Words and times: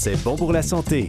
C'est 0.00 0.22
bon 0.22 0.36
pour 0.36 0.52
la 0.52 0.62
santé. 0.62 1.08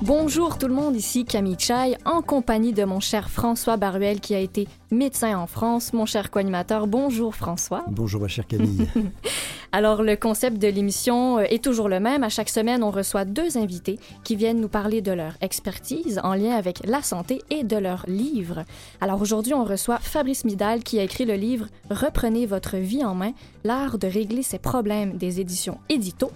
Bonjour 0.00 0.56
tout 0.56 0.68
le 0.68 0.74
monde, 0.74 0.96
ici 0.96 1.26
Camille 1.26 1.58
Chai, 1.58 1.98
en 2.06 2.22
compagnie 2.22 2.72
de 2.72 2.84
mon 2.84 3.00
cher 3.00 3.28
François 3.28 3.76
Baruel 3.76 4.20
qui 4.20 4.34
a 4.34 4.38
été 4.38 4.68
médecin 4.90 5.36
en 5.36 5.46
France, 5.46 5.92
mon 5.92 6.06
cher 6.06 6.30
co-animateur. 6.30 6.86
Bonjour 6.86 7.34
François. 7.34 7.84
Bonjour 7.90 8.22
ma 8.22 8.28
chère 8.28 8.46
Camille. 8.46 8.88
Alors 9.74 10.02
le 10.02 10.16
concept 10.16 10.58
de 10.58 10.68
l'émission 10.68 11.38
euh, 11.38 11.44
est 11.48 11.64
toujours 11.64 11.88
le 11.88 11.98
même. 11.98 12.22
À 12.22 12.28
chaque 12.28 12.50
semaine, 12.50 12.82
on 12.82 12.90
reçoit 12.90 13.24
deux 13.24 13.56
invités 13.56 13.98
qui 14.22 14.36
viennent 14.36 14.60
nous 14.60 14.68
parler 14.68 15.00
de 15.00 15.12
leur 15.12 15.32
expertise 15.40 16.20
en 16.22 16.34
lien 16.34 16.54
avec 16.54 16.80
la 16.84 17.00
santé 17.00 17.40
et 17.48 17.64
de 17.64 17.78
leurs 17.78 18.04
livres. 18.06 18.64
Alors 19.00 19.22
aujourd'hui, 19.22 19.54
on 19.54 19.64
reçoit 19.64 19.98
Fabrice 19.98 20.44
Midal 20.44 20.82
qui 20.82 20.98
a 20.98 21.02
écrit 21.02 21.24
le 21.24 21.36
livre 21.36 21.68
Reprenez 21.90 22.44
votre 22.44 22.76
vie 22.76 23.02
en 23.02 23.14
main, 23.14 23.32
l'art 23.64 23.96
de 23.96 24.06
régler 24.06 24.42
ses 24.42 24.58
problèmes 24.58 25.16
des 25.16 25.40
éditions 25.40 25.78
Édito. 25.88 26.30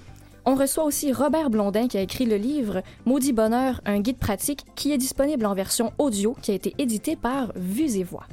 On 0.46 0.54
reçoit 0.54 0.84
aussi 0.84 1.12
Robert 1.12 1.50
Blondin 1.50 1.88
qui 1.88 1.98
a 1.98 2.02
écrit 2.02 2.24
le 2.24 2.36
livre 2.36 2.82
Maudit 3.04 3.34
Bonheur, 3.34 3.82
un 3.84 4.00
guide 4.00 4.18
pratique 4.18 4.64
qui 4.76 4.92
est 4.92 4.98
disponible 4.98 5.44
en 5.44 5.54
version 5.54 5.92
audio 5.98 6.34
qui 6.40 6.52
a 6.52 6.54
été 6.54 6.74
édité 6.78 7.16
par 7.16 7.52
Vues 7.54 7.98
et 7.98 8.04
Voix. 8.04 8.26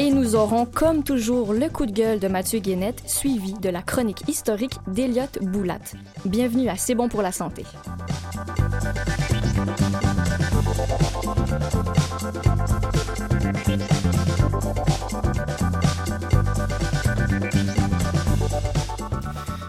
Et 0.00 0.10
nous 0.10 0.34
aurons, 0.34 0.64
comme 0.64 1.02
toujours, 1.02 1.52
le 1.52 1.68
coup 1.68 1.84
de 1.84 1.92
gueule 1.92 2.20
de 2.20 2.26
Mathieu 2.26 2.58
Guénette, 2.58 3.02
suivi 3.04 3.52
de 3.52 3.68
la 3.68 3.82
chronique 3.82 4.26
historique 4.28 4.76
d'Eliott 4.86 5.38
Boulat. 5.42 5.76
Bienvenue 6.24 6.70
à 6.70 6.76
C'est 6.76 6.94
bon 6.94 7.10
pour 7.10 7.20
la 7.20 7.32
santé. 7.32 7.66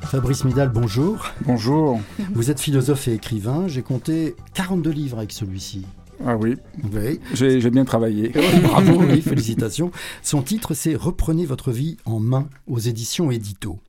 Fabrice 0.04 0.46
Midal, 0.46 0.70
bonjour. 0.70 1.26
Bonjour. 1.46 2.00
Vous 2.34 2.50
êtes 2.50 2.62
philosophe 2.62 3.10
et 3.10 3.16
écrivain. 3.16 3.68
J'ai 3.68 3.82
compté 3.82 4.38
42 4.54 4.92
livres 4.92 5.18
avec 5.18 5.34
celui-ci. 5.34 5.86
Ah 6.26 6.38
oui, 6.38 6.56
Oui. 6.94 7.20
j'ai 7.34 7.60
j'ai 7.60 7.70
bien 7.72 7.86
travaillé. 7.86 8.30
Bravo, 8.64 9.02
oui, 9.04 9.22
félicitations. 9.22 9.92
Son 10.22 10.42
titre, 10.44 10.74
c'est 10.74 10.96
Reprenez 10.96 11.46
votre 11.46 11.72
vie 11.72 11.98
en 12.06 12.20
main 12.20 12.48
aux 12.68 12.80
éditions 12.80 13.32
Édito. 13.32 13.80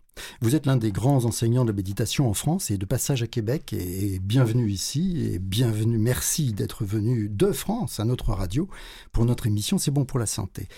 Vous 0.41 0.55
êtes 0.55 0.66
l'un 0.66 0.77
des 0.77 0.92
grands 0.92 1.25
enseignants 1.25 1.64
de 1.64 1.72
méditation 1.72 2.28
en 2.28 2.34
France 2.34 2.70
et 2.70 2.78
de 2.78 2.84
passage 2.86 3.22
à 3.22 3.27
Québec 3.27 3.72
et 3.72 4.19
bienvenue 4.22 4.70
ici 4.70 5.30
et 5.33 5.38
bienvenue, 5.38 5.98
merci 5.98 6.53
d'être 6.53 6.84
venu 6.84 7.28
de 7.28 7.50
France 7.50 7.98
à 7.98 8.05
notre 8.05 8.30
radio 8.33 8.69
pour 9.12 9.25
notre 9.25 9.47
émission 9.47 9.78
C'est 9.78 9.91
bon 9.91 10.05
pour 10.05 10.19
la 10.19 10.27
santé. 10.27 10.69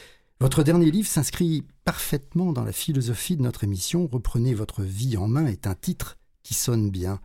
Votre 0.40 0.62
dernier 0.62 0.90
livre 0.90 1.08
s'inscrit 1.08 1.64
parfaitement 1.84 2.52
dans 2.52 2.64
la 2.64 2.72
philosophie 2.72 3.36
de 3.36 3.42
notre 3.42 3.64
émission 3.64 4.08
Reprenez 4.10 4.54
votre 4.54 4.82
vie 4.82 5.16
en 5.16 5.28
main 5.28 5.46
est 5.46 5.66
un 5.66 5.74
titre 5.74 6.16
qui 6.42 6.54
sonne 6.54 6.90
bien. 6.90 7.20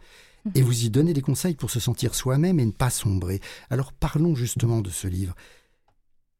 Et 0.55 0.61
vous 0.61 0.85
y 0.85 0.89
donnez 0.89 1.13
des 1.13 1.21
conseils 1.21 1.55
pour 1.55 1.69
se 1.69 1.79
sentir 1.79 2.15
soi-même 2.15 2.59
et 2.59 2.65
ne 2.65 2.71
pas 2.71 2.89
sombrer. 2.89 3.39
Alors 3.69 3.93
parlons 3.93 4.35
justement 4.35 4.81
de 4.81 4.89
ce 4.89 5.07
livre. 5.07 5.35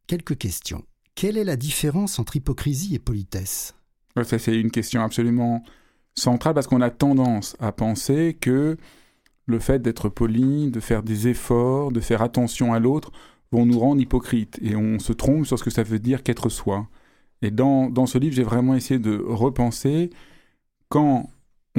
Quelques 0.08 0.38
questions. 0.38 0.84
Quelle 1.16 1.38
est 1.38 1.44
la 1.44 1.56
différence 1.56 2.18
entre 2.18 2.38
hypocrisie 2.38 2.96
et 2.96 3.00
politesse? 3.00 3.76
Ça, 4.24 4.40
c'est 4.40 4.60
une 4.60 4.72
question 4.72 5.02
absolument 5.02 5.64
centrale 6.16 6.54
parce 6.54 6.68
qu'on 6.68 6.82
a 6.82 6.90
tendance 6.90 7.56
à 7.60 7.72
penser 7.72 8.38
que 8.40 8.78
le 9.46 9.60
fait 9.60 9.80
d'être 9.82 10.10
poli, 10.10 10.72
de 10.72 10.80
faire 10.80 11.04
des 11.04 11.28
efforts, 11.28 11.92
de 11.92 12.00
faire 12.00 12.22
attention 12.22 12.74
à 12.74 12.80
l'autre, 12.80 13.12
vont 13.52 13.66
nous 13.66 13.80
rendre 13.80 14.02
hypocrites. 14.02 14.60
Et 14.62 14.76
on 14.76 15.00
se 15.00 15.14
trompe 15.14 15.46
sur 15.46 15.58
ce 15.58 15.64
que 15.64 15.72
ça 15.72 15.84
veut 15.84 16.00
dire 16.00 16.24
qu'être 16.24 16.50
soi. 16.50 16.88
Et 17.42 17.52
dans, 17.52 17.90
dans 17.90 18.06
ce 18.06 18.18
livre, 18.18 18.36
j'ai 18.36 18.44
vraiment 18.44 18.76
essayé 18.76 19.00
de 19.00 19.18
repenser 19.18 20.10
quand 20.90 21.30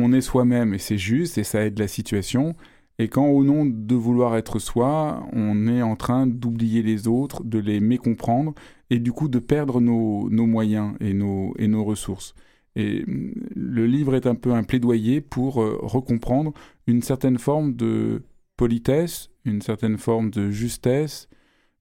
on 0.00 0.12
est 0.12 0.20
soi-même 0.20 0.74
et 0.74 0.78
c'est 0.78 0.98
juste 0.98 1.38
et 1.38 1.44
ça 1.44 1.64
aide 1.64 1.78
la 1.78 1.88
situation, 1.88 2.54
et 3.00 3.08
quand 3.08 3.28
au 3.28 3.44
nom 3.44 3.64
de 3.64 3.94
vouloir 3.94 4.36
être 4.36 4.58
soi, 4.58 5.26
on 5.32 5.66
est 5.66 5.80
en 5.80 5.96
train 5.96 6.26
d'oublier 6.26 6.82
les 6.82 7.08
autres, 7.08 7.42
de 7.44 7.58
les 7.58 7.80
mécomprendre, 7.80 8.54
et 8.90 8.98
du 8.98 9.10
coup 9.10 9.28
de 9.30 9.38
perdre 9.38 9.80
nos, 9.80 10.28
moyens 10.28 10.96
et 11.00 11.14
nos, 11.14 11.84
ressources. 11.84 12.34
Et 12.76 13.04
hum, 13.08 13.32
le 13.56 13.86
livre 13.86 14.14
est 14.14 14.26
un 14.26 14.34
peu 14.34 14.52
un 14.52 14.64
plaidoyer 14.64 15.22
pour 15.22 15.62
euh, 15.62 15.78
recomprendre 15.80 16.52
une 16.86 17.00
certaine 17.00 17.38
forme 17.38 17.74
de 17.74 18.22
politesse, 18.58 19.30
une 19.46 19.62
certaine 19.62 19.96
forme 19.96 20.30
de 20.30 20.50
justesse, 20.50 21.30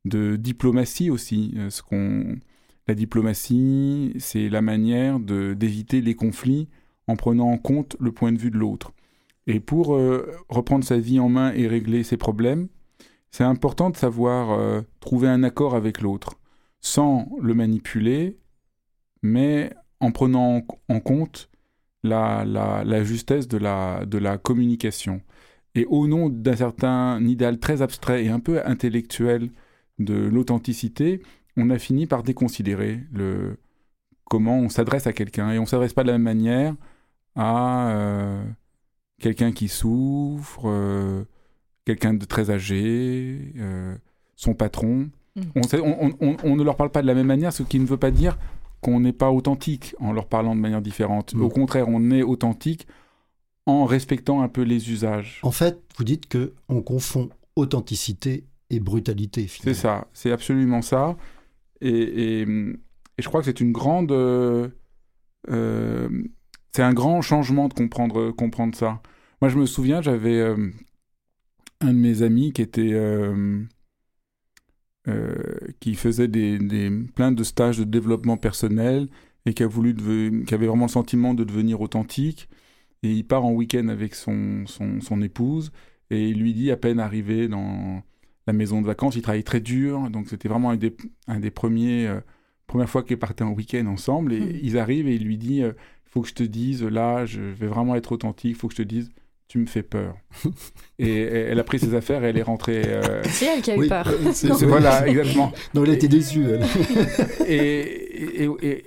de 0.06 0.38
diplomatie 0.38 1.10
aussi. 1.10 1.54
Euh, 1.58 1.70
Ce 1.70 1.84
qu'on, 1.84 2.38
la 2.88 2.96
diplomatie, 2.96 4.14
c'est 4.20 4.48
la 4.48 4.62
manière 4.62 5.20
d'éviter 5.20 6.00
les 6.00 6.16
conflits 6.16 6.70
en 7.10 7.16
prenant 7.16 7.50
en 7.50 7.58
compte 7.58 7.96
le 8.00 8.12
point 8.12 8.32
de 8.32 8.38
vue 8.38 8.52
de 8.52 8.58
l'autre. 8.58 8.94
Et 9.48 9.60
pour 9.60 9.96
euh, 9.96 10.32
reprendre 10.48 10.86
sa 10.86 11.00
vie 11.00 11.20
en 11.20 11.28
main 11.28 11.52
et 11.54 11.68
régler 11.68 12.04
ses 12.04 12.18
problèmes, 12.18 12.68
c'est 13.32 13.44
important 13.44 13.90
de 13.90 13.98
savoir 13.98 14.52
euh, 14.52 14.82
trouver 15.00 15.28
un 15.28 15.42
accord 15.44 15.76
avec 15.76 16.02
l'autre, 16.02 16.36
sans 16.82 17.28
le 17.42 17.56
manipuler, 17.56 18.38
mais 19.24 19.74
en 20.00 20.12
prenant 20.12 20.62
en, 20.88 21.00
compte 21.00 21.50
la 22.04 23.04
justesse 23.04 23.48
de 23.48 23.58
la, 23.58 24.06
de 24.06 24.20
la 24.20 24.38
communication. 24.38 25.22
Et 25.74 25.86
au 25.86 26.08
nom 26.08 26.30
d'un 26.30 26.56
certain 26.56 27.20
idéal 27.24 27.60
très 27.60 27.82
abstrait 27.82 28.26
et 28.26 28.30
un 28.30 28.40
peu 28.40 28.66
intellectuel 28.66 29.50
de 29.98 30.14
l'authenticité, 30.14 31.22
on 31.58 31.72
a 31.72 31.80
fini 31.80 32.06
par 32.06 32.22
déconsidérer 32.22 33.02
le, 33.12 33.58
comment 34.26 34.60
on 34.60 34.70
s'adresse 34.70 35.08
à 35.08 35.14
quelqu'un. 35.14 35.52
Et 35.52 35.58
on 35.58 35.64
ne 35.64 35.68
s'adresse 35.68 35.94
pas 35.94 36.04
de 36.04 36.08
la 36.08 36.14
même 36.14 36.24
manière 36.24 36.76
à 37.42 37.90
euh, 37.92 38.44
quelqu'un 39.22 39.54
qui 39.54 39.70
souffre, 39.70 40.64
euh, 40.66 41.24
quelqu'un 41.86 42.14
de 42.14 42.26
très 42.26 42.50
âgé, 42.52 43.54
euh, 43.58 43.96
son 44.36 44.54
patron. 44.54 45.10
Mm. 45.36 45.42
On, 45.56 45.64
sait- 45.64 45.80
on- 45.80 46.06
on- 46.06 46.16
on- 46.20 46.38
on 46.44 46.56
ne 46.58 46.64
leur 46.64 46.76
parle 46.76 46.90
pas 46.92 47.02
de 47.02 47.08
la 47.08 47.14
même 47.14 47.28
manière, 47.28 47.54
ce 47.54 47.64
qui 47.64 47.80
ne 47.80 47.86
veut 47.86 47.98
pas 47.98 48.12
dire 48.12 48.38
qu'on 48.82 49.00
n'est 49.00 49.14
pas 49.14 49.32
authentique 49.32 49.96
en 50.00 50.12
leur 50.12 50.28
parlant 50.28 50.54
de 50.56 50.60
manière 50.62 50.82
différente. 50.82 51.34
Mm. 51.34 51.42
Au 51.42 51.50
contraire, 51.50 51.88
on 51.88 52.12
est 52.12 52.24
authentique 52.24 52.88
en 53.66 53.86
respectant 53.86 54.42
un 54.42 54.50
peu 54.50 54.64
les 54.64 54.92
usages. 54.92 55.40
En 55.44 55.52
fait, 55.52 55.80
vous 55.98 56.04
dites 56.04 56.28
que 56.28 56.54
on 56.68 56.82
confond 56.82 57.30
authenticité 57.56 58.46
et 58.70 58.80
brutalité. 58.82 59.48
C'est 59.48 59.74
ça, 59.74 60.08
c'est 60.14 60.32
absolument 60.32 60.82
ça. 60.82 61.16
Et, 61.82 61.90
et, 61.90 62.42
et 62.42 63.22
je 63.22 63.28
crois 63.30 63.40
que 63.40 63.46
c'est 63.46 63.62
une 63.62 63.72
grande. 63.72 64.12
euh, 64.12 64.68
euh, 65.50 66.10
c'est 66.72 66.84
un 66.84 66.94
grand 66.94 67.22
changement 67.22 67.68
de 67.68 67.74
comprendre, 67.74 68.32
comprendre 68.32 68.76
ça. 68.76 69.02
Moi, 69.42 69.50
je 69.50 69.58
me 69.58 69.66
souviens, 69.66 70.02
j'avais 70.02 70.38
euh, 70.40 70.72
un 71.82 71.94
de 71.94 72.00
mes 72.00 72.22
amis 72.22 72.54
qui 72.54 72.62
était. 72.62 72.94
euh, 72.94 73.64
euh, 75.08 75.36
qui 75.80 75.96
faisait 75.96 76.28
des, 76.28 76.60
des, 76.60 76.90
plein 77.16 77.32
de 77.32 77.44
stages 77.44 77.80
de 77.80 77.84
développement 77.84 78.38
personnel 78.38 79.08
et 79.46 79.54
qui, 79.54 79.64
a 79.64 79.68
voulu 79.68 79.96
qui 80.46 80.54
avait 80.54 80.68
vraiment 80.68 80.86
le 80.86 80.92
sentiment 80.92 81.34
de 81.34 81.44
devenir 81.44 81.82
authentique. 81.82 82.50
Et 83.04 83.14
il 83.14 83.26
part 83.26 83.46
en 83.46 83.54
week-end 83.54 83.88
avec 83.88 84.16
son, 84.16 84.66
son, 84.68 85.00
son 85.02 85.22
épouse 85.22 85.72
et 86.10 86.30
il 86.30 86.40
lui 86.40 86.54
dit, 86.54 86.72
à 86.72 86.78
peine 86.78 87.00
arrivé 87.00 87.48
dans 87.48 88.04
la 88.48 88.54
maison 88.54 88.82
de 88.82 88.88
vacances, 88.88 89.16
il 89.16 89.22
travaillait 89.22 89.44
très 89.44 89.62
dur, 89.62 90.10
donc 90.10 90.28
c'était 90.28 90.50
vraiment 90.50 90.72
un 90.72 90.78
des, 90.78 90.96
un 91.28 91.40
des 91.40 91.52
premiers, 91.52 92.08
euh, 92.08 92.20
premières 92.68 92.90
fois 92.90 93.04
qu'ils 93.04 93.20
partaient 93.20 93.44
en 93.44 93.52
week-end 93.54 93.86
ensemble. 93.88 94.34
Et 94.34 94.40
Mhm. 94.42 94.60
ils 94.64 94.78
arrivent 94.78 95.08
et 95.08 95.16
il 95.16 95.24
lui 95.24 95.38
dit, 95.38 95.64
faut 96.10 96.22
que 96.22 96.28
je 96.28 96.34
te 96.34 96.44
dise, 96.44 96.84
là, 96.84 97.26
je 97.26 97.42
vais 97.42 97.68
vraiment 97.68 97.96
être 97.96 98.12
authentique, 98.12 98.50
il 98.52 98.56
faut 98.56 98.68
que 98.68 98.74
je 98.74 98.82
te 98.84 98.88
dise, 98.88 99.10
tu 99.48 99.58
me 99.60 99.66
fais 99.66 99.84
peur. 99.84 100.16
et 101.00 101.22
elle 101.22 101.60
a 101.60 101.64
pris 101.64 101.80
ses 101.80 101.94
affaires 101.96 102.24
et 102.24 102.30
elle 102.30 102.38
est 102.38 102.44
rentrée. 102.44 102.82
euh, 102.86 103.22
C'est 103.26 103.46
elle 103.46 103.62
qui 103.62 103.72
a 103.72 103.76
eu 103.76 103.80
Oui, 103.80 103.90
peur. 103.90 104.08
euh, 104.08 104.32
c'est- 104.34 104.54
c'est- 104.54 104.66
voilà, 104.66 105.08
exactement. 105.08 105.52
Non, 105.74 105.84
elle 105.86 105.94
été 105.94 106.08
déçue. 106.08 106.46
elle. 106.50 106.66
Et, 107.48 108.44
et, 108.44 108.44
et- 108.44 108.50
et- 108.68 108.84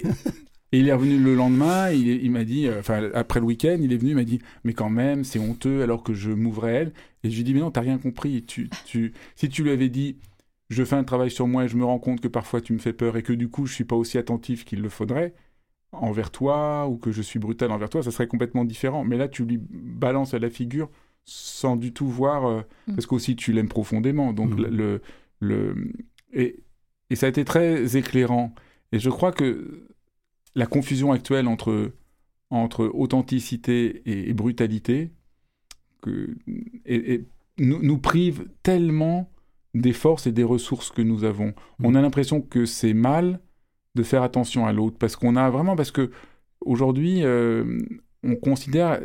et 0.75 0.79
il 0.79 0.89
est 0.89 0.93
revenu 0.95 1.19
le 1.19 1.35
lendemain, 1.35 1.91
il, 1.91 2.09
il 2.09 2.31
m'a 2.31 2.45
dit, 2.45 2.67
euh, 2.67 2.79
enfin 2.81 3.11
après 3.13 3.41
le 3.41 3.47
week-end, 3.47 3.77
il 3.81 3.93
est 3.93 3.97
venu, 3.99 4.13
il 4.13 4.17
m'a 4.17 4.25
dit, 4.25 4.39
mais 4.65 4.73
quand 4.73 4.89
même, 4.89 5.23
c'est 5.23 5.39
honteux 5.39 5.83
alors 5.83 6.03
que 6.03 6.15
je 6.15 6.31
m'ouvrais 6.31 6.71
à 6.77 6.81
elle. 6.81 6.93
Et 7.25 7.31
je 7.31 7.35
lui 7.35 7.43
ai 7.43 7.45
dit, 7.45 7.53
mais 7.55 7.61
non, 7.61 7.71
t'as 7.71 7.83
rien 7.83 7.99
compris. 7.99 8.43
Tu, 8.45 8.71
tu, 8.87 9.13
si 9.37 9.49
tu 9.51 9.63
lui 9.65 9.71
avais 9.71 9.91
dit, 9.91 10.17
je 10.71 10.83
fais 10.85 10.97
un 10.97 11.05
travail 11.05 11.31
sur 11.31 11.47
moi 11.47 11.65
et 11.65 11.69
je 11.69 11.77
me 11.77 11.85
rends 11.85 11.99
compte 11.99 12.23
que 12.23 12.29
parfois 12.29 12.63
tu 12.63 12.73
me 12.73 12.79
fais 12.79 12.95
peur 12.95 13.19
et 13.19 13.23
que 13.23 13.35
du 13.35 13.49
coup 13.51 13.67
je 13.67 13.75
suis 13.75 13.85
pas 13.85 13.97
aussi 13.97 14.17
attentif 14.17 14.65
qu'il 14.65 14.81
le 14.81 14.89
faudrait 14.89 15.35
envers 15.93 16.31
toi 16.31 16.89
ou 16.89 16.97
que 16.97 17.13
je 17.13 17.23
suis 17.23 17.39
brutal 17.39 17.71
envers 17.71 17.89
toi, 17.91 18.03
ça 18.03 18.11
serait 18.11 18.27
complètement 18.27 18.65
différent. 18.65 19.05
Mais 19.05 19.17
là, 19.17 19.29
tu 19.29 19.45
lui 19.45 19.59
balances 19.61 20.35
à 20.35 20.39
la 20.39 20.51
figure 20.51 20.91
sans 21.25 21.77
du 21.77 21.93
tout 21.93 22.09
voir, 22.09 22.47
euh, 22.47 22.63
Mm. 22.89 22.95
parce 22.95 23.07
qu'aussi 23.07 23.37
tu 23.37 23.53
l'aimes 23.53 23.69
profondément. 23.69 24.33
Donc 24.33 24.55
Mm. 24.59 24.67
le, 24.67 25.03
le 25.41 25.93
et, 26.33 26.61
et 27.11 27.17
ça 27.17 27.27
a 27.27 27.29
été 27.29 27.45
très 27.45 27.97
éclairant. 27.97 28.55
Et 28.91 28.99
je 28.99 29.11
crois 29.11 29.33
que 29.33 29.87
la 30.55 30.67
confusion 30.67 31.13
actuelle 31.13 31.47
entre, 31.47 31.93
entre 32.51 32.91
authenticité 32.95 34.03
et, 34.07 34.31
et 34.31 34.35
brutalité 34.35 35.11
que, 36.01 36.37
est 36.87 37.27
nous, 37.59 37.81
nous 37.83 37.99
prive 37.99 38.49
tellement 38.63 39.31
des 39.75 39.93
forces 39.93 40.27
et 40.27 40.33
des 40.33 40.43
ressources 40.45 40.91
que 40.91 41.03
nous 41.03 41.25
avons. 41.25 41.49
Mm. 41.79 41.87
On 41.87 41.95
a 41.95 42.01
l'impression 42.03 42.41
que 42.41 42.65
c'est 42.67 42.95
mal 42.95 43.41
de 43.95 44.03
faire 44.03 44.23
attention 44.23 44.67
à 44.67 44.73
l'autre 44.73 44.97
parce 44.99 45.17
qu'on 45.17 45.37
a 45.37 45.51
vraiment 45.51 45.77
parce 45.77 45.91
que 45.91 46.11
aujourd'hui 46.65 47.25
euh, 47.25 47.79
on 48.23 48.37
considère 48.37 49.01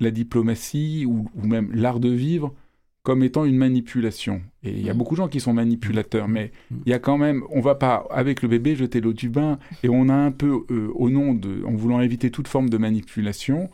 la 0.00 0.10
diplomatie 0.10 1.06
ou, 1.06 1.28
ou 1.34 1.46
même 1.46 1.70
l'art 1.72 2.00
de 2.00 2.10
vivre 2.10 2.54
comme 3.02 3.22
étant 3.22 3.44
une 3.44 3.56
manipulation. 3.56 4.42
Et 4.64 4.70
il 4.72 4.84
y 4.84 4.90
a 4.90 4.94
Mm. 4.94 4.98
beaucoup 4.98 5.14
de 5.14 5.18
gens 5.18 5.28
qui 5.28 5.38
sont 5.38 5.52
manipulateurs, 5.54 6.26
mais 6.26 6.50
Mm. 6.70 6.76
il 6.86 6.90
y 6.90 6.92
a 6.92 6.98
quand 6.98 7.16
même, 7.16 7.44
on 7.50 7.60
va 7.60 7.76
pas 7.76 8.04
avec 8.10 8.42
le 8.42 8.48
bébé 8.48 8.74
jeter 8.74 9.00
l'eau 9.00 9.12
du 9.12 9.28
bain, 9.28 9.58
et 9.84 9.88
on 9.88 10.08
a 10.08 10.14
un 10.14 10.32
peu, 10.32 10.64
euh, 10.70 10.90
au 10.96 11.08
nom 11.08 11.32
de, 11.32 11.62
en 11.64 11.72
voulant 11.76 12.00
éviter 12.00 12.32
toute 12.32 12.48
forme 12.48 12.68
de 12.68 12.76
manipulation, 12.78 13.70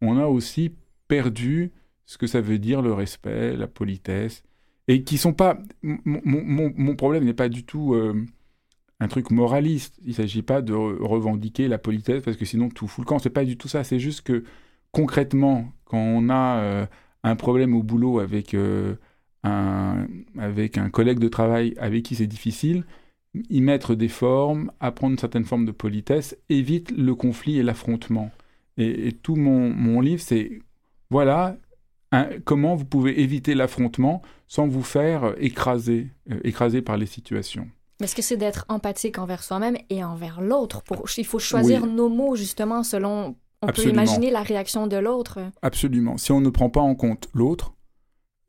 on 0.00 0.18
a 0.18 0.26
aussi 0.26 0.72
perdu 1.06 1.70
ce 2.06 2.18
que 2.18 2.26
ça 2.26 2.40
veut 2.40 2.58
dire 2.58 2.82
le 2.82 2.92
respect, 2.92 3.56
la 3.56 3.68
politesse, 3.68 4.42
et 4.88 5.04
qui 5.04 5.16
sont 5.16 5.32
pas. 5.32 5.58
Mon- 5.84 6.72
mon 6.76 6.96
problème 6.96 7.24
n'est 7.24 7.34
pas 7.34 7.48
du 7.48 7.62
tout 7.64 7.94
euh, 7.94 8.26
un 9.02 9.08
truc 9.08 9.30
moraliste. 9.30 9.98
Il 10.04 10.14
s'agit 10.14 10.42
pas 10.42 10.62
de 10.62 10.72
re- 10.72 11.02
revendiquer 11.02 11.68
la 11.68 11.78
politesse 11.78 12.22
parce 12.22 12.36
que 12.36 12.44
sinon 12.44 12.68
tout 12.68 12.86
fout 12.86 13.04
le 13.04 13.08
camp. 13.08 13.18
C'est 13.18 13.30
pas 13.30 13.44
du 13.44 13.56
tout 13.56 13.68
ça. 13.68 13.84
C'est 13.84 13.98
juste 13.98 14.22
que 14.22 14.44
concrètement, 14.92 15.72
quand 15.84 15.98
on 15.98 16.28
a 16.30 16.58
euh, 16.60 16.86
un 17.24 17.36
problème 17.36 17.74
au 17.74 17.82
boulot 17.82 18.20
avec 18.20 18.54
euh, 18.54 18.94
un 19.44 20.06
avec 20.38 20.78
un 20.78 20.90
collègue 20.90 21.18
de 21.18 21.28
travail 21.28 21.74
avec 21.78 22.04
qui 22.04 22.14
c'est 22.14 22.26
difficile, 22.26 22.84
y 23.50 23.60
mettre 23.60 23.94
des 23.94 24.08
formes, 24.08 24.70
apprendre 24.80 25.12
une 25.12 25.18
certaine 25.18 25.44
forme 25.44 25.66
de 25.66 25.72
politesse, 25.72 26.36
évite 26.48 26.90
le 26.92 27.14
conflit 27.14 27.58
et 27.58 27.62
l'affrontement. 27.62 28.30
Et, 28.78 29.12
tout 29.12 29.36
mon, 29.36 29.70
mon 29.70 30.00
livre, 30.00 30.22
c'est 30.22 30.60
voilà 31.10 31.56
comment 32.44 32.74
vous 32.74 32.84
pouvez 32.84 33.20
éviter 33.20 33.54
l'affrontement 33.54 34.22
sans 34.46 34.66
vous 34.66 34.82
faire 34.82 35.34
écraser, 35.38 36.08
euh, 36.30 36.40
écraser 36.44 36.82
par 36.82 36.96
les 36.98 37.06
situations. 37.06 37.68
Mais 38.02 38.06
est-ce 38.06 38.16
que 38.16 38.22
c'est 38.22 38.36
d'être 38.36 38.64
empathique 38.68 39.16
envers 39.18 39.44
soi-même 39.44 39.76
et 39.88 40.02
envers 40.02 40.40
l'autre? 40.40 40.82
Pour... 40.82 41.04
Il 41.16 41.24
faut 41.24 41.38
choisir 41.38 41.84
Oui. 41.84 41.92
nos 41.92 42.08
mots, 42.08 42.34
justement, 42.34 42.82
selon... 42.82 43.36
On 43.62 43.68
Absolument. 43.68 43.92
peut 44.02 44.08
imaginer 44.08 44.30
la 44.32 44.42
réaction 44.42 44.88
de 44.88 44.96
l'autre. 44.96 45.38
Absolument. 45.62 46.16
Si 46.16 46.32
on 46.32 46.40
ne 46.40 46.50
prend 46.50 46.68
pas 46.68 46.80
en 46.80 46.96
compte 46.96 47.28
l'autre, 47.32 47.74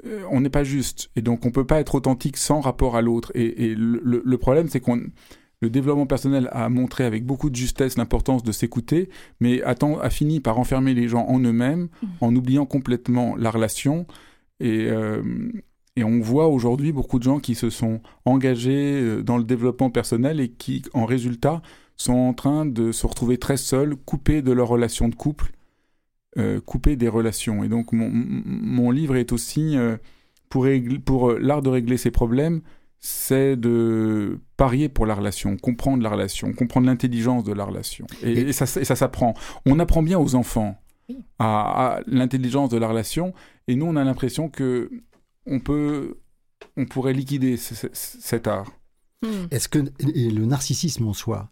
euh, 0.07 0.23
on 0.31 0.41
n'est 0.41 0.49
pas 0.49 0.63
juste. 0.63 1.11
Et 1.15 1.21
donc, 1.21 1.45
on 1.45 1.49
ne 1.49 1.53
peut 1.53 1.67
pas 1.67 1.79
être 1.79 1.93
authentique 1.93 2.35
sans 2.35 2.61
rapport 2.61 2.95
à 2.95 3.03
l'autre. 3.03 3.31
Et, 3.35 3.65
et 3.67 3.75
le, 3.77 4.37
problème, 4.39 4.69
c'est 4.69 4.79
qu'on. 4.79 4.99
Le 5.61 5.69
développement 5.69 6.07
personnel 6.07 6.49
a 6.51 6.67
montré 6.67 7.05
avec 7.05 7.27
beaucoup 7.27 7.51
de 7.51 7.55
justesse 7.55 7.95
l'importance 7.95 8.41
de 8.41 8.51
s'écouter, 8.51 9.09
mais 9.39 9.61
a, 9.61 9.75
fini 10.09 10.39
par 10.39 10.57
enfermer 10.57 10.95
les 10.95 11.07
gens 11.07 11.27
en 11.27 11.39
eux-mêmes, 11.39 11.89
Mhm. 12.01 12.09
en 12.21 12.35
oubliant 12.35 12.65
complètement 12.65 13.35
la 13.35 13.51
relation. 13.51 14.07
Et, 14.59 14.87
euh, 14.89 15.21
et 15.95 16.03
on 16.03 16.19
voit 16.19 16.47
aujourd'hui 16.47 16.91
beaucoup 16.91 17.19
de 17.19 17.23
gens 17.23 17.39
qui 17.39 17.55
se 17.55 17.69
sont 17.69 18.01
engagés 18.25 18.99
euh, 18.99 19.21
dans 19.23 19.37
le 19.37 19.43
développement 19.43 19.89
personnel 19.89 20.39
et 20.39 20.49
qui, 20.49 20.81
en 20.93 21.05
résultat, 21.05 21.61
sont 21.97 22.13
en 22.13 22.33
train 22.33 22.65
de 22.65 22.91
se 22.91 23.05
retrouver 23.05 23.37
très 23.37 23.57
seuls, 23.57 23.95
coupés 23.95 24.41
de 24.41 24.51
leur 24.51 24.67
relation 24.67 25.07
de 25.07 25.15
couple, 25.15 25.51
euh, 26.37 26.59
coupés 26.59 26.95
des 26.95 27.07
relations. 27.07 27.63
Et 27.63 27.69
donc 27.69 27.91
mon, 27.91 28.89
livre 28.89 29.15
est 29.15 29.31
aussi, 29.31 29.77
euh, 29.77 29.97
pour, 30.49 30.65
l'art 31.33 31.61
de 31.61 31.69
régler 31.69 31.97
ces 31.97 32.09
problèmes, 32.11 32.61
c'est 32.99 33.55
de 33.55 34.39
parier 34.57 34.89
pour 34.89 35.05
la 35.05 35.13
relation, 35.13 35.57
comprendre 35.57 36.01
la 36.01 36.09
relation, 36.09 36.53
comprendre 36.53 36.87
l'intelligence 36.87 37.43
de 37.43 37.53
la 37.53 37.65
relation. 37.65 38.07
Et, 38.23 38.31
Et- 38.31 38.49
et 38.49 38.53
ça, 38.53 38.65
ça 38.65 38.95
s'apprend. 38.95 39.35
On 39.65 39.77
apprend 39.79 40.01
bien 40.01 40.17
aux 40.17 40.35
enfants 40.35 40.79
à 41.37 41.99
l'intelligence 42.07 42.69
de 42.69 42.77
la 42.77 42.87
relation, 42.87 43.33
et 43.67 43.75
nous 43.75 43.85
on 43.85 43.97
a 43.97 44.03
l'impression 44.05 44.49
que 44.49 44.89
on 45.45 45.59
peut, 45.59 46.17
on 46.77 46.85
pourrait 46.85 47.13
liquider 47.13 47.57
ce- 47.57 47.75
ce- 47.75 47.87
cet 47.93 48.47
art. 48.47 48.71
Hmm. 49.21 49.47
Est-ce 49.51 49.67
que 49.69 49.79
et 50.13 50.29
le 50.29 50.45
narcissisme 50.45 51.07
en 51.07 51.13
soi, 51.13 51.49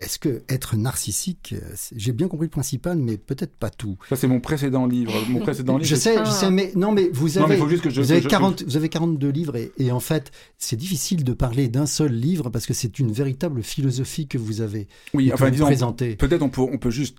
est-ce 0.00 0.18
que 0.18 0.42
être 0.48 0.76
narcissique, 0.76 1.54
euh, 1.56 1.74
j'ai 1.94 2.12
bien 2.12 2.28
compris 2.28 2.46
le 2.46 2.50
principal, 2.50 2.98
mais 2.98 3.16
peut-être 3.16 3.56
pas 3.56 3.70
tout. 3.70 3.96
Ça 4.10 4.16
c'est 4.16 4.26
mon 4.26 4.40
précédent 4.40 4.86
livre. 4.86 5.12
Mon 5.30 5.38
précédent 5.48 5.78
livre. 5.78 5.88
Je 5.88 5.94
sais, 5.94 6.16
Ah. 6.18 6.24
je 6.24 6.30
sais, 6.30 6.50
mais 6.50 6.72
non, 6.74 6.92
mais 6.92 7.08
vous 7.12 7.28
Non, 7.38 7.46
mais 7.46 7.54
avez, 7.54 7.56
faut 7.58 7.68
juste 7.68 7.82
que 7.84 7.90
je- 7.90 8.00
vous 8.02 8.10
avez, 8.12 8.20
que 8.20 8.24
je- 8.24 8.28
40, 8.30 8.62
vous 8.64 8.76
avez 8.76 8.88
42 8.88 9.30
livres 9.30 9.56
et, 9.56 9.72
et 9.78 9.92
en 9.92 10.00
fait, 10.00 10.32
c'est 10.58 10.76
difficile 10.76 11.22
de 11.24 11.32
parler 11.32 11.68
d'un 11.68 11.86
seul 11.86 12.12
livre 12.12 12.50
parce 12.50 12.66
que 12.66 12.74
c'est 12.74 12.98
une 12.98 13.12
véritable 13.12 13.62
philosophie 13.62 14.26
que 14.26 14.36
vous 14.36 14.60
avez 14.60 14.88
Oui, 15.14 15.30
enfin 15.32 15.46
vous 15.50 15.70
disons. 15.70 15.92
Peut-être 15.92 16.42
on 16.42 16.50
peut, 16.50 16.60
on 16.62 16.76
peut 16.78 16.90
juste 16.90 17.18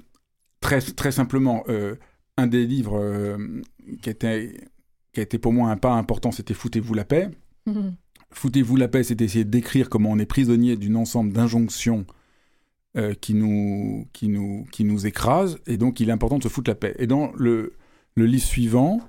très, 0.60 0.81
très 0.81 1.12
simplement, 1.13 1.63
euh, 1.69 1.95
un 2.38 2.45
des 2.48 2.66
livres 2.68 3.00
euh, 3.00 3.38
qui, 4.01 4.10
était, 4.10 4.57
qui 5.16 5.22
a 5.22 5.24
été 5.24 5.40
pour 5.40 5.54
moi 5.54 5.72
un 5.72 5.78
pas 5.78 5.94
important, 5.94 6.32
c'était 6.32 6.54
Foutez-vous 6.54 6.94
la 6.94 7.06
paix. 7.06 7.32
Hmm. 7.66 7.92
Foutez-vous 8.32 8.76
la 8.76 8.88
paix, 8.88 9.04
c'est 9.04 9.22
essayer 9.22 9.46
de 9.46 9.50
décrire 9.50 9.90
comment 9.90 10.12
on 10.12 10.20
est 10.20 10.26
prisonnier 10.26 10.76
d'une 10.76 10.98
ensemble 10.98 11.32
d'injonctions 11.32 12.06
euh, 12.98 13.14
qui, 13.14 13.34
nous, 13.34 14.08
qui, 14.14 14.28
nous, 14.28 14.66
qui 14.72 14.84
nous 14.84 15.08
écrasent, 15.08 15.58
et 15.66 15.78
donc 15.78 16.00
il 16.00 16.10
est 16.10 16.12
important 16.12 16.38
de 16.38 16.44
se 16.44 16.50
foutre 16.50 16.70
la 16.70 16.76
paix. 16.76 16.96
Et 17.00 17.08
dans 17.08 17.32
le, 17.38 17.74
le 18.16 18.26
livre 18.26 18.44
suivant, 18.44 19.00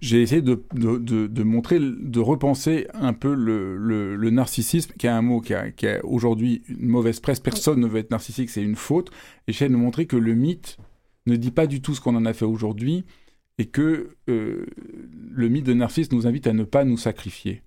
j'ai 0.00 0.22
essayé 0.22 0.42
de, 0.42 0.64
de, 0.74 0.96
de, 0.96 1.26
de 1.26 1.42
montrer, 1.42 1.78
de 1.78 2.18
repenser 2.18 2.88
un 2.94 3.12
peu 3.12 3.34
le, 3.34 3.76
le, 3.76 4.16
le 4.16 4.30
narcissisme, 4.30 4.92
qui 4.98 5.06
est 5.06 5.10
un 5.10 5.22
mot 5.22 5.40
qui 5.40 5.54
a, 5.54 5.70
qui 5.70 5.86
a 5.86 6.04
aujourd'hui 6.04 6.62
une 6.68 6.88
mauvaise 6.88 7.20
presse. 7.20 7.40
Personne 7.40 7.78
ne 7.78 7.86
veut 7.86 8.00
être 8.00 8.10
narcissique, 8.10 8.50
c'est 8.50 8.64
une 8.64 8.74
faute. 8.74 9.10
Et 9.46 9.52
j'essaie 9.52 9.68
de 9.68 9.76
montrer 9.76 10.06
que 10.06 10.16
le 10.16 10.34
mythe 10.34 10.78
ne 11.26 11.36
dit 11.36 11.52
pas 11.52 11.66
du 11.66 11.80
tout 11.80 11.94
ce 11.94 12.00
qu'on 12.00 12.16
en 12.16 12.24
a 12.24 12.32
fait 12.32 12.46
aujourd'hui, 12.46 13.04
et 13.58 13.66
que 13.66 14.16
euh, 14.28 14.66
le 15.30 15.48
mythe 15.48 15.66
de 15.66 15.74
Narcisse 15.74 16.12
nous 16.12 16.26
invite 16.26 16.46
à 16.46 16.52
ne 16.52 16.64
pas 16.64 16.84
nous 16.84 16.96
sacrifier 16.96 17.62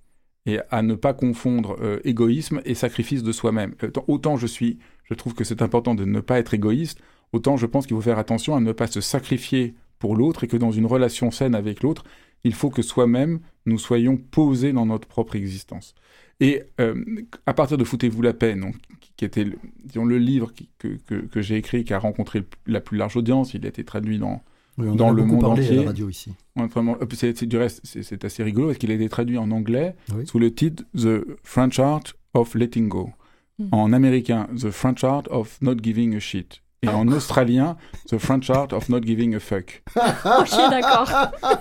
et 0.46 0.60
à 0.70 0.82
ne 0.82 0.96
pas 0.96 1.14
confondre 1.14 1.78
euh, 1.82 2.00
égoïsme 2.04 2.62
et 2.66 2.76
sacrifice 2.76 3.24
de 3.24 3.32
soi-même. 3.32 3.76
Autant, 3.82 4.06
autant 4.08 4.38
je 4.38 4.48
suis, 4.48 4.80
je 5.04 5.14
trouve 5.14 5.34
que 5.34 5.44
c'est 5.44 5.62
important 5.62 5.96
de 5.96 6.06
ne 6.06 6.20
pas 6.20 6.40
être 6.40 6.54
égoïste, 6.54 7.00
autant 7.34 7.58
je 7.58 7.66
pense 7.66 7.88
qu'il 7.88 7.96
faut 7.96 8.02
faire 8.02 8.20
attention 8.20 8.56
à 8.56 8.60
ne 8.60 8.72
pas 8.72 8.88
se 8.88 9.02
sacrifier 9.02 9.76
pour 10.00 10.16
l'autre 10.16 10.44
et 10.44 10.48
que 10.48 10.58
dans 10.58 10.72
une 10.72 10.86
relation 10.86 11.32
saine 11.32 11.56
avec 11.56 11.82
l'autre, 11.82 12.04
il 12.44 12.54
faut 12.54 12.70
que 12.70 12.82
soi-même 12.82 13.40
nous 13.66 13.80
soyons 13.80 14.18
posés 14.18 14.74
dans 14.74 14.86
notre 14.86 15.08
propre 15.08 15.36
existence. 15.36 15.96
Et 16.40 16.64
euh, 16.82 17.04
à 17.46 17.54
partir 17.54 17.78
de 17.78 17.84
Foutez-vous 17.84 18.22
la 18.22 18.34
paix, 18.34 18.56
donc, 18.56 18.76
qui, 19.16 19.26
était 19.26 19.46
le, 19.46 19.58
disons, 19.84 20.06
le 20.06 20.18
livre 20.18 20.52
que, 20.78 20.88
que, 21.08 21.16
que 21.16 21.42
j'ai 21.42 21.56
écrit, 21.56 21.86
qui 21.86 21.94
a 21.94 22.00
rencontré 22.00 22.44
la 22.68 22.82
plus 22.82 22.98
large 22.98 23.16
audience, 23.16 23.54
il 23.54 23.66
a 23.66 23.70
été 23.70 23.84
traduit 23.84 24.20
dans 24.20 24.44
Oui, 24.78 24.88
on 24.90 24.96
dans 24.96 25.06
en 25.06 25.10
a 25.10 25.14
le 25.14 25.22
beaucoup 25.22 25.32
monde 25.36 25.42
parlé 25.42 25.62
à 25.64 25.66
entier. 25.66 25.76
la 25.78 25.86
radio 25.88 26.10
ici. 26.10 26.34
Ouais, 26.56 26.68
vraiment, 26.68 26.98
euh, 27.02 27.06
c'est, 27.14 27.38
c'est- 27.38 27.46
du 27.46 27.58
reste, 27.58 27.80
c'est, 27.84 28.04
c'est 28.04 28.26
assez 28.26 28.44
rigolo 28.44 28.68
parce 28.68 28.78
qu'il 28.78 28.92
a 28.92 28.94
été 28.96 29.08
traduit 29.10 29.38
en 29.38 29.50
anglais 29.52 29.96
Oui. 30.14 30.26
sous 30.28 30.38
le 30.40 30.54
titre 30.54 30.84
The 30.98 31.24
French 31.44 31.80
Art 31.80 32.04
of 32.34 32.56
Letting 32.56 32.88
Go. 32.90 33.10
Mm. 33.58 33.68
En 33.72 33.94
américain, 33.94 34.48
The 34.60 34.70
French 34.72 35.04
Art 35.06 35.24
of 35.30 35.58
Not 35.62 35.78
Giving 35.82 36.16
a 36.16 36.20
Shit. 36.20 36.62
Et 36.86 36.90
en 36.90 37.08
australien, 37.08 37.78
The 38.08 38.18
French 38.18 38.50
Art 38.50 38.68
of 38.74 38.90
Not 38.90 39.02
Giving 39.04 39.36
a 39.36 39.40
Fuck. 39.40 39.84
Ok, 39.96 40.52
d'accord. 40.70 41.10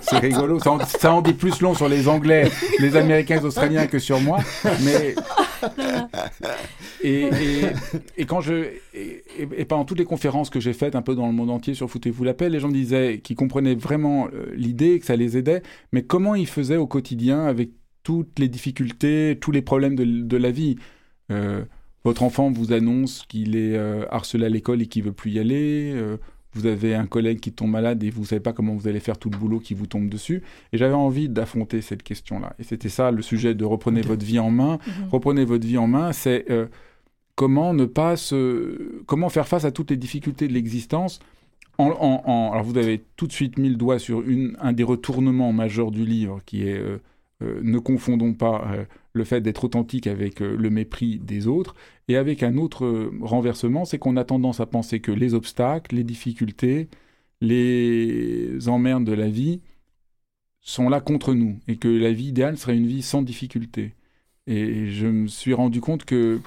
C'est 0.01 0.19
rigolo. 0.19 0.59
Ça 0.59 0.71
en, 0.71 0.79
ça 0.85 1.13
en 1.13 1.21
dit 1.21 1.33
plus 1.33 1.61
long 1.61 1.73
sur 1.73 1.89
les 1.89 2.07
Anglais, 2.07 2.49
les 2.79 2.95
Américains 2.95 3.37
et 3.37 3.39
les 3.39 3.45
Australiens 3.45 3.87
que 3.87 3.99
sur 3.99 4.19
moi. 4.19 4.39
Mais. 4.83 5.15
Et, 7.03 7.23
et, 7.23 7.31
et 8.17 8.25
quand 8.25 8.41
je. 8.41 8.53
Et, 8.93 9.23
et- 9.39 9.65
pendant 9.65 9.85
toutes 9.85 9.97
les 9.99 10.05
conférences 10.05 10.49
que 10.49 10.59
j'ai 10.59 10.73
faites 10.73 10.95
un 10.95 11.01
peu 11.01 11.15
dans 11.15 11.27
le 11.27 11.33
monde 11.33 11.49
entier 11.49 11.73
sur 11.73 11.89
Foutez-vous 11.89 12.23
la 12.23 12.33
paix, 12.33 12.49
les 12.49 12.59
gens 12.59 12.67
me 12.67 12.73
disaient 12.73 13.19
qu'ils 13.23 13.35
comprenaient 13.35 13.75
vraiment 13.75 14.27
euh, 14.33 14.45
l'idée, 14.55 14.99
que 14.99 15.05
ça 15.05 15.15
les 15.15 15.37
aidait, 15.37 15.63
mais 15.91 16.03
comment 16.03 16.35
ils 16.35 16.47
faisaient 16.47 16.77
au 16.77 16.87
quotidien 16.87 17.45
avec 17.45 17.71
toutes 18.03 18.37
les 18.37 18.47
difficultés, 18.47 19.37
tous 19.41 19.51
les 19.51 19.61
problèmes 19.61 19.95
de, 19.95 20.03
de 20.05 20.37
la 20.37 20.51
vie? 20.51 20.75
Euh, 21.31 21.63
votre 22.05 22.23
enfant 22.23 22.49
vous 22.51 22.71
annonce 22.71 23.25
qu'il 23.27 23.55
est 23.57 23.75
euh, 23.75 24.05
harcelé 24.09 24.45
à 24.45 24.49
l'école 24.49 24.81
et 24.81 24.85
qu'il 24.87 25.03
veut 25.03 25.11
plus 25.11 25.31
y 25.31 25.39
aller. 25.39 25.91
euh, 25.93 26.15
vous 26.53 26.67
avez 26.67 26.95
un 26.95 27.05
collègue 27.05 27.41
qui 27.41 27.51
tombe 27.51 27.71
malade 27.71 28.01
et 28.01 28.09
vous 28.09 28.23
savez 28.23 28.39
pas 28.39 28.53
comment 28.53 28.73
vous 28.75 28.87
allez 28.87 29.01
faire 29.01 29.17
tout 29.17 29.29
le 29.29 29.37
boulot 29.37 29.59
qui 29.59 29.73
vous 29.73 29.87
tombe 29.87 30.07
dessus. 30.07 30.41
Et 30.71 30.77
j'avais 30.77 30.93
envie 30.93 31.27
d'affronter 31.27 31.81
cette 31.81 32.01
question-là. 32.01 32.55
Et 32.59 32.63
c'était 32.63 32.87
ça 32.87 33.11
le 33.11 33.21
sujet 33.21 33.53
de 33.55 33.65
reprenez 33.65 33.99
votre 34.01 34.23
vie 34.25 34.39
en 34.39 34.51
main. 34.51 34.77
Mhm. 34.87 35.09
Reprenez 35.11 35.43
votre 35.43 35.67
vie 35.67 35.77
en 35.77 35.87
main, 35.87 36.13
c'est 36.13 36.45
euh, 36.49 36.67
comment 37.35 37.73
ne 37.73 37.83
pas 37.83 38.15
se, 38.15 39.01
comment 39.05 39.27
faire 39.27 39.49
face 39.49 39.65
à 39.65 39.71
toutes 39.71 39.89
les 39.91 39.97
difficultés 39.97 40.47
de 40.47 40.53
l'existence. 40.53 41.19
En, 41.77 41.87
en- 41.89 42.21
en- 42.25 42.51
alors 42.53 42.63
vous 42.63 42.77
avez 42.77 43.03
tout 43.17 43.27
de 43.27 43.33
suite 43.33 43.57
mis 43.59 43.67
le 43.67 43.75
doigt 43.75 43.99
sur 43.99 44.21
une, 44.21 44.55
un 44.61 44.71
des 44.71 44.83
retournements 44.83 45.51
majeurs 45.51 45.91
du 45.91 46.05
livre, 46.05 46.39
qui 46.45 46.69
est 46.69 46.81
ne 47.41 47.79
confondons 47.79 48.33
pas 48.33 48.65
le 49.15 49.23
fait 49.23 49.41
d'être 49.41 49.63
authentique 49.63 50.07
avec 50.07 50.41
euh, 50.41 50.55
le 50.57 50.69
mépris 50.69 51.19
des 51.19 51.47
autres, 51.47 51.73
et 52.07 52.17
avec 52.17 52.43
un 52.43 52.57
autre 52.57 52.85
euh, 52.85 53.11
renversement, 53.21 53.85
c'est 53.85 53.97
qu'on 53.97 54.17
a 54.17 54.23
tendance 54.25 54.59
à 54.59 54.65
penser 54.65 54.99
que 54.99 55.11
les 55.11 55.33
obstacles, 55.33 55.95
les 55.95 56.03
difficultés, 56.03 56.89
les 57.41 58.67
emmerdes 58.67 59.05
de 59.05 59.13
la 59.13 59.29
vie 59.29 59.61
sont 60.61 60.89
là 60.89 60.99
contre 60.99 61.33
nous, 61.33 61.57
et 61.67 61.77
que 61.77 61.87
la 61.87 62.11
vie 62.11 62.27
idéale 62.27 62.57
serait 62.57 62.75
une 62.77 62.87
vie 62.87 63.01
sans 63.03 63.21
difficulté. 63.21 63.93
Et 64.47 64.87
je 64.87 65.07
me 65.07 65.27
suis 65.27 65.53
rendu 65.53 65.79
compte 65.81 66.05
que 66.05 66.39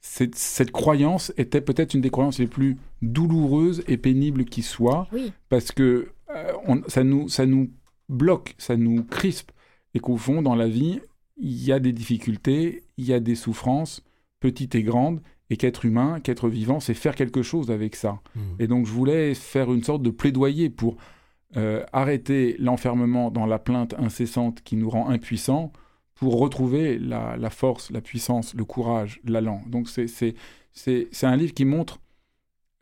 cette, 0.00 0.34
cette 0.34 0.70
croyance 0.70 1.32
était 1.36 1.60
peut-être 1.60 1.94
une 1.94 2.00
des 2.00 2.10
croyances 2.10 2.38
les 2.38 2.46
plus 2.46 2.76
douloureuses 3.02 3.82
et 3.86 3.96
pénibles 3.96 4.44
qui 4.46 4.62
soient, 4.62 5.06
Oui. 5.12 5.32
parce 5.48 5.70
que 5.72 6.08
euh, 6.34 6.52
on- 6.66 6.82
ça, 6.88 7.04
nous, 7.04 7.28
ça 7.28 7.46
nous 7.46 7.70
bloque, 8.08 8.54
ça 8.58 8.76
nous 8.76 9.04
crispe. 9.04 9.52
et 9.94 10.00
qu'au 10.00 10.16
fond, 10.18 10.42
dans 10.42 10.54
la 10.54 10.68
vie, 10.68 11.00
il 11.38 11.64
y 11.64 11.72
a 11.72 11.78
des 11.78 11.92
difficultés, 11.92 12.84
il 12.96 13.04
y 13.06 13.12
a 13.12 13.20
des 13.20 13.34
souffrances, 13.34 14.02
petites 14.40 14.74
et 14.74 14.82
grandes, 14.82 15.20
et 15.50 15.56
qu'être 15.56 15.84
humain, 15.84 16.20
qu'être 16.20 16.48
vivant, 16.48 16.78
c'est 16.80 16.94
faire 16.94 17.14
quelque 17.14 17.42
chose 17.42 17.70
avec 17.70 17.96
ça. 17.96 18.20
Mmh. 18.34 18.40
Et 18.58 18.66
donc 18.66 18.86
je 18.86 18.92
voulais 18.92 19.34
faire 19.34 19.72
une 19.72 19.82
sorte 19.82 20.02
de 20.02 20.10
plaidoyer 20.10 20.68
pour 20.70 20.96
euh, 21.56 21.84
arrêter 21.92 22.56
l'enfermement 22.58 23.30
dans 23.30 23.46
la 23.46 23.58
plainte 23.58 23.94
incessante 23.98 24.60
qui 24.62 24.76
nous 24.76 24.90
rend 24.90 25.08
impuissants, 25.08 25.72
pour 26.14 26.38
retrouver 26.40 26.98
la, 26.98 27.36
la 27.36 27.48
force, 27.50 27.90
la 27.92 28.00
puissance, 28.00 28.52
le 28.54 28.64
courage, 28.64 29.20
l'allant. 29.24 29.62
Donc 29.66 29.88
c'est 29.88 30.08
c'est- 30.08 30.34
c'est 30.72 31.08
c'est 31.12 31.26
un 31.26 31.36
livre 31.36 31.54
qui 31.54 31.64
montre 31.64 31.98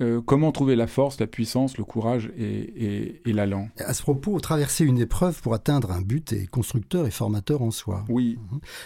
euh, 0.02 0.20
comment 0.20 0.52
trouver 0.52 0.76
la 0.76 0.86
force, 0.86 1.18
la 1.20 1.26
puissance, 1.26 1.78
le 1.78 1.84
courage 1.84 2.30
et, 2.36 2.44
et, 2.44 3.22
et 3.28 3.32
l'allant. 3.32 3.68
À 3.78 3.94
ce 3.94 4.02
propos, 4.02 4.38
traverser 4.40 4.84
une 4.84 4.98
épreuve 4.98 5.40
pour 5.40 5.54
atteindre 5.54 5.90
un 5.92 6.02
but 6.02 6.32
est 6.32 6.46
constructeur 6.46 7.06
et 7.06 7.10
formateur 7.10 7.62
en 7.62 7.70
soi. 7.70 8.04
Oui, 8.08 8.38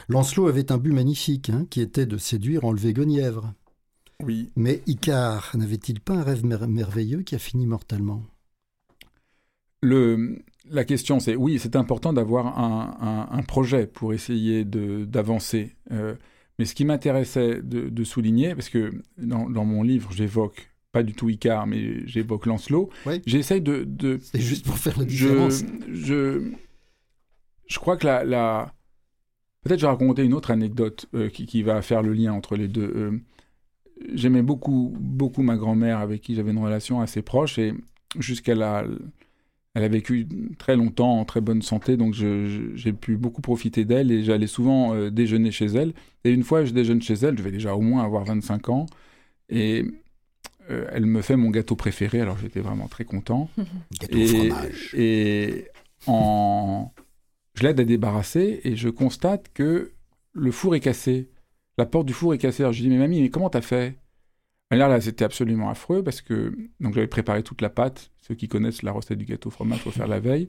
Lancelot 0.09 0.47
avait 0.47 0.71
un 0.71 0.79
but 0.79 0.93
magnifique, 0.93 1.51
hein, 1.51 1.67
qui 1.69 1.81
était 1.81 2.07
de 2.07 2.17
séduire, 2.17 2.65
enlever 2.65 2.93
Guenièvre. 2.93 3.53
oui. 4.23 4.51
Mais 4.55 4.83
Icare 4.87 5.51
n'avait-il 5.55 6.01
pas 6.01 6.15
un 6.15 6.23
rêve 6.23 6.45
mer- 6.45 6.69
merveilleux 6.69 7.23
qui 7.23 7.35
a 7.35 7.39
fini 7.39 7.67
mortellement? 7.67 8.23
Le, 9.83 10.45
la 10.69 10.85
question, 10.85 11.21
c'est 11.21 11.37
oui, 11.37 11.59
c'est 11.59 11.75
important 11.75 12.13
d'avoir 12.13 12.59
un, 12.59 12.97
un- 13.01 13.37
un 13.37 13.43
projet 13.43 13.87
pour 13.87 14.13
essayer 14.13 14.65
d'avancer. 14.65 15.75
Euh, 15.91 16.15
mais 16.59 16.67
ce 16.67 16.75
qui 16.75 16.85
m'intéressait 16.85 17.63
de, 17.63 17.89
de 17.89 18.05
souligner, 18.05 18.55
parce 18.55 18.69
que 18.69 18.93
dans, 19.17 19.49
dans 19.49 19.65
mon 19.65 19.83
livre, 19.83 20.13
j'évoque 20.13 20.70
pas 20.93 21.03
du 21.03 21.15
tout 21.15 21.29
Icare, 21.29 21.67
mais 21.67 22.07
j'évoque 22.07 22.47
Lancelot, 22.47 22.91
j'essaye 23.27 23.61
de, 23.61 23.85
de, 23.85 24.19
C'est 24.23 24.41
juste 24.41 24.67
pour 24.67 24.77
faire 24.79 24.99
la 24.99 25.05
différence. 25.05 25.63
je, 25.93 26.51
je 27.67 27.79
crois 27.79 27.97
que 27.97 28.07
la, 28.07 28.25
la... 28.25 28.75
peut-être 29.63 29.79
je 29.81 29.87
vais 29.87 29.91
raconter 29.91 30.25
une 30.25 30.35
autre 30.35 30.51
anecdote 30.51 31.07
euh, 31.15 31.29
qui, 31.29 31.47
qui 31.47 31.63
va 31.63 31.81
faire 31.83 32.03
le 32.03 32.13
lien 32.13 32.33
entre 32.33 32.57
les 32.57 32.69
deux. 32.69 32.93
Euh, 32.95 33.19
J'aimais 34.15 34.43
beaucoup, 34.43 34.97
beaucoup 34.99 35.43
ma 35.43 35.57
grand-mère 35.57 35.99
avec 35.99 36.23
qui 36.23 36.35
j'avais 36.35 36.53
une 36.53 36.59
relation 36.59 37.01
assez 37.01 37.21
proche 37.23 37.59
et 37.59 37.75
jusqu'à 38.19 38.55
la... 38.55 38.85
Elle 39.75 39.85
a 39.85 39.89
vécu 39.89 40.27
très 40.59 40.75
longtemps 40.75 41.21
en 41.21 41.25
très 41.25 41.41
bonne 41.41 41.63
santé, 41.63 41.97
donc 41.97 42.15
j'ai 42.15 42.93
pu 42.93 43.17
beaucoup 43.17 43.41
profiter 43.43 43.85
d'elle 43.85 44.11
et 44.11 44.25
j'allais 44.25 44.49
souvent 44.49 44.95
euh, 44.95 45.11
déjeuner 45.11 45.53
chez 45.53 45.67
elle. 45.67 45.93
Et 46.25 46.33
une 46.33 46.43
fois, 46.43 46.65
je 46.65 46.73
déjeune 46.73 47.01
chez 47.01 47.15
elle, 47.15 47.39
je 47.39 47.43
vais 47.45 47.53
déjà 47.53 47.77
au 47.77 47.81
moins 47.81 48.03
avoir 48.03 48.25
25 48.25 48.69
ans, 48.71 48.87
et 49.49 49.85
euh, 50.71 50.87
elle 50.93 51.07
me 51.07 51.23
fait 51.23 51.37
mon 51.37 51.51
gâteau 51.51 51.77
préféré, 51.77 52.21
alors 52.21 52.39
j'étais 52.39 52.61
vraiment 52.61 52.89
très 52.89 53.05
content. 53.05 53.51
Gâteau 54.01 54.23
au 54.23 54.27
Et, 54.27 54.27
fromage. 54.27 54.91
et 54.93 55.69
en... 56.07 56.93
je 57.55 57.63
l'aide 57.65 57.81
à 57.81 57.85
débarrasser 57.85 58.61
et 58.65 58.77
je 58.77 58.89
constate 58.89 59.53
que 59.55 59.93
le 60.33 60.53
four 60.53 60.75
est 60.75 60.81
cassé. 60.81 61.31
La 61.79 61.87
porte 61.87 62.07
du 62.07 62.13
four 62.15 62.35
est 62.35 62.39
cassée. 62.39 62.63
Alors 62.63 62.73
je 62.73 62.83
dis, 62.83 62.89
mais 62.89 62.99
mamie, 62.99 63.23
mais 63.23 63.31
comment 63.31 63.51
t'as 63.51 63.63
fait? 63.63 63.99
Et 64.73 64.77
là, 64.77 64.89
là 64.89 65.01
c'était 65.01 65.25
absolument 65.25 65.71
affreux 65.71 66.03
parce 66.05 66.21
que 66.23 66.57
donc 66.81 66.95
j'avais 66.95 67.09
préparé 67.09 67.43
toute 67.43 67.63
la 67.63 67.71
pâte. 67.71 68.11
Ceux 68.21 68.35
qui 68.35 68.49
connaissent 68.49 68.83
la 68.83 68.93
recette 68.93 69.19
du 69.19 69.25
gâteau 69.25 69.49
au 69.49 69.53
fromage, 69.53 69.81
faut 69.81 69.91
faire 69.91 70.09
la 70.09 70.21
veille. 70.21 70.49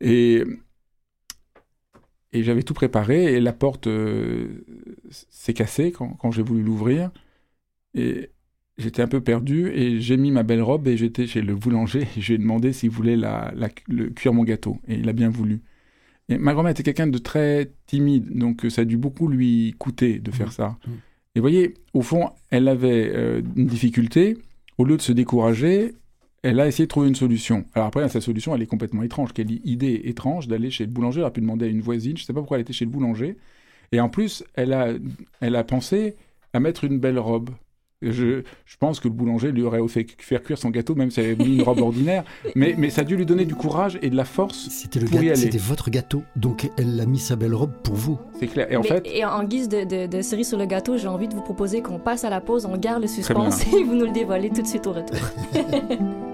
Et, 0.00 0.44
et 2.32 2.42
j'avais 2.44 2.62
tout 2.62 2.74
préparé 2.74 3.34
et 3.34 3.40
la 3.40 3.52
porte 3.52 3.86
euh, 3.88 4.64
s'est 5.10 5.54
cassée 5.54 5.90
quand, 5.92 6.10
quand 6.14 6.30
j'ai 6.30 6.42
voulu 6.42 6.62
l'ouvrir. 6.62 7.10
Et 7.94 8.30
j'étais 8.80 9.02
un 9.02 9.08
peu 9.08 9.20
perdu 9.20 9.68
et 9.68 10.00
j'ai 10.00 10.16
mis 10.16 10.30
ma 10.30 10.42
belle 10.42 10.62
robe 10.62 10.88
et 10.88 10.96
j'étais 10.96 11.26
chez 11.26 11.42
le 11.42 11.54
boulanger 11.54 12.02
et 12.16 12.20
j'ai 12.20 12.38
demandé 12.38 12.72
s'il 12.72 12.90
voulait 12.90 13.16
la, 13.16 13.52
la- 13.56 13.68
le, 13.88 14.10
cuire 14.10 14.32
mon 14.34 14.44
gâteau 14.44 14.78
et 14.88 14.94
il 14.94 15.08
a 15.08 15.12
bien 15.12 15.28
voulu. 15.30 15.60
Et 16.28 16.38
ma 16.38 16.52
grand-mère 16.52 16.70
était 16.72 16.82
quelqu'un 16.84 17.06
de 17.08 17.18
très 17.18 17.70
timide, 17.86 18.36
donc 18.36 18.64
euh, 18.64 18.70
ça 18.70 18.82
a 18.82 18.84
dû 18.84 18.96
beaucoup 18.96 19.26
lui 19.28 19.74
coûter 19.78 20.18
de 20.18 20.30
faire 20.30 20.46
Mhm. 20.46 20.52
ça. 20.52 20.78
Mhm. 20.86 20.92
Et 21.34 21.38
vous 21.40 21.42
voyez, 21.42 21.74
au 21.94 22.02
fond, 22.02 22.30
elle 22.50 22.68
avait 22.68 23.10
euh, 23.14 23.42
une 23.56 23.66
difficulté. 23.66 24.36
Au 24.78 24.84
lieu 24.84 24.96
de 24.96 25.02
se 25.02 25.12
décourager, 25.12 25.92
elle 26.42 26.58
a 26.60 26.66
essayé 26.66 26.86
de 26.86 26.88
trouver 26.88 27.08
une 27.08 27.14
solution. 27.14 27.64
Alors 27.74 27.88
après, 27.88 28.08
sa 28.08 28.20
solution, 28.20 28.54
elle 28.54 28.62
est 28.62 28.66
complètement 28.66 29.02
étrange. 29.02 29.32
Quelle 29.32 29.50
idée 29.66 30.00
étrange 30.04 30.48
d'aller 30.48 30.70
chez 30.70 30.86
le 30.86 30.90
boulanger. 30.90 31.20
Elle 31.20 31.26
a 31.26 31.30
pu 31.30 31.40
demander 31.40 31.66
à 31.66 31.68
une 31.68 31.82
voisine. 31.82 32.16
Je 32.16 32.22
ne 32.22 32.26
sais 32.26 32.32
pas 32.32 32.40
pourquoi 32.40 32.56
elle 32.56 32.62
était 32.62 32.72
chez 32.72 32.84
le 32.84 32.90
boulanger. 32.90 33.36
Et 33.92 34.00
en 34.00 34.08
plus, 34.08 34.42
elle 34.54 34.72
a, 34.72 34.92
elle 35.40 35.54
a 35.56 35.64
pensé 35.64 36.14
à 36.52 36.60
mettre 36.60 36.84
une 36.84 36.98
belle 36.98 37.18
robe. 37.18 37.50
Je, 38.02 38.42
je 38.64 38.76
pense 38.78 38.98
que 38.98 39.08
le 39.08 39.14
boulanger 39.14 39.52
lui 39.52 39.62
aurait 39.62 39.86
fait 39.88 40.06
faire 40.18 40.42
cuire 40.42 40.56
son 40.56 40.70
gâteau, 40.70 40.94
même 40.94 41.10
si 41.10 41.20
elle 41.20 41.32
avait 41.32 41.44
mis 41.44 41.56
une 41.56 41.62
robe 41.62 41.80
ordinaire. 41.80 42.24
Mais, 42.54 42.74
mais 42.78 42.88
ça 42.90 43.02
a 43.02 43.04
dû 43.04 43.14
lui 43.16 43.26
donner 43.26 43.44
du 43.44 43.54
courage 43.54 43.98
et 44.02 44.08
de 44.10 44.16
la 44.16 44.24
force. 44.24 44.68
C'était 44.70 45.00
le 45.00 45.06
pour 45.06 45.22
y 45.22 45.28
aller. 45.28 45.36
c'était 45.36 45.58
votre 45.58 45.90
gâteau, 45.90 46.22
donc 46.36 46.70
elle 46.78 46.98
a 47.00 47.04
mis 47.06 47.18
sa 47.18 47.36
belle 47.36 47.54
robe 47.54 47.72
pour 47.84 47.94
vous. 47.94 48.18
C'est 48.38 48.46
clair. 48.46 48.66
Et 48.72 48.76
en 48.76 48.80
Mais- 48.82 48.88
fait, 48.88 49.06
et 49.06 49.24
en 49.24 49.44
guise 49.44 49.68
de, 49.68 49.84
de- 49.84 50.06
de 50.06 50.22
cerise 50.22 50.48
sur 50.48 50.58
le 50.58 50.66
gâteau, 50.66 50.96
j'ai 50.96 51.08
envie 51.08 51.28
de 51.28 51.34
vous 51.34 51.42
proposer 51.42 51.82
qu'on 51.82 51.98
passe 51.98 52.24
à 52.24 52.30
la 52.30 52.40
pause, 52.40 52.64
on 52.66 52.76
garde 52.78 53.02
le 53.02 53.08
suspense 53.08 53.66
et 53.74 53.84
vous 53.84 53.94
nous 53.94 54.06
le 54.06 54.12
dévoilez 54.12 54.48
tout 54.50 54.62
de 54.62 54.66
suite 54.66 54.86
au 54.86 54.92
retour. 54.92 55.18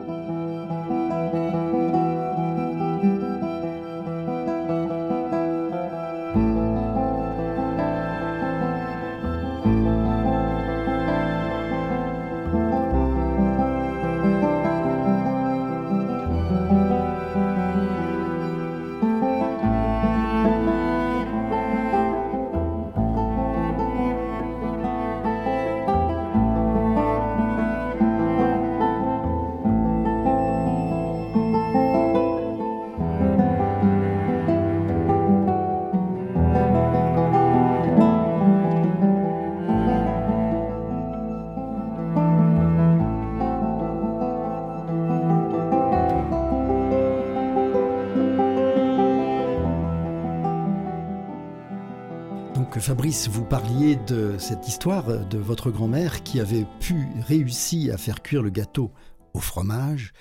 Donc 52.76 52.82
Fabrice, 52.82 53.28
vous 53.28 53.46
parliez 53.46 53.96
de 54.06 54.34
cette 54.36 54.68
histoire 54.68 55.26
de 55.26 55.38
votre 55.38 55.70
grand-mère 55.70 56.22
qui 56.22 56.40
avait 56.40 56.66
pu 56.78 57.06
réussir 57.26 57.94
à 57.94 57.96
faire 57.96 58.20
cuire 58.20 58.42
le 58.42 58.50
gâteau 58.50 58.90
au 59.32 59.40
fromage 59.40 60.12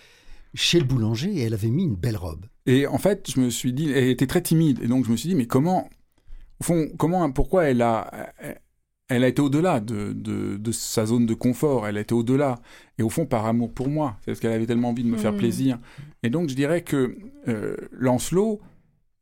chez 0.53 0.79
le 0.79 0.85
boulanger 0.85 1.35
et 1.35 1.41
elle 1.41 1.53
avait 1.53 1.67
mis 1.69 1.83
une 1.83 1.97
belle 1.97 2.15
robe. 2.15 2.45
Et 2.65 2.87
en 2.87 2.97
fait, 2.97 3.29
je 3.29 3.41
me 3.41 3.49
suis 3.49 3.73
dit, 3.73 3.91
elle 3.91 4.07
était 4.07 4.25
très 4.25 4.41
timide, 4.41 4.79
et 4.81 4.87
donc 4.87 5.03
je 5.03 5.11
me 5.11 5.17
suis 5.17 5.27
dit, 5.27 5.35
mais 5.35 5.47
comment, 5.47 5.89
au 6.61 6.63
fond, 6.63 6.87
comment, 6.97 7.29
pourquoi 7.29 7.65
elle 7.65 7.81
a, 7.81 8.31
elle 9.09 9.25
a 9.25 9.27
été 9.27 9.41
au-delà 9.41 9.81
de, 9.81 10.13
de, 10.13 10.55
de 10.55 10.71
sa 10.71 11.05
zone 11.05 11.25
de 11.25 11.33
confort, 11.33 11.85
elle 11.89 11.97
a 11.97 11.99
été 11.99 12.15
au-delà, 12.15 12.59
et 12.97 13.03
au 13.03 13.09
fond 13.09 13.25
par 13.25 13.45
amour 13.47 13.73
pour 13.73 13.89
moi, 13.89 14.15
c'est 14.21 14.27
parce 14.27 14.39
qu'elle 14.39 14.53
avait 14.53 14.65
tellement 14.65 14.91
envie 14.91 15.03
de 15.03 15.09
me 15.09 15.17
faire 15.17 15.33
Mm. 15.33 15.37
plaisir. 15.37 15.79
Et 16.23 16.29
donc 16.29 16.47
je 16.47 16.55
dirais 16.55 16.83
que 16.83 17.17
euh, 17.49 17.75
Lancelot, 17.91 18.61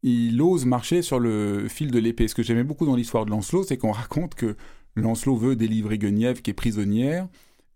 il 0.03 0.41
ose 0.41 0.65
marcher 0.65 1.01
sur 1.01 1.19
le 1.19 1.67
fil 1.69 1.89
de 1.89 2.00
l'épée. 2.00 2.27
Ce 2.27 2.36
que 2.36 2.43
j'aimais 2.43 2.63
beaucoup 2.63 2.86
dans 2.86 2.95
l'histoire 2.95 3.25
de 3.25 3.31
Lancelot, 3.31 3.63
c'est 3.63 3.77
qu'on 3.77 3.91
raconte 3.91 4.36
que 4.36 4.55
Lancelot 4.95 5.38
veut 5.38 5.55
délivrer 5.55 5.98
Guenièvre 5.98 6.41
qui 6.41 6.51
est 6.51 6.53
prisonnière, 6.53 7.27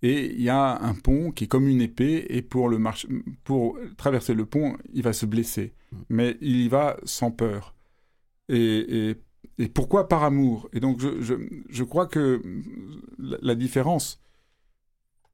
et 0.04 0.34
il 0.34 0.42
y 0.42 0.50
a 0.50 0.78
un 0.80 0.94
pont 0.94 1.32
qui 1.32 1.46
est 1.46 1.48
comme 1.48 1.68
une 1.68 1.82
épée, 1.82 2.28
et 2.30 2.42
pour, 2.44 2.70
le 2.70 2.78
marche- 2.78 3.08
pour 3.44 3.80
traverser 3.98 4.34
le 4.36 4.46
pont, 4.46 4.78
il 4.94 5.02
va 5.02 5.14
se 5.14 5.26
blesser. 5.26 5.74
Mais 6.10 6.38
il 6.42 6.58
y 6.58 6.68
va 6.68 6.98
sans 7.04 7.32
peur. 7.32 7.74
Et, 8.50 9.10
et, 9.10 9.16
et 9.58 9.70
pourquoi 9.70 10.08
par 10.08 10.24
amour? 10.24 10.70
Et 10.74 10.80
donc 10.80 11.00
je, 11.00 11.22
je, 11.22 11.36
je 11.70 11.84
crois 11.84 12.08
que 12.08 12.42
la, 13.18 13.38
la 13.42 13.56
différence 13.56 14.22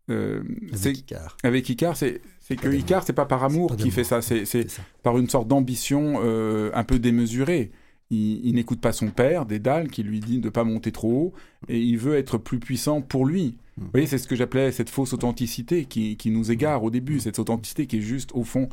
euh, 0.09 0.43
Avec 0.71 0.99
Icare. 0.99 1.37
avec 1.43 1.69
Icar, 1.69 1.97
c'est 1.97 2.21
c'est 2.45 2.57
que 2.57 2.67
Icar, 2.67 3.03
c'est 3.05 3.13
pas 3.13 3.25
par 3.25 3.43
amour 3.45 3.75
qui 3.77 3.89
fait 3.89 4.03
ça, 4.03 4.21
c'est 4.21 4.67
par 5.01 5.17
une 5.17 5.29
sorte 5.29 5.47
d'ambition 5.47 6.19
euh, 6.21 6.69
un 6.73 6.83
peu 6.83 6.99
démesurée. 6.99 7.71
Il, 8.09 8.45
il 8.45 8.53
n'écoute 8.55 8.81
pas 8.81 8.91
son 8.91 9.07
père, 9.11 9.45
Dédale, 9.45 9.87
qui 9.87 10.03
lui 10.03 10.19
dit 10.19 10.39
de 10.39 10.49
pas 10.49 10.65
monter 10.65 10.91
trop 10.91 11.11
haut, 11.11 11.33
et 11.69 11.79
il 11.79 11.97
veut 11.97 12.15
être 12.17 12.37
plus 12.37 12.59
puissant 12.59 13.01
pour 13.01 13.25
lui. 13.25 13.57
Vous 13.77 13.87
voyez, 13.91 14.05
c'est 14.07 14.17
ce 14.19 14.27
que 14.27 14.35
j'appelais 14.35 14.71
cette 14.73 14.89
fausse 14.89 15.13
authenticité 15.13 15.85
qui, 15.85 16.17
qui 16.17 16.29
nous 16.29 16.51
égare 16.51 16.83
au 16.83 16.91
début, 16.91 17.19
cette 17.21 17.39
authenticité 17.39 17.87
qui 17.87 17.97
est 17.97 18.01
juste, 18.01 18.31
au 18.33 18.43
fond, 18.43 18.67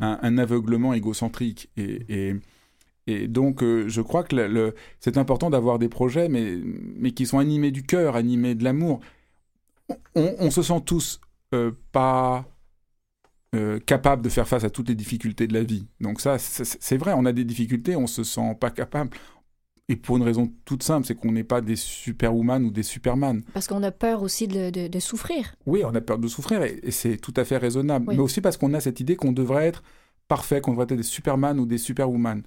un, 0.00 0.18
un 0.22 0.38
aveuglement 0.38 0.94
égocentrique. 0.94 1.68
Et, 1.76 2.06
et, 2.08 2.36
et 3.08 3.28
donc, 3.28 3.62
euh, 3.62 3.86
je 3.88 4.00
crois 4.02 4.22
que 4.22 4.36
le- 4.36 4.46
le- 4.46 4.74
c'est 5.00 5.18
important 5.18 5.50
d'avoir 5.50 5.78
des 5.78 5.88
projets, 5.88 6.28
mais, 6.28 6.56
mais 6.96 7.10
qui 7.10 7.26
sont 7.26 7.38
animés 7.38 7.72
du 7.72 7.82
cœur, 7.82 8.16
animés 8.16 8.54
de 8.54 8.62
l'amour. 8.64 9.00
On, 10.14 10.34
on 10.38 10.50
se 10.50 10.62
sent 10.62 10.80
tous 10.86 11.20
euh, 11.54 11.72
pas 11.92 12.46
euh, 13.56 13.78
capable 13.78 14.22
de 14.22 14.28
faire 14.28 14.46
face 14.46 14.64
à 14.64 14.70
toutes 14.70 14.88
les 14.88 14.94
difficultés 14.94 15.46
de 15.46 15.54
la 15.54 15.62
vie. 15.62 15.86
Donc 16.00 16.20
ça, 16.20 16.38
c'est 16.38 16.96
vrai, 16.96 17.12
on 17.16 17.24
a 17.24 17.32
des 17.32 17.44
difficultés, 17.44 17.96
on 17.96 18.06
se 18.06 18.24
sent 18.24 18.56
pas 18.60 18.70
capable. 18.70 19.10
Et 19.88 19.94
pour 19.94 20.16
une 20.16 20.24
raison 20.24 20.52
toute 20.64 20.82
simple, 20.82 21.06
c'est 21.06 21.14
qu'on 21.14 21.30
n'est 21.30 21.44
pas 21.44 21.60
des 21.60 21.76
superwoman 21.76 22.64
ou 22.64 22.70
des 22.70 22.82
superman. 22.82 23.42
Parce 23.54 23.68
qu'on 23.68 23.82
a 23.84 23.92
peur 23.92 24.22
aussi 24.22 24.48
de, 24.48 24.98
souffrir. 24.98 25.54
Oui, 25.64 25.82
on 25.84 25.94
a 25.94 26.00
peur 26.00 26.18
de 26.18 26.26
souffrir 26.26 26.62
et, 26.62 26.90
c'est 26.90 27.16
tout 27.16 27.34
à 27.36 27.44
fait 27.44 27.56
raisonnable. 27.56 28.06
Mais 28.08 28.18
aussi 28.18 28.40
parce 28.40 28.56
qu'on 28.56 28.74
a 28.74 28.80
cette 28.80 28.98
idée 28.98 29.14
qu'on 29.14 29.32
devrait 29.32 29.66
être 29.66 29.82
parfait, 30.26 30.60
qu'on 30.60 30.72
devrait 30.72 30.84
être 30.84 30.96
des 30.96 31.04
superman 31.04 31.60
ou 31.60 31.66
des 31.66 31.78
superwoman. 31.78 32.42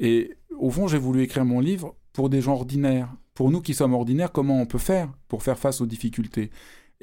Et 0.00 0.32
au 0.58 0.70
fond, 0.70 0.88
j'ai 0.88 0.98
voulu 0.98 1.22
écrire 1.22 1.44
mon 1.44 1.60
livre 1.60 1.94
pour 2.12 2.28
des 2.28 2.40
gens 2.40 2.54
ordinaires. 2.54 3.08
Pour 3.34 3.52
nous 3.52 3.60
qui 3.60 3.74
sommes 3.74 3.94
ordinaires, 3.94 4.32
comment 4.32 4.60
on 4.60 4.66
peut 4.66 4.78
faire 4.78 5.12
pour 5.28 5.44
faire 5.44 5.58
face 5.58 5.80
aux 5.80 5.86
difficultés? 5.86 6.50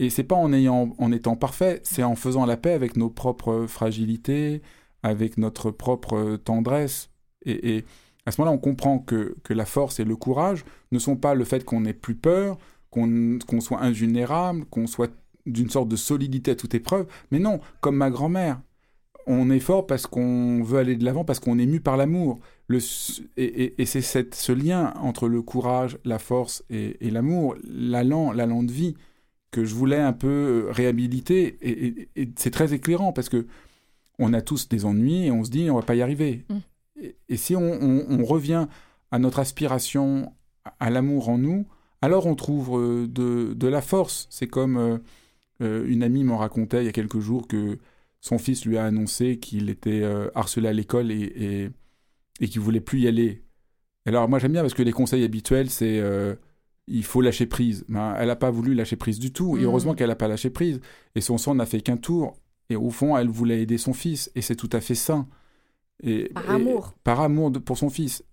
Et 0.01 0.09
c'est 0.09 0.23
pas 0.23 0.35
en, 0.35 0.51
ayant, 0.51 0.95
en 0.97 1.11
étant 1.11 1.35
parfait, 1.35 1.79
c'est 1.83 2.01
en 2.01 2.15
faisant 2.15 2.47
la 2.47 2.57
paix 2.57 2.71
avec 2.71 2.97
nos 2.97 3.11
propres 3.11 3.67
fragilités, 3.67 4.63
avec 5.03 5.37
notre 5.37 5.69
propre 5.69 6.37
tendresse. 6.37 7.11
Et, 7.45 7.85
à 8.25 8.31
ce 8.31 8.41
moment-là, 8.41 8.55
on 8.55 8.59
comprend 8.59 8.97
que, 8.97 9.35
que, 9.43 9.53
la 9.53 9.65
force 9.65 9.99
et 9.99 10.03
le 10.03 10.15
courage 10.15 10.65
ne 10.91 10.97
sont 10.97 11.17
pas 11.17 11.35
le 11.35 11.43
fait 11.43 11.63
qu'on 11.63 11.81
n'ait 11.81 11.93
plus 11.93 12.15
peur, 12.15 12.57
qu'on 12.89 13.61
soit 13.61 13.79
invulnérable, 13.81 14.65
qu'on 14.65 14.87
soit 14.87 15.11
d'une 15.45 15.69
sorte 15.69 15.87
de 15.87 15.95
solidité 15.95 16.51
à 16.51 16.55
toute 16.55 16.73
épreuve, 16.73 17.05
mais 17.29 17.37
non, 17.37 17.59
comme 17.79 17.95
ma 17.95 18.09
grand-mère. 18.09 18.59
On 19.27 19.51
est 19.51 19.59
fort 19.59 19.85
parce 19.85 20.07
qu'on 20.07 20.63
veut 20.63 20.79
aller 20.79 20.95
de 20.95 21.05
l'avant, 21.05 21.25
parce 21.25 21.39
qu'on 21.39 21.59
est 21.59 21.67
mu 21.67 21.79
par 21.79 21.95
l'amour. 21.95 22.39
Et, 23.37 23.79
et 23.79 23.85
c'est 23.85 24.01
ce 24.01 24.51
lien 24.51 24.95
entre 24.99 25.27
le 25.27 25.43
courage, 25.43 25.99
la 26.05 26.17
force 26.17 26.63
et, 26.71 26.97
l'amour, 27.11 27.55
l'allant, 27.63 28.31
l'allant 28.31 28.63
de 28.63 28.71
vie, 28.71 28.95
que 29.51 29.65
je 29.65 29.75
voulais 29.75 29.99
un 29.99 30.13
peu 30.13 30.27
euh, 30.27 30.71
réhabiliter. 30.71 31.57
Et, 31.61 32.09
c'est 32.37 32.51
très 32.51 32.73
éclairant 32.73 33.13
parce 33.13 33.29
que 33.29 33.45
on 34.17 34.33
a 34.33 34.41
tous 34.41 34.69
des 34.69 34.85
ennuis 34.85 35.25
et 35.25 35.31
on 35.31 35.43
se 35.43 35.51
dit 35.51 35.69
on 35.69 35.75
va 35.75 35.81
pas 35.83 35.95
y 35.95 36.01
arriver. 36.01 36.45
Mm. 36.49 36.57
Et, 37.29 37.37
si 37.37 37.55
on, 37.55 38.25
revient 38.25 38.67
à 39.11 39.19
notre 39.19 39.39
aspiration, 39.39 40.33
à 40.79 40.89
l'amour 40.89 41.29
en 41.29 41.37
nous, 41.37 41.67
alors 42.01 42.25
on 42.27 42.35
trouve 42.35 42.79
euh, 42.79 43.07
de, 43.07 43.67
la 43.67 43.81
force. 43.81 44.27
C'est 44.29 44.47
comme 44.47 45.01
euh, 45.61 45.85
une 45.87 46.03
amie 46.03 46.23
m'en 46.23 46.37
racontait 46.37 46.83
il 46.83 46.85
y 46.85 46.89
a 46.89 46.93
quelques 46.93 47.19
jours 47.19 47.47
que 47.47 47.79
son 48.21 48.37
fils 48.37 48.65
lui 48.65 48.77
a 48.77 48.85
annoncé 48.85 49.39
qu'il 49.39 49.69
était 49.69 50.03
harcelé 50.35 50.67
à 50.67 50.73
l'école 50.73 51.11
et, 51.11 51.21
et, 51.21 51.69
et 52.39 52.47
qu'il 52.47 52.61
voulait 52.61 52.79
plus 52.79 52.99
y 52.99 53.07
aller. 53.07 53.43
Alors 54.05 54.29
moi 54.29 54.37
j'aime 54.37 54.51
bien 54.51 54.61
parce 54.61 54.75
que 54.75 54.83
les 54.83 54.91
conseils 54.91 55.23
habituels 55.23 55.71
c'est 55.71 55.99
il 56.87 57.03
faut 57.03 57.21
lâcher 57.21 57.45
prise. 57.45 57.85
Ben, 57.87 58.15
elle 58.17 58.27
n'a 58.27 58.35
pas 58.35 58.51
voulu 58.51 58.73
lâcher 58.73 58.95
prise 58.95 59.19
du 59.19 59.31
tout. 59.31 59.57
Et 59.57 59.61
mm. 59.61 59.65
heureusement 59.65 59.93
qu'elle 59.93 60.09
n'a 60.09 60.15
pas 60.15 60.27
lâché 60.27 60.49
prise. 60.49 60.81
Et 61.15 61.21
son 61.21 61.37
sang 61.37 61.55
n'a 61.55 61.65
fait 61.65 61.81
qu'un 61.81 61.97
tour. 61.97 62.35
Et 62.69 62.75
au 62.75 62.89
fond, 62.89 63.17
elle 63.17 63.29
voulait 63.29 63.61
aider 63.61 63.77
son 63.77 63.93
fils. 63.93 64.31
Et 64.35 64.41
c'est 64.41 64.55
tout 64.55 64.69
à 64.73 64.81
fait 64.81 64.95
sain. 64.95 65.27
Et, 66.03 66.29
par 66.29 66.49
amour. 66.49 66.93
Par 67.03 67.19
amour 67.21 67.51
pour 67.63 67.77
son 67.77 67.89
fils. 67.89 68.23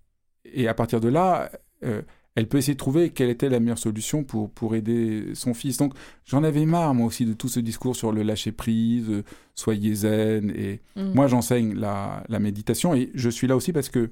Et 0.45 0.67
à 0.67 0.73
partir 0.73 0.99
de 0.99 1.09
là, 1.09 1.51
euh, 1.83 2.01
elle 2.35 2.47
peut 2.47 2.57
essayer 2.57 2.73
de 2.73 2.79
trouver 2.79 3.09
quelle 3.09 3.29
était 3.29 3.49
la 3.49 3.59
meilleure 3.59 3.77
solution 3.77 4.23
pour, 4.23 4.49
pour 4.49 4.75
aider 4.75 5.31
son 5.33 5.53
fils. 5.53 5.77
Donc 5.77 5.93
j'en 6.25 6.43
avais 6.43 6.65
marre, 6.65 6.93
moi 6.93 7.07
aussi, 7.07 7.25
de 7.25 7.33
tout 7.33 7.49
ce 7.49 7.59
discours 7.59 7.95
sur 7.95 8.11
le 8.11 8.23
lâcher 8.23 8.51
prise, 8.51 9.09
euh, 9.09 9.23
soyez 9.55 9.93
zen. 9.93 10.51
Et 10.51 10.81
mm. 10.95 11.13
moi, 11.13 11.27
j'enseigne 11.27 11.75
la, 11.75 12.23
la 12.29 12.39
méditation. 12.39 12.95
Et 12.95 13.11
je 13.13 13.29
suis 13.29 13.47
là 13.47 13.55
aussi 13.55 13.73
parce 13.73 13.89
que 13.89 14.09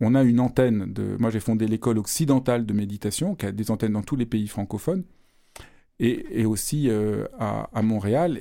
on 0.00 0.14
a 0.14 0.22
une 0.22 0.40
antenne 0.40 0.92
de. 0.92 1.16
Moi, 1.18 1.30
j'ai 1.30 1.40
fondé 1.40 1.66
l'école 1.66 1.98
occidentale 1.98 2.66
de 2.66 2.72
méditation, 2.72 3.34
qui 3.34 3.46
a 3.46 3.52
des 3.52 3.70
antennes 3.70 3.92
dans 3.92 4.02
tous 4.02 4.16
les 4.16 4.26
pays 4.26 4.48
francophones, 4.48 5.04
et, 5.98 6.46
aussi 6.46 6.88
euh, 6.88 7.26
à, 7.38 7.82
Montréal. 7.82 8.40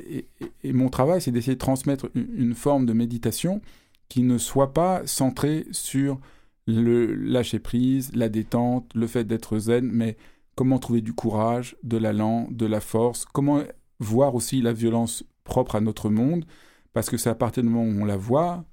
Et, 0.64 0.74
mon 0.74 0.90
travail, 0.90 1.22
c'est 1.22 1.32
d'essayer 1.32 1.56
de 1.56 1.60
transmettre 1.60 2.10
une, 2.16 2.56
forme 2.56 2.86
de 2.86 2.94
méditation 2.94 3.62
qui 4.08 4.24
ne 4.24 4.38
soit 4.38 4.74
pas 4.74 5.02
centrée 5.06 5.68
sur 5.72 6.20
le 6.66 7.14
lâcher 7.14 7.60
prise, 7.60 8.12
la 8.16 8.30
détente, 8.30 8.90
le 8.96 9.08
fait 9.08 9.26
d'être 9.26 9.58
zen, 9.60 9.90
mais 9.92 10.16
comment 10.56 10.80
trouver 10.80 11.02
du 11.02 11.14
courage, 11.14 11.76
de 11.84 11.98
l'allant, 11.98 12.48
de 12.50 12.66
la 12.66 12.80
force, 12.80 13.26
comment 13.26 13.62
voir 14.00 14.36
aussi 14.36 14.62
la 14.62 14.72
violence 14.72 15.26
propre 15.44 15.76
à 15.76 15.82
notre 15.82 16.10
monde, 16.10 16.46
parce 16.94 17.10
que 17.10 17.18
c'est 17.18 17.30
à 17.30 17.36
partir 17.36 17.64
du 17.64 17.70
moment 17.70 17.84
où 17.84 18.02
on 18.02 18.06
la 18.06 18.18
voit 18.18 18.64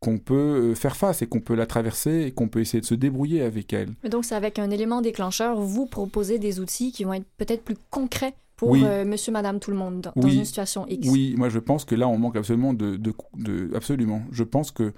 qu'on 0.00 0.18
peut 0.18 0.34
euh, 0.34 0.74
faire 0.74 0.96
face 0.96 1.22
et 1.22 1.26
qu'on 1.26 1.40
peut 1.40 1.54
la 1.54 1.66
traverser 1.66 2.24
et 2.26 2.32
qu'on 2.32 2.48
peut 2.48 2.60
essayer 2.60 2.80
de 2.80 2.86
se 2.86 2.94
débrouiller 2.94 3.42
avec 3.42 3.72
elle. 3.72 3.90
Mais 4.02 4.10
donc 4.10 4.24
c'est 4.24 4.34
avec 4.34 4.58
un 4.58 4.70
élément 4.70 5.00
déclencheur, 5.00 5.60
vous 5.60 5.86
proposez 5.86 6.38
des 6.38 6.60
outils 6.60 6.92
qui 6.92 7.04
vont 7.04 7.14
être 7.14 7.26
peut-être 7.36 7.64
plus 7.64 7.76
concrets 7.90 8.34
pour 8.56 8.74
euh, 8.74 9.04
monsieur, 9.04 9.30
madame, 9.30 9.60
tout 9.60 9.70
le 9.70 9.76
monde 9.76 10.10
dans, 10.16 10.28
une 10.28 10.44
situation 10.44 10.84
X. 10.88 11.08
Oui, 11.08 11.34
moi 11.36 11.48
je 11.48 11.60
pense 11.60 11.84
que 11.84 11.94
là 11.94 12.08
on 12.08 12.18
manque 12.18 12.36
absolument 12.36 12.74
de, 12.74 12.96
de, 12.96 13.70
Absolument. 13.74 14.22
Je 14.32 14.42
pense 14.42 14.72
que 14.72 14.92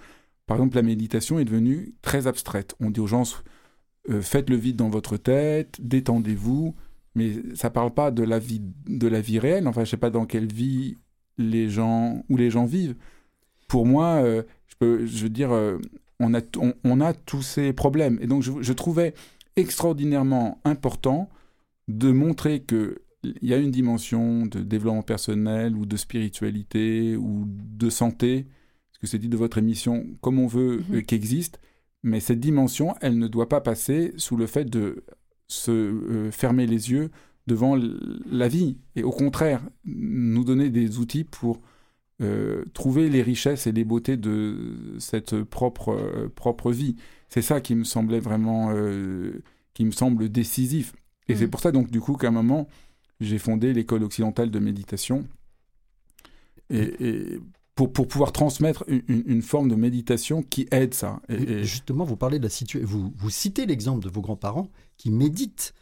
par 0.47 0.57
exemple 0.57 0.77
la 0.77 0.83
méditation 0.83 1.39
est 1.39 1.45
devenue 1.45 1.95
très 2.01 2.27
abstraite. 2.27 2.75
On 2.81 2.91
dit 2.91 3.01
aux 3.01 3.07
gens 3.07 3.25
euh, 4.09 4.23
faites 4.23 4.49
le 4.49 4.57
vide 4.57 4.77
dans 4.77 4.89
votre 4.89 5.19
tête, 5.19 5.79
détendez-vous, 5.79 6.75
mais 7.15 7.35
ça 7.55 7.69
parle 7.69 7.93
pas 7.93 8.11
de 8.11 8.23
la 8.23 8.39
vie, 8.39 8.63
de 8.87 9.07
la 9.07 9.21
vie 9.21 9.39
réelle. 9.39 9.69
Enfin 9.69 9.85
je 9.85 9.91
sais 9.91 9.99
pas 9.99 10.11
dans 10.11 10.25
quelle 10.25 10.51
vie 10.51 10.97
les 11.37 11.69
gens, 11.69 12.25
où 12.31 12.39
les 12.39 12.51
gens 12.51 12.65
vivent. 12.65 12.97
Pour 13.69 13.85
moi, 13.85 14.23
je 14.81 15.23
veux 15.23 15.29
dire, 15.29 15.53
euh, 15.53 15.79
on 16.19 16.35
a, 16.35 16.41
on, 16.85 17.01
a 17.01 17.13
tous 17.13 17.43
ces 17.43 17.73
problèmes. 17.73 18.19
Et 18.21 18.27
donc, 18.27 18.43
je, 18.43 18.73
trouvais 18.73 19.15
extraordinairement 19.57 20.61
important 20.65 21.29
de 21.89 22.13
montrer 22.13 22.63
qu'il 22.63 22.99
y 23.43 23.55
a 23.55 23.57
une 23.57 23.71
dimension 23.71 24.47
de 24.47 24.61
développement 24.61 25.03
personnel 25.03 25.75
ou 25.77 25.87
de 25.87 25.97
spiritualité 25.97 27.17
ou 27.17 27.45
de 27.47 27.91
santé, 27.91 28.47
ce 28.93 28.99
que 28.99 29.07
c'est 29.07 29.19
dit 29.19 29.29
de 29.29 29.37
votre 29.37 29.59
émission, 29.59 30.07
comme 30.21 30.39
on 30.39 30.47
veut, 30.47 30.79
mhm. 30.89 30.97
euh, 30.97 31.01
qu'existe. 31.03 31.61
Mais 32.03 32.21
cette 32.21 32.41
dimension, 32.41 32.95
elle 33.01 33.19
ne 33.19 33.29
doit 33.29 33.49
pas 33.49 33.61
passer 33.61 34.13
sous 34.17 34.37
le 34.37 34.47
fait 34.47 34.65
de 34.65 35.05
se 35.49 35.71
euh, 35.71 36.31
fermer 36.31 36.67
les 36.67 36.91
yeux 36.91 37.11
devant 37.47 37.79
la 38.31 38.49
vie. 38.49 38.79
Et 38.95 39.03
au 39.03 39.11
contraire, 39.11 39.63
nous 39.85 40.45
donner 40.45 40.71
des 40.71 40.99
outils 40.99 41.25
pour 41.25 41.61
euh, 42.21 42.65
trouver 42.75 43.09
les 43.09 43.23
richesses 43.23 43.67
et 43.67 43.73
les 43.73 43.85
beautés 43.85 44.19
de 44.19 44.97
cette 44.99 45.43
propre, 45.43 45.91
euh, 45.95 46.29
propre 46.29 46.71
vie. 46.71 46.97
C'est 47.29 47.41
ça 47.41 47.63
qui 47.63 47.75
me 47.75 47.85
semblait 47.85 48.21
vraiment, 48.21 48.71
euh, 48.73 49.43
qui 49.73 49.87
me 49.87 49.91
semble 49.91 50.29
décisif. 50.29 50.93
Et 51.29 51.37
c'est 51.37 51.47
mm. 51.47 51.51
pour 51.51 51.61
ça 51.61 51.73
donc 51.73 51.91
du 51.91 52.01
coup 52.01 52.17
qu'à 52.17 52.29
un 52.29 52.33
moment, 52.33 52.69
j'ai 53.21 53.39
fondé 53.39 53.73
l'école 53.73 54.03
occidentale 54.03 54.51
de 54.51 54.59
méditation. 54.59 55.27
Et, 56.69 57.39
pour, 57.75 57.91
pour, 57.91 58.07
pouvoir 58.07 58.33
transmettre 58.33 58.85
une, 58.87 59.41
forme 59.41 59.69
de 59.69 59.75
méditation 59.75 60.43
qui 60.43 60.69
aide 60.71 60.93
ça. 60.93 61.23
Et, 61.31 61.65
Justement, 61.65 62.05
vous 62.05 62.17
parlez 62.17 62.39
de 62.39 62.45
la 62.45 62.51
situation, 62.51 62.87
vous, 62.87 63.13
vous 63.17 63.31
citez 63.31 63.65
l'exemple 63.65 64.05
de 64.05 64.11
vos 64.11 64.21
grands-parents 64.21 64.69
qui 64.99 65.11
méditent 65.11 65.73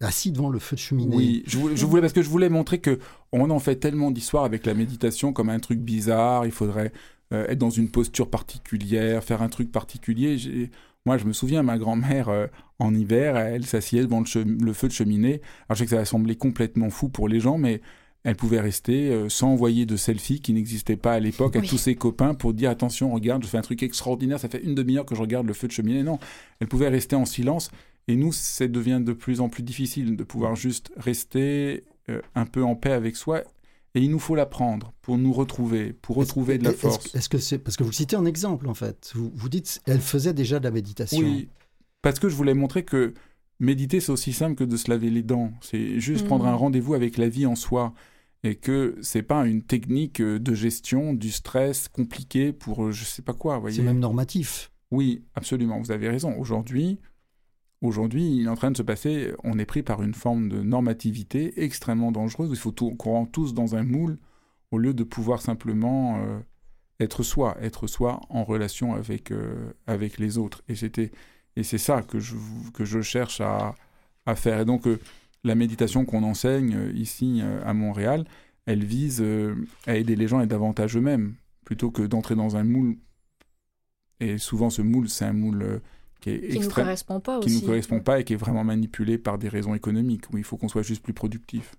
assis 0.00 0.30
devant 0.32 0.48
le 0.48 0.58
feu 0.58 0.76
de 0.76 0.80
cheminée. 0.80 1.16
Oui, 1.16 1.42
je 1.46 1.58
voulais, 1.86 2.00
parce 2.00 2.12
que 2.12 2.22
je 2.22 2.28
voulais 2.28 2.48
montrer 2.48 2.78
que 2.78 2.98
on 3.32 3.50
en 3.50 3.58
fait 3.58 3.76
tellement 3.76 4.10
d'histoires 4.10 4.44
avec 4.44 4.66
la 4.66 4.74
méditation 4.74 5.32
comme 5.32 5.48
un 5.48 5.58
truc 5.58 5.80
bizarre. 5.80 6.44
Il 6.44 6.52
faudrait 6.52 6.92
euh, 7.32 7.46
être 7.48 7.58
dans 7.58 7.70
une 7.70 7.88
posture 7.88 8.28
particulière, 8.28 9.24
faire 9.24 9.42
un 9.42 9.48
truc 9.48 9.72
particulier. 9.72 10.70
Moi, 11.06 11.18
je 11.18 11.24
me 11.24 11.32
souviens, 11.32 11.62
ma 11.62 11.78
grand-mère, 11.78 12.28
euh, 12.28 12.46
en 12.78 12.94
hiver, 12.94 13.36
elle 13.36 13.64
s'assied 13.64 14.02
devant 14.02 14.20
le, 14.20 14.72
feu 14.72 14.88
de 14.88 14.92
cheminée. 14.92 15.40
Alors, 15.68 15.76
je 15.76 15.78
sais 15.78 15.84
que 15.84 15.90
ça 15.90 15.96
va 15.96 16.04
sembler 16.04 16.36
complètement 16.36 16.90
fou 16.90 17.08
pour 17.08 17.28
les 17.28 17.40
gens, 17.40 17.58
mais 17.58 17.80
elle 18.24 18.36
pouvait 18.36 18.60
rester 18.60 19.10
euh, 19.10 19.28
sans 19.28 19.50
envoyer 19.50 19.86
de 19.86 19.96
selfie 19.96 20.40
qui 20.40 20.52
n'existait 20.52 20.96
pas 20.96 21.12
à 21.14 21.20
l'époque 21.20 21.54
à 21.56 21.60
tous 21.60 21.78
ses 21.78 21.94
copains 21.94 22.34
pour 22.34 22.52
dire 22.54 22.70
attention, 22.70 23.12
regarde, 23.14 23.44
je 23.44 23.48
fais 23.48 23.56
un 23.56 23.62
truc 23.62 23.84
extraordinaire, 23.84 24.40
ça 24.40 24.48
fait 24.48 24.62
une 24.62 24.74
demi-heure 24.74 25.06
que 25.06 25.14
je 25.14 25.20
regarde 25.20 25.46
le 25.46 25.52
feu 25.52 25.68
de 25.68 25.72
cheminée. 25.72 26.02
Non, 26.02 26.18
elle 26.58 26.66
pouvait 26.66 26.88
rester 26.88 27.14
en 27.14 27.24
silence 27.24 27.70
et 28.08 28.16
nous, 28.16 28.32
ça 28.32 28.68
devient 28.68 29.00
de 29.04 29.12
plus 29.12 29.40
en 29.40 29.48
plus 29.48 29.62
difficile 29.62 30.16
de 30.16 30.24
pouvoir 30.24 30.54
juste 30.54 30.92
rester 30.96 31.84
euh, 32.08 32.20
un 32.34 32.46
peu 32.46 32.62
en 32.62 32.76
paix 32.76 32.92
avec 32.92 33.16
soi. 33.16 33.42
Et 33.94 34.00
il 34.00 34.10
nous 34.10 34.18
faut 34.18 34.34
l'apprendre 34.34 34.92
pour 35.00 35.16
nous 35.16 35.32
retrouver, 35.32 35.94
pour 35.94 36.16
retrouver 36.16 36.58
de 36.58 36.64
la 36.64 36.72
force. 36.72 37.14
Est-ce 37.14 37.30
que 37.30 37.38
c'est 37.38 37.58
parce 37.58 37.76
que 37.76 37.82
vous 37.82 37.92
citez 37.92 38.14
un 38.14 38.26
exemple 38.26 38.68
en 38.68 38.74
fait 38.74 39.12
vous, 39.14 39.32
vous 39.34 39.48
dites, 39.48 39.80
elle 39.86 40.00
faisait 40.00 40.34
déjà 40.34 40.58
de 40.58 40.64
la 40.64 40.70
méditation. 40.70 41.18
Oui, 41.18 41.48
parce 42.02 42.18
que 42.18 42.28
je 42.28 42.36
voulais 42.36 42.52
montrer 42.52 42.84
que 42.84 43.14
méditer 43.58 44.00
c'est 44.00 44.12
aussi 44.12 44.34
simple 44.34 44.54
que 44.54 44.64
de 44.64 44.76
se 44.76 44.90
laver 44.90 45.08
les 45.08 45.22
dents. 45.22 45.50
C'est 45.62 45.98
juste 45.98 46.24
mmh. 46.24 46.28
prendre 46.28 46.46
un 46.46 46.54
rendez-vous 46.54 46.92
avec 46.92 47.16
la 47.16 47.30
vie 47.30 47.46
en 47.46 47.56
soi 47.56 47.94
et 48.44 48.54
que 48.54 48.96
c'est 49.00 49.22
pas 49.22 49.46
une 49.46 49.62
technique 49.62 50.20
euh, 50.20 50.38
de 50.38 50.54
gestion 50.54 51.14
du 51.14 51.30
stress 51.30 51.88
compliqué 51.88 52.52
pour 52.52 52.84
euh, 52.84 52.92
je 52.92 53.04
sais 53.04 53.22
pas 53.22 53.32
quoi. 53.32 53.62
C'est 53.70 53.82
même 53.82 53.98
normatif. 53.98 54.70
Oui, 54.90 55.24
absolument. 55.34 55.80
Vous 55.80 55.90
avez 55.90 56.08
raison. 56.08 56.38
Aujourd'hui, 56.38 57.00
Aujourd'hui, 57.82 58.36
il 58.38 58.46
est 58.46 58.48
en 58.48 58.54
train 58.56 58.70
de 58.70 58.76
se 58.76 58.82
passer, 58.82 59.32
on 59.44 59.58
est 59.58 59.66
pris 59.66 59.82
par 59.82 60.02
une 60.02 60.14
forme 60.14 60.48
de 60.48 60.62
normativité 60.62 61.62
extrêmement 61.62 62.10
dangereuse. 62.10 62.50
Il 62.50 62.56
faut 62.56 62.72
qu'on 62.72 63.10
rentre 63.12 63.32
tous 63.32 63.54
dans 63.54 63.76
un 63.76 63.84
moule 63.84 64.18
au 64.70 64.78
lieu 64.78 64.94
de 64.94 65.04
pouvoir 65.04 65.42
simplement 65.42 66.18
euh, 66.18 66.38
être 67.00 67.22
soi, 67.22 67.56
être 67.60 67.86
soi 67.86 68.20
en 68.30 68.44
relation 68.44 68.94
avec, 68.94 69.30
euh, 69.30 69.72
avec 69.86 70.18
les 70.18 70.38
autres. 70.38 70.62
Et, 70.68 70.74
et 71.56 71.62
c'est 71.62 71.78
ça 71.78 72.02
que 72.02 72.18
je, 72.18 72.34
que 72.72 72.84
je 72.84 73.02
cherche 73.02 73.40
à, 73.40 73.74
à 74.24 74.36
faire. 74.36 74.60
Et 74.60 74.64
donc, 74.64 74.86
euh, 74.86 74.98
la 75.44 75.54
méditation 75.54 76.04
qu'on 76.06 76.22
enseigne 76.24 76.90
ici 76.94 77.40
à 77.64 77.72
Montréal, 77.72 78.24
elle 78.64 78.84
vise 78.84 79.24
à 79.86 79.94
aider 79.94 80.16
les 80.16 80.26
gens 80.26 80.38
à 80.38 80.42
être 80.42 80.48
davantage 80.50 80.96
eux-mêmes. 80.96 81.34
plutôt 81.66 81.90
que 81.90 82.02
d'entrer 82.02 82.34
dans 82.34 82.56
un 82.56 82.64
moule. 82.64 82.96
Et 84.20 84.38
souvent, 84.38 84.70
ce 84.70 84.80
moule, 84.80 85.10
c'est 85.10 85.26
un 85.26 85.34
moule 85.34 85.82
qui 86.20 86.30
est 86.30 86.48
Qui 86.48 86.58
ne 86.58 86.64
nous 86.64 86.70
correspond 86.70 87.20
pas 87.20 87.40
qui 87.40 87.46
aussi. 87.46 87.60
nous 87.60 87.66
correspond 87.66 88.00
pas 88.00 88.20
et 88.20 88.24
qui 88.24 88.32
est 88.32 88.36
vraiment 88.36 88.64
manipulé 88.64 89.18
par 89.18 89.38
des 89.38 89.48
raisons 89.48 89.74
économiques, 89.74 90.24
où 90.32 90.38
il 90.38 90.44
faut 90.44 90.56
qu'on 90.56 90.68
soit 90.68 90.82
juste 90.82 91.02
plus 91.02 91.14
productif. 91.14 91.74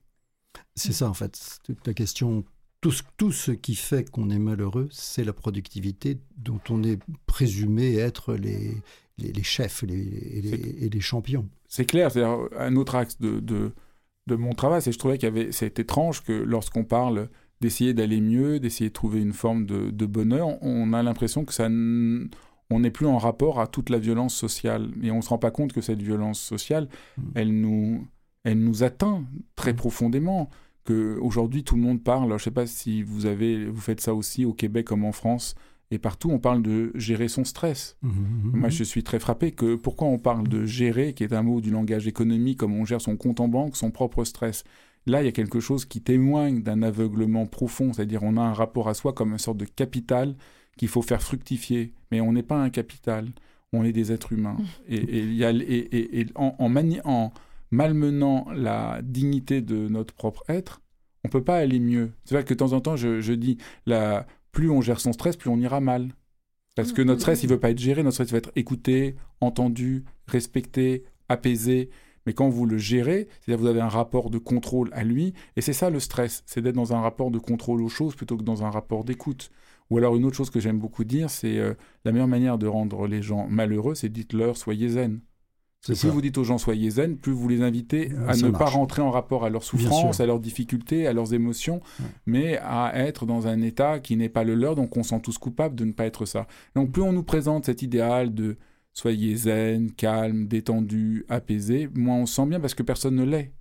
C'est 0.76 0.94
ça, 0.94 1.10
en 1.10 1.14
fait. 1.14 1.60
Toute 1.64 1.86
la 1.86 1.94
question. 1.94 2.44
Tout 2.80 2.92
ce, 2.92 3.02
tout 3.18 3.32
ce 3.32 3.52
qui 3.52 3.74
fait 3.76 4.10
qu'on 4.10 4.30
est 4.30 4.38
malheureux, 4.38 4.88
c'est 4.92 5.24
la 5.24 5.34
productivité 5.34 6.20
dont 6.38 6.60
on 6.70 6.84
est 6.84 7.00
présumé 7.26 7.96
être 7.96 8.36
les, 8.36 8.76
les, 9.18 9.32
les 9.32 9.44
chefs 9.44 9.82
les, 9.82 9.96
et, 9.96 10.42
les, 10.42 10.86
et 10.86 10.90
les 10.90 11.02
champions. 11.02 11.50
C'est 11.68 11.86
clair, 11.86 12.12
c'est 12.12 12.24
un 12.24 12.76
autre 12.76 12.94
axe 12.94 13.20
de, 13.20 13.40
de, 13.40 13.74
de 14.28 14.36
mon 14.36 14.54
travail, 14.54 14.82
c'est 14.84 14.92
que 14.92 14.94
je 14.94 15.00
trouvais 15.00 15.18
qu'il 15.18 15.26
y 15.28 15.32
avait, 15.32 15.52
c'est 15.52 15.80
étrange 15.80 16.22
que 16.24 16.32
lorsqu'on 16.34 16.84
parle 16.84 17.30
d'essayer 17.62 17.96
d'aller 17.96 18.22
mieux, 18.22 18.60
d'essayer 18.60 18.90
de 18.90 18.94
trouver 18.94 19.22
une 19.22 19.34
forme 19.34 19.66
de, 19.66 19.90
de 19.90 20.06
bonheur, 20.06 20.48
on 20.64 20.94
a 20.94 21.02
l'impression 21.02 21.46
que 21.46 21.54
ça, 21.56 21.66
n- 21.66 22.30
on 22.70 22.80
n'est 22.82 22.92
plus 22.92 23.06
en 23.08 23.18
rapport 23.18 23.60
à 23.60 23.68
toute 23.68 23.90
la 23.90 23.98
violence 24.00 24.36
sociale, 24.36 24.92
et 25.02 25.12
on 25.12 25.22
se 25.22 25.30
rend 25.30 25.38
pas 25.38 25.52
compte 25.52 25.74
que 25.74 25.82
cette 25.82 26.02
violence 26.02 26.40
sociale, 26.40 26.88
Mm. 27.18 27.22
elle 27.36 27.62
nous, 27.62 28.08
elle 28.44 28.60
nous 28.60 28.84
atteint 28.84 29.24
très 29.56 29.74
profondément. 29.74 30.50
Que 30.84 31.18
aujourd'hui 31.20 31.66
tout 31.66 31.76
le 31.76 31.82
monde 31.82 32.02
parle. 32.02 32.38
Je 32.38 32.44
sais 32.46 32.52
pas 32.52 32.66
si 32.66 33.04
vous 33.04 33.26
avez, 33.26 33.66
vous 33.66 33.82
faites 33.82 34.00
ça 34.00 34.14
aussi 34.14 34.46
au 34.46 34.54
Québec 34.54 34.86
comme 34.88 35.04
en 35.04 35.12
France 35.12 35.54
et 35.92 35.98
partout. 35.98 36.30
On 36.32 36.40
parle 36.40 36.62
de 36.62 36.94
gérer 36.96 37.28
son 37.28 37.44
stress. 37.44 37.98
Mhm. 38.04 38.52
Moi, 38.54 38.70
je 38.70 38.86
suis 38.86 39.04
très 39.04 39.20
frappé 39.20 39.52
que 39.52 39.76
pourquoi 39.76 40.08
on 40.08 40.18
parle 40.18 40.48
de 40.48 40.64
gérer, 40.66 41.14
qui 41.14 41.26
est 41.26 41.34
un 41.34 41.44
mot 41.44 41.60
du 41.60 41.72
langage 41.72 42.08
économique, 42.08 42.60
comme 42.60 42.74
on 42.74 42.86
gère 42.86 43.02
son 43.02 43.18
compte 43.18 43.42
en 43.42 43.50
banque, 43.50 43.76
son 43.76 43.92
propre 43.92 44.24
stress. 44.24 44.64
Là, 45.06 45.22
il 45.22 45.26
y 45.26 45.30
a 45.30 45.34
quelque 45.34 45.60
chose 45.60 45.84
qui 45.84 46.00
témoigne 46.02 46.62
d'un 46.64 46.82
aveuglement 46.82 47.46
profond, 47.48 47.92
c'est-à-dire 47.92 48.24
on 48.24 48.38
a 48.38 48.42
un 48.42 48.54
rapport 48.54 48.88
à 48.88 48.94
soi 48.94 49.12
comme 49.12 49.34
une 49.34 49.38
sorte 49.40 49.58
de 49.58 49.66
capital 49.66 50.36
qu'il 50.78 50.88
faut 50.88 51.02
faire 51.02 51.22
fructifier. 51.22 51.94
Mais 52.12 52.22
on 52.22 52.32
n'est 52.34 52.44
pas 52.44 52.58
un 52.62 52.70
capital, 52.70 53.28
on 53.74 53.84
est 53.84 53.92
des 53.94 54.12
êtres 54.12 54.34
humains. 54.34 54.58
Et, 54.88 54.96
et 54.98 55.20
il 55.20 55.34
y 55.36 55.44
a, 55.44 55.52
et, 55.52 56.20
et- 56.22 56.28
en, 56.36 56.56
en, 56.60 56.70
mani- 56.70 57.02
en 57.04 57.32
malmenant 57.72 58.48
la 58.56 59.02
dignité 59.04 59.62
de 59.62 59.88
notre 59.90 60.14
propre 60.14 60.44
être, 60.48 60.82
on 61.26 61.30
peut 61.30 61.44
pas 61.44 61.58
aller 61.58 61.80
mieux. 61.80 62.12
C'est 62.26 62.36
vrai 62.36 62.44
que 62.46 62.54
de 62.54 62.58
temps 62.60 62.74
en 62.74 62.80
temps, 62.82 62.96
je, 62.96 63.20
je 63.20 63.34
dis, 63.34 63.58
la, 63.86 64.26
plus 64.52 64.70
on 64.70 64.82
gère 64.82 65.00
son 65.00 65.12
stress, 65.14 65.36
plus 65.36 65.50
on 65.50 65.60
ira 65.60 65.82
mal. 65.82 66.14
Parce 66.76 66.94
que 66.94 67.02
notre 67.02 67.22
stress, 67.22 67.44
il 67.44 67.50
veut 67.50 67.60
pas 67.60 67.72
être 67.72 67.80
géré, 67.80 68.04
notre 68.04 68.14
stress, 68.14 68.32
va 68.32 68.38
être 68.38 68.52
écouté, 68.56 69.16
entendu, 69.42 70.06
respecté, 70.28 71.04
apaisé. 71.28 71.90
Mais 72.26 72.34
quand 72.34 72.50
vous 72.50 72.66
le 72.66 72.78
gérez, 72.78 73.28
c'est-à-dire 73.42 73.60
vous 73.62 73.68
avez 73.68 73.82
un 73.82 73.88
rapport 73.90 74.30
de 74.30 74.38
contrôle 74.38 74.90
à 74.94 75.04
lui, 75.04 75.34
et 75.56 75.62
c'est 75.62 75.74
ça 75.74 75.90
le 75.90 76.00
stress, 76.00 76.44
c'est 76.46 76.62
d'être 76.62 76.76
dans 76.76 76.94
un 76.94 77.02
rapport 77.02 77.32
de 77.32 77.40
contrôle 77.40 77.82
aux 77.82 77.90
choses 77.90 78.16
plutôt 78.16 78.38
que 78.38 78.44
dans 78.44 78.64
un 78.64 78.70
rapport 78.70 79.04
d'écoute. 79.04 79.50
Ou 79.90 79.98
alors 79.98 80.16
une 80.16 80.26
autre 80.26 80.36
chose 80.36 80.50
que 80.50 80.60
j'aime 80.60 80.80
beaucoup 80.80 81.04
dire, 81.04 81.30
c'est 81.30 81.58
euh, 81.60 81.74
la 82.06 82.12
meilleure 82.12 82.28
manière 82.28 82.58
de 82.58 82.68
rendre 82.68 83.08
les 83.08 83.22
gens 83.22 83.48
malheureux, 83.50 83.96
c'est 83.96 84.10
dites-leur 84.10 84.58
soyez 84.58 84.90
zen. 84.90 85.22
C'est 85.82 85.94
Plus 85.94 86.08
ça. 86.08 86.10
vous 86.10 86.22
dites 86.22 86.38
aux 86.40 86.44
gens 86.44 86.58
soyez 86.58 86.90
zen, 86.90 87.18
plus 87.18 87.32
vous 87.32 87.48
les 87.48 87.62
invitez 87.62 88.12
à 88.28 88.34
Ça 88.34 88.48
ne 88.48 88.52
pas 88.52 88.66
rentrer 88.66 89.02
en 89.02 89.12
rapport 89.12 89.46
à 89.46 89.50
leurs 89.50 89.64
souffrances, 89.64 90.20
à 90.20 90.26
leurs 90.26 90.40
difficultés, 90.40 91.08
à 91.08 91.14
leurs 91.14 91.34
émotions, 91.34 91.82
Ouais. 92.00 92.06
mais 92.26 92.58
à 92.58 92.92
être 92.96 93.26
dans 93.26 93.48
un 93.48 93.62
état 93.62 94.00
qui 94.00 94.18
n'est 94.18 94.28
pas 94.28 94.44
le 94.44 94.56
leur, 94.56 94.76
donc 94.76 94.98
on 94.98 95.04
se 95.04 95.10
sent 95.10 95.22
tous 95.22 95.38
coupables 95.38 95.76
de 95.76 95.86
ne 95.86 95.92
pas 95.94 96.06
être 96.06 96.26
ça. 96.26 96.48
Donc 96.76 96.92
plus 96.92 97.04
on 97.04 97.14
nous 97.14 97.24
présente 97.24 97.66
cet 97.66 97.84
idéal 97.84 98.34
de 98.34 98.58
soyez 98.94 99.36
zen, 99.36 99.92
calme, 99.92 100.48
détendu, 100.48 101.26
apaisé, 101.30 101.88
moins 101.94 102.18
on 102.18 102.26
se 102.26 102.34
sent 102.36 102.48
bien 102.48 102.60
parce 102.60 102.74
que 102.74 102.84
personne 102.84 103.16
ne 103.16 103.24
l'est. 103.24 103.54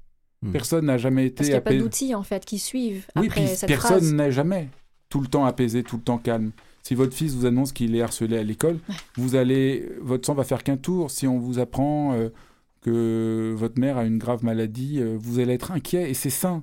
Hmm. 0.42 0.50
Personne 0.52 0.86
n'a 0.86 0.96
jamais 0.98 1.28
Parce 1.30 1.32
été 1.32 1.44
qu'il 1.44 1.52
n'y 1.52 1.58
a 1.58 1.60
pas 1.60 1.74
d'outils, 1.74 2.14
en 2.14 2.22
fait, 2.22 2.44
qui 2.44 2.58
suivent 2.58 3.06
Oui, 3.16 3.26
après 3.26 3.42
puis 3.44 3.48
cette 3.54 3.68
personne 3.68 4.16
n'est 4.16 4.32
jamais 4.32 4.68
tout 5.08 5.20
le 5.20 5.26
temps 5.28 5.44
apaisé, 5.44 5.82
tout 5.82 5.96
le 5.96 6.02
temps 6.02 6.18
calme. 6.18 6.52
Si 6.82 6.94
votre 6.94 7.14
fils 7.14 7.34
vous 7.34 7.46
annonce 7.46 7.72
qu'il 7.72 7.94
est 7.96 8.02
harcelé 8.02 8.38
à 8.38 8.42
l'école, 8.42 8.78
vous 9.16 9.34
allez, 9.34 9.88
votre 10.00 10.24
sang 10.26 10.34
va 10.34 10.44
faire 10.44 10.62
qu'un 10.62 10.76
tour. 10.76 11.10
Si 11.10 11.26
on 11.26 11.38
vous 11.38 11.58
apprend 11.58 12.12
euh, 12.14 12.28
que 12.80 13.54
votre 13.56 13.80
mère 13.80 13.96
a 13.98 14.04
une 14.04 14.18
grave 14.18 14.44
maladie, 14.44 15.00
euh, 15.00 15.16
vous 15.18 15.38
allez 15.38 15.54
être 15.54 15.72
inquiet 15.72 16.10
et 16.10 16.14
c'est 16.14 16.30
sain. 16.30 16.62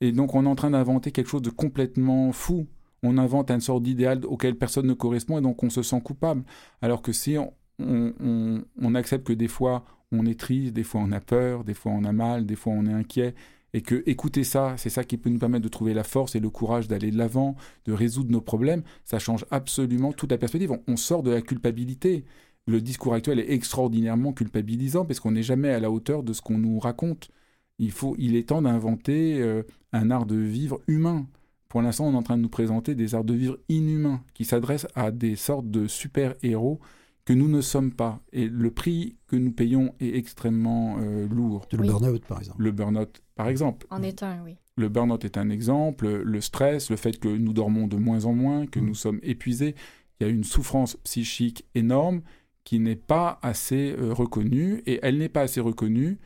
Et 0.00 0.12
donc 0.12 0.34
on 0.34 0.44
est 0.44 0.48
en 0.48 0.54
train 0.54 0.70
d'inventer 0.70 1.10
quelque 1.10 1.28
chose 1.28 1.42
de 1.42 1.50
complètement 1.50 2.30
fou. 2.32 2.66
On 3.02 3.18
invente 3.18 3.50
une 3.50 3.60
sorte 3.60 3.82
d'idéal 3.82 4.24
auquel 4.26 4.56
personne 4.56 4.86
ne 4.86 4.92
correspond 4.94 5.38
et 5.38 5.40
donc 5.40 5.62
on 5.62 5.70
se 5.70 5.82
sent 5.82 6.00
coupable. 6.02 6.42
Alors 6.82 7.02
que 7.02 7.12
si 7.12 7.36
on, 7.38 7.52
on- 7.80 8.12
on- 8.20 8.62
on 8.80 8.94
accepte 8.94 9.26
que 9.26 9.32
des 9.32 9.48
fois 9.48 9.84
on 10.12 10.24
est 10.26 10.38
triste, 10.38 10.72
des 10.72 10.84
fois 10.84 11.00
on 11.04 11.10
a 11.12 11.20
peur, 11.20 11.64
des 11.64 11.74
fois 11.74 11.92
on 11.92 12.04
a 12.04 12.12
mal, 12.12 12.46
des 12.46 12.56
fois 12.56 12.72
on 12.76 12.86
est 12.86 12.92
inquiet, 12.92 13.34
et 13.74 13.82
que 13.82 14.02
écouter 14.06 14.44
ça, 14.44 14.74
c'est 14.78 14.90
ça 14.90 15.04
qui 15.04 15.18
peut 15.18 15.30
nous 15.30 15.38
permettre 15.38 15.64
de 15.64 15.68
trouver 15.68 15.94
la 15.94 16.04
force 16.04 16.34
et 16.34 16.40
le 16.40 16.50
courage 16.50 16.88
d'aller 16.88 17.10
de 17.10 17.18
l'avant, 17.18 17.56
de 17.84 17.92
résoudre 17.92 18.30
nos 18.30 18.40
problèmes, 18.40 18.82
ça 19.04 19.18
change 19.18 19.44
absolument 19.50 20.12
toute 20.12 20.30
la 20.30 20.38
perspective. 20.38 20.72
On, 20.86 20.96
sort 20.96 21.22
de 21.22 21.30
la 21.30 21.42
culpabilité. 21.42 22.24
Le 22.66 22.80
discours 22.80 23.14
actuel 23.14 23.38
est 23.38 23.50
extraordinairement 23.52 24.32
culpabilisant 24.32 25.04
parce 25.04 25.20
qu'on 25.20 25.32
n'est 25.32 25.42
jamais 25.42 25.70
à 25.70 25.80
la 25.80 25.90
hauteur 25.90 26.22
de 26.22 26.32
ce 26.32 26.42
qu'on 26.42 26.58
nous 26.58 26.78
raconte. 26.78 27.30
Il, 27.78 27.92
faut, 27.92 28.16
il 28.18 28.36
est 28.36 28.48
temps 28.48 28.62
d'inventer 28.62 29.40
euh, 29.40 29.62
un 29.92 30.10
art 30.10 30.26
de 30.26 30.36
vivre 30.36 30.80
humain. 30.88 31.26
Pour 31.68 31.82
l'instant, 31.82 32.06
on 32.06 32.14
est 32.14 32.16
en 32.16 32.22
train 32.22 32.36
de 32.38 32.42
nous 32.42 32.48
présenter 32.48 32.94
des 32.94 33.14
arts 33.14 33.24
de 33.24 33.34
vivre 33.34 33.58
inhumains 33.68 34.22
qui 34.34 34.44
s'adressent 34.44 34.88
à 34.94 35.10
des 35.10 35.36
sortes 35.36 35.70
de 35.70 35.86
super-héros 35.86 36.80
que 37.28 37.34
nous 37.34 37.48
ne 37.48 37.60
sommes 37.60 37.92
pas. 37.92 38.22
Et 38.32 38.48
le 38.48 38.70
prix 38.70 39.18
que 39.26 39.36
nous 39.36 39.52
payons 39.52 39.94
est 40.00 40.16
extrêmement 40.16 40.96
euh, 40.98 41.28
lourd. 41.28 41.66
Le 41.72 41.80
Oui. 41.80 41.88
burn-out, 41.88 42.24
par 42.24 42.38
exemple. 42.38 42.62
Le 42.62 42.70
burn-out, 42.72 43.20
par 43.34 43.48
exemple. 43.48 43.86
En 43.90 44.02
est 44.02 44.22
un, 44.22 44.42
oui. 44.46 44.56
Le 44.76 44.88
burn-out 44.88 45.22
est 45.26 45.36
un 45.36 45.50
exemple, 45.50 46.08
le 46.08 46.40
stress, 46.40 46.88
le 46.88 46.96
fait 46.96 47.18
que 47.20 47.28
nous 47.28 47.52
dormons 47.52 47.86
de 47.86 47.96
moins 47.98 48.24
en 48.24 48.32
moins, 48.32 48.64
que 48.66 48.80
Mm. 48.80 48.86
nous 48.86 48.94
sommes 48.94 49.20
épuisés. 49.22 49.74
Il 50.18 50.26
y 50.26 50.30
a 50.30 50.32
une 50.32 50.42
souffrance 50.44 50.96
psychique 51.04 51.66
énorme 51.74 52.22
qui 52.64 52.78
n'est 52.80 52.96
pas 52.96 53.38
assez 53.42 53.94
euh, 53.98 54.14
reconnue, 54.14 54.82
et 54.86 54.98
elle 55.02 55.18
n'est 55.18 55.28
pas 55.28 55.42
assez 55.42 55.60
reconnue 55.60 56.18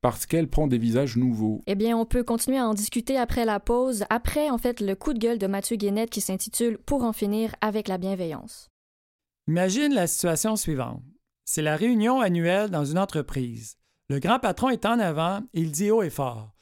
parce 0.00 0.26
qu'elle 0.26 0.46
prend 0.46 0.68
des 0.68 0.78
visages 0.78 1.16
nouveaux. 1.16 1.60
Eh 1.66 1.74
bien, 1.74 1.98
on 1.98 2.06
peut 2.06 2.22
continuer 2.22 2.58
à 2.58 2.68
en 2.68 2.74
discuter 2.74 3.16
après 3.16 3.44
la 3.44 3.58
pause, 3.58 4.04
après, 4.10 4.48
en 4.50 4.58
fait, 4.58 4.80
le 4.80 4.94
coup 4.94 5.12
de 5.12 5.18
gueule 5.18 5.38
de 5.38 5.48
Mathieu 5.48 5.76
Guénette 5.76 6.10
qui 6.10 6.20
s'intitule 6.20 6.78
Pour 6.86 7.02
en 7.02 7.12
finir 7.12 7.56
avec 7.62 7.88
la 7.88 7.98
bienveillance. 7.98 8.68
Imagine 9.48 9.94
la 9.94 10.08
situation 10.08 10.56
suivante. 10.56 11.02
C'est 11.44 11.62
la 11.62 11.76
réunion 11.76 12.20
annuelle 12.20 12.70
dans 12.70 12.84
une 12.84 12.98
entreprise. 12.98 13.76
Le 14.08 14.18
grand 14.18 14.40
patron 14.40 14.70
est 14.70 14.84
en 14.86 14.98
avant 14.98 15.40
et 15.54 15.60
il 15.60 15.70
dit 15.70 15.90
haut 15.90 16.02
et 16.02 16.10
fort. 16.10 16.52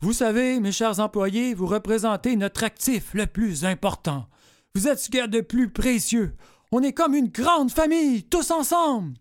Vous 0.00 0.14
savez, 0.14 0.58
mes 0.58 0.72
chers 0.72 0.98
employés, 0.98 1.54
vous 1.54 1.66
représentez 1.66 2.34
notre 2.36 2.64
actif 2.64 3.12
le 3.14 3.26
plus 3.26 3.64
important. 3.64 4.26
Vous 4.74 4.88
êtes 4.88 4.98
ce 4.98 5.10
qu'il 5.10 5.22
y 5.22 5.28
de 5.28 5.40
plus 5.42 5.70
précieux. 5.70 6.34
On 6.72 6.82
est 6.82 6.94
comme 6.94 7.14
une 7.14 7.28
grande 7.28 7.70
famille, 7.70 8.24
tous 8.24 8.50
ensemble. 8.50 9.12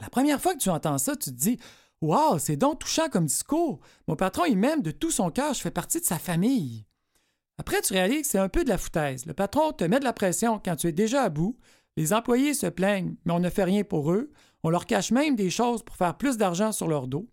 La 0.00 0.08
première 0.08 0.40
fois 0.40 0.54
que 0.54 0.60
tu 0.60 0.70
entends 0.70 0.98
ça, 0.98 1.16
tu 1.16 1.30
te 1.30 1.36
dis 1.36 1.58
Waouh, 2.00 2.38
c'est 2.38 2.56
donc 2.56 2.80
touchant 2.80 3.08
comme 3.10 3.26
discours. 3.26 3.80
Mon 4.08 4.16
patron, 4.16 4.44
il 4.46 4.56
m'aime 4.56 4.82
de 4.82 4.90
tout 4.90 5.10
son 5.10 5.30
cœur, 5.30 5.54
je 5.54 5.60
fais 5.60 5.70
partie 5.70 6.00
de 6.00 6.06
sa 6.06 6.18
famille. 6.18 6.86
Après, 7.58 7.80
tu 7.80 7.92
réalises 7.92 8.22
que 8.22 8.28
c'est 8.28 8.38
un 8.38 8.48
peu 8.48 8.64
de 8.64 8.68
la 8.68 8.78
foutaise. 8.78 9.24
Le 9.26 9.34
patron 9.34 9.72
te 9.72 9.84
met 9.84 9.98
de 9.98 10.04
la 10.04 10.12
pression 10.12 10.60
quand 10.62 10.76
tu 10.76 10.88
es 10.88 10.92
déjà 10.92 11.22
à 11.22 11.28
bout. 11.28 11.58
Les 11.96 12.12
employés 12.12 12.54
se 12.54 12.66
plaignent, 12.66 13.16
mais 13.24 13.32
on 13.32 13.40
ne 13.40 13.50
fait 13.50 13.64
rien 13.64 13.84
pour 13.84 14.12
eux. 14.12 14.30
On 14.62 14.70
leur 14.70 14.86
cache 14.86 15.12
même 15.12 15.36
des 15.36 15.50
choses 15.50 15.82
pour 15.82 15.96
faire 15.96 16.16
plus 16.16 16.36
d'argent 16.36 16.72
sur 16.72 16.88
leur 16.88 17.06
dos. 17.06 17.28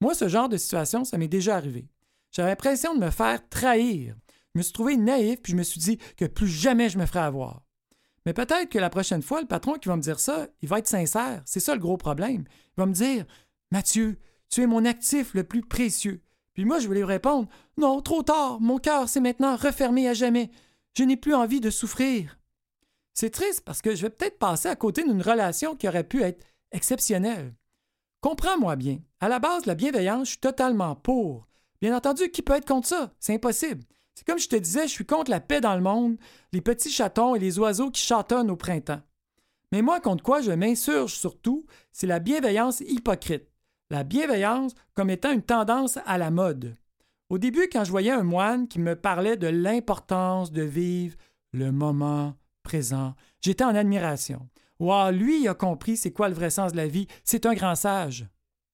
Moi, 0.00 0.14
ce 0.14 0.28
genre 0.28 0.48
de 0.48 0.56
situation, 0.56 1.04
ça 1.04 1.18
m'est 1.18 1.28
déjà 1.28 1.56
arrivé. 1.56 1.88
J'avais 2.32 2.50
l'impression 2.50 2.94
de 2.94 3.00
me 3.04 3.10
faire 3.10 3.48
trahir. 3.48 4.16
Je 4.54 4.58
me 4.58 4.62
suis 4.62 4.72
trouvé 4.72 4.96
naïf, 4.96 5.40
puis 5.42 5.52
je 5.52 5.56
me 5.56 5.62
suis 5.62 5.80
dit 5.80 5.98
que 6.16 6.24
plus 6.24 6.48
jamais 6.48 6.88
je 6.88 6.98
me 6.98 7.06
ferais 7.06 7.20
avoir. 7.20 7.62
Mais 8.26 8.32
peut-être 8.32 8.70
que 8.70 8.78
la 8.78 8.90
prochaine 8.90 9.22
fois, 9.22 9.40
le 9.40 9.46
patron 9.46 9.74
qui 9.74 9.88
va 9.88 9.96
me 9.96 10.02
dire 10.02 10.18
ça, 10.18 10.48
il 10.62 10.68
va 10.68 10.78
être 10.78 10.88
sincère. 10.88 11.42
C'est 11.44 11.60
ça 11.60 11.74
le 11.74 11.80
gros 11.80 11.96
problème. 11.96 12.44
Il 12.48 12.80
va 12.80 12.86
me 12.86 12.92
dire 12.92 13.24
Mathieu, 13.70 14.18
tu 14.48 14.62
es 14.62 14.66
mon 14.66 14.84
actif 14.84 15.34
le 15.34 15.44
plus 15.44 15.62
précieux. 15.62 16.22
Puis 16.54 16.64
moi, 16.64 16.78
je 16.78 16.88
vais 16.88 16.94
lui 16.94 17.04
répondre 17.04 17.48
Non, 17.76 18.00
trop 18.00 18.22
tard, 18.22 18.60
mon 18.60 18.78
cœur 18.78 19.08
s'est 19.08 19.20
maintenant 19.20 19.56
refermé 19.56 20.08
à 20.08 20.14
jamais. 20.14 20.50
Je 20.96 21.02
n'ai 21.02 21.16
plus 21.16 21.34
envie 21.34 21.60
de 21.60 21.70
souffrir. 21.70 22.38
C'est 23.14 23.30
triste 23.30 23.62
parce 23.64 23.80
que 23.80 23.94
je 23.94 24.02
vais 24.02 24.10
peut-être 24.10 24.38
passer 24.38 24.68
à 24.68 24.76
côté 24.76 25.04
d'une 25.04 25.22
relation 25.22 25.76
qui 25.76 25.86
aurait 25.86 26.04
pu 26.04 26.22
être 26.22 26.44
exceptionnelle. 26.72 27.54
Comprends-moi 28.20 28.74
bien. 28.74 28.98
À 29.20 29.28
la 29.28 29.38
base, 29.38 29.66
la 29.66 29.76
bienveillance, 29.76 30.26
je 30.26 30.30
suis 30.32 30.40
totalement 30.40 30.96
pour. 30.96 31.46
Bien 31.80 31.96
entendu, 31.96 32.30
qui 32.30 32.42
peut 32.42 32.54
être 32.54 32.66
contre 32.66 32.88
ça? 32.88 33.12
C'est 33.20 33.34
impossible. 33.34 33.84
C'est 34.14 34.26
comme 34.26 34.38
je 34.38 34.48
te 34.48 34.56
disais, 34.56 34.88
je 34.88 34.92
suis 34.92 35.06
contre 35.06 35.30
la 35.30 35.40
paix 35.40 35.60
dans 35.60 35.74
le 35.76 35.80
monde, 35.80 36.16
les 36.52 36.60
petits 36.60 36.90
chatons 36.90 37.34
et 37.34 37.38
les 37.38 37.58
oiseaux 37.58 37.90
qui 37.90 38.02
chantonnent 38.02 38.50
au 38.50 38.56
printemps. 38.56 39.02
Mais 39.70 39.82
moi, 39.82 40.00
contre 40.00 40.24
quoi 40.24 40.40
je 40.40 40.52
m'insurge 40.52 41.14
surtout, 41.14 41.66
c'est 41.92 42.06
la 42.06 42.18
bienveillance 42.18 42.80
hypocrite. 42.80 43.48
La 43.90 44.02
bienveillance 44.02 44.72
comme 44.94 45.10
étant 45.10 45.32
une 45.32 45.42
tendance 45.42 45.98
à 46.06 46.18
la 46.18 46.30
mode. 46.30 46.76
Au 47.28 47.38
début, 47.38 47.68
quand 47.70 47.84
je 47.84 47.90
voyais 47.90 48.10
un 48.10 48.22
moine 48.22 48.66
qui 48.66 48.80
me 48.80 48.96
parlait 48.96 49.36
de 49.36 49.46
l'importance 49.46 50.50
de 50.50 50.62
vivre 50.62 51.16
le 51.52 51.70
moment 51.70 52.34
présent, 52.64 53.14
j'étais 53.40 53.62
en 53.62 53.76
admiration. 53.76 54.48
Wow, 54.80 55.12
lui, 55.12 55.42
il 55.42 55.48
a 55.48 55.54
compris 55.54 55.96
c'est 55.96 56.10
quoi 56.10 56.28
le 56.28 56.34
vrai 56.34 56.50
sens 56.50 56.72
de 56.72 56.76
la 56.76 56.88
vie. 56.88 57.06
C'est 57.22 57.46
un 57.46 57.54
grand 57.54 57.76
sage. 57.76 58.26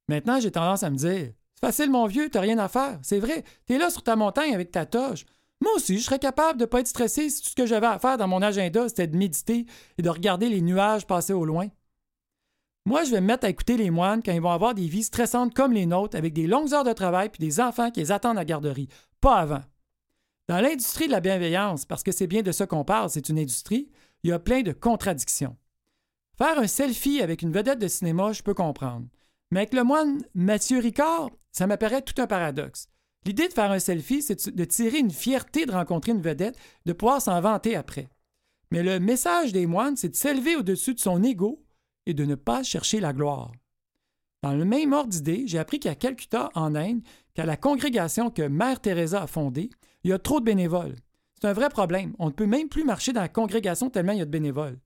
Maintenant, 0.09 0.40
j'ai 0.40 0.50
tendance 0.50 0.83
à 0.83 0.90
me 0.90 0.96
dire 0.96 1.33
C'est 1.55 1.66
facile, 1.66 1.90
mon 1.90 2.07
vieux, 2.07 2.31
t'as 2.31 2.40
rien 2.40 2.59
à 2.59 2.68
faire. 2.68 2.98
C'est 3.03 3.18
vrai, 3.18 3.44
t'es 3.66 3.76
là 3.76 3.90
sur 3.90 4.03
ta 4.03 4.16
montagne 4.16 4.55
avec 4.55 4.70
ta 4.70 4.87
toge. 4.87 5.26
Moi 5.61 5.72
aussi, 5.76 5.98
je 5.98 6.05
serais 6.05 6.18
capable 6.18 6.59
de 6.59 6.64
ne 6.64 6.70
pas 6.70 6.81
être 6.81 6.88
stressé 6.88 7.29
si 7.29 7.42
tout 7.42 7.50
ce 7.50 7.55
que 7.55 7.66
j'avais 7.66 7.87
à 7.87 7.98
faire 7.98 8.16
dans 8.16 8.29
mon 8.29 8.40
agenda, 8.40 8.88
c'était 8.88 9.07
de 9.07 9.16
méditer 9.16 9.66
et 9.98 10.03
de 10.03 10.09
regarder 10.09 10.48
les 10.48 10.62
nuages 10.62 11.07
passer 11.07 11.35
au 11.35 11.44
loin. 11.44 11.68
Moi, 12.87 13.05
je 13.05 13.11
vais 13.11 13.20
me 13.20 13.26
mettre 13.26 13.44
à 13.44 13.50
écouter 13.50 13.76
les 13.76 13.90
moines 13.90 14.22
quand 14.22 14.33
ils 14.33 14.40
vont 14.40 14.50
avoir 14.50 14.74
des 14.74 14.87
vies 14.87 15.03
stressantes 15.03 15.53
comme 15.53 15.72
les 15.72 15.85
nôtres, 15.85 16.16
avec 16.16 16.33
des 16.33 16.46
longues 16.46 16.72
heures 16.72 16.85
de 16.85 16.94
travail 16.94 17.29
puis 17.29 17.38
des 17.38 17.61
enfants 17.61 17.90
qui 17.90 18.00
les 18.00 18.11
attendent 18.11 18.38
à 18.38 18.40
la 18.40 18.46
garderie. 18.46 18.88
Pas 19.20 19.37
avant. 19.37 19.61
Dans 20.51 20.61
l'industrie 20.61 21.07
de 21.07 21.13
la 21.13 21.21
bienveillance, 21.21 21.85
parce 21.85 22.03
que 22.03 22.11
c'est 22.11 22.27
bien 22.27 22.43
de 22.43 22.51
ça 22.51 22.67
qu'on 22.67 22.83
parle, 22.83 23.09
c'est 23.09 23.29
une 23.29 23.39
industrie, 23.39 23.89
il 24.25 24.31
y 24.31 24.33
a 24.33 24.41
plein 24.41 24.63
de 24.63 24.73
contradictions. 24.73 25.57
Faire 26.37 26.59
un 26.59 26.67
selfie 26.67 27.23
avec 27.23 27.43
une 27.43 27.53
vedette 27.53 27.79
de 27.79 27.87
cinéma, 27.87 28.33
je 28.33 28.43
peux 28.43 28.53
comprendre. 28.53 29.07
Mais 29.53 29.61
avec 29.61 29.73
le 29.73 29.85
moine 29.85 30.25
Mathieu 30.35 30.81
Ricard, 30.81 31.31
ça 31.53 31.69
m'apparaît 31.69 32.03
tout 32.03 32.21
un 32.21 32.27
paradoxe. 32.27 32.89
L'idée 33.25 33.47
de 33.47 33.53
faire 33.53 33.71
un 33.71 33.79
selfie, 33.79 34.23
c'est 34.23 34.49
de 34.49 34.65
tirer 34.65 34.99
une 34.99 35.13
fierté 35.13 35.67
de 35.67 35.71
rencontrer 35.71 36.11
une 36.11 36.21
vedette, 36.21 36.59
de 36.85 36.95
pouvoir 36.95 37.23
s'en 37.23 37.41
vanter 37.41 37.77
après. 37.77 38.09
Mais 38.73 38.83
le 38.83 38.99
message 38.99 39.53
des 39.53 39.67
moines, 39.67 39.97
c'est 39.97 40.09
de 40.09 40.17
s'élever 40.17 40.57
au-dessus 40.57 40.95
de 40.95 41.01
son 41.01 41.23
ego 41.23 41.63
et 42.07 42.13
de 42.13 42.25
ne 42.25 42.35
pas 42.35 42.65
chercher 42.65 42.99
la 42.99 43.13
gloire. 43.13 43.53
Dans 44.43 44.55
le 44.55 44.65
même 44.65 44.95
ordre 44.95 45.11
d'idée, 45.11 45.45
j'ai 45.47 45.61
appris 45.61 45.79
qu'à 45.79 45.95
Calcutta, 45.95 46.51
en 46.57 46.75
Inde, 46.75 47.03
qu'à 47.35 47.47
la 47.47 47.57
congrégation 47.57 48.31
que 48.31 48.43
Mère 48.43 48.81
Teresa 48.81 49.23
a 49.23 49.27
fondée, 49.29 49.71
il 50.05 50.11
y 50.11 50.13
a 50.13 50.19
trop 50.19 50.41
de 50.41 50.45
bénévoles. 50.45 50.97
C'est 51.41 51.49
un 51.49 51.53
vrai 51.53 51.69
problème. 51.69 52.15
On 52.19 52.27
ne 52.27 52.33
peut 52.33 52.47
même 52.47 52.69
plus 52.69 52.85
marcher 52.85 53.13
dans 53.13 53.21
la 53.21 53.29
congrégation 53.29 53.91
tellement 53.91 54.13
il 54.13 54.19
y 54.19 54.23
a 54.23 54.27
de 54.27 54.31
bénévoles. 54.31 54.79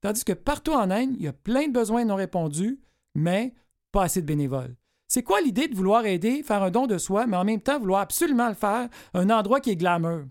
Tandis 0.00 0.24
que 0.24 0.32
partout 0.32 0.72
en 0.72 0.90
Inde, 0.90 1.14
il 1.16 1.22
y 1.22 1.28
a 1.28 1.32
plein 1.32 1.68
de 1.68 1.72
besoins 1.72 2.04
non 2.04 2.16
répondus, 2.16 2.80
mais 3.14 3.54
pas 3.92 4.04
assez 4.04 4.20
de 4.20 4.26
bénévoles. 4.26 4.74
C'est 5.08 5.22
quoi 5.22 5.40
l'idée 5.40 5.68
de 5.68 5.76
vouloir 5.76 6.06
aider, 6.06 6.42
faire 6.42 6.62
un 6.62 6.70
don 6.70 6.86
de 6.86 6.98
soi, 6.98 7.26
mais 7.26 7.36
en 7.36 7.44
même 7.44 7.60
temps 7.60 7.78
vouloir 7.78 8.00
absolument 8.00 8.48
le 8.48 8.54
faire 8.54 8.88
à 9.14 9.18
un 9.18 9.30
endroit 9.30 9.60
qui 9.60 9.70
est 9.70 9.76
glamour? 9.76 10.22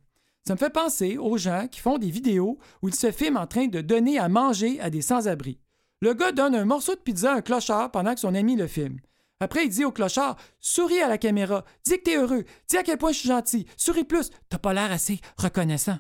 Ça 0.48 0.54
me 0.54 0.60
fait 0.60 0.72
penser 0.72 1.18
aux 1.18 1.38
gens 1.38 1.68
qui 1.70 1.80
font 1.80 2.00
des 2.00 2.10
vidéos 2.10 2.58
où 2.82 2.88
ils 2.88 2.96
se 2.96 3.12
filment 3.12 3.38
en 3.38 3.48
train 3.48 3.68
de 3.68 3.82
donner 3.82 4.18
à 4.18 4.28
manger 4.28 4.80
à 4.82 4.90
des 4.90 5.02
sans-abri. 5.02 5.60
Le 6.02 6.16
gars 6.16 6.32
donne 6.32 6.56
un 6.56 6.66
morceau 6.66 6.96
de 6.96 7.00
pizza 7.00 7.34
à 7.34 7.36
un 7.38 7.42
clochard 7.42 7.92
pendant 7.92 8.16
que 8.16 8.20
son 8.20 8.34
ami 8.34 8.56
le 8.56 8.66
filme. 8.66 8.98
Après, 9.42 9.66
il 9.66 9.70
dit 9.70 9.84
au 9.84 9.92
clochard 9.92 10.38
Souris 10.60 11.02
à 11.02 11.10
la 11.10 11.18
caméra, 11.18 11.66
dis 11.84 11.98
que 11.98 12.04
t'es 12.04 12.16
heureux, 12.16 12.46
dis 12.70 12.78
à 12.78 12.84
quel 12.84 13.00
point 13.00 13.12
je 13.12 13.18
suis 13.18 13.28
gentil, 13.28 13.66
souris 13.76 14.04
plus, 14.04 14.30
t'as 14.50 14.60
pas 14.60 14.72
l'air 14.72 14.92
assez 14.92 15.20
reconnaissant. 15.36 15.98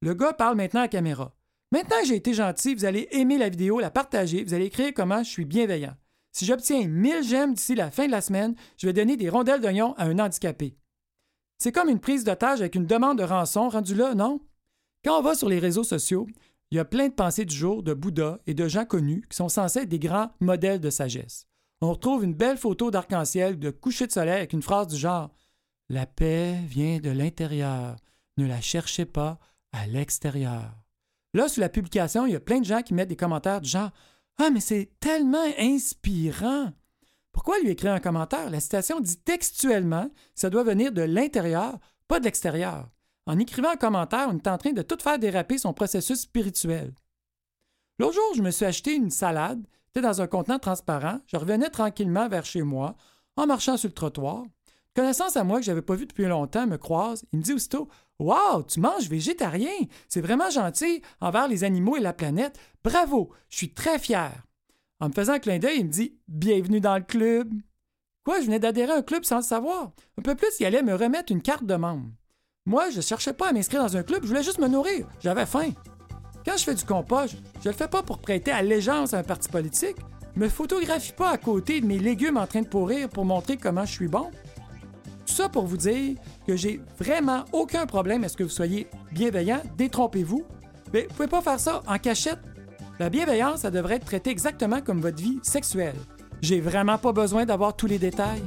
Le 0.00 0.14
gars 0.14 0.32
parle 0.32 0.56
maintenant 0.56 0.80
à 0.80 0.84
la 0.84 0.88
caméra. 0.88 1.36
Maintenant 1.72 2.00
que 2.00 2.06
j'ai 2.06 2.16
été 2.16 2.32
gentil, 2.32 2.74
vous 2.74 2.86
allez 2.86 3.06
aimer 3.10 3.36
la 3.36 3.50
vidéo, 3.50 3.80
la 3.80 3.90
partager, 3.90 4.44
vous 4.44 4.54
allez 4.54 4.64
écrire 4.64 4.94
comment 4.94 5.22
je 5.22 5.28
suis 5.28 5.44
bienveillant. 5.44 5.94
Si 6.32 6.46
j'obtiens 6.46 6.88
1000 6.88 7.22
j'aime 7.22 7.52
d'ici 7.52 7.74
la 7.74 7.90
fin 7.90 8.06
de 8.06 8.10
la 8.10 8.22
semaine, 8.22 8.54
je 8.78 8.86
vais 8.86 8.94
donner 8.94 9.18
des 9.18 9.28
rondelles 9.28 9.60
d'oignon 9.60 9.92
à 9.98 10.04
un 10.04 10.18
handicapé. 10.18 10.78
C'est 11.58 11.70
comme 11.70 11.90
une 11.90 12.00
prise 12.00 12.24
d'otage 12.24 12.62
avec 12.62 12.74
une 12.74 12.86
demande 12.86 13.18
de 13.18 13.24
rançon 13.24 13.68
rendue 13.68 13.94
là, 13.94 14.14
non? 14.14 14.40
Quand 15.04 15.18
on 15.18 15.22
va 15.22 15.34
sur 15.34 15.50
les 15.50 15.58
réseaux 15.58 15.84
sociaux, 15.84 16.26
il 16.70 16.76
y 16.76 16.80
a 16.80 16.86
plein 16.86 17.08
de 17.08 17.14
pensées 17.14 17.44
du 17.44 17.54
jour 17.54 17.82
de 17.82 17.92
Bouddha 17.92 18.40
et 18.46 18.54
de 18.54 18.68
gens 18.68 18.86
connus 18.86 19.22
qui 19.28 19.36
sont 19.36 19.50
censés 19.50 19.80
être 19.80 19.90
des 19.90 19.98
grands 19.98 20.30
modèles 20.40 20.80
de 20.80 20.88
sagesse. 20.88 21.46
On 21.84 21.90
retrouve 21.90 22.22
une 22.22 22.32
belle 22.32 22.58
photo 22.58 22.92
d'arc-en-ciel 22.92 23.58
de 23.58 23.70
coucher 23.70 24.06
de 24.06 24.12
soleil 24.12 24.36
avec 24.36 24.52
une 24.52 24.62
phrase 24.62 24.86
du 24.86 24.96
genre 24.96 25.30
La 25.88 26.06
paix 26.06 26.54
vient 26.64 27.00
de 27.00 27.10
l'intérieur, 27.10 27.96
ne 28.36 28.46
la 28.46 28.60
cherchez 28.60 29.04
pas 29.04 29.40
à 29.72 29.88
l'extérieur. 29.88 30.70
Là, 31.34 31.48
sous 31.48 31.58
la 31.58 31.68
publication, 31.68 32.24
il 32.24 32.34
y 32.34 32.36
a 32.36 32.40
plein 32.40 32.60
de 32.60 32.64
gens 32.64 32.82
qui 32.82 32.94
mettent 32.94 33.08
des 33.08 33.16
commentaires 33.16 33.60
du 33.60 33.68
genre 33.68 33.90
ah, 34.38 34.50
mais 34.50 34.60
c'est 34.60 34.92
tellement 35.00 35.44
inspirant. 35.58 36.70
Pourquoi 37.32 37.58
lui 37.58 37.70
écrire 37.70 37.92
un 37.92 38.00
commentaire? 38.00 38.48
La 38.48 38.60
citation 38.60 39.00
dit 39.00 39.16
textuellement 39.16 40.08
ça 40.36 40.50
doit 40.50 40.62
venir 40.62 40.92
de 40.92 41.02
l'intérieur, 41.02 41.80
pas 42.06 42.20
de 42.20 42.24
l'extérieur. 42.24 42.90
En 43.26 43.40
écrivant 43.40 43.70
un 43.70 43.76
commentaire, 43.76 44.28
on 44.30 44.36
est 44.36 44.48
en 44.48 44.58
train 44.58 44.72
de 44.72 44.82
tout 44.82 44.98
faire 45.02 45.18
déraper 45.18 45.58
son 45.58 45.72
processus 45.74 46.20
spirituel. 46.20 46.94
L'autre 47.98 48.14
jour, 48.14 48.34
je 48.36 48.42
me 48.42 48.52
suis 48.52 48.66
acheté 48.66 48.94
une 48.94 49.10
salade, 49.10 49.66
dans 50.00 50.22
un 50.22 50.26
contenant 50.26 50.58
transparent. 50.58 51.20
Je 51.26 51.36
revenais 51.36 51.68
tranquillement 51.68 52.28
vers 52.28 52.44
chez 52.44 52.62
moi, 52.62 52.96
en 53.36 53.46
marchant 53.46 53.76
sur 53.76 53.88
le 53.88 53.94
trottoir. 53.94 54.44
Connaissance 54.94 55.36
à 55.36 55.44
moi 55.44 55.58
que 55.58 55.64
j'avais 55.64 55.82
pas 55.82 55.94
vu 55.94 56.06
depuis 56.06 56.24
longtemps 56.24 56.66
me 56.66 56.76
croise. 56.76 57.24
Il 57.32 57.38
me 57.38 57.44
dit 57.44 57.52
aussitôt 57.52 57.88
Wow, 58.18 58.62
tu 58.62 58.80
manges 58.80 59.08
végétarien! 59.08 59.86
C'est 60.08 60.20
vraiment 60.20 60.50
gentil 60.50 61.02
envers 61.20 61.48
les 61.48 61.64
animaux 61.64 61.96
et 61.96 62.00
la 62.00 62.12
planète. 62.12 62.58
Bravo! 62.84 63.30
Je 63.48 63.56
suis 63.56 63.72
très 63.72 63.98
fier. 63.98 64.30
En 65.00 65.08
me 65.08 65.12
faisant 65.12 65.34
un 65.34 65.38
clin 65.38 65.58
d'œil, 65.58 65.78
il 65.78 65.86
me 65.86 65.90
dit 65.90 66.18
Bienvenue 66.28 66.80
dans 66.80 66.96
le 66.96 67.04
club. 67.04 67.52
Quoi, 68.24 68.40
je 68.40 68.46
venais 68.46 68.60
d'adhérer 68.60 68.92
à 68.92 68.96
un 68.96 69.02
club 69.02 69.24
sans 69.24 69.38
le 69.38 69.42
savoir. 69.42 69.92
Un 70.18 70.22
peu 70.22 70.34
plus, 70.34 70.60
il 70.60 70.66
allait 70.66 70.82
me 70.82 70.94
remettre 70.94 71.32
une 71.32 71.42
carte 71.42 71.64
de 71.64 71.74
membre. 71.74 72.06
Moi, 72.66 72.90
je 72.90 72.98
ne 72.98 73.02
cherchais 73.02 73.32
pas 73.32 73.48
à 73.48 73.52
m'inscrire 73.52 73.82
dans 73.82 73.96
un 73.96 74.04
club, 74.04 74.22
je 74.22 74.28
voulais 74.28 74.44
juste 74.44 74.60
me 74.60 74.68
nourrir. 74.68 75.08
J'avais 75.20 75.46
faim. 75.46 75.72
Quand 76.44 76.56
je 76.56 76.64
fais 76.64 76.74
du 76.74 76.84
compost, 76.84 77.36
je 77.62 77.68
le 77.68 77.74
fais 77.74 77.88
pas 77.88 78.02
pour 78.02 78.18
prêter 78.18 78.50
allégeance 78.50 79.14
à 79.14 79.18
un 79.18 79.22
parti 79.22 79.48
politique. 79.48 79.96
Me 80.34 80.48
photographie 80.48 81.12
pas 81.12 81.30
à 81.30 81.38
côté 81.38 81.80
de 81.80 81.86
mes 81.86 81.98
légumes 81.98 82.36
en 82.36 82.46
train 82.46 82.62
de 82.62 82.66
pourrir 82.66 83.08
pour 83.08 83.24
montrer 83.24 83.56
comment 83.56 83.84
je 83.84 83.92
suis 83.92 84.08
bon. 84.08 84.30
Tout 85.26 85.34
ça 85.34 85.48
pour 85.48 85.66
vous 85.66 85.76
dire 85.76 86.16
que 86.46 86.56
j'ai 86.56 86.80
vraiment 86.98 87.44
aucun 87.52 87.86
problème 87.86 88.24
à 88.24 88.28
ce 88.28 88.36
que 88.36 88.42
vous 88.42 88.50
soyez 88.50 88.88
bienveillant, 89.12 89.60
détrompez-vous. 89.76 90.44
Mais 90.92 91.02
vous 91.02 91.14
pouvez 91.14 91.28
pas 91.28 91.42
faire 91.42 91.60
ça 91.60 91.82
en 91.86 91.98
cachette. 91.98 92.40
La 92.98 93.08
bienveillance, 93.08 93.60
ça 93.60 93.70
devrait 93.70 93.96
être 93.96 94.04
traité 94.04 94.30
exactement 94.30 94.80
comme 94.80 95.00
votre 95.00 95.22
vie 95.22 95.38
sexuelle. 95.42 95.96
J'ai 96.40 96.60
vraiment 96.60 96.98
pas 96.98 97.12
besoin 97.12 97.44
d'avoir 97.46 97.76
tous 97.76 97.86
les 97.86 97.98
détails. 97.98 98.42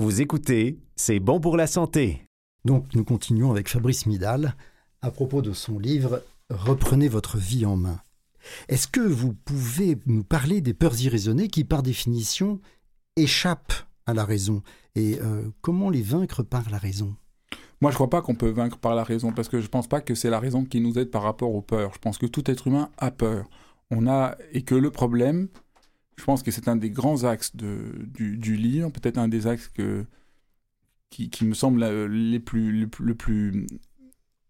Vous 0.00 0.22
écoutez, 0.22 0.78
c'est 0.96 1.20
bon 1.20 1.38
pour 1.38 1.56
la 1.56 1.66
santé. 1.66 2.27
Donc 2.68 2.94
nous 2.94 3.02
continuons 3.02 3.50
avec 3.50 3.66
Fabrice 3.66 4.04
Midal 4.04 4.54
à 5.00 5.10
propos 5.10 5.40
de 5.40 5.54
son 5.54 5.78
livre 5.78 6.22
Reprenez 6.50 7.08
votre 7.08 7.38
vie 7.38 7.64
en 7.64 7.78
main. 7.78 7.98
Est-ce 8.68 8.86
que 8.86 9.00
vous 9.00 9.32
pouvez 9.32 9.96
nous 10.04 10.22
parler 10.22 10.60
des 10.60 10.74
peurs 10.74 11.00
irraisonnées 11.00 11.48
qui, 11.48 11.64
par 11.64 11.82
définition, 11.82 12.60
échappent 13.16 13.72
à 14.04 14.12
la 14.12 14.26
raison? 14.26 14.62
Et 14.96 15.18
euh, 15.22 15.48
comment 15.62 15.88
les 15.88 16.02
vaincre 16.02 16.42
par 16.42 16.68
la 16.68 16.76
raison? 16.76 17.16
Moi, 17.80 17.90
je 17.90 17.94
ne 17.94 17.94
crois 17.94 18.10
pas 18.10 18.20
qu'on 18.20 18.34
peut 18.34 18.50
vaincre 18.50 18.76
par 18.76 18.94
la 18.94 19.02
raison, 19.02 19.32
parce 19.32 19.48
que 19.48 19.60
je 19.60 19.64
ne 19.64 19.70
pense 19.70 19.88
pas 19.88 20.02
que 20.02 20.14
c'est 20.14 20.28
la 20.28 20.38
raison 20.38 20.66
qui 20.66 20.82
nous 20.82 20.98
aide 20.98 21.10
par 21.10 21.22
rapport 21.22 21.54
aux 21.54 21.62
peurs. 21.62 21.94
Je 21.94 21.98
pense 22.00 22.18
que 22.18 22.26
tout 22.26 22.50
être 22.50 22.66
humain 22.66 22.90
a 22.98 23.10
peur. 23.10 23.48
On 23.90 24.06
a 24.06 24.36
et 24.52 24.60
que 24.60 24.74
le 24.74 24.90
problème, 24.90 25.48
je 26.18 26.24
pense 26.24 26.42
que 26.42 26.50
c'est 26.50 26.68
un 26.68 26.76
des 26.76 26.90
grands 26.90 27.24
axes 27.24 27.56
du, 27.56 28.56
livre, 28.56 28.90
peut-être 28.90 29.16
un 29.16 29.28
des 29.28 29.46
axes 29.46 29.70
qui, 31.10 31.30
me 31.44 31.54
semble 31.54 31.82
euh, 31.82 32.06
les 32.06 32.40
plus, 32.40 32.88
le 32.98 33.14
plus 33.14 33.66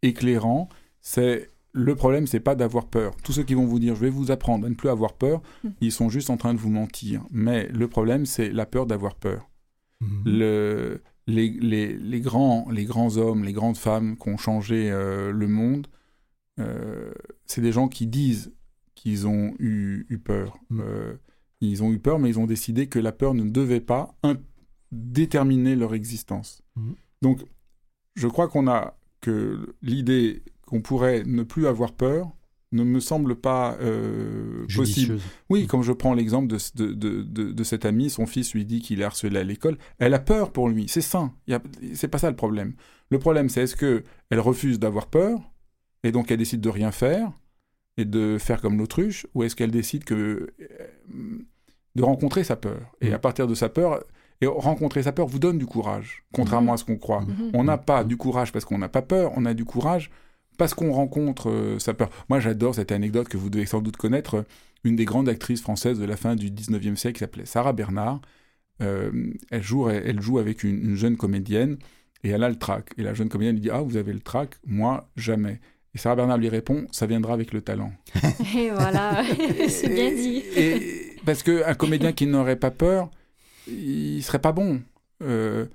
éclairant, 0.02 0.68
c'est 1.00 1.50
le 1.72 1.94
problème, 1.94 2.26
c'est 2.26 2.40
pas 2.40 2.54
d'avoir 2.54 2.86
peur. 2.86 3.14
Tous 3.22 3.32
ceux 3.32 3.44
qui 3.44 3.54
vont 3.54 3.64
vous 3.64 3.78
dire 3.78 3.94
je 3.94 4.00
vais 4.00 4.10
vous 4.10 4.30
apprendre 4.30 4.66
à 4.66 4.68
ne 4.68 4.74
plus 4.74 4.88
avoir 4.88 5.14
peur, 5.14 5.42
hmm. 5.64 5.70
ils 5.80 5.92
sont 5.92 6.08
juste 6.08 6.30
en 6.30 6.36
train 6.36 6.54
de 6.54 6.58
vous 6.58 6.70
mentir. 6.70 7.22
Mais 7.30 7.68
le 7.68 7.88
problème, 7.88 8.26
c'est 8.26 8.50
la 8.50 8.66
peur 8.66 8.86
d'avoir 8.86 9.14
peur. 9.14 9.48
Hmm. 10.00 10.22
Le, 10.24 11.02
les, 11.26 12.20
grands, 12.20 12.68
les 12.70 12.84
grands 12.84 13.16
hommes, 13.16 13.44
les 13.44 13.52
grandes 13.52 13.76
femmes 13.76 14.16
qui 14.16 14.28
ont 14.28 14.36
changé 14.36 14.90
euh, 14.90 15.30
le 15.30 15.46
monde, 15.46 15.86
euh, 16.58 17.12
c'est 17.46 17.60
des 17.60 17.72
gens 17.72 17.88
qui 17.88 18.06
disent 18.06 18.52
qu'ils 18.94 19.26
ont 19.28 19.54
eu, 19.58 20.20
peur. 20.24 20.58
Hmm. 20.70 20.80
Euh, 20.80 21.14
ils 21.60 21.82
ont 21.82 21.92
eu 21.92 21.98
peur, 21.98 22.18
mais 22.18 22.30
ils 22.30 22.38
ont 22.38 22.46
décidé 22.46 22.88
que 22.88 22.98
la 22.98 23.12
peur 23.12 23.34
ne 23.34 23.48
devait 23.48 23.80
pas 23.80 24.16
déterminer 24.92 25.76
leur 25.76 25.94
existence. 25.94 26.62
Donc, 27.22 27.42
je 28.14 28.26
crois 28.26 28.48
qu'on 28.48 28.68
a 28.68 28.96
que 29.20 29.74
l'idée 29.82 30.42
qu'on 30.66 30.80
pourrait 30.80 31.24
ne 31.24 31.42
plus 31.42 31.66
avoir 31.66 31.92
peur 31.92 32.32
ne 32.72 32.84
me 32.84 33.00
semble 33.00 33.36
pas 33.36 33.76
euh, 33.80 34.66
possible. 34.74 35.18
Oui, 35.48 35.66
comme 35.66 35.82
je 35.82 35.92
prends 35.92 36.12
l'exemple 36.12 36.48
de, 36.48 36.92
de, 36.92 37.22
de, 37.22 37.64
cette 37.64 37.86
amie, 37.86 38.10
son 38.10 38.26
fils 38.26 38.52
lui 38.52 38.66
dit 38.66 38.80
qu'il 38.80 39.00
est 39.00 39.04
harcelé 39.04 39.38
à 39.38 39.44
l'école, 39.44 39.78
elle 39.98 40.12
a 40.12 40.18
peur 40.18 40.52
pour 40.52 40.68
lui, 40.68 40.86
c'est 40.88 41.00
sain, 41.00 41.34
c'est 41.94 42.08
pas 42.08 42.18
ça 42.18 42.28
le 42.28 42.36
problème. 42.36 42.74
Le 43.10 43.18
problème, 43.18 43.48
c'est 43.48 43.62
est-ce 43.62 43.76
que 43.76 44.04
elle 44.28 44.40
refuse 44.40 44.78
d'avoir 44.78 45.06
peur, 45.06 45.40
et 46.02 46.12
donc 46.12 46.30
elle 46.30 46.38
décide 46.38 46.60
de 46.60 46.68
rien 46.68 46.92
faire, 46.92 47.32
et 47.96 48.04
de 48.04 48.36
faire 48.38 48.60
comme 48.60 48.76
l'autruche, 48.76 49.26
ou 49.34 49.44
est-ce 49.44 49.56
qu'elle 49.56 49.70
décide 49.70 50.04
que, 50.04 50.52
euh, 50.60 51.38
de 51.94 52.02
rencontrer 52.02 52.44
sa 52.44 52.56
peur, 52.56 52.94
et 53.00 53.10
mm. 53.10 53.14
à 53.14 53.18
partir 53.18 53.46
de 53.46 53.54
sa 53.54 53.70
peur, 53.70 54.04
et 54.40 54.46
rencontrer 54.46 55.02
sa 55.02 55.12
peur 55.12 55.26
vous 55.26 55.38
donne 55.38 55.58
du 55.58 55.66
courage, 55.66 56.24
contrairement 56.32 56.72
mm. 56.72 56.74
à 56.74 56.76
ce 56.78 56.84
qu'on 56.84 56.96
croit. 56.96 57.22
Mm. 57.22 57.50
On 57.54 57.64
n'a 57.64 57.78
pas 57.78 58.04
du 58.04 58.16
courage 58.16 58.52
parce 58.52 58.64
qu'on 58.64 58.78
n'a 58.78 58.88
pas 58.88 59.02
peur, 59.02 59.32
on 59.36 59.44
a 59.44 59.54
du 59.54 59.64
courage 59.64 60.10
parce 60.58 60.74
qu'on 60.74 60.92
rencontre 60.92 61.50
euh, 61.50 61.78
sa 61.78 61.94
peur. 61.94 62.10
Moi, 62.28 62.40
j'adore 62.40 62.74
cette 62.74 62.92
anecdote 62.92 63.28
que 63.28 63.36
vous 63.36 63.48
devez 63.48 63.64
sans 63.64 63.80
doute 63.80 63.96
connaître. 63.96 64.44
Une 64.84 64.96
des 64.96 65.04
grandes 65.04 65.28
actrices 65.28 65.62
françaises 65.62 65.98
de 65.98 66.04
la 66.04 66.16
fin 66.16 66.36
du 66.36 66.50
19e 66.50 66.96
siècle 66.96 67.14
qui 67.14 67.20
s'appelait 67.20 67.46
Sarah 67.46 67.72
Bernard. 67.72 68.20
Euh, 68.80 69.32
elle, 69.50 69.62
joue, 69.62 69.88
elle, 69.88 70.20
joue 70.20 70.38
avec 70.38 70.62
une, 70.62 70.94
jeune 70.94 71.16
comédienne 71.16 71.78
et 72.22 72.30
elle 72.30 72.44
a 72.44 72.48
le 72.48 72.56
trac. 72.56 72.90
Et 72.96 73.02
la 73.02 73.14
jeune 73.14 73.28
comédienne 73.28 73.56
lui 73.56 73.62
dit 73.62 73.70
Ah, 73.70 73.80
vous 73.80 73.96
avez 73.96 74.12
le 74.12 74.20
trac? 74.20 74.54
Moi, 74.66 75.08
jamais. 75.16 75.60
Et 75.94 75.98
Sarah 75.98 76.16
Bernard 76.16 76.38
lui 76.38 76.48
répond 76.48 76.86
Ça 76.92 77.06
viendra 77.06 77.34
avec 77.34 77.52
le 77.52 77.60
talent. 77.60 77.92
et 78.56 78.70
voilà, 78.70 79.24
c'est 79.68 79.88
bien 79.88 80.12
dit. 80.12 80.42
Et, 80.56 81.16
parce 81.24 81.42
qu'un 81.42 81.74
comédien 81.74 82.12
qui 82.12 82.26
n'aurait 82.26 82.56
pas 82.56 82.70
peur, 82.70 83.10
il 83.68 84.22
serait 84.22 84.40
pas 84.40 84.52
bon. 84.52 84.80
Euh, 85.22 85.66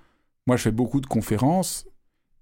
moi, 0.47 0.57
je 0.57 0.63
fais 0.63 0.71
beaucoup 0.71 1.01
de 1.01 1.07
conférences. 1.07 1.85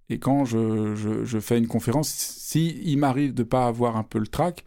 Et 0.09 0.19
quand 0.19 0.43
je, 0.43 0.93
je, 0.95 1.39
fais 1.39 1.57
une 1.57 1.67
conférence, 1.67 2.09
si 2.09 2.81
il 2.83 2.97
m'arrive 2.97 3.33
de 3.33 3.43
pas 3.43 3.67
avoir 3.67 3.95
un 3.95 4.03
peu 4.03 4.19
le 4.19 4.27
trac, 4.27 4.65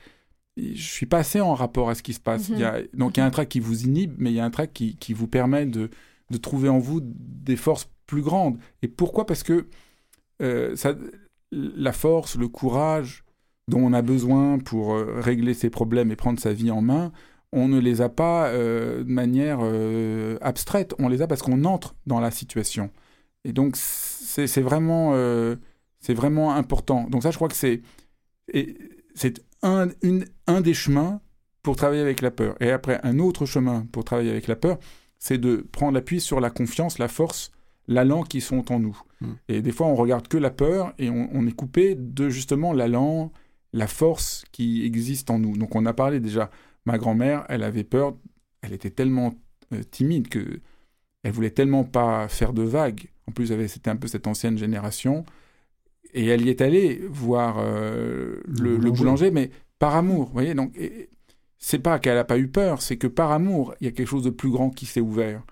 je 0.57 0.83
suis 0.83 1.07
pas 1.07 1.19
assez 1.19 1.41
en 1.41 1.55
rapport 1.55 1.91
à 1.91 1.95
ce 1.95 2.03
qui 2.03 2.15
se 2.15 2.21
passe. 2.21 2.49
il 2.49 2.59
y 2.59 2.65
a, 2.65 2.79
mhm. 2.79 2.87
donc 2.95 3.17
il 3.17 3.21
y 3.21 3.23
a 3.23 3.27
un 3.27 3.31
trac 3.31 3.49
qui 3.49 3.61
vous 3.61 3.85
inhibe, 3.85 4.15
mais 4.17 4.31
il 4.31 4.37
y 4.37 4.41
a 4.41 4.45
un 4.45 4.51
trac 4.51 4.73
qui, 4.73 4.97
qui 4.97 5.13
vous 5.13 5.29
permet 5.29 5.67
de, 5.67 5.91
de, 6.31 6.37
trouver 6.39 6.71
en 6.71 6.79
vous 6.79 7.01
des 7.03 7.57
forces 7.57 7.91
plus 8.07 8.23
grandes. 8.23 8.59
Et 8.81 8.89
pourquoi? 8.89 9.27
Parce 9.27 9.43
que 9.43 9.67
euh, 10.41 10.75
ça, 10.77 10.95
la 11.53 11.93
force, 11.93 12.37
le 12.37 12.49
courage 12.49 13.25
dont 13.69 13.81
on 13.81 13.93
a 13.93 14.03
besoin 14.03 14.59
pour 14.59 14.95
euh, 14.95 15.21
régler 15.21 15.55
ses 15.55 15.71
problèmes 15.71 16.11
et 16.11 16.17
prendre 16.17 16.41
sa 16.41 16.53
vie 16.53 16.71
en 16.71 16.83
main, 16.83 17.13
on 17.55 17.69
ne 17.69 17.79
les 17.79 18.01
a 18.01 18.09
pas 18.09 18.49
euh, 18.49 19.05
de 19.05 19.11
manière 19.11 19.61
abstraite, 20.41 20.95
on 20.99 21.09
les 21.09 21.23
a 21.23 21.27
parce 21.27 21.43
qu'on 21.43 21.65
entre 21.65 21.95
dans 22.07 22.21
la 22.21 22.31
situation. 22.31 22.91
Et 23.45 23.53
donc 23.53 23.77
c'est 23.77 24.61
vraiment, 24.61 25.15
c'est 26.01 26.15
vraiment 26.15 26.55
important. 26.55 27.07
Donc 27.09 27.23
ça, 27.23 27.31
je 27.31 27.37
crois 27.37 27.49
que 27.49 27.55
c'est 27.55 27.83
un, 29.63 29.89
une, 30.03 30.25
un 30.47 30.61
des 30.61 30.75
chemins 30.75 31.21
pour 31.65 31.77
travailler 31.77 32.03
avec 32.03 32.21
la 32.21 32.31
peur. 32.31 32.55
Et 32.61 32.71
après, 32.71 33.01
un 33.03 33.19
autre 33.19 33.47
chemin 33.47 33.87
pour 33.91 34.05
travailler 34.05 34.31
avec 34.31 34.47
la 34.47 34.55
peur, 34.55 34.79
c'est 35.19 35.39
de 35.39 35.67
prendre 35.73 35.99
appui 35.99 36.21
sur 36.21 36.39
la 36.39 36.51
confiance, 36.51 36.99
la 36.99 37.09
force, 37.09 37.51
l'allant 37.89 38.23
qui 38.23 38.41
sont 38.41 38.71
en 38.71 38.79
nous. 38.79 39.01
Hmm. 39.23 39.33
Et 39.49 39.63
des 39.63 39.73
fois, 39.73 39.87
on 39.87 39.95
regarde 39.95 40.29
que 40.29 40.37
la 40.37 40.51
peur 40.51 40.93
et 40.99 41.09
on, 41.11 41.47
est 41.47 41.57
coupé 41.57 41.95
de 41.95 42.29
justement 42.29 42.75
l'allant, 42.75 43.33
la 43.73 43.87
force 43.87 44.45
qui 44.53 44.85
existe 44.85 45.31
en 45.31 45.39
nous. 45.39 45.57
Donc, 45.57 45.75
on 45.75 45.87
a 45.87 45.95
parlé 45.95 46.21
déjà. 46.21 46.51
Ma 46.87 46.99
grand-mère, 46.99 47.45
elle 47.49 47.63
avait 47.63 47.85
peur. 47.85 48.17
Elle 48.63 48.73
était 48.73 48.91
tellement 48.91 49.35
euh, 49.73 49.83
timide 49.83 50.29
que 50.29 50.61
elle 51.23 51.33
voulait 51.33 51.51
tellement 51.51 51.85
pas 51.85 52.29
faire 52.29 52.53
de 52.53 52.63
vagues. 52.63 53.09
En 53.27 53.33
plus, 53.33 53.47
c'était 53.69 53.91
un 53.91 53.97
peu 53.97 54.09
cette 54.09 54.27
ancienne 54.27 54.59
génération 54.59 55.25
et 56.13 56.27
elle 56.27 56.47
y 56.47 56.51
est 56.51 56.61
allée 56.61 57.03
voir 57.11 57.57
euh, 57.59 58.37
le, 58.47 58.77
boulanger. 58.91 59.31
mais 59.31 59.51
par 59.79 59.97
amour. 59.97 60.27
Vous 60.27 60.33
voyez, 60.33 60.55
donc 60.55 60.79
c'est 61.59 61.79
pas 61.79 61.99
qu'elle 61.99 62.15
n'a 62.15 62.25
pas 62.25 62.39
eu 62.39 62.49
peur, 62.49 62.83
c'est 62.83 62.97
que 62.97 63.07
par 63.07 63.33
amour, 63.33 63.75
il 63.81 63.87
y 63.87 63.89
a 63.89 63.91
quelque 63.91 64.09
chose 64.09 64.23
de 64.23 64.31
plus 64.31 64.51
grand 64.51 64.71
qui 64.71 64.87
s'est 64.87 65.01
ouvert. 65.01 65.43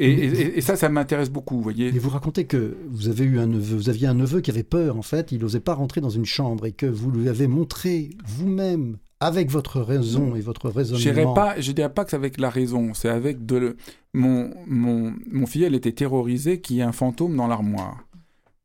Et, 0.00 0.60
ça, 0.60 0.76
ça 0.76 0.88
m'intéresse 0.88 1.28
beaucoup, 1.28 1.56
vous 1.56 1.62
voyez. 1.62 1.88
Et 1.88 1.98
vous 1.98 2.10
racontez 2.10 2.46
que 2.46 2.76
vous 2.88 3.08
avez 3.08 3.24
eu 3.24 3.40
un 3.40 3.48
neveu, 3.48 3.76
vous 3.76 3.88
aviez 3.88 4.06
un 4.06 4.14
neveu 4.14 4.40
qui 4.40 4.52
avait 4.52 4.62
peur, 4.62 4.96
en 4.96 5.02
fait, 5.02 5.32
il 5.32 5.40
n'osait 5.40 5.58
pas 5.58 5.74
rentrer 5.74 6.00
dans 6.00 6.08
une 6.08 6.24
chambre 6.24 6.66
et 6.66 6.72
que 6.72 6.86
vous 6.86 7.10
lui 7.10 7.28
avez 7.28 7.48
montré 7.48 8.10
vous-même 8.24 8.98
avec 9.20 9.50
votre 9.50 9.80
raison 9.80 10.36
et 10.36 10.40
votre 10.40 10.68
raisonnement. 10.68 11.34
Pas, 11.34 11.60
je 11.60 11.72
dirais 11.72 11.92
pas 11.92 12.04
que 12.04 12.10
c'est 12.10 12.16
avec 12.16 12.38
la 12.38 12.50
raison, 12.50 12.94
c'est 12.94 13.08
avec 13.08 13.46
de 13.46 13.76
mon 14.14 14.54
mon 14.66 15.14
mon 15.30 15.46
filleul 15.46 15.74
était 15.74 15.92
terrorisé 15.92 16.60
qu'il 16.60 16.76
y 16.76 16.80
ait 16.80 16.84
un 16.84 16.92
fantôme 16.92 17.36
dans 17.36 17.46
l'armoire. 17.46 18.04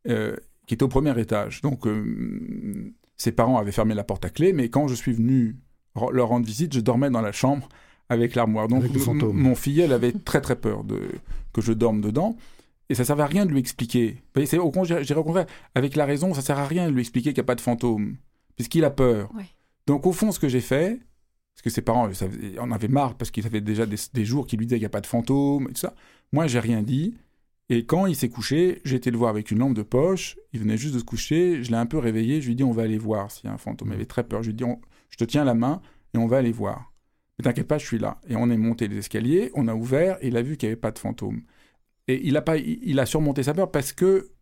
Euh, 0.10 0.36
qui 0.68 0.74
était 0.74 0.84
au 0.84 0.88
premier 0.88 1.18
étage. 1.20 1.62
Donc, 1.62 1.86
euh, 1.88 2.94
ses 3.18 3.32
parents 3.32 3.58
avaient 3.58 3.72
fermé 3.72 3.94
la 3.94 4.04
porte 4.04 4.26
à 4.26 4.30
clé, 4.30 4.54
mais 4.54 4.70
quand 4.70 4.88
je 4.88 4.96
suis 4.96 5.14
venu 5.14 5.58
leur 6.12 6.30
rendre 6.30 6.46
visite, 6.46 6.74
je 6.74 6.80
dormais 6.80 7.10
dans 7.10 7.22
la 7.22 7.32
chambre 7.32 7.68
avec 8.10 8.36
l'armoire. 8.36 8.68
Donc, 8.68 8.84
mon 9.34 9.56
filleul 9.56 9.92
avait 9.92 10.12
très 10.12 10.42
très 10.42 10.56
peur 10.56 10.84
de 10.84 11.00
que 11.52 11.62
je 11.62 11.74
dorme 11.74 12.02
dedans. 12.02 12.36
Et 12.90 12.96
ça 12.96 13.06
servait 13.06 13.24
à 13.24 13.28
rien 13.28 13.46
de 13.46 13.52
lui 13.52 13.60
expliquer. 13.60 14.24
C'est 14.46 14.58
au 14.58 14.72
contraire, 14.72 15.46
avec 15.76 15.96
la 15.96 16.06
raison, 16.06 16.34
ça 16.34 16.42
sert 16.42 16.58
à 16.58 16.66
rien 16.66 16.88
de 16.88 16.94
lui 16.94 17.02
expliquer 17.02 17.30
qu'il 17.30 17.42
n'y 17.42 17.46
a 17.46 17.48
pas 17.48 17.56
de 17.56 17.62
fantôme, 17.62 18.18
puisqu'il 18.56 18.84
a 18.86 18.90
peur. 18.90 19.30
Donc 19.88 20.06
au 20.06 20.12
fond, 20.12 20.32
ce 20.32 20.40
que 20.40 20.48
j'ai 20.48 20.62
fait, 20.62 21.00
parce 21.54 21.64
que 21.64 21.70
ses 21.70 21.82
parents 21.82 22.10
en 22.60 22.72
avaient 22.72 22.88
marre 22.88 23.16
parce 23.16 23.32
qu'ils 23.32 23.46
avaient 23.46 23.62
déjà 23.62 23.86
des, 23.86 23.98
des 24.14 24.26
jours 24.26 24.48
qui 24.48 24.58
lui 24.58 24.66
disaient 24.66 24.78
qu'il 24.78 24.84
n'y 24.84 24.88
a 24.88 24.90
pas 24.90 25.02
de 25.02 25.08
fantôme 25.08 25.68
et 25.70 25.74
tout 25.74 25.82
ça. 25.82 25.94
Moi, 26.32 26.48
j'ai 26.48 26.60
rien 26.60 26.82
dit. 26.82 27.16
Et 27.70 27.86
quand 27.86 28.08
il 28.08 28.16
s'est 28.16 28.30
couché, 28.30 28.82
j'ai 28.86 28.98
été 28.98 29.12
le 29.12 29.18
voir 29.18 29.30
avec 29.30 29.52
une 29.52 29.60
lampe 29.60 29.74
de 29.74 29.84
poche. 29.84 30.38
Il 30.52 30.60
venait 30.60 30.78
juste 30.78 30.96
de 30.96 31.00
se 31.00 31.04
coucher. 31.04 31.64
Je 31.64 31.72
l'ai 31.72 31.78
un 31.78 31.86
peu 31.86 31.98
réveillé. 31.98 32.42
Je 32.42 32.48
lui 32.48 32.54
ai 32.54 32.56
dit 32.56 32.64
on 32.64 32.72
va 32.72 32.84
aller 32.84 32.98
voir 32.98 33.32
s'il 33.32 33.46
y 33.46 33.50
a 33.50 33.54
un 33.54 33.58
fantôme. 33.58 33.90
Il 33.90 33.94
avait 33.96 34.06
très 34.06 34.24
peur. 34.24 34.42
Je 34.42 34.52
lui 34.52 34.54
ai 34.54 34.66
dit 34.66 34.72
je 35.10 35.18
te 35.18 35.24
tiens 35.24 35.44
la 35.44 35.54
main 35.54 35.82
et 36.14 36.18
on 36.18 36.28
va 36.28 36.38
aller 36.38 36.52
voir. 36.52 36.92
Mais 37.38 37.44
t'inquiète 37.44 37.68
pas, 37.68 37.78
je 37.78 37.86
suis 37.86 38.00
là. 38.00 38.20
Et 38.28 38.36
on 38.36 38.50
est 38.50 38.58
monté 38.58 38.88
les 38.88 38.98
escaliers, 38.98 39.52
on 39.56 39.68
a 39.68 39.74
ouvert 39.74 40.18
et 40.22 40.28
il 40.28 40.38
a 40.38 40.42
vu 40.42 40.58
qu'il 40.58 40.68
n'y 40.68 40.74
avait 40.74 40.82
pas 40.82 40.92
de 40.92 41.00
fantôme. 41.00 41.42
Et 42.08 42.28
il 42.28 42.36
a, 42.36 42.42
pas, 42.42 42.58
il 42.58 43.00
a 43.00 43.06
surmonté 43.06 43.44
sa 43.44 43.54
peur 43.54 43.72
parce 43.72 43.94
que 43.94 44.33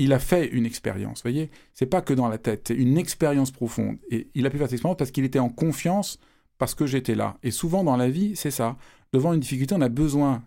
il 0.00 0.14
a 0.14 0.18
fait 0.18 0.46
une 0.46 0.64
expérience. 0.64 1.20
Voyez, 1.22 1.50
c'est 1.74 1.86
pas 1.86 2.00
que 2.00 2.14
dans 2.14 2.28
la 2.28 2.38
tête, 2.38 2.68
c'est 2.68 2.74
une 2.74 2.96
expérience 2.96 3.50
profonde. 3.50 3.98
Et 4.10 4.30
il 4.34 4.46
a 4.46 4.50
pu 4.50 4.56
faire 4.56 4.66
cette 4.66 4.74
expérience 4.74 4.96
parce 4.96 5.10
qu'il 5.10 5.24
était 5.24 5.38
en 5.38 5.50
confiance 5.50 6.18
parce 6.56 6.74
que 6.74 6.86
j'étais 6.86 7.14
là. 7.14 7.36
Et 7.42 7.50
souvent 7.50 7.84
dans 7.84 7.98
la 7.98 8.08
vie, 8.08 8.34
c'est 8.34 8.50
ça. 8.50 8.78
Devant 9.12 9.34
une 9.34 9.40
difficulté, 9.40 9.74
on 9.74 9.80
a 9.82 9.90
besoin 9.90 10.42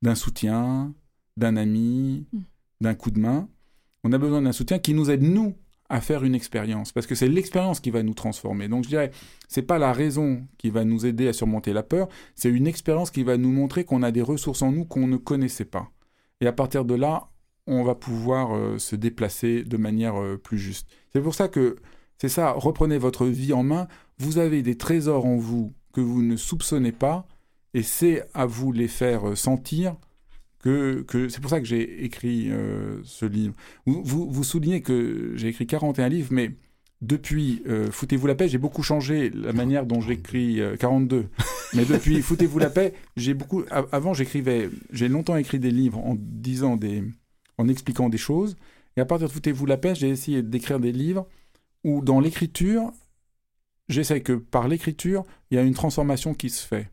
d'un 0.00 0.14
soutien, 0.14 0.94
d'un 1.36 1.56
ami, 1.56 2.26
hmm. 2.32 2.40
d'un 2.80 2.94
coup 2.94 3.10
de 3.10 3.20
main. 3.20 3.46
On 4.04 4.12
a 4.12 4.18
besoin 4.18 4.40
d'un 4.40 4.52
soutien 4.52 4.78
qui 4.78 4.94
nous 4.94 5.10
aide, 5.10 5.22
nous, 5.22 5.54
à 5.90 6.00
faire 6.00 6.24
une 6.24 6.34
expérience. 6.34 6.92
Parce 6.92 7.06
que 7.06 7.14
c'est 7.14 7.28
l'expérience 7.28 7.78
qui 7.78 7.90
va 7.90 8.02
nous 8.02 8.14
transformer. 8.14 8.68
Donc 8.68 8.84
je 8.84 8.88
dirais, 8.88 9.10
c'est 9.48 9.62
pas 9.62 9.78
la 9.78 9.92
raison 9.92 10.46
qui 10.56 10.70
va 10.70 10.86
nous 10.86 11.04
aider 11.04 11.28
à 11.28 11.34
surmonter 11.34 11.74
la 11.74 11.82
peur, 11.82 12.08
c'est 12.34 12.48
une 12.48 12.66
expérience 12.66 13.10
qui 13.10 13.22
va 13.22 13.36
nous 13.36 13.52
montrer 13.52 13.84
qu'on 13.84 14.02
a 14.02 14.10
des 14.10 14.22
ressources 14.22 14.62
en 14.62 14.72
nous 14.72 14.86
qu'on 14.86 15.06
ne 15.06 15.18
connaissait 15.18 15.66
pas. 15.66 15.90
Et 16.40 16.46
à 16.46 16.52
partir 16.52 16.86
de 16.86 16.94
là, 16.94 17.28
on 17.66 17.84
va 17.84 17.94
pouvoir 17.94 18.54
euh, 18.54 18.78
se 18.78 18.96
déplacer 18.96 19.62
de 19.64 19.76
manière 19.76 20.20
euh, 20.20 20.36
plus 20.36 20.58
juste. 20.58 20.88
C'est 21.12 21.20
pour 21.20 21.34
ça 21.34 21.48
que, 21.48 21.76
c'est 22.18 22.28
ça, 22.28 22.52
reprenez 22.52 22.98
votre 22.98 23.26
vie 23.26 23.52
en 23.52 23.62
main. 23.62 23.88
Vous 24.18 24.38
avez 24.38 24.62
des 24.62 24.76
trésors 24.76 25.26
en 25.26 25.36
vous 25.36 25.72
que 25.92 26.00
vous 26.00 26.22
ne 26.22 26.36
soupçonnez 26.36 26.92
pas, 26.92 27.26
et 27.74 27.82
c'est 27.82 28.24
à 28.34 28.46
vous 28.46 28.72
les 28.72 28.88
faire 28.88 29.30
euh, 29.30 29.36
sentir 29.36 29.96
que, 30.62 31.28
c'est 31.28 31.40
pour 31.40 31.50
ça 31.50 31.60
que 31.60 31.66
j'ai 31.66 32.04
écrit 32.04 32.50
euh, 32.50 33.00
ce 33.04 33.26
livre. 33.26 33.54
Vous, 33.84 34.30
vous, 34.30 34.44
soulignez 34.44 34.80
que 34.80 35.32
j'ai 35.34 35.48
écrit 35.48 35.66
41 35.66 36.08
livres, 36.08 36.28
mais 36.30 36.52
depuis 37.00 37.62
euh, 37.66 37.90
Foutez-vous 37.90 38.28
la 38.28 38.36
paix, 38.36 38.48
j'ai 38.48 38.58
beaucoup 38.58 38.82
changé 38.82 39.30
la 39.30 39.52
manière 39.52 39.86
dont 39.86 40.00
j'écris 40.00 40.60
42. 40.78 41.16
Euh, 41.16 41.22
mais 41.74 41.84
depuis 41.84 42.22
Foutez-vous 42.22 42.60
la 42.60 42.70
paix, 42.70 42.94
j'ai 43.16 43.34
beaucoup. 43.34 43.64
Avant, 43.70 44.14
j'écrivais. 44.14 44.70
J'ai 44.92 45.08
longtemps 45.08 45.36
écrit 45.36 45.58
des 45.58 45.72
livres 45.72 45.98
en 45.98 46.14
disant 46.16 46.76
des, 46.76 47.02
en 47.62 47.68
expliquant 47.68 48.08
des 48.08 48.18
choses. 48.18 48.56
Et 48.96 49.00
à 49.00 49.04
partir 49.04 49.28
de 49.28 49.32
Foutez-vous 49.32 49.66
la 49.66 49.76
paix, 49.76 49.94
j'ai 49.94 50.08
essayé 50.08 50.42
d'écrire 50.42 50.80
des 50.80 50.92
livres 50.92 51.26
où, 51.84 52.02
dans 52.02 52.20
l'écriture, 52.20 52.92
j'essaie 53.88 54.20
que 54.20 54.34
par 54.34 54.68
l'écriture, 54.68 55.24
il 55.50 55.56
y 55.56 55.58
a 55.58 55.62
une 55.62 55.74
transformation 55.74 56.34
qui 56.34 56.50
se 56.50 56.66
fait. 56.66 56.90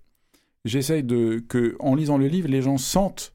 J'essaie 0.65 1.03
de 1.03 1.43
que, 1.47 1.75
en 1.79 1.95
lisant 1.95 2.17
le 2.17 2.27
livre, 2.27 2.47
les 2.47 2.62
gens 2.62 2.77
sentent 2.77 3.34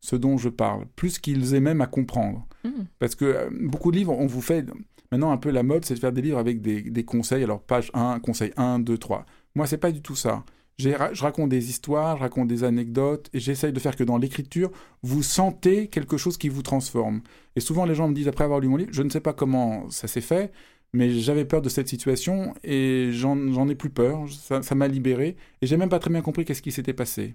ce 0.00 0.16
dont 0.16 0.36
je 0.36 0.50
parle, 0.50 0.84
plus 0.96 1.18
qu'ils 1.18 1.54
aient 1.54 1.60
même 1.60 1.80
à 1.80 1.86
comprendre. 1.86 2.46
Hmm. 2.62 2.84
Parce 2.98 3.14
que 3.14 3.24
euh, 3.24 3.50
beaucoup 3.50 3.90
de 3.90 3.96
livres, 3.96 4.12
on 4.12 4.26
vous 4.26 4.42
fait... 4.42 4.66
Maintenant, 5.10 5.30
un 5.30 5.38
peu 5.38 5.50
la 5.50 5.62
mode, 5.62 5.84
c'est 5.84 5.94
de 5.94 5.98
faire 5.98 6.12
des 6.12 6.20
livres 6.20 6.38
avec 6.38 6.60
des, 6.60 7.04
conseils. 7.04 7.42
Alors, 7.42 7.62
page 7.62 7.90
1, 7.94 8.18
conseil 8.20 8.52
1, 8.56 8.80
2, 8.80 8.98
3. 8.98 9.24
Moi, 9.54 9.66
c'est 9.66 9.78
pas 9.78 9.92
du 9.92 10.02
tout 10.02 10.16
ça. 10.16 10.44
Je 10.78 11.20
raconte 11.22 11.50
des 11.50 11.70
histoires, 11.70 12.16
je 12.16 12.22
raconte 12.22 12.48
des 12.48 12.64
anecdotes, 12.64 13.28
et 13.32 13.40
j'essaye 13.40 13.72
de 13.72 13.80
faire 13.80 13.96
que 13.96 14.04
dans 14.04 14.18
l'écriture, 14.18 14.70
vous 15.02 15.22
sentez 15.22 15.88
quelque 15.88 16.16
chose 16.16 16.36
qui 16.36 16.48
vous 16.48 16.62
transforme. 16.62 17.20
Et 17.56 17.60
souvent, 17.60 17.84
les 17.84 17.94
gens 17.94 18.08
me 18.08 18.14
disent, 18.14 18.28
après 18.28 18.44
avoir 18.44 18.60
lu 18.60 18.68
mon 18.68 18.76
livre, 18.76 18.90
je 18.92 19.02
ne 19.02 19.10
sais 19.10 19.20
pas 19.20 19.32
comment 19.32 19.88
ça 19.90 20.08
s'est 20.08 20.20
fait, 20.20 20.52
mais 20.92 21.10
j'avais 21.10 21.44
peur 21.44 21.62
de 21.62 21.68
cette 21.68 21.88
situation, 21.88 22.54
et 22.64 23.10
j'en 23.12 23.68
ai 23.68 23.74
plus 23.74 23.90
peur. 23.90 24.26
Ça 24.62 24.74
m'a 24.74 24.88
libéré, 24.88 25.36
et 25.62 25.66
j'ai 25.66 25.76
même 25.76 25.88
pas 25.88 25.98
très 25.98 26.10
bien 26.10 26.22
compris 26.22 26.44
qu'est-ce 26.44 26.62
qui 26.62 26.72
s'était 26.72 26.92
passé 26.92 27.34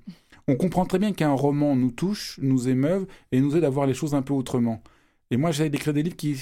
on 0.50 0.56
comprend 0.56 0.84
très 0.84 0.98
bien 0.98 1.14
qu'un 1.14 1.34
roman 1.34 1.76
nous 1.76 1.92
touche, 1.92 2.40
nous 2.42 2.70
émeuve 2.70 3.06
et 3.32 3.40
nous 3.40 3.56
aide 3.56 3.64
à 3.64 3.70
voir 3.70 3.86
les 3.86 3.94
choses 3.94 4.16
un 4.16 4.24
peu 4.24 4.34
autrement. 4.34 4.82
Et 5.32 5.38
moi, 5.38 5.52
j'essaie 5.52 5.70
d'écrire 5.70 5.94
des 5.94 6.02
livres 6.02 6.16
qui, 6.16 6.36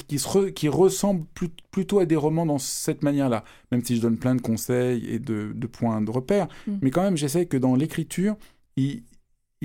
qui, 0.54 0.70
ressemblent 0.70 1.26
plutôt 1.72 2.00
à 2.00 2.06
des 2.06 2.16
romans 2.16 2.46
dans 2.46 2.58
cette 2.58 3.04
manière-là, 3.04 3.44
même 3.72 3.84
si 3.84 3.98
je 3.98 4.02
donne 4.02 4.18
plein 4.18 4.34
de 4.34 4.42
conseils 4.42 5.06
et 5.10 5.20
de, 5.20 5.68
points 5.68 6.02
de 6.02 6.10
repère. 6.10 6.48
Mm. 6.68 6.78
Mais 6.82 6.92
quand 6.92 7.04
même, 7.04 7.18
j'essaie 7.18 7.48
que 7.48 7.58
dans 7.58 7.76
l'écriture, 7.76 8.38
il, 8.78 9.04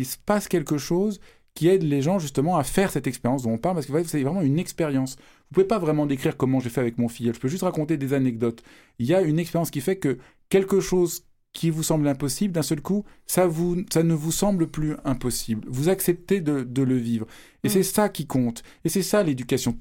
se 0.03 0.17
passe 0.17 0.49
quelque 0.49 0.77
chose 0.77 1.21
qui 1.55 1.69
aide 1.69 1.83
les 1.83 2.03
gens 2.03 2.19
justement 2.19 2.57
à 2.57 2.65
faire 2.65 2.91
cette 2.91 3.07
expérience 3.07 3.43
dont 3.43 3.53
on 3.53 3.59
parle, 3.59 3.77
parce 3.77 3.87
que 3.87 4.05
c'est 4.05 4.23
vraiment 4.23 4.43
une 4.43 4.59
expérience. 4.59 5.17
Vous 5.17 5.55
pouvez 5.55 5.67
pas 5.67 5.79
vraiment 5.79 6.07
décrire 6.07 6.37
comment 6.37 6.59
j'ai 6.59 6.71
fait 6.71 6.81
avec 6.81 6.99
mon 6.99 7.09
filleul, 7.09 7.35
je 7.35 7.41
peux 7.41 7.49
juste 7.49 7.63
raconter 7.63 7.99
des 7.99 8.15
anecdotes. 8.15 8.63
Il 8.99 9.07
y 9.07 9.15
a 9.15 9.21
une 9.21 9.39
expérience 9.39 9.71
qui 9.71 9.83
fait 9.83 9.97
que 9.97 10.19
quelque 10.49 10.81
chose 10.81 11.25
qui 11.53 11.71
vous 11.71 11.83
semble 11.83 12.09
impossible, 12.09 12.55
d'un 12.55 12.63
seul 12.63 12.81
coup, 12.81 13.05
ça, 13.27 13.47
vous, 13.47 13.85
ça 13.93 14.03
ne 14.03 14.15
vous 14.15 14.33
semble 14.33 14.69
plus 14.69 14.97
impossible. 15.05 15.67
Vous 15.69 15.89
acceptez 15.89 16.41
de, 16.41 16.83
le 16.83 16.97
vivre. 16.97 17.27
Et 17.63 17.69
mm. 17.69 17.71
c'est 17.71 17.83
ça 17.83 18.09
qui 18.09 18.27
compte. 18.27 18.63
Et 18.85 18.89
c'est 18.89 19.03
ça 19.03 19.23
l'éducation. 19.23 19.77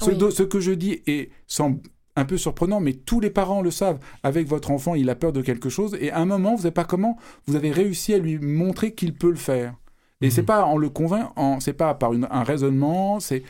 Ce, 0.00 0.42
que 0.42 0.60
je 0.60 0.72
dis 0.72 1.02
est, 1.06 1.30
semble 1.46 1.80
un 2.16 2.24
peu 2.24 2.36
surprenant, 2.36 2.80
mais 2.80 2.92
tous 2.92 3.20
les 3.20 3.30
parents 3.30 3.62
le 3.62 3.70
savent. 3.70 3.98
Avec 4.22 4.46
votre 4.46 4.70
enfant, 4.70 4.94
il 4.94 5.08
a 5.08 5.14
peur 5.14 5.32
de 5.32 5.40
quelque 5.40 5.68
chose, 5.68 5.96
et 6.00 6.10
à 6.10 6.18
un 6.18 6.26
moment, 6.26 6.54
vous 6.54 6.62
n'avez 6.62 6.72
pas 6.72 6.84
comment, 6.84 7.16
vous 7.46 7.56
avez 7.56 7.70
réussi 7.70 8.12
à 8.12 8.18
lui 8.18 8.38
montrer 8.38 8.92
qu'il 8.92 9.14
peut 9.14 9.30
le 9.30 9.36
faire. 9.36 9.74
Et 10.20 10.30
c'est 10.30 10.42
mm-hmm. 10.42 10.46
pas 10.46 10.64
en 10.64 10.76
le 10.76 10.90
convainquant, 10.90 11.60
c'est 11.60 11.72
pas 11.72 11.94
par 11.94 12.12
un 12.12 12.42
raisonnement, 12.42 13.20
c'est 13.20 13.42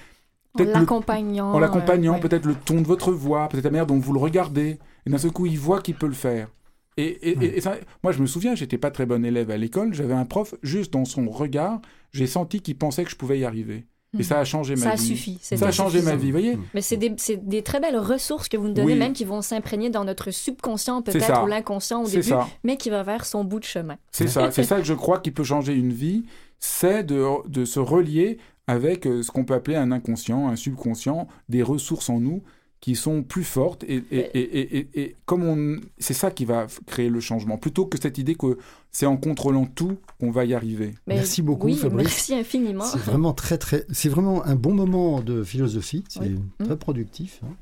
en 0.58 0.64
l'accompagnant. 0.64 1.52
En 1.52 1.58
l'accompagnant, 1.58 2.16
euh, 2.16 2.20
peut-être 2.20 2.46
le 2.46 2.54
ton 2.54 2.80
de 2.80 2.86
votre 2.86 3.12
voix, 3.12 3.48
peut-être 3.48 3.64
la 3.64 3.70
manière 3.70 3.86
dont 3.86 3.98
vous 3.98 4.12
le 4.12 4.20
regardez. 4.20 4.78
Et 5.06 5.10
d'un 5.10 5.18
seul 5.18 5.32
coup, 5.32 5.46
il 5.46 5.58
voit 5.58 5.80
qu'il 5.80 5.96
peut 5.96 6.06
le 6.06 6.12
faire. 6.14 6.48
Et, 6.96 7.30
et- 7.32 7.36
Ouais. 7.36 7.46
et 7.56 7.60
ça- 7.60 7.76
moi, 8.02 8.12
je 8.12 8.20
me 8.20 8.26
souviens, 8.26 8.54
j'étais 8.54 8.78
pas 8.78 8.90
très 8.90 9.06
bon 9.06 9.24
élève 9.24 9.50
à 9.50 9.56
l'école. 9.56 9.92
J'avais 9.94 10.14
un 10.14 10.24
prof, 10.24 10.54
juste 10.62 10.92
dans 10.92 11.04
son 11.04 11.28
regard, 11.28 11.80
j'ai 12.12 12.26
senti 12.26 12.60
qu'il 12.60 12.76
pensait 12.78 13.04
que 13.04 13.10
je 13.10 13.16
pouvais 13.16 13.38
y 13.40 13.44
arriver. 13.44 13.86
Et 14.14 14.18
Mhm. 14.18 14.22
ça 14.22 14.38
a 14.38 14.44
changé 14.44 14.76
ma 14.76 14.82
Ça 14.82 14.90
a 14.90 14.94
vie. 14.94 15.02
suffi. 15.06 15.38
Ça 15.42 15.56
c'était 15.56 15.64
a 15.64 15.72
changé 15.72 16.00
ma 16.00 16.14
vie, 16.14 16.26
vous 16.26 16.38
voyez 16.38 16.56
Mais 16.72 16.80
c'est 16.82 16.96
des, 16.96 17.62
très 17.62 17.80
belles 17.80 17.98
ressources 17.98 18.48
que 18.48 18.56
vous 18.56 18.68
nous 18.68 18.74
donnez, 18.74 18.92
Oui. 18.92 18.98
même 18.98 19.12
qui 19.12 19.24
vont 19.24 19.42
s'imprégner 19.42 19.90
dans 19.90 20.04
notre 20.04 20.30
subconscient, 20.30 21.02
peut-être, 21.02 21.24
ça. 21.26 21.42
ou 21.42 21.48
l'inconscient 21.48 22.04
au 22.04 22.08
début, 22.08 22.22
ça. 22.22 22.46
mais 22.62 22.76
qui 22.76 22.90
va 22.90 23.02
vers 23.02 23.24
son 23.24 23.42
bout 23.42 23.58
de 23.58 23.64
chemin. 23.64 23.96
C'est 24.12 24.28
ça, 24.28 24.52
c'est 24.52 24.62
ça 24.62 24.76
que 24.78 24.84
je 24.84 24.94
crois 24.94 25.18
qui 25.18 25.32
peut 25.32 25.42
changer 25.42 25.74
une 25.74 25.92
vie, 25.92 26.22
c'est 26.60 27.02
de, 27.02 27.24
de 27.48 27.64
se 27.64 27.80
relier 27.80 28.38
avec 28.68 29.04
euh, 29.06 29.24
ce 29.24 29.32
qu'on 29.32 29.44
peut 29.44 29.54
appeler 29.54 29.76
un 29.76 29.90
inconscient, 29.90 30.46
un 30.48 30.54
subconscient, 30.54 31.26
des 31.48 31.64
ressources 31.64 32.08
en 32.08 32.20
nous 32.20 32.40
qui 32.84 32.96
sont 32.96 33.22
plus 33.22 33.44
fortes 33.44 33.82
et, 33.84 34.02
et, 34.10 34.18
et, 34.18 34.58
et, 34.58 34.76
et- 34.78 35.00
et 35.00 35.16
comme 35.24 35.42
on, 35.44 35.80
c'est 35.98 36.12
ça 36.12 36.30
qui 36.30 36.44
va 36.44 36.66
créer 36.86 37.08
le 37.08 37.18
changement, 37.18 37.56
plutôt 37.56 37.86
que 37.86 37.96
cette 37.98 38.18
idée 38.18 38.34
que 38.34 38.58
c'est 38.90 39.06
en 39.06 39.16
contrôlant 39.16 39.64
tout 39.64 39.96
qu'on 40.20 40.30
va 40.30 40.44
y 40.44 40.52
arriver. 40.52 40.92
Mais 41.06 41.14
Merci 41.14 41.40
beaucoup, 41.40 41.68
oui, 41.68 41.76
Fabrice. 41.76 42.04
Merci 42.04 42.34
infiniment. 42.34 42.84
C'est 42.84 42.98
vraiment 42.98 43.32
très 43.32 43.56
très. 43.56 43.86
C'est 43.90 44.10
vraiment 44.10 44.44
un 44.44 44.54
bon 44.54 44.74
moment 44.74 45.22
de 45.22 45.42
philosophie. 45.44 46.04
C'est 46.10 46.20
Oui. 46.20 46.36
très 46.62 46.74
Mm. 46.74 46.78
productif. 46.78 47.40
hein. 47.42 47.54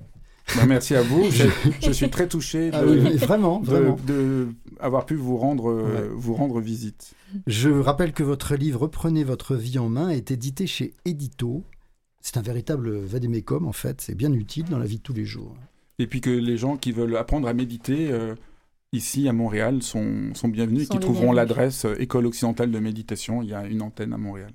Ben, 0.56 0.66
merci 0.66 0.96
à 0.96 1.02
vous, 1.02 1.22
je, 1.30 1.44
je 1.80 1.92
suis 1.92 2.10
très 2.10 2.26
touché 2.26 2.72
de, 2.72 2.76
Ah 2.76 2.82
oui, 2.84 2.98
mais 3.00 3.10
vraiment, 3.14 3.60
de- 3.60 3.66
vraiment. 3.66 3.96
de 4.04 4.48
avoir 4.80 5.06
pu 5.06 5.14
vous 5.14 5.36
rendre, 5.38 5.70
euh, 5.70 6.10
vous 6.16 6.34
rendre 6.34 6.60
visite. 6.60 7.12
Je 7.46 7.70
rappelle 7.70 8.12
que 8.12 8.24
votre 8.24 8.56
livre 8.56 8.80
Reprenez 8.80 9.22
votre 9.22 9.54
vie 9.54 9.78
en 9.78 9.88
main 9.88 10.08
est 10.08 10.32
édité 10.32 10.66
chez 10.66 10.94
Édito. 11.04 11.62
C'est 12.22 12.36
un 12.36 12.42
véritable 12.42 12.98
vadémécum 12.98 13.66
en 13.66 13.72
fait. 13.72 14.00
C'est 14.00 14.14
bien 14.14 14.32
utile 14.32 14.64
dans 14.66 14.78
la 14.78 14.86
vie 14.86 14.98
de 14.98 15.02
tous 15.02 15.12
les 15.12 15.24
jours. 15.24 15.56
Et 15.98 16.06
puis 16.06 16.20
que 16.20 16.30
les 16.30 16.56
gens 16.56 16.76
qui 16.76 16.92
veulent 16.92 17.16
apprendre 17.16 17.48
à 17.48 17.52
méditer 17.52 18.10
euh, 18.10 18.34
ici 18.92 19.28
à 19.28 19.32
Montréal 19.32 19.82
sont, 19.82 20.34
sont 20.34 20.48
bienvenus 20.48 20.84
et 20.84 20.86
qui 20.86 20.98
trouveront 20.98 21.32
l'adresse 21.32 21.84
euh, 21.84 22.00
École 22.00 22.26
occidentale 22.26 22.70
de 22.70 22.78
méditation. 22.78 23.42
Il 23.42 23.50
y 23.50 23.54
a 23.54 23.66
une 23.66 23.82
antenne 23.82 24.12
à 24.12 24.18
Montréal. 24.18 24.52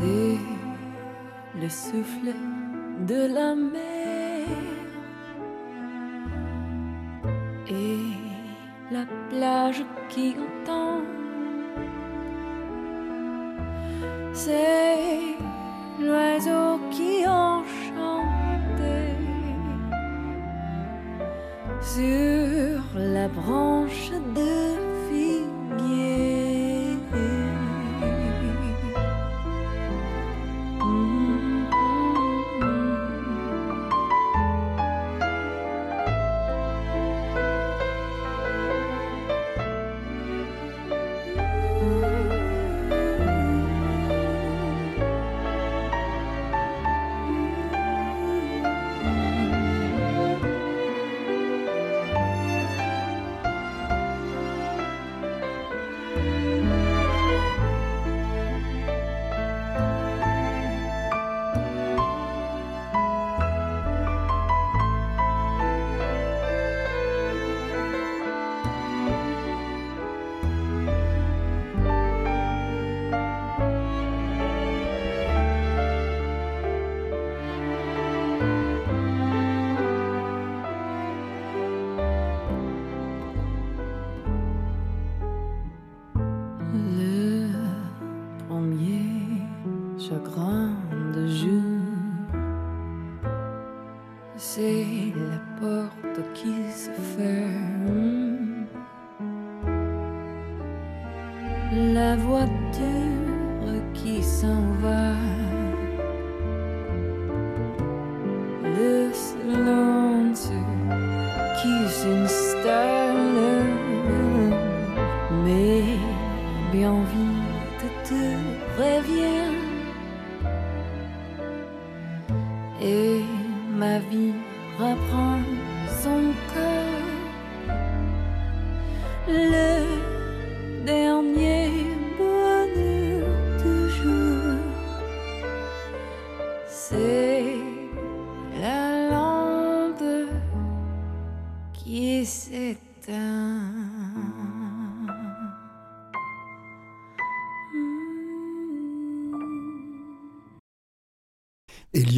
C'est 0.00 0.38
le 1.60 1.68
souffle 1.68 2.32
de 3.06 3.34
la 3.34 3.54
mer 3.54 4.46
et 7.68 7.98
la 8.90 9.04
plage 9.28 9.84
qui 10.08 10.36
entend. 10.38 11.02
C'est 14.32 15.36
l'oiseau 16.00 16.80
qui 16.90 17.26
enchantait 17.26 19.18
sur 21.82 22.98
la 22.98 23.28
branche 23.28 24.09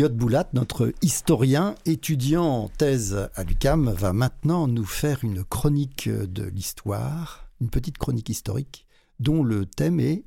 Elliot 0.02 0.16
Boulat, 0.16 0.48
notre 0.52 0.92
historien, 1.00 1.76
étudiant 1.86 2.44
en 2.44 2.68
thèse 2.68 3.30
à 3.36 3.44
l'UCAM, 3.44 3.88
va 3.88 4.12
maintenant 4.12 4.66
nous 4.66 4.84
faire 4.84 5.22
une 5.22 5.44
chronique 5.44 6.08
de 6.08 6.42
l'histoire, 6.42 7.48
une 7.60 7.70
petite 7.70 7.98
chronique 7.98 8.28
historique, 8.28 8.84
dont 9.20 9.44
le 9.44 9.64
thème 9.64 10.00
est 10.00 10.24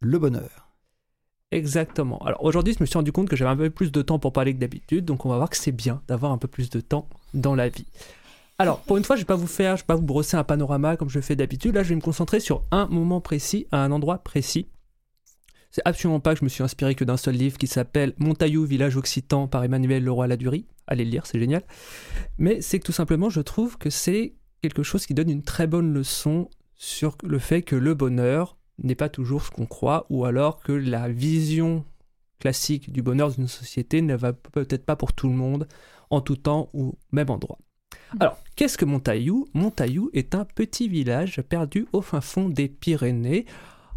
le 0.00 0.18
bonheur. 0.18 0.74
Exactement. 1.52 2.18
Alors 2.26 2.42
aujourd'hui, 2.42 2.74
je 2.76 2.82
me 2.82 2.86
suis 2.86 2.98
rendu 2.98 3.12
compte 3.12 3.28
que 3.28 3.36
j'avais 3.36 3.52
un 3.52 3.56
peu 3.56 3.70
plus 3.70 3.92
de 3.92 4.02
temps 4.02 4.18
pour 4.18 4.32
parler 4.32 4.54
que 4.54 4.58
d'habitude, 4.58 5.04
donc 5.04 5.24
on 5.24 5.28
va 5.28 5.36
voir 5.36 5.50
que 5.50 5.56
c'est 5.56 5.70
bien 5.70 6.02
d'avoir 6.08 6.32
un 6.32 6.38
peu 6.38 6.48
plus 6.48 6.68
de 6.68 6.80
temps 6.80 7.08
dans 7.32 7.54
la 7.54 7.68
vie. 7.68 7.86
Alors, 8.58 8.80
pour 8.80 8.96
une 8.96 9.04
fois, 9.04 9.14
je 9.14 9.20
vais 9.20 9.26
pas 9.26 9.36
vous 9.36 9.46
faire, 9.46 9.76
je 9.76 9.82
vais 9.82 9.86
pas 9.86 9.94
vous 9.94 10.02
brosser 10.02 10.36
un 10.36 10.42
panorama 10.42 10.96
comme 10.96 11.10
je 11.10 11.20
fais 11.20 11.36
d'habitude. 11.36 11.76
Là, 11.76 11.84
je 11.84 11.90
vais 11.90 11.94
me 11.94 12.00
concentrer 12.00 12.40
sur 12.40 12.64
un 12.72 12.88
moment 12.88 13.20
précis, 13.20 13.68
à 13.70 13.84
un 13.84 13.92
endroit 13.92 14.18
précis, 14.18 14.66
C'est 15.72 15.82
absolument 15.86 16.20
pas 16.20 16.34
que 16.34 16.40
je 16.40 16.44
me 16.44 16.50
suis 16.50 16.62
inspiré 16.62 16.94
que 16.94 17.02
d'un 17.02 17.16
seul 17.16 17.34
livre 17.34 17.56
qui 17.56 17.66
s'appelle 17.66 18.12
Montaillou, 18.18 18.66
village 18.66 18.98
occitan 18.98 19.48
par 19.48 19.64
Emmanuel 19.64 20.04
Leroy-Ladurie. 20.04 20.66
Allez 20.86 21.06
le 21.06 21.10
lire, 21.10 21.24
c'est 21.24 21.38
génial. 21.38 21.62
Mais 22.36 22.60
c'est 22.60 22.78
que 22.78 22.84
tout 22.84 22.92
simplement, 22.92 23.30
je 23.30 23.40
trouve 23.40 23.78
que 23.78 23.88
c'est 23.88 24.34
quelque 24.60 24.82
chose 24.82 25.06
qui 25.06 25.14
donne 25.14 25.30
une 25.30 25.42
très 25.42 25.66
bonne 25.66 25.94
leçon 25.94 26.50
sur 26.74 27.16
le 27.24 27.38
fait 27.38 27.62
que 27.62 27.74
le 27.74 27.94
bonheur 27.94 28.58
n'est 28.82 28.94
pas 28.94 29.08
toujours 29.08 29.42
ce 29.42 29.50
qu'on 29.50 29.64
croit, 29.64 30.04
ou 30.10 30.26
alors 30.26 30.62
que 30.62 30.72
la 30.72 31.08
vision 31.08 31.86
classique 32.38 32.92
du 32.92 33.00
bonheur 33.00 33.30
d'une 33.30 33.48
société 33.48 34.02
ne 34.02 34.14
va 34.14 34.34
peut-être 34.34 34.84
pas 34.84 34.96
pour 34.96 35.14
tout 35.14 35.28
le 35.28 35.34
monde, 35.34 35.66
en 36.10 36.20
tout 36.20 36.36
temps 36.36 36.68
ou 36.74 36.98
même 37.12 37.30
endroit. 37.30 37.58
Alors, 38.20 38.36
qu'est-ce 38.56 38.76
que 38.76 38.84
Montaillou? 38.84 39.48
Montaillou 39.54 40.10
est 40.12 40.34
un 40.34 40.44
petit 40.44 40.88
village 40.88 41.40
perdu 41.48 41.86
au 41.92 42.02
fin 42.02 42.20
fond 42.20 42.50
des 42.50 42.68
Pyrénées, 42.68 43.46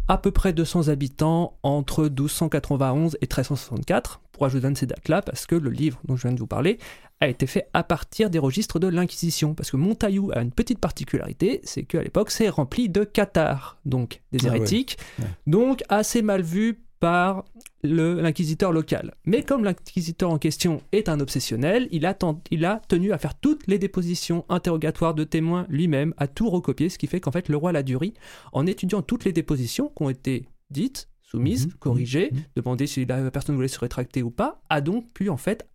à 0.08 0.18
peu 0.18 0.30
près 0.30 0.52
200 0.52 0.88
habitants 0.88 1.58
entre 1.62 2.04
1291 2.04 3.16
et 3.20 3.26
1364. 3.26 4.20
Pourquoi 4.32 4.48
je 4.48 4.54
vous 4.54 4.60
donne 4.60 4.76
ces 4.76 4.86
dates-là 4.86 5.22
Parce 5.22 5.46
que 5.46 5.54
le 5.54 5.70
livre 5.70 5.98
dont 6.04 6.16
je 6.16 6.22
viens 6.22 6.32
de 6.32 6.38
vous 6.38 6.46
parler 6.46 6.78
a 7.20 7.28
été 7.28 7.46
fait 7.46 7.68
à 7.72 7.82
partir 7.82 8.28
des 8.28 8.38
registres 8.38 8.78
de 8.78 8.86
l'Inquisition. 8.88 9.54
Parce 9.54 9.70
que 9.70 9.76
Montaillou 9.78 10.30
a 10.34 10.42
une 10.42 10.50
petite 10.52 10.78
particularité, 10.78 11.60
c'est 11.64 11.84
qu'à 11.84 12.02
l'époque, 12.02 12.30
c'est 12.30 12.48
rempli 12.50 12.88
de 12.90 13.04
cathares, 13.04 13.78
donc 13.86 14.20
des 14.32 14.38
Ah 14.46 14.50
ouais. 14.50 14.56
hérétiques, 14.58 14.98
Ouais. 15.18 15.24
donc 15.46 15.82
assez 15.88 16.20
mal 16.22 16.42
vu 16.42 16.78
par 17.00 17.44
l'inquisiteur 17.82 18.72
local. 18.72 19.14
Mais 19.24 19.42
comme 19.42 19.64
l'inquisiteur 19.64 20.30
en 20.30 20.38
question 20.38 20.80
est 20.92 21.08
un 21.08 21.20
obsessionnel, 21.20 21.88
il 21.92 22.06
a, 22.06 22.14
ten- 22.14 22.40
il 22.50 22.64
a 22.64 22.80
tenu 22.88 23.12
à 23.12 23.18
faire 23.18 23.34
toutes 23.38 23.66
les 23.66 23.78
dépositions 23.78 24.44
interrogatoires 24.48 25.14
de 25.14 25.24
témoins 25.24 25.66
lui-même, 25.68 26.14
à 26.16 26.26
tout 26.26 26.48
recopier, 26.50 26.88
ce 26.88 26.98
qui 26.98 27.06
fait 27.06 27.20
qu'en 27.20 27.32
fait 27.32 27.48
le 27.48 27.56
roi 27.56 27.72
Ladurie, 27.72 28.14
en 28.52 28.66
étudiant 28.66 29.02
toutes 29.02 29.24
les 29.24 29.32
dépositions 29.32 29.92
qui 29.96 30.02
ont 30.02 30.10
été 30.10 30.48
dites, 30.70 31.08
soumises, 31.22 31.66
Mhm, 31.66 31.72
corrigées, 31.74 32.30
mhm. 32.32 32.42
demander 32.56 32.86
si 32.86 33.04
la 33.04 33.30
personne 33.30 33.56
voulait 33.56 33.68
se 33.68 33.78
rétracter 33.80 34.22
ou 34.22 34.30
pas, 34.30 34.62
a 34.70 34.80
donc 34.80 35.12
pu 35.12 35.28
en 35.28 35.36
fait 35.36 35.68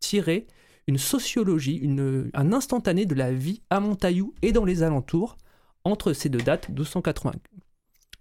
tirer 0.00 0.46
une 0.88 0.98
sociologie, 0.98 1.76
une, 1.76 2.30
un 2.34 2.52
instantané 2.52 3.06
de 3.06 3.14
la 3.14 3.32
vie 3.32 3.62
à 3.70 3.80
Montaillou 3.80 4.34
et 4.42 4.52
dans 4.52 4.64
les 4.64 4.82
alentours 4.82 5.36
entre 5.84 6.12
ces 6.12 6.28
deux 6.28 6.38
dates, 6.40 6.68
1280 6.68 7.32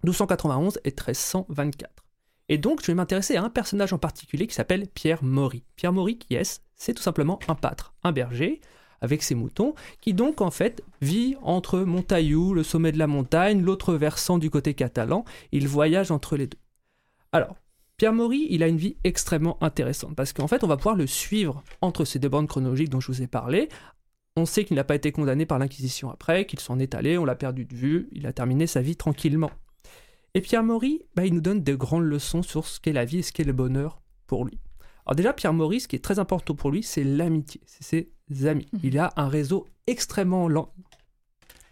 1291 0.03 0.79
et 0.83 0.89
1324. 0.91 2.04
Et 2.47 2.57
donc, 2.57 2.81
je 2.81 2.87
vais 2.87 2.93
m'intéresser 2.93 3.35
à 3.35 3.43
un 3.43 3.49
personnage 3.49 3.93
en 3.93 3.97
particulier 3.97 4.47
qui 4.47 4.53
s'appelle 4.53 4.87
Pierre 4.87 5.23
Maury. 5.23 5.63
Pierre 5.75 5.93
Maury, 5.93 6.19
est-ce 6.29 6.59
C'est 6.75 6.93
tout 6.93 7.01
simplement 7.01 7.39
un 7.47 7.55
pâtre, 7.55 7.95
un 8.03 8.11
berger, 8.11 8.61
avec 9.01 9.23
ses 9.23 9.35
moutons, 9.35 9.73
qui 10.01 10.13
donc 10.13 10.41
en 10.41 10.51
fait 10.51 10.83
vit 11.01 11.35
entre 11.41 11.79
Montaillou, 11.79 12.53
le 12.53 12.63
sommet 12.63 12.91
de 12.91 12.99
la 12.99 13.07
montagne, 13.07 13.61
l'autre 13.61 13.95
versant 13.95 14.37
du 14.37 14.49
côté 14.49 14.73
catalan. 14.73 15.25
Il 15.51 15.67
voyage 15.67 16.11
entre 16.11 16.37
les 16.37 16.47
deux. 16.47 16.57
Alors, 17.31 17.55
Pierre 17.97 18.13
Maury, 18.13 18.47
il 18.49 18.61
a 18.61 18.67
une 18.67 18.77
vie 18.77 18.97
extrêmement 19.03 19.61
intéressante, 19.63 20.15
parce 20.15 20.33
qu'en 20.33 20.47
fait, 20.47 20.63
on 20.63 20.67
va 20.67 20.77
pouvoir 20.77 20.95
le 20.95 21.07
suivre 21.07 21.63
entre 21.81 22.05
ces 22.05 22.19
deux 22.19 22.29
bandes 22.29 22.47
chronologiques 22.47 22.89
dont 22.89 22.99
je 22.99 23.11
vous 23.11 23.21
ai 23.21 23.27
parlé. 23.27 23.69
On 24.35 24.45
sait 24.45 24.65
qu'il 24.65 24.75
n'a 24.75 24.83
pas 24.83 24.95
été 24.95 25.13
condamné 25.13 25.45
par 25.45 25.59
l'Inquisition 25.59 26.11
après, 26.11 26.45
qu'il 26.45 26.59
s'en 26.59 26.77
est 26.77 26.93
allé, 26.93 27.17
on 27.17 27.23
l'a 27.23 27.35
perdu 27.35 27.63
de 27.63 27.73
vue, 27.73 28.09
il 28.11 28.27
a 28.27 28.33
terminé 28.33 28.67
sa 28.67 28.81
vie 28.81 28.97
tranquillement. 28.97 29.51
Et 30.35 30.41
Pierre 30.41 30.63
Maury, 30.63 31.01
bah, 31.15 31.25
il 31.25 31.33
nous 31.33 31.39
donne 31.39 31.63
de 31.63 31.75
grandes 31.75 32.03
leçons 32.03 32.43
sur 32.43 32.67
ce 32.67 32.81
qu'est 32.81 32.91
la 32.91 33.05
vie 33.05 33.19
et 33.19 33.21
ce 33.21 33.31
qu'est 33.31 33.45
le 33.45 33.53
bonheur 33.53 34.01
pour 34.27 34.43
lui. 34.43 34.59
Alors 35.05 35.15
déjà, 35.15 35.31
Pierre 35.31 35.53
Maury, 35.53 35.79
ce 35.79 35.87
qui 35.87 35.95
est 35.95 36.03
très 36.03 36.19
important 36.19 36.55
pour 36.55 36.71
lui, 36.71 36.83
c'est 36.83 37.05
l'amitié, 37.05 37.61
c'est 37.65 38.09
ses 38.29 38.45
amis. 38.45 38.67
Mhm. 38.73 38.79
Il 38.83 38.99
a 38.99 39.13
un 39.15 39.29
réseau 39.29 39.65
extrêmement 39.87 40.49
lent, 40.49 40.73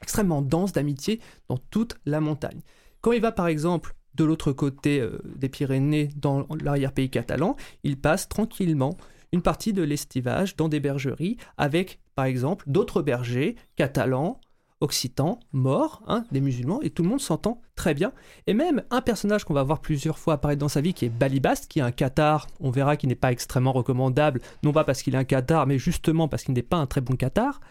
extrêmement 0.01 0.41
dense 0.41 0.71
d'amitié 0.71 1.19
dans 1.49 1.57
toute 1.57 1.97
la 2.05 2.21
montagne. 2.21 2.61
Quand 3.01 3.11
il 3.11 3.19
va 3.19 3.33
par 3.33 3.47
exemple 3.47 3.95
de 4.15 4.23
l'autre 4.23 4.53
côté 4.53 5.01
euh, 5.01 5.19
des 5.35 5.49
Pyrénées, 5.49 6.09
dans 6.15 6.47
l'arrière-pays 6.61 7.09
catalan, 7.09 7.57
il 7.83 7.99
passe 7.99 8.29
tranquillement 8.29 8.95
une 9.33 9.41
partie 9.41 9.73
de 9.73 9.83
l'estivage 9.83 10.55
dans 10.55 10.69
des 10.69 10.79
bergeries 10.79 11.35
avec, 11.57 11.99
par 12.15 12.25
exemple, 12.25 12.63
d'autres 12.67 13.01
bergers 13.01 13.57
catalans, 13.75 14.39
occitans, 14.83 15.39
morts, 15.53 16.03
hein, 16.07 16.25
des 16.31 16.41
musulmans, 16.41 16.81
et 16.81 16.89
tout 16.89 17.01
le 17.01 17.09
monde 17.09 17.21
s'entend 17.21 17.61
très 17.75 17.93
bien. 17.93 18.11
Et 18.45 18.53
même 18.53 18.83
un 18.91 19.01
personnage 19.01 19.45
qu'on 19.45 19.53
va 19.53 19.63
voir 19.63 19.79
plusieurs 19.79 20.19
fois 20.19 20.35
apparaître 20.35 20.59
dans 20.59 20.67
sa 20.67 20.81
vie, 20.81 20.93
qui 20.93 21.05
est 21.05 21.09
Balibast, 21.09 21.67
qui 21.67 21.79
est 21.79 21.81
un 21.81 21.91
cathare, 21.91 22.47
on 22.59 22.69
verra 22.69 22.97
qu'il 22.97 23.09
n'est 23.09 23.15
pas 23.15 23.31
extrêmement 23.31 23.71
recommandable, 23.71 24.41
non 24.61 24.73
pas 24.73 24.83
parce 24.83 25.01
qu'il 25.01 25.15
est 25.15 25.17
un 25.17 25.23
cathare, 25.23 25.65
mais 25.65 25.79
justement 25.79 26.27
parce 26.27 26.43
qu'il 26.43 26.53
n'est 26.53 26.61
pas 26.61 26.77
un 26.77 26.85
très 26.85 27.01
bon 27.01 27.15
cathare, 27.15 27.61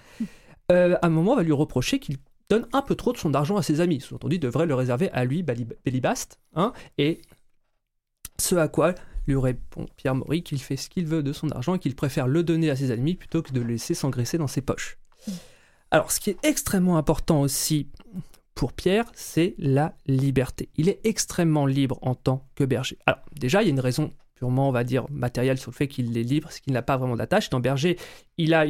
euh, 0.73 0.97
à 1.03 1.07
un 1.07 1.11
moment 1.11 1.33
on 1.33 1.37
va 1.37 1.43
lui 1.43 1.53
reprocher 1.53 1.99
qu'il 1.99 2.17
donne 2.49 2.67
un 2.73 2.83
peu 2.83 2.95
trop 2.95 3.13
de 3.13 3.19
son 3.19 3.35
argent 3.35 3.57
à 3.57 3.63
ses 3.63 3.81
amis. 3.81 4.01
Sous-entendu, 4.01 4.39
devrait 4.39 4.67
le 4.67 4.75
réserver 4.75 5.11
à 5.13 5.25
lui, 5.25 5.43
Bali- 5.43 5.69
Balibast, 5.85 6.41
hein, 6.55 6.73
et 6.99 7.21
ce 8.39 8.55
à 8.57 8.69
quoi 8.69 8.95
lui 9.27 9.37
répond 9.37 9.87
Pierre 9.97 10.15
Maury 10.17 10.43
qu'il 10.43 10.59
fait 10.59 10.77
ce 10.77 10.89
qu'il 10.89 11.07
veut 11.07 11.23
de 11.23 11.33
son 11.33 11.51
argent 11.51 11.75
et 11.75 11.79
qu'il 11.79 11.95
préfère 11.95 12.27
le 12.27 12.43
donner 12.43 12.71
à 12.71 12.77
ses 12.77 12.91
amis 12.91 13.15
plutôt 13.15 13.43
que 13.43 13.53
de 13.53 13.61
le 13.61 13.69
laisser 13.69 13.95
s'engraisser 13.95 14.39
dans 14.39 14.49
ses 14.49 14.63
poches. 14.63 14.99
Alors, 15.93 16.11
ce 16.11 16.20
qui 16.20 16.30
est 16.30 16.38
extrêmement 16.43 16.97
important 16.97 17.43
aussi 17.43 17.86
pour 18.55 18.72
Pierre, 18.72 19.05
c'est 19.14 19.55
la 19.59 19.95
liberté. 20.07 20.70
Il 20.78 20.88
est 20.88 21.01
extrêmement 21.05 21.66
libre 21.66 21.99
en 22.01 22.14
tant 22.14 22.49
que 22.55 22.64
berger. 22.64 22.97
Alors, 23.05 23.20
déjà, 23.38 23.61
il 23.61 23.66
y 23.66 23.68
a 23.68 23.72
une 23.72 23.78
raison 23.78 24.11
purement, 24.34 24.70
on 24.70 24.72
va 24.72 24.84
dire, 24.84 25.05
matérielle 25.11 25.59
sur 25.59 25.70
le 25.70 25.76
fait 25.76 25.88
qu'il 25.88 26.16
est 26.16 26.22
libre, 26.22 26.49
c'est 26.51 26.62
qu'il 26.62 26.72
n'a 26.72 26.80
pas 26.80 26.97
vraiment 26.97 27.14
d'attache. 27.14 27.51
Dans 27.51 27.61
berger, 27.61 27.99
il 28.38 28.55
a 28.55 28.64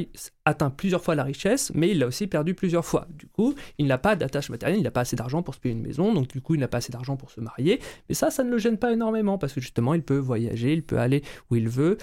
atteint 0.44 0.70
plusieurs 0.70 1.00
fois 1.00 1.14
la 1.14 1.22
richesse, 1.22 1.70
mais 1.76 1.90
il 1.90 2.00
l'a 2.00 2.08
aussi 2.08 2.26
perdu 2.26 2.54
plusieurs 2.54 2.84
fois. 2.84 3.06
Du 3.08 3.28
coup, 3.28 3.54
il 3.78 3.86
n'a 3.86 3.98
pas 3.98 4.16
d'attache 4.16 4.50
matérielle, 4.50 4.80
il 4.80 4.82
n'a 4.82 4.90
pas 4.90 5.02
assez 5.02 5.14
d'argent 5.14 5.44
pour 5.44 5.54
se 5.54 5.60
payer 5.60 5.76
une 5.76 5.80
maison, 5.80 6.12
donc 6.12 6.26
du 6.26 6.40
coup, 6.40 6.56
il 6.56 6.60
n'a 6.60 6.66
pas 6.66 6.78
assez 6.78 6.90
d'argent 6.90 7.16
pour 7.16 7.30
se 7.30 7.40
marier. 7.40 7.80
Mais 8.08 8.16
ça, 8.16 8.32
ça 8.32 8.42
ne 8.42 8.50
le 8.50 8.58
gêne 8.58 8.78
pas 8.78 8.92
énormément, 8.92 9.38
parce 9.38 9.52
que 9.52 9.60
justement, 9.60 9.94
il 9.94 10.02
peut 10.02 10.18
voyager, 10.18 10.72
il 10.72 10.82
peut 10.82 10.98
aller 10.98 11.22
où 11.50 11.56
il 11.56 11.68
veut, 11.68 11.98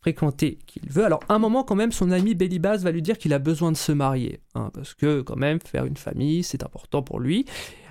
fréquenter 0.00 0.58
qui 0.66 0.80
il 0.82 0.90
veut. 0.90 1.04
Alors, 1.04 1.20
à 1.28 1.34
un 1.34 1.38
moment, 1.38 1.62
quand 1.62 1.74
même, 1.74 1.92
son 1.92 2.10
ami 2.10 2.34
Bélibas 2.34 2.78
va 2.78 2.90
lui 2.90 3.02
dire 3.02 3.18
qu'il 3.18 3.32
a 3.32 3.38
besoin 3.38 3.72
de 3.72 3.76
se 3.76 3.92
marier, 3.92 4.40
hein, 4.54 4.70
parce 4.72 4.94
que, 4.94 5.20
quand 5.20 5.36
même, 5.36 5.58
faire 5.60 5.84
une 5.84 5.96
famille, 5.96 6.42
c'est 6.42 6.62
important 6.62 7.02
pour 7.02 7.20
lui. 7.20 7.44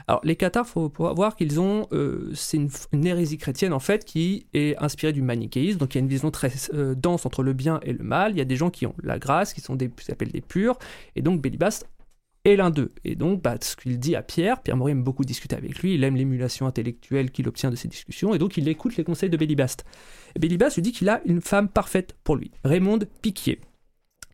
Alors, 0.08 0.22
les 0.24 0.36
Cathares, 0.36 0.66
faut 0.66 0.92
voir 0.98 1.36
qu'ils 1.36 1.60
ont. 1.60 1.88
euh, 1.92 2.32
c'est 2.34 2.58
une, 2.58 3.06
hérésie 3.06 3.38
chrétienne, 3.38 3.74
en 3.74 3.80
fait, 3.80 4.06
qui 4.06 4.48
est 4.56 4.76
inspirée 4.78 5.14
du 5.14 5.22
manichéisme. 5.22 5.78
Donc, 5.78 5.94
il 5.94 6.00
y 6.00 6.02
a 6.02 6.02
une 6.02 6.08
vision 6.08 6.32
très 6.32 6.52
euh, 6.74 6.96
dense 6.96 7.28
entre 7.28 7.44
le 7.44 7.54
bien 7.54 7.80
et 7.84 7.94
le 7.94 8.04
mal. 8.04 8.32
Il 8.32 8.40
y 8.40 8.42
a 8.42 8.46
des 8.46 8.56
gens 8.56 8.72
qui 8.72 8.88
ont 8.88 8.96
la 9.04 9.20
grâce, 9.20 9.54
qui 9.54 9.62
sont 9.62 9.76
des, 9.76 9.92
s'appellent 10.00 10.32
des 10.32 10.42
purs. 10.42 10.80
Et 11.16 11.22
donc, 11.22 11.42
Bélibas 11.42 11.84
l'un 12.56 12.70
d'eux. 12.70 12.92
Et 13.04 13.16
donc, 13.16 13.42
bah, 13.42 13.56
ce 13.62 13.76
qu'il 13.76 14.00
dit 14.00 14.16
à 14.16 14.22
Pierre, 14.22 14.62
Pierre 14.62 14.78
Maury 14.78 14.92
aime 14.92 15.04
beaucoup 15.04 15.26
discuter 15.26 15.56
avec 15.56 15.80
lui, 15.80 15.96
il 15.96 16.04
aime 16.04 16.16
l'émulation 16.16 16.68
intellectuelle 16.68 17.32
qu'il 17.32 17.48
obtient 17.48 17.72
de 17.72 17.76
ces 17.76 17.88
discussions, 17.88 18.34
et 18.34 18.38
donc 18.38 18.58
il 18.58 18.68
écoute 18.68 18.98
les 18.98 19.04
conseils 19.04 19.30
de 19.30 19.38
Bélibast. 19.38 19.86
Bélibast 20.40 20.76
lui 20.76 20.84
dit 20.84 20.92
qu'il 20.92 21.10
a 21.10 21.22
une 21.26 21.42
femme 21.42 21.70
parfaite 21.70 22.16
pour 22.24 22.36
lui, 22.36 22.52
Raymonde 22.64 23.08
Piquier, 23.22 23.62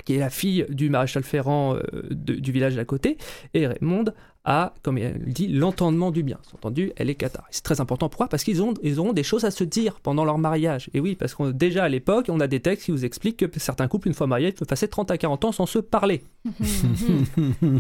qui 0.04 0.16
est 0.16 0.20
la 0.20 0.30
fille 0.30 0.66
du 0.70 0.90
maréchal 0.90 1.24
Ferrand 1.24 1.76
euh, 1.76 1.82
du 2.12 2.52
village 2.52 2.76
d'à 2.76 2.86
côté, 2.86 3.18
et 3.54 3.68
Raymonde 3.68 4.14
a, 4.46 4.74
comme 4.84 4.98
elle 4.98 5.22
le 5.26 5.32
dit, 5.32 5.48
l'entendement 5.48 6.12
du 6.12 6.24
bien. 6.24 6.38
Entendu, 6.54 6.92
elle 6.96 7.10
est 7.10 7.16
cathare. 7.16 7.46
C'est 7.52 7.64
très 7.64 7.82
important. 7.82 8.10
Pourquoi? 8.10 8.28
Parce 8.28 8.44
qu'ils 8.44 8.62
ont, 8.62 8.74
ils 8.84 9.00
auront 9.00 9.14
des 9.14 9.24
choses 9.24 9.44
à 9.44 9.52
se 9.52 9.64
dire 9.64 10.00
pendant 10.02 10.24
leur 10.24 10.38
mariage. 10.38 10.90
Et 10.94 11.00
oui, 11.00 11.16
parce 11.16 11.34
qu'on 11.34 11.50
déjà 11.50 11.84
à 11.84 11.90
l'époque, 11.90 12.28
on 12.30 12.40
a 12.40 12.48
des 12.48 12.60
textes 12.60 12.86
qui 12.86 12.92
vous 12.92 13.06
expliquent 13.06 13.38
que 13.38 13.60
certains 13.60 13.88
couples, 13.88 14.08
une 14.08 14.14
fois 14.14 14.28
mariés, 14.28 14.52
peuvent 14.52 14.68
passer 14.68 14.88
30 14.88 15.12
à 15.12 15.18
40 15.18 15.46
ans 15.46 15.52
sans 15.52 15.66
se 15.66 15.80
parler. 15.80 16.24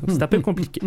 C'est 0.07 0.22
un 0.22 0.28
peu 0.28 0.39
compliqué. 0.41 0.82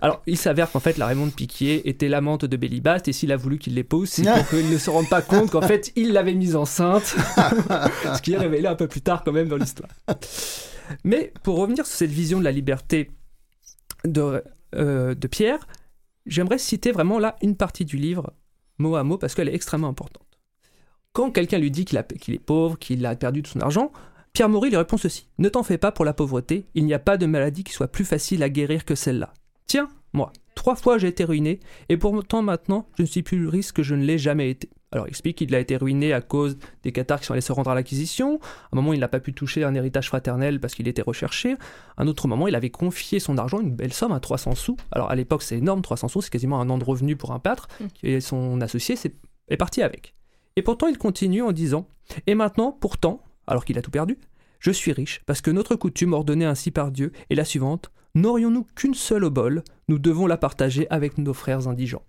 Alors, 0.00 0.22
il 0.26 0.36
s'avère 0.36 0.70
qu'en 0.70 0.80
fait, 0.80 0.98
la 0.98 1.06
Raymond 1.06 1.30
Piquier 1.30 1.88
était 1.88 2.08
l'amante 2.08 2.44
de 2.44 2.56
Bélibast, 2.56 3.08
et 3.08 3.12
s'il 3.12 3.32
a 3.32 3.36
voulu 3.36 3.58
qu'il 3.58 3.74
l'épouse, 3.74 4.08
c'est 4.08 4.24
pour 4.24 4.48
qu'il 4.50 4.70
ne 4.70 4.78
se 4.78 4.90
rende 4.90 5.08
pas 5.08 5.22
compte 5.22 5.50
qu'en 5.50 5.62
fait, 5.62 5.92
il 5.96 6.12
l'avait 6.12 6.34
mise 6.34 6.56
enceinte. 6.56 7.04
Ce 8.16 8.22
qui 8.22 8.32
est 8.32 8.38
révélé 8.38 8.66
un 8.66 8.74
peu 8.74 8.88
plus 8.88 9.00
tard, 9.00 9.22
quand 9.24 9.32
même, 9.32 9.48
dans 9.48 9.56
l'histoire. 9.56 9.90
Mais 11.04 11.32
pour 11.42 11.58
revenir 11.58 11.86
sur 11.86 11.96
cette 11.96 12.10
vision 12.10 12.38
de 12.38 12.44
la 12.44 12.52
liberté 12.52 13.10
de, 14.04 14.42
euh, 14.74 15.14
de 15.14 15.26
Pierre, 15.26 15.66
j'aimerais 16.26 16.58
citer 16.58 16.92
vraiment 16.92 17.18
là 17.18 17.36
une 17.42 17.56
partie 17.56 17.84
du 17.84 17.96
livre, 17.96 18.32
mot 18.78 18.96
à 18.96 19.04
mot, 19.04 19.18
parce 19.18 19.34
qu'elle 19.34 19.48
est 19.48 19.54
extrêmement 19.54 19.88
importante. 19.88 20.22
Quand 21.12 21.30
quelqu'un 21.30 21.58
lui 21.58 21.70
dit 21.70 21.84
qu'il 21.84 21.98
est 22.34 22.38
pauvre, 22.38 22.78
qu'il 22.78 23.04
a 23.06 23.14
perdu 23.14 23.42
tout 23.42 23.52
son 23.52 23.60
argent, 23.60 23.92
Pierre 24.32 24.48
Maury 24.48 24.70
lui 24.70 24.76
répond 24.76 24.96
ceci 24.96 25.28
Ne 25.38 25.48
t'en 25.48 25.62
fais 25.62 25.78
pas 25.78 25.92
pour 25.92 26.04
la 26.04 26.12
pauvreté, 26.12 26.66
il 26.74 26.84
n'y 26.84 26.94
a 26.94 26.98
pas 26.98 27.16
de 27.16 27.26
maladie 27.26 27.62
qui 27.62 27.72
soit 27.72 27.88
plus 27.88 28.04
facile 28.04 28.42
à 28.42 28.48
guérir 28.48 28.84
que 28.84 28.96
celle-là. 28.96 29.32
Tiens, 29.66 29.88
moi, 30.12 30.32
trois 30.56 30.74
fois 30.74 30.98
j'ai 30.98 31.08
été 31.08 31.24
ruiné, 31.24 31.60
et 31.88 31.96
pourtant 31.96 32.42
maintenant 32.42 32.88
je 32.96 33.02
ne 33.02 33.06
suis 33.06 33.22
plus 33.22 33.46
riche 33.46 33.72
que 33.72 33.84
je 33.84 33.94
ne 33.94 34.04
l'ai 34.04 34.18
jamais 34.18 34.50
été. 34.50 34.68
Alors 34.94 35.06
il 35.06 35.10
explique 35.10 35.38
qu'il 35.38 35.52
a 35.54 35.58
été 35.58 35.76
ruiné 35.76 36.12
à 36.12 36.20
cause 36.20 36.56
des 36.84 36.92
cathares 36.92 37.18
qui 37.20 37.26
sont 37.26 37.32
allés 37.32 37.40
se 37.40 37.50
rendre 37.52 37.70
à 37.70 37.74
l'acquisition. 37.74 38.38
À 38.40 38.68
un 38.72 38.76
moment, 38.76 38.92
il 38.92 39.00
n'a 39.00 39.08
pas 39.08 39.18
pu 39.18 39.34
toucher 39.34 39.64
un 39.64 39.74
héritage 39.74 40.06
fraternel 40.06 40.60
parce 40.60 40.74
qu'il 40.74 40.86
était 40.86 41.02
recherché. 41.02 41.56
À 41.96 42.02
un 42.04 42.06
autre 42.06 42.28
moment, 42.28 42.46
il 42.46 42.54
avait 42.54 42.70
confié 42.70 43.18
son 43.18 43.36
argent, 43.36 43.60
une 43.60 43.74
belle 43.74 43.92
somme, 43.92 44.12
à 44.12 44.20
300 44.20 44.54
sous. 44.54 44.76
Alors 44.92 45.10
à 45.10 45.16
l'époque, 45.16 45.42
c'est 45.42 45.58
énorme, 45.58 45.82
300 45.82 46.08
sous, 46.08 46.22
c'est 46.22 46.30
quasiment 46.30 46.60
un 46.60 46.70
an 46.70 46.78
de 46.78 46.84
revenu 46.84 47.16
pour 47.16 47.32
un 47.32 47.40
pâtre. 47.40 47.66
Mm. 47.80 47.84
Et 48.04 48.20
son 48.20 48.60
associé 48.60 48.94
c'est- 48.94 49.16
est 49.48 49.56
parti 49.56 49.82
avec. 49.82 50.14
Et 50.56 50.62
pourtant, 50.62 50.86
il 50.86 50.96
continue 50.96 51.42
en 51.42 51.50
disant 51.50 51.88
Et 52.28 52.36
maintenant, 52.36 52.70
pourtant, 52.70 53.20
alors 53.48 53.64
qu'il 53.64 53.76
a 53.78 53.82
tout 53.82 53.90
perdu, 53.90 54.16
je 54.60 54.70
suis 54.70 54.92
riche, 54.92 55.22
parce 55.26 55.40
que 55.40 55.50
notre 55.50 55.74
coutume 55.74 56.12
ordonnée 56.12 56.44
ainsi 56.44 56.70
par 56.70 56.92
Dieu 56.92 57.12
est 57.30 57.34
la 57.34 57.44
suivante 57.44 57.90
N'aurions-nous 58.14 58.64
qu'une 58.76 58.94
seule 58.94 59.28
bol, 59.28 59.64
nous 59.88 59.98
devons 59.98 60.28
la 60.28 60.36
partager 60.36 60.86
avec 60.88 61.18
nos 61.18 61.34
frères 61.34 61.66
indigents. 61.66 62.04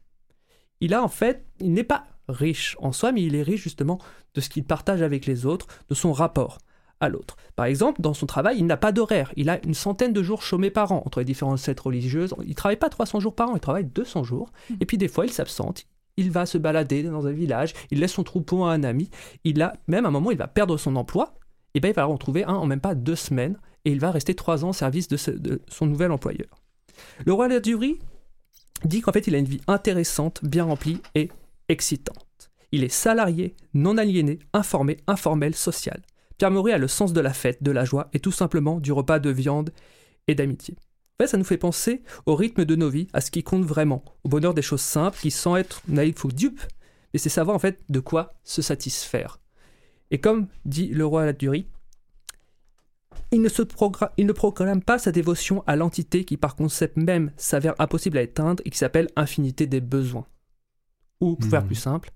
Il 0.81 0.93
a 0.93 1.01
en 1.03 1.07
fait, 1.07 1.43
il 1.59 1.73
n'est 1.73 1.83
pas 1.83 2.05
riche 2.28 2.76
en 2.80 2.91
soi, 2.91 3.11
mais 3.11 3.23
il 3.23 3.36
est 3.36 3.41
riche 3.43 3.61
justement 3.63 3.99
de 4.34 4.41
ce 4.41 4.49
qu'il 4.49 4.63
partage 4.63 5.01
avec 5.01 5.26
les 5.26 5.45
autres, 5.45 5.67
de 5.89 5.95
son 5.95 6.11
rapport 6.13 6.57
à 6.99 7.09
l'autre. 7.09 7.36
Par 7.55 7.65
exemple, 7.65 8.01
dans 8.01 8.13
son 8.13 8.26
travail, 8.26 8.57
il 8.57 8.65
n'a 8.65 8.78
pas 8.78 8.91
d'horaire. 8.91 9.32
Il 9.36 9.49
a 9.49 9.63
une 9.65 9.73
centaine 9.73 10.13
de 10.13 10.23
jours 10.23 10.41
chômés 10.41 10.69
par 10.71 10.91
an 10.91 11.03
entre 11.05 11.19
les 11.19 11.26
différentes 11.26 11.59
sectes 11.59 11.82
religieuses. 11.82 12.34
Il 12.43 12.49
ne 12.49 12.53
travaille 12.53 12.78
pas 12.78 12.89
300 12.89 13.19
jours 13.19 13.36
par 13.36 13.49
an, 13.49 13.55
il 13.55 13.59
travaille 13.59 13.86
200 13.86 14.23
jours. 14.23 14.49
Et 14.80 14.86
puis 14.86 14.97
des 14.97 15.07
fois, 15.09 15.26
il 15.26 15.32
s'absente. 15.32 15.86
Il 16.17 16.32
va 16.32 16.45
se 16.45 16.57
balader 16.57 17.03
dans 17.03 17.28
un 17.28 17.32
village, 17.34 17.73
il 17.91 17.99
laisse 17.99 18.13
son 18.13 18.23
troupeau 18.23 18.63
à 18.63 18.71
un 18.71 18.84
ami. 18.84 19.09
Il 19.43 19.61
a, 19.61 19.73
même 19.88 20.05
à 20.05 20.07
un 20.07 20.11
moment, 20.11 20.32
il 20.32 20.38
va 20.38 20.47
perdre 20.47 20.78
son 20.78 20.95
emploi. 20.95 21.36
Et 21.73 21.82
bien, 21.82 21.91
il 21.91 21.95
va 21.95 22.07
en 22.07 22.17
trouver 22.17 22.45
un 22.45 22.53
en 22.53 22.65
même 22.65 22.80
pas 22.80 22.95
deux 22.95 23.17
semaines. 23.17 23.57
Et 23.84 23.91
il 23.91 23.99
va 23.99 24.11
rester 24.11 24.34
trois 24.34 24.63
ans 24.63 24.69
au 24.69 24.73
service 24.73 25.09
de, 25.09 25.17
ce- 25.17 25.32
de 25.32 25.61
son 25.67 25.86
nouvel 25.88 26.11
employeur. 26.11 26.61
Le 27.26 27.34
roi 27.34 27.49
Ladurie 27.49 27.99
dit 28.86 29.01
qu'en 29.01 29.11
fait, 29.11 29.28
il 29.28 29.36
a 29.36 29.38
une 29.38 29.45
vie 29.45 29.59
intéressante, 29.67 30.39
bien 30.43 30.63
remplie 30.63 31.01
et 31.13 31.30
excitante. 31.70 32.51
Il 32.72 32.84
est 32.84 32.89
salarié, 32.89 33.55
non 33.74 33.97
aliéné, 33.97 34.39
informé, 34.53 34.97
informel, 35.07 35.55
social. 35.55 36.01
Pierre 36.38 36.51
Maury 36.51 36.74
a 36.74 36.78
le 36.78 36.88
sens 36.88 37.13
de 37.13 37.22
la 37.22 37.34
fête, 37.34 37.63
de 37.63 37.72
la 37.72 37.86
joie 37.86 38.09
et 38.13 38.20
tout 38.20 38.32
simplement 38.32 38.80
du 38.80 38.91
repas 38.91 39.20
de 39.20 39.30
viande 39.30 39.72
et 40.28 40.36
d'amitié. 40.36 40.76
Fait, 41.20 41.28
ça 41.28 41.38
nous 41.38 41.45
fait 41.45 41.57
penser 41.57 42.03
au 42.26 42.36
rythme 42.36 42.66
de 42.66 42.76
nos 42.76 42.89
vies, 42.89 43.07
à 43.13 43.22
ce 43.22 43.32
qui 43.32 43.43
compte 43.43 43.63
vraiment, 43.63 44.03
au 44.26 44.30
bonheur 44.30 44.53
des 44.53 44.61
choses 44.61 44.82
simples 44.82 45.18
qui, 45.18 45.32
sans 45.32 45.55
être 45.55 45.82
naïf 45.88 46.26
ou 46.26 46.28
dupe, 46.28 46.61
mais 47.13 47.20
c'est 47.20 47.30
savoir 47.30 47.55
en 47.55 47.59
fait 47.59 47.80
de 47.88 48.01
quoi 48.01 48.34
se 48.43 48.61
satisfaire. 48.61 49.39
Et 50.11 50.20
comme 50.20 50.47
dit 50.66 50.88
le 50.89 51.05
roi 51.05 51.26
Ladurie, 51.26 51.68
il 53.32 53.41
ne, 53.41 53.49
il 54.18 54.26
ne 54.26 54.34
proclame 54.34 54.82
pas 54.82 54.99
sa 54.99 55.11
dévotion 55.13 55.63
à 55.68 55.78
l'entité 55.78 56.26
qui 56.26 56.36
par 56.36 56.55
concept 56.57 56.97
même 56.97 57.32
s'avère 57.38 57.76
impossible 57.80 58.18
à 58.18 58.22
éteindre 58.22 58.61
et 58.66 58.70
qui 58.70 58.78
s'appelle 58.78 59.07
infinité 59.16 59.68
des 59.68 59.82
besoins. 59.82 60.28
Ou, 61.22 61.36
pour 61.36 61.49
faire 61.49 61.61
Mhm. 61.61 61.68
plus 61.68 61.76
simple, 61.76 62.11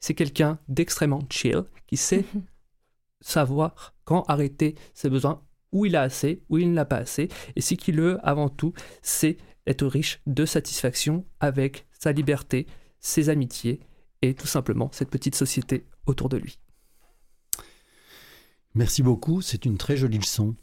c'est 0.00 0.14
quelqu'un 0.14 0.58
d'extrêmement 0.68 1.22
chill 1.30 1.64
qui 1.86 1.96
sait 1.96 2.24
savoir 3.20 3.94
quand 4.04 4.22
arrêter 4.28 4.74
ses 4.94 5.08
besoins, 5.10 5.42
où 5.72 5.84
il 5.86 5.96
a 5.96 6.02
assez, 6.02 6.42
où 6.48 6.58
il 6.58 6.72
n'a 6.72 6.84
pas 6.84 6.98
assez, 6.98 7.28
et 7.56 7.60
ce 7.60 7.74
qu'il 7.74 7.96
veut 8.00 8.18
avant 8.22 8.48
tout, 8.48 8.72
c'est 9.02 9.36
être 9.66 9.86
riche 9.86 10.20
de 10.26 10.44
satisfaction 10.46 11.26
avec 11.40 11.86
sa 11.92 12.12
liberté, 12.12 12.66
ses 13.00 13.28
amitiés 13.30 13.80
et 14.22 14.34
tout 14.34 14.46
simplement 14.46 14.90
cette 14.92 15.10
petite 15.10 15.34
société 15.34 15.86
autour 16.06 16.28
de 16.28 16.36
lui. 16.36 16.58
Merci 18.74 19.02
beaucoup, 19.02 19.40
c'est 19.42 19.64
une 19.64 19.78
très 19.78 19.96
jolie 19.96 20.18
leçon. 20.18 20.54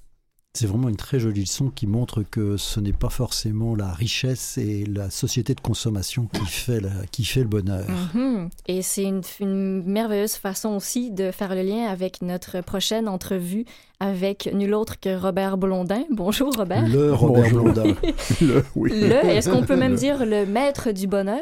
C'est 0.55 0.67
vraiment 0.67 0.87
une 0.87 0.95
très 0.97 1.17
jolie 1.19 1.41
leçon 1.41 1.71
qui 1.73 1.87
montre 1.87 2.21
que 2.21 2.57
ce 2.57 2.79
n'est 2.79 2.93
pas 2.93 3.09
forcément 3.09 3.75
la 3.75 3.91
richesse 3.91 4.59
et 4.59 4.85
la 4.85 5.09
société 5.09 5.55
de 5.55 5.59
consommation 5.61 6.27
qui 6.31 6.45
fait, 6.45 6.79
la- 6.79 7.07
qui 7.11 7.25
fait 7.25 7.39
le 7.39 7.47
bonheur. 7.47 7.87
Mhm. 8.13 8.49
Et 8.67 8.83
c'est 8.83 9.01
une, 9.01 9.21
une 9.39 9.81
merveilleuse 9.83 10.35
façon 10.35 10.75
aussi 10.75 11.09
de 11.09 11.31
faire 11.31 11.55
le 11.55 11.63
lien 11.63 11.87
avec 11.87 12.21
notre 12.21 12.61
prochaine 12.61 13.07
entrevue 13.07 13.65
avec 13.99 14.49
nul 14.53 14.73
autre 14.73 14.99
que 14.99 15.17
Robert 15.17 15.57
Blondin. 15.57 16.03
Bonjour 16.11 16.53
Robert. 16.55 16.87
Le 16.89 17.13
Robert 17.13 17.43
Bonjour. 17.51 17.63
Blondin. 17.73 17.95
Le, 18.41 18.63
oui. 18.75 18.91
Le, 18.93 19.25
est-ce 19.25 19.49
qu'on 19.49 19.63
peut 19.63 19.77
même 19.77 19.95
dire 19.95 20.25
le 20.25 20.45
maître 20.45 20.91
du 20.91 21.07
bonheur? 21.07 21.39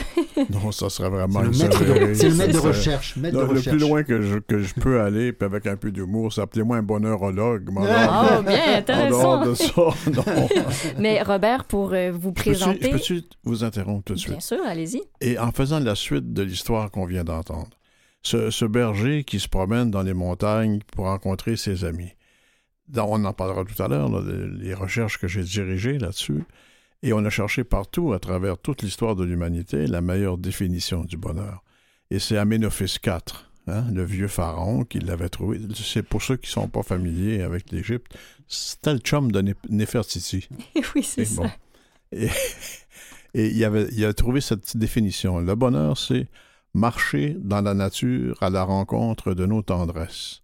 Non, 0.50 0.70
ça 0.72 0.90
serait 0.90 1.08
vraiment 1.10 1.40
le 1.40 1.52
une 1.52 1.58
maître 1.58 1.80
de, 1.80 1.86
sauverie. 1.86 2.16
c'est 2.16 2.28
le 2.28 2.34
maître 2.34 2.52
de 2.52 2.58
recherche. 2.58 3.16
maître 3.16 3.34
Non, 3.36 3.42
de 3.42 3.46
le 3.46 3.58
recherche. 3.58 3.76
plus 3.76 3.86
loin 3.88 4.02
que 4.02 4.20
je, 4.20 4.38
que 4.38 4.58
je 4.60 4.74
peux 4.74 5.00
aller, 5.00 5.32
puis 5.32 5.44
avec 5.46 5.66
un 5.66 5.76
peu 5.76 5.90
d'humour, 5.90 6.32
c'est 6.32 6.40
appelez-moi 6.42 6.76
un 6.78 6.82
bonheurologue. 6.82 7.68
mais 7.72 7.80
en 7.80 7.84
Ah, 7.88 8.42
dehors 8.86 9.04
de- 9.04 9.12
bien, 9.12 9.26
En 9.26 9.40
intéressant. 9.42 9.42
dehors 9.42 9.46
de 9.46 9.54
ça, 9.54 10.10
non. 10.10 10.48
Mais 10.98 11.22
Robert, 11.22 11.64
pour 11.64 11.92
euh, 11.92 12.10
vous 12.12 12.32
présenter... 12.32 12.90
Peux-tu 12.90 13.22
vous 13.44 13.64
interrompre 13.64 14.04
tout 14.04 14.14
de 14.14 14.18
Bien 14.18 14.40
suite? 14.40 14.42
sûr, 14.42 14.64
allez-y. 14.66 15.02
Et 15.20 15.38
en 15.38 15.52
faisant 15.52 15.80
la 15.80 15.94
suite 15.94 16.32
de 16.32 16.42
l'histoire 16.42 16.90
qu'on 16.90 17.06
vient 17.06 17.24
d'entendre, 17.24 17.70
ce, 18.22 18.50
ce 18.50 18.64
berger 18.64 19.24
qui 19.24 19.38
se 19.40 19.48
promène 19.48 19.90
dans 19.90 20.02
les 20.02 20.14
montagnes 20.14 20.80
pour 20.94 21.04
rencontrer 21.06 21.56
ses 21.56 21.84
amis. 21.84 22.12
Dans- 22.88 23.06
on 23.10 23.24
en 23.24 23.32
parlera 23.32 23.64
tout 23.64 23.82
à 23.82 23.88
l'heure, 23.88 24.10
les, 24.22 24.74
recherches 24.74 25.18
que 25.18 25.28
j'ai 25.28 25.42
dirigées 25.42 25.98
là-dessus. 25.98 26.44
Et 27.02 27.12
on 27.12 27.22
a 27.24 27.30
cherché 27.30 27.64
partout, 27.64 28.14
à 28.14 28.18
travers 28.18 28.56
toute 28.56 28.82
l'histoire 28.82 29.14
de 29.14 29.24
l'humanité, 29.24 29.86
la 29.86 30.00
meilleure 30.00 30.38
définition 30.38 31.04
du 31.04 31.18
bonheur. 31.18 31.62
Et 32.10 32.18
c'est 32.18 32.38
Aménophis 32.38 32.96
IV, 33.04 33.18
hein, 33.66 33.84
le 33.92 34.04
vieux 34.04 34.28
pharaon, 34.28 34.84
qui 34.84 35.00
l'avait 35.00 35.28
trouvé. 35.28 35.60
C'est 35.74 36.02
pour 36.02 36.22
ceux 36.22 36.36
qui 36.36 36.46
ne 36.48 36.52
sont 36.52 36.68
pas 36.68 36.82
familiers 36.82 37.42
avec 37.42 37.70
l'Égypte. 37.72 38.16
C'était 38.48 38.92
le 38.92 38.98
chum 39.00 39.32
de 39.32 39.40
Nef- 39.42 39.68
Néfertiti. 39.68 40.48
oui, 40.94 41.02
c'est 41.02 41.22
Et 41.22 41.24
ça. 41.24 41.42
bon. 41.42 41.50
Et, 42.12 42.28
et 43.34 43.48
il, 43.48 43.64
avait, 43.64 43.88
il 43.92 44.04
a 44.04 44.12
trouvé 44.12 44.40
cette 44.40 44.76
définition. 44.76 45.38
Le 45.40 45.54
bonheur, 45.54 45.98
c'est 45.98 46.28
marcher 46.74 47.36
dans 47.38 47.60
la 47.60 47.74
nature 47.74 48.42
à 48.42 48.50
la 48.50 48.64
rencontre 48.64 49.34
de 49.34 49.46
nos 49.46 49.62
tendresses. 49.62 50.42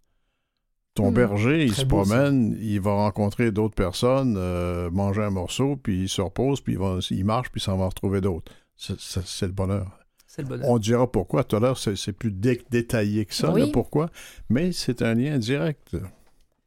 Ton 0.93 1.11
Hmm. 1.11 1.13
berger, 1.13 1.63
il 1.63 1.73
se 1.73 1.81
ça. 1.81 1.85
promène, 1.87 2.57
il 2.59 2.81
va 2.81 2.91
rencontrer 2.93 3.51
d'autres 3.51 3.75
personnes, 3.75 4.35
euh, 4.37 4.89
manger 4.91 5.21
un 5.23 5.29
morceau, 5.29 5.77
puis 5.77 6.01
il 6.03 6.09
se 6.09 6.21
repose, 6.21 6.59
puis 6.59 6.73
il, 6.73 6.79
va, 6.79 6.99
il 7.11 7.23
marche, 7.23 7.49
puis 7.49 7.61
il 7.61 7.63
s'en 7.63 7.77
va 7.77 7.85
retrouver 7.87 8.19
d'autres. 8.19 8.51
C'est- 8.75 8.99
C'est 8.99 9.25
c'est 9.25 9.45
le 9.45 9.53
bonheur. 9.53 9.97
C'est 10.27 10.41
le 10.41 10.47
bonheur. 10.49 10.67
On 10.69 10.77
dira 10.79 11.09
pourquoi. 11.09 11.43
Tout 11.45 11.55
à 11.57 11.59
l'heure, 11.61 11.77
c'est 11.77 11.95
c'est 11.95 12.11
plus 12.13 12.31
dé- 12.31 12.61
détaillé 12.71 13.25
que 13.25 13.33
ça, 13.33 13.51
Oui. 13.53 13.69
pourquoi, 13.71 14.09
mais 14.49 14.71
c'est 14.73 15.01
un 15.01 15.13
lien 15.13 15.37
direct. 15.37 15.95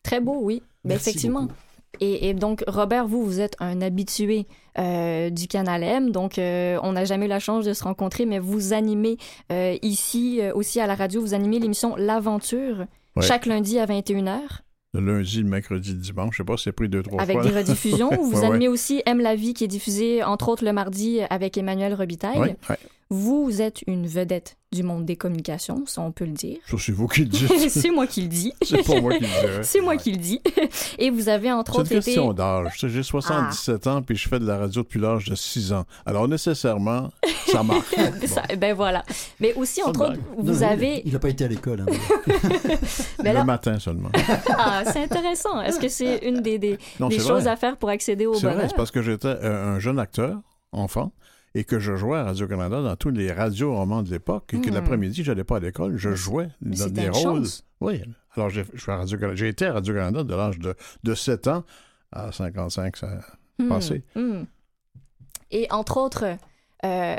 Très 0.02 0.20
beau, 0.20 0.38
oui. 0.42 0.62
Ben, 0.84 0.96
effectivement. 0.96 1.42
beaucoup. 1.42 1.54
Et, 2.00 2.28
et 2.28 2.34
donc, 2.34 2.64
Robert, 2.66 3.06
vous, 3.06 3.24
vous 3.24 3.40
êtes 3.40 3.54
un 3.60 3.80
habitué 3.80 4.46
euh, 4.78 5.30
du 5.30 5.46
Canal 5.46 5.82
M. 5.84 6.10
Donc, 6.10 6.38
euh, 6.38 6.76
on 6.82 6.92
n'a 6.92 7.04
jamais 7.04 7.26
eu 7.26 7.28
la 7.28 7.38
chance 7.38 7.64
de 7.64 7.72
se 7.72 7.84
rencontrer, 7.84 8.26
mais 8.26 8.40
vous 8.40 8.72
animez 8.72 9.16
euh, 9.52 9.76
ici 9.82 10.40
aussi 10.54 10.80
à 10.80 10.88
la 10.88 10.96
radio, 10.96 11.20
vous 11.20 11.34
animez 11.34 11.60
l'émission 11.60 11.94
L'Aventure 11.96 12.86
Ouais. 13.16 13.22
chaque 13.22 13.46
lundi 13.46 13.78
à 13.78 13.86
21h 13.86 14.38
Le 14.94 15.00
lundi, 15.00 15.38
le 15.40 15.48
mercredi, 15.48 15.90
le 15.92 15.98
dimanche, 15.98 16.30
je 16.32 16.38
sais 16.38 16.44
pas, 16.44 16.56
c'est 16.56 16.72
pris 16.72 16.88
deux, 16.88 17.00
trois 17.04 17.22
avec 17.22 17.38
fois. 17.40 17.48
des 17.48 17.56
rediffusions. 17.56 18.10
Vous 18.20 18.32
Ouais, 18.32 18.38
ouais. 18.40 18.46
animez 18.46 18.66
aussi 18.66 19.02
Aime 19.06 19.20
la 19.20 19.36
vie 19.36 19.54
qui 19.54 19.62
est 19.62 19.68
diffusée 19.68 20.24
entre 20.24 20.48
autres 20.48 20.64
le 20.64 20.72
mardi 20.72 21.20
avec 21.30 21.56
Emmanuel 21.56 21.94
Robitaille. 21.94 22.56
Vous, 23.14 23.62
êtes 23.62 23.82
une 23.86 24.06
vedette 24.08 24.56
du 24.72 24.82
monde 24.82 25.04
des 25.04 25.14
communications, 25.14 25.84
ça 25.86 26.00
on 26.00 26.10
peut 26.10 26.24
le 26.24 26.32
dire. 26.32 26.58
Ça, 26.68 26.76
c'est 26.80 26.90
vous 26.90 27.06
qui 27.06 27.20
le 27.20 27.26
dites. 27.28 27.68
C'est 27.70 27.90
moi 27.92 28.08
qui 28.08 28.22
le 28.22 28.26
dis. 28.28 28.52
c'est 28.60 28.84
pas 28.84 29.00
moi 29.00 29.14
qui 29.14 29.20
le 29.20 29.28
dirais. 29.28 29.60
C'est 29.62 29.80
moi 29.80 29.96
qui 29.96 30.10
le 30.10 30.16
dis. 30.16 30.40
Et 30.98 31.10
vous 31.10 31.28
avez 31.28 31.52
entre 31.52 31.72
C'est 31.72 31.76
une 31.76 31.82
autres 31.82 31.92
été... 31.92 32.04
question 32.06 32.32
d'âge. 32.32 32.72
J'ai 32.82 33.02
77 33.04 33.86
ans, 33.86 34.02
puis 34.02 34.16
je 34.16 34.28
fais 34.28 34.40
de 34.40 34.46
la 34.46 34.58
radio 34.58 34.82
depuis 34.82 34.98
l'âge 34.98 35.26
de 35.26 35.36
6 35.36 35.72
ans. 35.72 35.84
Alors, 36.04 36.26
nécessairement, 36.26 37.10
ça 37.46 37.62
marche. 37.62 37.86
Ça- 38.26 38.42
ben 38.58 38.74
voilà. 38.74 39.04
Mais 39.38 39.54
aussi, 39.54 39.80
entre 39.80 40.06
autres, 40.10 40.18
vous 40.38 40.52
Non, 40.52 40.58
mais 40.58 40.66
avez... 40.66 41.02
Il 41.06 41.12
n'a 41.12 41.20
pas 41.20 41.28
été 41.28 41.44
à 41.44 41.48
l'école. 41.48 41.82
hein. 41.82 41.92
Ben 43.22 43.32
le 43.32 43.38
là- 43.38 43.44
matin 43.44 43.78
seulement. 43.78 44.10
Ah, 44.58 44.82
c'est 44.92 45.04
intéressant. 45.04 45.60
Est-ce 45.62 45.78
que 45.78 45.88
c'est 45.88 46.18
une 46.28 46.40
des, 46.40 46.58
des, 46.58 46.78
Non, 46.98 47.08
des 47.08 47.18
c'est 47.20 47.28
choses 47.28 47.42
vrai. 47.44 47.52
à 47.52 47.56
faire 47.56 47.76
pour 47.76 47.90
accéder 47.90 48.26
au 48.26 48.34
C'est 48.34 48.42
bonheur? 48.42 48.56
vrai, 48.58 48.68
c'est 48.68 48.76
parce 48.76 48.90
que 48.90 49.02
j'étais 49.02 49.28
euh, 49.28 49.76
un 49.76 49.78
jeune 49.78 49.98
acteur, 50.00 50.40
enfant, 50.72 51.12
et 51.54 51.64
que 51.64 51.78
je 51.78 51.94
jouais 51.96 52.18
à 52.18 52.24
Radio-Canada 52.24 52.82
dans 52.82 52.96
tous 52.96 53.10
les 53.10 53.32
radios-romans 53.32 54.02
de 54.02 54.10
l'époque, 54.10 54.52
et 54.54 54.60
que 54.60 54.70
Hmm. 54.70 54.74
l'après-midi, 54.74 55.22
je 55.22 55.30
n'allais 55.30 55.44
pas 55.44 55.56
à 55.56 55.60
l'école, 55.60 55.96
je 55.96 56.14
jouais 56.14 56.48
Mais 56.60 56.76
dans 56.76 56.88
des 56.88 57.08
rôles. 57.08 57.44
chance. 57.44 57.64
Oui. 57.80 58.02
Alors, 58.36 58.50
j'ai 58.50 59.48
été 59.48 59.66
à 59.66 59.74
Radio-Canada 59.74 60.24
de 60.24 60.34
l'âge 60.34 60.58
de, 60.58 60.74
de 61.04 61.14
7 61.14 61.46
ans 61.48 61.64
à 62.12 62.32
55, 62.32 62.96
ça 62.96 63.08
Hmm, 63.60 63.68
passé. 63.68 64.02
hmm. 64.16 64.42
Et 65.52 65.68
entre 65.70 65.98
autres, 65.98 66.24
euh, 66.84 67.16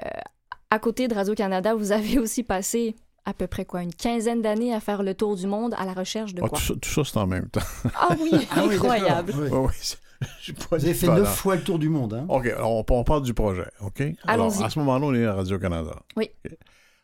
à 0.70 0.80
côté 0.80 1.08
de 1.08 1.14
Radio-Canada, 1.16 1.74
vous 1.76 1.94
avez 1.94 2.20
aussi 2.20 2.44
passé 2.44 2.96
à 3.24 3.34
peu 3.34 3.48
près 3.48 3.64
quoi, 3.66 3.82
une 3.82 3.94
quinzaine 3.94 4.42
d'années 4.42 4.74
à 4.74 4.80
faire 4.82 5.02
le 5.02 5.14
tour 5.16 5.36
du 5.38 5.48
monde 5.48 5.74
à 5.78 5.86
la 5.86 5.94
recherche 5.94 6.34
de 6.34 6.42
Ah, 6.44 6.50
quoi? 6.50 6.60
tout, 6.60 6.64
ça, 6.66 6.74
tout 6.76 6.90
ça, 6.90 7.04
c'est 7.06 7.18
en 7.18 7.26
même 7.28 7.48
temps. 7.48 7.62
Ah 7.96 8.10
oui, 8.20 8.32
Ah 8.52 8.64
incroyable. 8.70 9.34
Oui. 9.38 9.48
Oui, 9.50 9.96
Vous 10.70 10.76
avez 10.76 10.94
fait 10.94 11.08
neuf 11.08 11.36
fois 11.36 11.56
le 11.56 11.62
tour 11.64 11.80
du 11.80 11.90
monde. 11.90 12.14
Hein? 12.14 12.26
OK, 12.30 12.46
alors 12.48 12.72
on, 12.76 12.86
on 12.90 13.04
parle 13.04 13.24
du 13.24 13.34
projet, 13.34 13.66
OK? 13.82 14.02
Alors, 14.28 14.48
Allons-y. 14.48 14.64
à 14.64 14.70
ce 14.70 14.80
moment-là, 14.80 15.06
on 15.06 15.14
est 15.14 15.26
à 15.26 15.34
Radio-Canada. 15.34 15.96
Oui. 16.18 16.30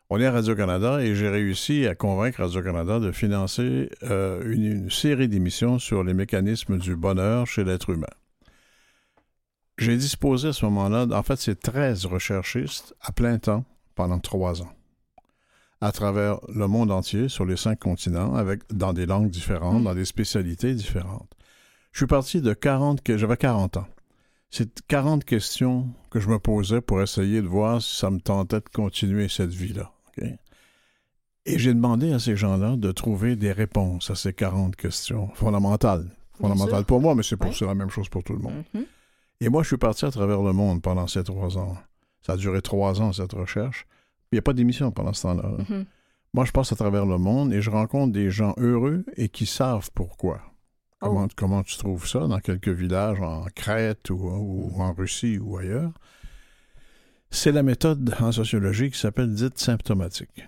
On 0.09 0.19
est 0.19 0.25
à 0.25 0.31
Radio-Canada 0.31 1.01
et 1.01 1.15
j'ai 1.15 1.29
réussi 1.29 1.87
à 1.87 1.95
convaincre 1.95 2.41
Radio-Canada 2.41 2.99
de 2.99 3.11
financer 3.13 3.89
euh, 4.03 4.41
une, 4.51 4.63
une 4.65 4.89
série 4.91 5.29
d'émissions 5.29 5.79
sur 5.79 6.03
les 6.03 6.13
mécanismes 6.13 6.77
du 6.77 6.95
bonheur 6.97 7.47
chez 7.47 7.63
l'être 7.63 7.91
humain. 7.91 8.07
J'ai 9.77 9.97
disposé 9.97 10.49
à 10.49 10.53
ce 10.53 10.65
moment-là, 10.65 11.07
en 11.11 11.23
fait, 11.23 11.37
c'est 11.39 11.59
13 11.59 12.05
recherchistes 12.05 12.93
à 13.01 13.11
plein 13.11 13.39
temps 13.39 13.63
pendant 13.95 14.19
trois 14.19 14.61
ans, 14.61 14.71
à 15.79 15.91
travers 15.91 16.39
le 16.53 16.67
monde 16.67 16.91
entier, 16.91 17.29
sur 17.29 17.45
les 17.45 17.55
cinq 17.57 17.79
continents, 17.79 18.35
avec, 18.35 18.61
dans 18.71 18.93
des 18.93 19.05
langues 19.05 19.29
différentes, 19.29 19.81
Mm. 19.81 19.85
dans 19.85 19.95
des 19.95 20.05
spécialités 20.05 20.73
différentes. 20.75 21.31
Je 21.91 21.97
suis 21.99 22.07
parti 22.07 22.41
de 22.41 22.53
40, 22.53 23.01
que- 23.01 23.17
j'avais 23.17 23.37
40 23.37 23.77
ans. 23.77 23.87
C'est 24.49 24.81
40 24.87 25.23
questions 25.23 25.87
que 26.09 26.19
je 26.19 26.29
me 26.29 26.39
posais 26.39 26.81
pour 26.81 27.01
essayer 27.01 27.41
de 27.41 27.47
voir 27.47 27.81
si 27.81 27.95
ça 27.97 28.09
me 28.09 28.19
tentait 28.19 28.59
de 28.59 28.69
continuer 28.73 29.29
cette 29.29 29.53
vie-là. 29.53 29.91
Et 31.45 31.57
j'ai 31.57 31.73
demandé 31.73 32.13
à 32.13 32.19
ces 32.19 32.35
gens-là 32.35 32.75
de 32.77 32.91
trouver 32.91 33.35
des 33.35 33.51
réponses 33.51 34.11
à 34.11 34.15
ces 34.15 34.33
40 34.33 34.75
questions 34.75 35.29
fondamentales. 35.33 36.05
Fondamentales 36.33 36.85
pour 36.85 37.01
moi, 37.01 37.15
mais 37.15 37.23
c'est 37.23 37.37
pour 37.37 37.49
Ouais. 37.51 37.67
la 37.67 37.75
même 37.75 37.89
chose 37.89 38.09
pour 38.09 38.23
tout 38.23 38.33
le 38.33 38.39
monde. 38.39 38.63
Mhm. 38.73 38.85
Et 39.41 39.49
moi, 39.49 39.63
je 39.63 39.69
suis 39.69 39.77
parti 39.77 40.05
à 40.05 40.11
travers 40.11 40.41
le 40.41 40.53
monde 40.53 40.81
pendant 40.81 41.07
ces 41.07 41.23
trois 41.23 41.57
ans. 41.57 41.77
Ça 42.21 42.33
a 42.33 42.37
duré 42.37 42.61
trois 42.61 43.01
ans, 43.01 43.11
cette 43.13 43.33
recherche, 43.33 43.85
Il 44.31 44.35
n'y 44.35 44.39
a 44.39 44.43
pas 44.43 44.53
d'émission 44.53 44.91
pendant 44.91 45.11
ce 45.11 45.23
temps-là. 45.23 45.43
là. 45.43 45.65
Mhm. 45.67 45.85
Moi, 46.33 46.45
je 46.45 46.51
passe 46.53 46.71
à 46.71 46.75
travers 46.77 47.05
le 47.05 47.17
monde 47.17 47.51
et 47.51 47.61
je 47.61 47.69
rencontre 47.69 48.13
des 48.13 48.29
gens 48.31 48.53
heureux 48.57 49.03
et 49.17 49.27
qui 49.27 49.45
savent 49.45 49.89
pourquoi. 49.93 50.39
Oh. 51.01 51.27
Comment, 51.35 51.63
tu 51.63 51.77
trouves 51.77 52.07
ça 52.07 52.27
dans 52.27 52.39
quelques 52.39 52.69
villages 52.69 53.21
en 53.21 53.45
Crète 53.55 54.09
ou, 54.11 54.15
ou 54.15 54.81
en 54.81 54.93
Russie 54.93 55.39
ou 55.39 55.57
ailleurs? 55.57 55.91
C'est 57.31 57.51
la 57.51 57.63
méthode 57.63 58.13
en 58.19 58.31
sociologie 58.31 58.91
qui 58.91 58.99
s'appelle 58.99 59.33
dite 59.33 59.57
symptomatique. 59.57 60.47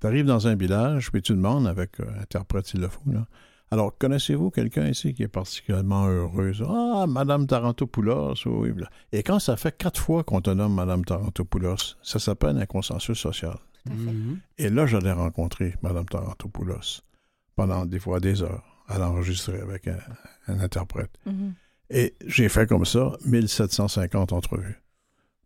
Tu 0.00 0.06
arrives 0.06 0.26
dans 0.26 0.48
un 0.48 0.56
village, 0.56 1.12
puis 1.12 1.22
tu 1.22 1.32
demandes, 1.32 1.68
avec 1.68 2.00
euh, 2.00 2.06
interprète 2.20 2.66
s'il 2.66 2.80
le 2.80 2.88
faut, 2.88 3.00
là, 3.06 3.26
alors, 3.72 3.96
connaissez-vous 3.96 4.50
quelqu'un 4.50 4.86
ici 4.88 5.14
qui 5.14 5.22
est 5.22 5.28
particulièrement 5.28 6.06
heureuse? 6.06 6.62
Ah, 6.68 7.06
Madame 7.08 7.46
Tarantopoulos, 7.46 8.34
oui. 8.44 8.70
Et 9.12 9.22
quand 9.22 9.38
ça 9.38 9.56
fait 9.56 9.74
quatre 9.74 9.98
fois 9.98 10.24
qu'on 10.24 10.42
te 10.42 10.50
nomme 10.50 10.74
Madame 10.74 11.06
Tarantopoulos, 11.06 11.96
ça 12.02 12.18
s'appelle 12.18 12.58
un 12.58 12.66
consensus 12.66 13.18
social. 13.18 13.56
Mhm. 13.88 14.40
Et 14.58 14.68
là, 14.68 14.84
j'allais 14.84 15.12
rencontrer 15.12 15.74
Mme 15.80 16.04
Tarantopoulos 16.04 17.00
pendant 17.56 17.86
des 17.86 17.98
fois 17.98 18.20
des 18.20 18.42
heures 18.42 18.71
à 18.88 18.98
l'enregistrer 18.98 19.60
avec 19.60 19.88
un, 19.88 19.98
un 20.48 20.60
interprète. 20.60 21.10
Mhm. 21.26 21.54
Et 21.90 22.14
j'ai 22.26 22.48
fait 22.48 22.66
comme 22.66 22.86
ça 22.86 23.12
1750 23.26 24.32
entrevues 24.32 24.80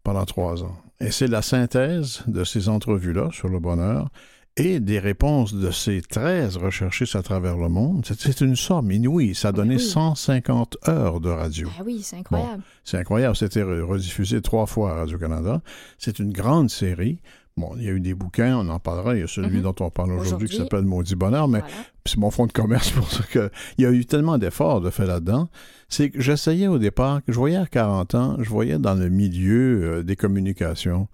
pendant 0.05 0.25
trois 0.25 0.63
ans. 0.63 0.77
Et 1.01 1.11
c'est 1.11 1.27
la 1.27 1.43
synthèse 1.43 2.23
de 2.27 2.45
ces 2.45 2.69
entrevues-là 2.69 3.31
sur 3.33 3.49
le 3.49 3.59
bonheur 3.59 4.09
et 4.59 4.81
des 4.81 4.99
réponses 4.99 5.53
de 5.53 5.71
ces 5.71 6.01
13 6.01 6.57
recherchistes 6.57 7.17
à 7.17 7.23
travers 7.23 7.59
le 7.59 7.69
monde. 7.69 8.07
C'est- 8.07 8.41
une 8.41 8.57
somme 8.57 8.91
inouïe. 8.91 9.35
Ça 9.35 9.49
a 9.49 9.53
donné 9.53 9.75
Oui. 9.77 9.83
150 9.83 10.79
heures 10.89 11.21
de 11.21 11.29
radio. 11.29 11.69
Ah 11.79 11.83
oui, 11.85 12.01
c'est 12.03 12.17
incroyable. 12.17 12.63
C'est 12.83 12.97
incroyable. 12.97 13.37
C'était 13.37 13.63
re- 13.63 13.83
rediffusé 13.83 14.41
trois 14.41 14.65
fois 14.67 14.93
à 14.93 14.95
Radio-Canada. 14.95 15.61
C'est 15.99 16.19
une 16.21 16.33
grande 16.33 16.71
série. 16.71 17.21
Bon, 17.59 17.73
il 17.79 17.85
y 17.85 17.89
a 17.89 17.93
eu 17.93 18.01
des 18.01 18.13
bouquins, 18.13 18.55
on 18.59 18.69
en 18.69 18.79
parlera. 18.79 19.15
Il 19.15 19.21
y 19.21 19.23
a 19.23 19.27
celui 19.27 19.57
Mhm. 19.57 19.63
dont 19.63 19.75
on 19.81 19.89
parle 19.89 20.13
aujourd'hui 20.13 20.47
qui 20.47 20.57
s'appelle 20.59 20.83
Maudit 20.85 21.15
Bonheur, 21.17 21.49
mais 21.49 21.61
Voilà. 21.61 21.75
c'est 22.05 22.19
mon 22.19 22.31
fonds 22.31 22.47
de 22.47 22.53
commerce 22.53 22.91
pour 22.91 23.11
ça 23.11 23.23
que 23.31 23.51
il 23.79 23.85
y 23.85 23.87
a 23.87 23.91
eu 23.93 24.05
tellement 24.05 24.37
d'efforts 24.37 24.83
de 24.83 24.91
fait 24.91 25.07
là-dedans. 25.07 25.49
C'est 25.89 26.11
que 26.11 26.21
j'essayais 26.21 26.69
au 26.69 26.77
départ, 26.79 27.25
que 27.25 27.33
je 27.33 27.39
voyais 27.39 27.57
à 27.57 27.65
40 27.67 28.15
ans, 28.15 28.37
je 28.41 28.51
voyais 28.51 28.79
dans 28.79 28.93
le 28.95 29.09
milieu 29.09 29.83
euh, 29.85 30.03
des 30.03 30.17
communications, 30.17 31.09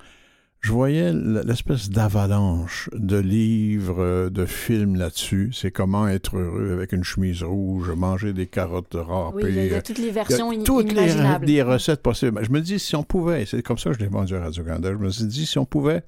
je 0.62 0.70
voyais 0.70 1.12
l'espèce 1.12 1.90
d'avalanche 1.90 2.88
de 2.92 3.16
livres, 3.16 4.00
euh, 4.00 4.30
de 4.30 4.46
films 4.46 4.94
là-dessus. 4.94 5.50
C'est 5.52 5.72
comment 5.72 6.06
être 6.06 6.36
heureux 6.38 6.72
avec 6.72 6.92
une 6.92 7.02
chemise 7.02 7.42
rouge, 7.42 7.90
manger 7.90 8.32
des 8.32 8.46
carottes 8.46 8.94
râpées. 8.94 9.42
Oui, 9.42 9.44
il 9.48 9.54
y, 9.56 9.58
a, 9.58 9.64
il 9.64 9.72
y 9.72 9.74
a 9.74 9.82
toutes 9.82 9.98
les 9.98 10.04
il 10.04 10.06
y 10.06 10.10
a 10.10 10.12
versions 10.12 10.62
toutes 10.62 10.92
les, 10.92 11.62
recettes 11.62 12.00
possibles. 12.00 12.44
Je 12.44 12.50
me 12.50 12.60
dis, 12.60 12.78
si 12.78 12.94
on 12.94 13.02
pouvait, 13.02 13.44
c'est 13.44 13.60
comme 13.62 13.76
ça 13.76 13.90
que 13.90 13.96
je 13.96 14.00
l'ai 14.04 14.08
vendu 14.08 14.36
à 14.36 14.40
Radio-Canada, 14.40 14.92
je 14.92 14.98
me 14.98 15.10
suis 15.10 15.24
dit, 15.24 15.46
si 15.46 15.58
on 15.58 15.64
pouvait 15.64 16.04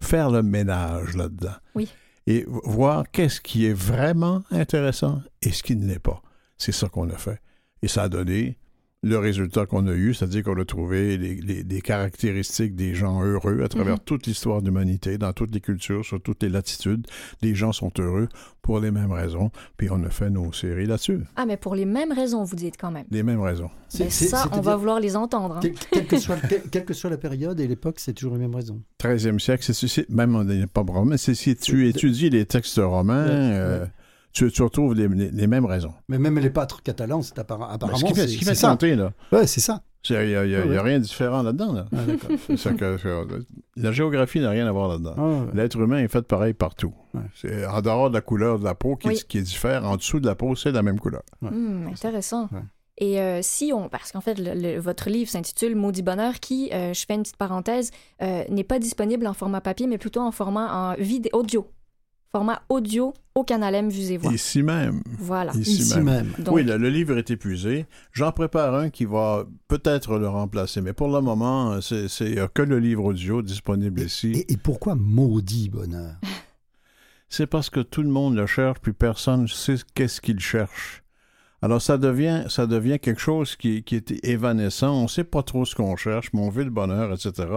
faire 0.00 0.30
le 0.30 0.42
ménage 0.42 1.14
là-dedans 1.14 1.56
Oui. 1.74 1.86
et 2.26 2.46
voir 2.48 3.04
qu'est-ce 3.12 3.42
qui 3.42 3.66
est 3.66 3.74
vraiment 3.74 4.42
intéressant 4.50 5.20
et 5.42 5.52
ce 5.52 5.62
qui 5.62 5.76
ne 5.76 5.86
l'est 5.86 5.98
pas. 5.98 6.22
C'est 6.56 6.72
ça 6.72 6.88
qu'on 6.88 7.10
a 7.10 7.18
fait. 7.18 7.38
Et 7.82 7.88
ça 7.88 8.04
a 8.04 8.08
donné 8.08 8.56
le 9.02 9.16
résultat 9.16 9.64
qu'on 9.64 9.86
a 9.86 9.92
eu, 9.94 10.12
c'est-à-dire 10.12 10.42
qu'on 10.42 10.60
a 10.60 10.64
trouvé 10.66 11.16
les, 11.16 11.34
les- 11.36 11.62
les 11.62 11.80
caractéristiques 11.80 12.76
des 12.76 12.94
gens 12.94 13.22
heureux 13.24 13.62
à 13.62 13.68
travers 13.68 13.94
Mhm. 13.94 14.00
toute 14.04 14.26
l'histoire 14.26 14.60
de 14.60 14.66
l'humanité, 14.66 15.16
dans 15.16 15.32
toutes 15.32 15.54
les 15.54 15.60
cultures, 15.62 16.04
sur 16.04 16.20
toutes 16.20 16.42
les 16.42 16.50
latitudes. 16.50 17.06
Les 17.40 17.54
gens 17.54 17.72
sont 17.72 17.90
heureux 17.98 18.28
pour 18.60 18.78
les 18.78 18.90
mêmes 18.90 19.10
raisons, 19.12 19.50
puis 19.78 19.88
on 19.90 20.04
a 20.04 20.10
fait 20.10 20.28
nos 20.28 20.52
séries 20.52 20.84
là-dessus. 20.84 21.20
Ah, 21.36 21.46
mais 21.46 21.56
pour 21.56 21.74
les 21.74 21.86
mêmes 21.86 22.12
raisons, 22.12 22.44
vous 22.44 22.56
dites 22.56 22.74
quand 22.78 22.90
même. 22.90 23.06
Les 23.10 23.22
mêmes 23.22 23.40
raisons. 23.40 23.70
C'est- 23.88 24.04
Mais 24.04 24.10
ça, 24.10 24.46
on 24.52 24.60
va 24.60 24.76
vouloir 24.76 25.00
les 25.00 25.16
entendre. 25.16 25.56
hein. 25.56 25.60
Quelle, 25.90 26.06
que 26.06 26.18
soit, 26.18 26.36
que 26.36 27.08
la 27.08 27.16
période 27.16 27.58
et 27.58 27.66
l'époque, 27.66 27.96
c'est 28.00 28.12
toujours 28.12 28.34
les 28.34 28.40
mêmes 28.40 28.54
raisons. 28.54 28.82
13e 28.98 29.40
siècle, 29.40 29.64
c'est, 29.72 30.10
même 30.10 30.34
on 30.36 30.44
n'est 30.44 30.66
pas 30.66 30.82
romain, 30.82 31.16
c'est 31.16 31.34
si 31.34 31.56
tu 31.56 31.88
étudies 31.88 32.28
les 32.28 32.44
textes 32.44 32.78
romains, 32.82 33.24
Ouais, 33.26 33.30
euh, 33.32 33.82
ouais. 33.84 33.90
Tu, 34.32 34.50
tu 34.50 34.62
retrouves 34.62 34.94
les, 34.94 35.08
les- 35.08 35.30
les 35.30 35.46
mêmes 35.46 35.66
raisons. 35.66 35.92
Mais 36.08 36.18
même 36.18 36.38
les 36.38 36.50
pâtres 36.50 36.82
catalans, 36.82 37.22
c'est 37.22 37.38
apparemment. 37.38 37.78
ce 37.96 38.04
qui 38.04 38.14
fait, 38.14 38.20
c'est- 38.22 38.28
ce 38.28 38.38
qui 38.38 38.44
fait 38.44 38.54
ça. 38.54 38.76
là, 38.80 39.12
Ouais, 39.32 39.46
c'est 39.46 39.60
ça. 39.60 39.82
il 40.08 40.16
n'y 40.16 40.16
a, 40.18 40.24
y 40.24 40.34
a- 40.36 40.46
y 40.46 40.54
a 40.56 40.60
Ouais, 40.60 40.68
ouais. 40.68 40.80
rien 40.80 40.98
de 40.98 41.04
différent 41.04 41.42
là-dedans. 41.42 41.72
Là. 41.72 41.86
Ah, 41.92 41.98
que- 42.48 42.96
que- 42.96 43.44
la 43.76 43.92
géographie 43.92 44.40
n'a 44.40 44.50
rien 44.50 44.66
à 44.66 44.72
voir 44.72 44.88
là-dedans. 44.88 45.14
Ah, 45.16 45.22
ouais. 45.22 45.46
L'être 45.54 45.78
humain 45.78 45.98
est 45.98 46.08
fait 46.08 46.22
pareil 46.22 46.54
partout. 46.54 46.94
Ouais. 47.14 47.20
C'est 47.34 47.66
en 47.66 47.80
dehors 47.82 48.08
de 48.10 48.14
la 48.14 48.20
couleur 48.20 48.58
de 48.58 48.64
la 48.64 48.74
peau 48.74 48.96
qui, 48.96 49.08
Oui. 49.08 49.20
qui 49.28 49.42
diffère. 49.42 49.84
En 49.84 49.96
dessous 49.96 50.20
de 50.20 50.26
la 50.26 50.34
peau, 50.34 50.54
c'est 50.56 50.72
la 50.72 50.82
même 50.82 50.98
couleur. 51.00 51.22
Ouais. 51.42 51.50
Hmm, 51.50 51.88
intéressant. 51.88 52.48
Ouais. 52.52 52.60
Et 53.02 53.18
euh, 53.18 53.40
si 53.42 53.72
on, 53.74 53.88
parce 53.88 54.12
qu'en 54.12 54.20
fait, 54.20 54.38
le- 54.38 54.52
le- 54.54 54.78
votre 54.78 55.08
livre 55.08 55.30
s'intitule 55.30 55.74
Maudit 55.74 56.02
Bonheur, 56.02 56.34
qui, 56.38 56.68
euh, 56.72 56.92
je 56.92 57.06
fais 57.06 57.14
une 57.14 57.22
petite 57.22 57.38
parenthèse, 57.38 57.90
euh, 58.22 58.44
n'est 58.50 58.64
pas 58.64 58.78
disponible 58.78 59.26
en 59.26 59.32
format 59.32 59.62
papier, 59.62 59.86
mais 59.86 59.96
plutôt 59.96 60.20
en 60.20 60.32
format 60.32 60.92
en 60.92 60.94
vidéo, 61.02 61.30
audio. 61.32 61.66
Format 62.32 62.62
audio 62.68 63.12
au 63.34 63.42
Canal 63.42 63.74
M 63.74 63.88
Vues 63.88 64.12
et 64.12 64.16
Voix. 64.16 64.32
Ici 64.32 64.62
même. 64.62 65.02
Voilà. 65.18 65.52
Ici, 65.52 65.82
Ici 65.82 65.96
même. 65.96 66.04
même. 66.04 66.32
Donc, 66.44 66.54
Oui, 66.54 66.62
le, 66.62 66.76
le 66.76 66.88
livre 66.88 67.18
est 67.18 67.28
épuisé. 67.28 67.86
J'en 68.12 68.30
prépare 68.30 68.72
un 68.76 68.88
qui 68.88 69.04
va 69.04 69.44
peut-être 69.66 70.16
le 70.16 70.28
remplacer, 70.28 70.80
mais 70.80 70.92
pour 70.92 71.08
le 71.08 71.20
moment, 71.20 71.80
c'est 71.80 72.06
que 72.54 72.62
le 72.62 72.78
livre 72.78 73.04
audio 73.04 73.42
disponible 73.42 74.00
ici. 74.02 74.30
Et, 74.30 74.52
et 74.52 74.56
pourquoi 74.56 74.94
maudit 74.94 75.70
bonheur? 75.70 76.14
C'est 77.28 77.48
parce 77.48 77.68
que 77.68 77.80
tout 77.80 78.02
le 78.02 78.10
monde 78.10 78.36
le 78.36 78.46
cherche, 78.46 78.78
puis 78.80 78.92
personne 78.92 79.42
ne 79.42 79.46
sait 79.48 79.76
qu'est-ce 79.94 80.20
qu'il 80.20 80.38
cherche. 80.38 81.02
Alors 81.62 81.82
ça 81.82 81.98
devient, 81.98 82.44
ça 82.48 82.66
devient 82.66 82.98
quelque 82.98 83.20
chose 83.20 83.54
qui, 83.56 83.82
qui 83.82 83.96
est 83.96 84.24
évanescent. 84.24 84.92
On 84.98 85.02
ne 85.02 85.08
sait 85.08 85.24
pas 85.24 85.42
trop 85.42 85.64
ce 85.64 85.74
qu'on 85.74 85.94
cherche, 85.96 86.30
mais 86.32 86.40
on 86.40 86.48
veut 86.48 86.64
le 86.64 86.70
bonheur, 86.70 87.12
etc. 87.12 87.48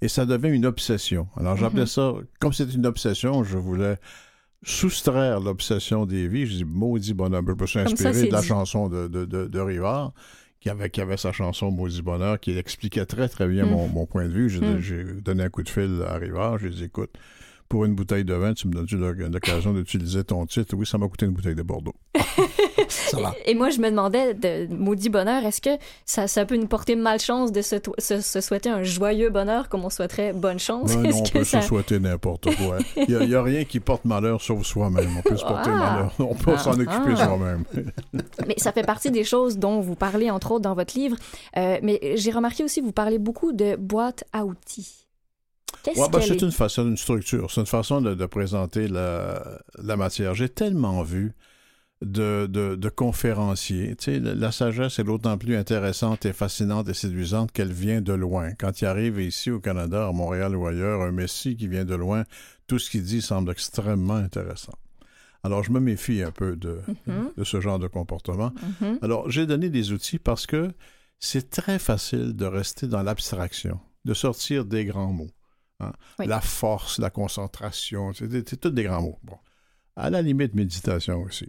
Et 0.00 0.08
ça 0.08 0.26
devient 0.26 0.48
une 0.48 0.66
obsession. 0.66 1.28
Alors 1.36 1.56
j'appelais 1.56 1.82
Mhm. 1.82 1.86
ça, 1.86 2.12
comme 2.40 2.52
c'est 2.52 2.72
une 2.74 2.86
obsession, 2.86 3.44
je 3.44 3.56
voulais 3.58 3.98
soustraire 4.64 5.40
l'obsession 5.40 6.06
des 6.06 6.28
vies. 6.28 6.46
Je 6.46 6.56
dis 6.56 6.64
maudit 6.64 7.14
bonheur. 7.14 7.42
Je 7.46 7.52
me 7.52 7.66
suis 7.66 7.78
ça, 7.78 7.82
inspiré 8.08 8.26
de 8.28 8.32
la 8.32 8.40
dit. 8.40 8.46
chanson 8.46 8.88
de, 8.88 9.06
de, 9.08 9.24
de, 9.24 9.46
de 9.46 9.58
Rivard. 9.60 10.12
Qui 10.60 10.70
avait, 10.70 10.90
qui 10.90 11.00
avait 11.00 11.16
sa 11.16 11.32
chanson 11.32 11.72
Maudit 11.72 12.02
Bonheur, 12.02 12.38
qui 12.38 12.56
expliquait 12.56 13.04
très 13.04 13.28
très 13.28 13.48
bien 13.48 13.66
Mm. 13.66 13.70
mon, 13.70 13.88
mon 13.88 14.06
point 14.06 14.26
de 14.26 14.32
vue. 14.32 14.48
J'ai 14.48 14.60
Mm. 14.60 14.78
j'ai 14.78 15.02
donné 15.20 15.42
un 15.42 15.48
coup 15.50 15.64
de 15.64 15.68
fil 15.68 16.04
à 16.06 16.14
Rivard. 16.18 16.58
J'ai 16.60 16.70
dit, 16.70 16.84
écoute, 16.84 17.10
pour 17.68 17.84
une 17.84 17.96
bouteille 17.96 18.24
de 18.24 18.34
vin, 18.34 18.54
tu 18.54 18.68
me 18.68 18.72
donnes 18.74 18.86
l'occasion 19.32 19.72
d'utiliser 19.74 20.22
ton 20.22 20.46
titre? 20.46 20.76
Oui, 20.76 20.86
ça 20.86 20.98
m'a 20.98 21.08
coûté 21.08 21.26
une 21.26 21.32
bouteille 21.32 21.56
de 21.56 21.62
Bordeaux. 21.62 21.96
Et, 23.46 23.50
et 23.52 23.54
moi, 23.54 23.70
je 23.70 23.78
me 23.80 23.90
demandais, 23.90 24.34
de 24.34 24.66
maudit 24.72 25.08
bonheur, 25.08 25.44
est-ce 25.44 25.60
que 25.60 25.70
ça, 26.04 26.26
ça 26.28 26.44
peut 26.44 26.56
nous 26.56 26.66
porter 26.66 26.96
malchance 26.96 27.52
de 27.52 27.62
se, 27.62 27.76
to- 27.76 27.94
se- 27.98 28.20
se 28.20 28.40
souhaiter 28.40 28.68
un 28.70 28.82
joyeux 28.82 29.30
bonheur 29.30 29.68
comme 29.68 29.84
on 29.84 29.90
souhaiterait 29.90 30.32
bonne 30.32 30.58
chance? 30.58 30.94
Non, 30.96 31.10
on 31.14 31.22
que 31.22 31.32
peut 31.32 31.44
ça- 31.44 31.60
se 31.62 31.68
souhaiter 31.68 31.98
n'importe 32.00 32.54
quoi. 32.56 32.78
Il 33.08 33.18
n'y 33.28 33.34
a, 33.34 33.42
rien 33.42 33.64
qui 33.64 33.80
porte 33.80 34.04
malheur 34.04 34.40
sauf 34.40 34.64
soi-même. 34.64 35.10
On 35.18 35.22
peut 35.22 35.36
se 35.36 35.44
porter 35.44 35.70
Ah. 35.72 35.76
malheur. 35.78 36.12
On 36.18 36.34
peut 36.34 36.52
Ah. 36.54 36.58
s'en 36.58 36.72
occuper 36.72 37.14
Ah. 37.18 37.26
soi-même. 37.26 37.64
Mais 38.46 38.54
ça 38.58 38.72
fait 38.72 38.82
partie 38.84 39.10
des 39.10 39.24
choses 39.24 39.58
dont 39.58 39.80
vous 39.80 39.94
parlez, 39.94 40.30
entre 40.30 40.52
autres, 40.52 40.62
dans 40.62 40.74
votre 40.74 40.96
livre. 40.98 41.16
Euh, 41.56 41.78
mais 41.82 42.00
j'ai 42.16 42.30
remarqué 42.30 42.64
aussi, 42.64 42.80
vous 42.80 42.92
parlez 42.92 43.18
beaucoup 43.18 43.52
de 43.52 43.76
boîte 43.76 44.24
à 44.32 44.44
outils. 44.44 45.06
Qu'est-ce 45.82 45.98
Ouais, 45.98 46.08
ben, 46.08 46.20
c'est 46.20 46.34
est? 46.34 46.42
une 46.42 46.52
façon, 46.52 46.82
une 46.86 46.96
structure. 46.96 47.50
C'est 47.50 47.60
une 47.60 47.66
façon 47.66 48.00
de, 48.00 48.14
de 48.14 48.26
présenter 48.26 48.86
la, 48.88 49.42
la 49.82 49.96
matière. 49.96 50.34
J'ai 50.34 50.48
tellement 50.48 51.02
vu 51.02 51.34
de, 52.02 52.46
de, 52.46 52.74
de 52.74 52.88
conférenciers. 52.88 53.94
Tu 53.96 54.04
sais, 54.04 54.18
la, 54.20 54.52
sagesse 54.52 54.98
est 54.98 55.04
d'autant 55.04 55.38
plus 55.38 55.56
intéressante 55.56 56.26
et 56.26 56.32
fascinante 56.32 56.88
et 56.88 56.94
séduisante 56.94 57.52
qu'elle 57.52 57.72
vient 57.72 58.00
de 58.00 58.12
loin. 58.12 58.52
Quand 58.54 58.80
il 58.80 58.86
arrive 58.86 59.20
ici 59.20 59.50
au 59.50 59.60
Canada, 59.60 60.06
à 60.08 60.12
Montréal 60.12 60.56
ou 60.56 60.66
ailleurs, 60.66 61.02
un 61.02 61.12
messie 61.12 61.56
qui 61.56 61.68
vient 61.68 61.84
de 61.84 61.94
loin, 61.94 62.24
tout 62.66 62.78
ce 62.78 62.90
qu'il 62.90 63.02
dit 63.04 63.22
semble 63.22 63.50
extrêmement 63.52 64.14
intéressant. 64.16 64.74
Alors, 65.44 65.64
je 65.64 65.72
me 65.72 65.80
méfie 65.80 66.22
un 66.22 66.30
peu 66.30 66.54
de, 66.56 66.80
Mhm. 67.06 67.30
de 67.36 67.44
ce 67.44 67.60
genre 67.60 67.78
de 67.78 67.88
comportement. 67.88 68.52
Mhm. 68.80 68.98
Alors, 69.02 69.30
j'ai 69.30 69.46
donné 69.46 69.70
des 69.70 69.92
outils 69.92 70.18
parce 70.18 70.46
que 70.46 70.70
c'est 71.18 71.50
très 71.50 71.78
facile 71.78 72.34
de 72.34 72.44
rester 72.46 72.86
dans 72.86 73.02
l'abstraction, 73.02 73.80
de 74.04 74.14
sortir 74.14 74.64
des 74.64 74.84
grands 74.84 75.12
mots. 75.12 75.30
hein. 75.80 75.92
Oui. 76.20 76.26
La 76.28 76.40
force, 76.40 76.98
la 77.00 77.10
concentration, 77.10 78.12
c'est 78.12 78.60
tous 78.60 78.70
des 78.70 78.84
grands 78.84 79.02
mots. 79.02 79.18
Bon. 79.24 79.36
À 79.96 80.10
la 80.10 80.22
limite, 80.22 80.54
méditation 80.54 81.20
aussi. 81.22 81.48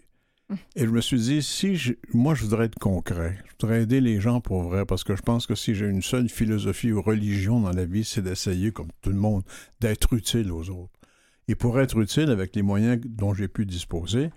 Et 0.76 0.86
je 0.86 0.90
me 0.90 1.02
suis 1.02 1.20
dit, 1.20 1.42
si 1.42 1.96
moi, 2.14 2.36
je 2.36 2.44
voudrais 2.44 2.66
être 2.66 2.80
concret, 2.80 3.40
je 3.46 3.52
voudrais 3.60 3.84
aider 3.84 4.02
les 4.02 4.20
gens 4.20 4.42
pour 4.42 4.64
vrai, 4.64 4.86
parce 4.86 5.04
que 5.04 5.16
je 5.16 5.22
pense 5.22 5.48
que 5.48 5.56
si 5.56 5.74
j'ai 5.74 5.88
une 5.88 6.02
seule 6.02 6.30
philosophie 6.30 6.92
ou 6.92 7.02
religion 7.02 7.62
dans 7.62 7.72
la 7.72 7.86
vie, 7.86 8.04
c'est 8.04 8.22
d'essayer, 8.22 8.72
comme 8.72 8.90
tout 9.02 9.10
le 9.10 9.16
monde, 9.16 9.44
d'être 9.80 10.14
utile 10.14 10.52
aux 10.52 10.70
autres. 10.70 11.00
Et 11.48 11.56
pour 11.56 11.80
être 11.80 11.98
utile 11.98 12.30
avec 12.30 12.56
les 12.56 12.62
moyens 12.62 13.02
dont 13.06 13.34
j'ai 13.34 13.48
pu 13.48 13.66
disposer, 13.66 14.30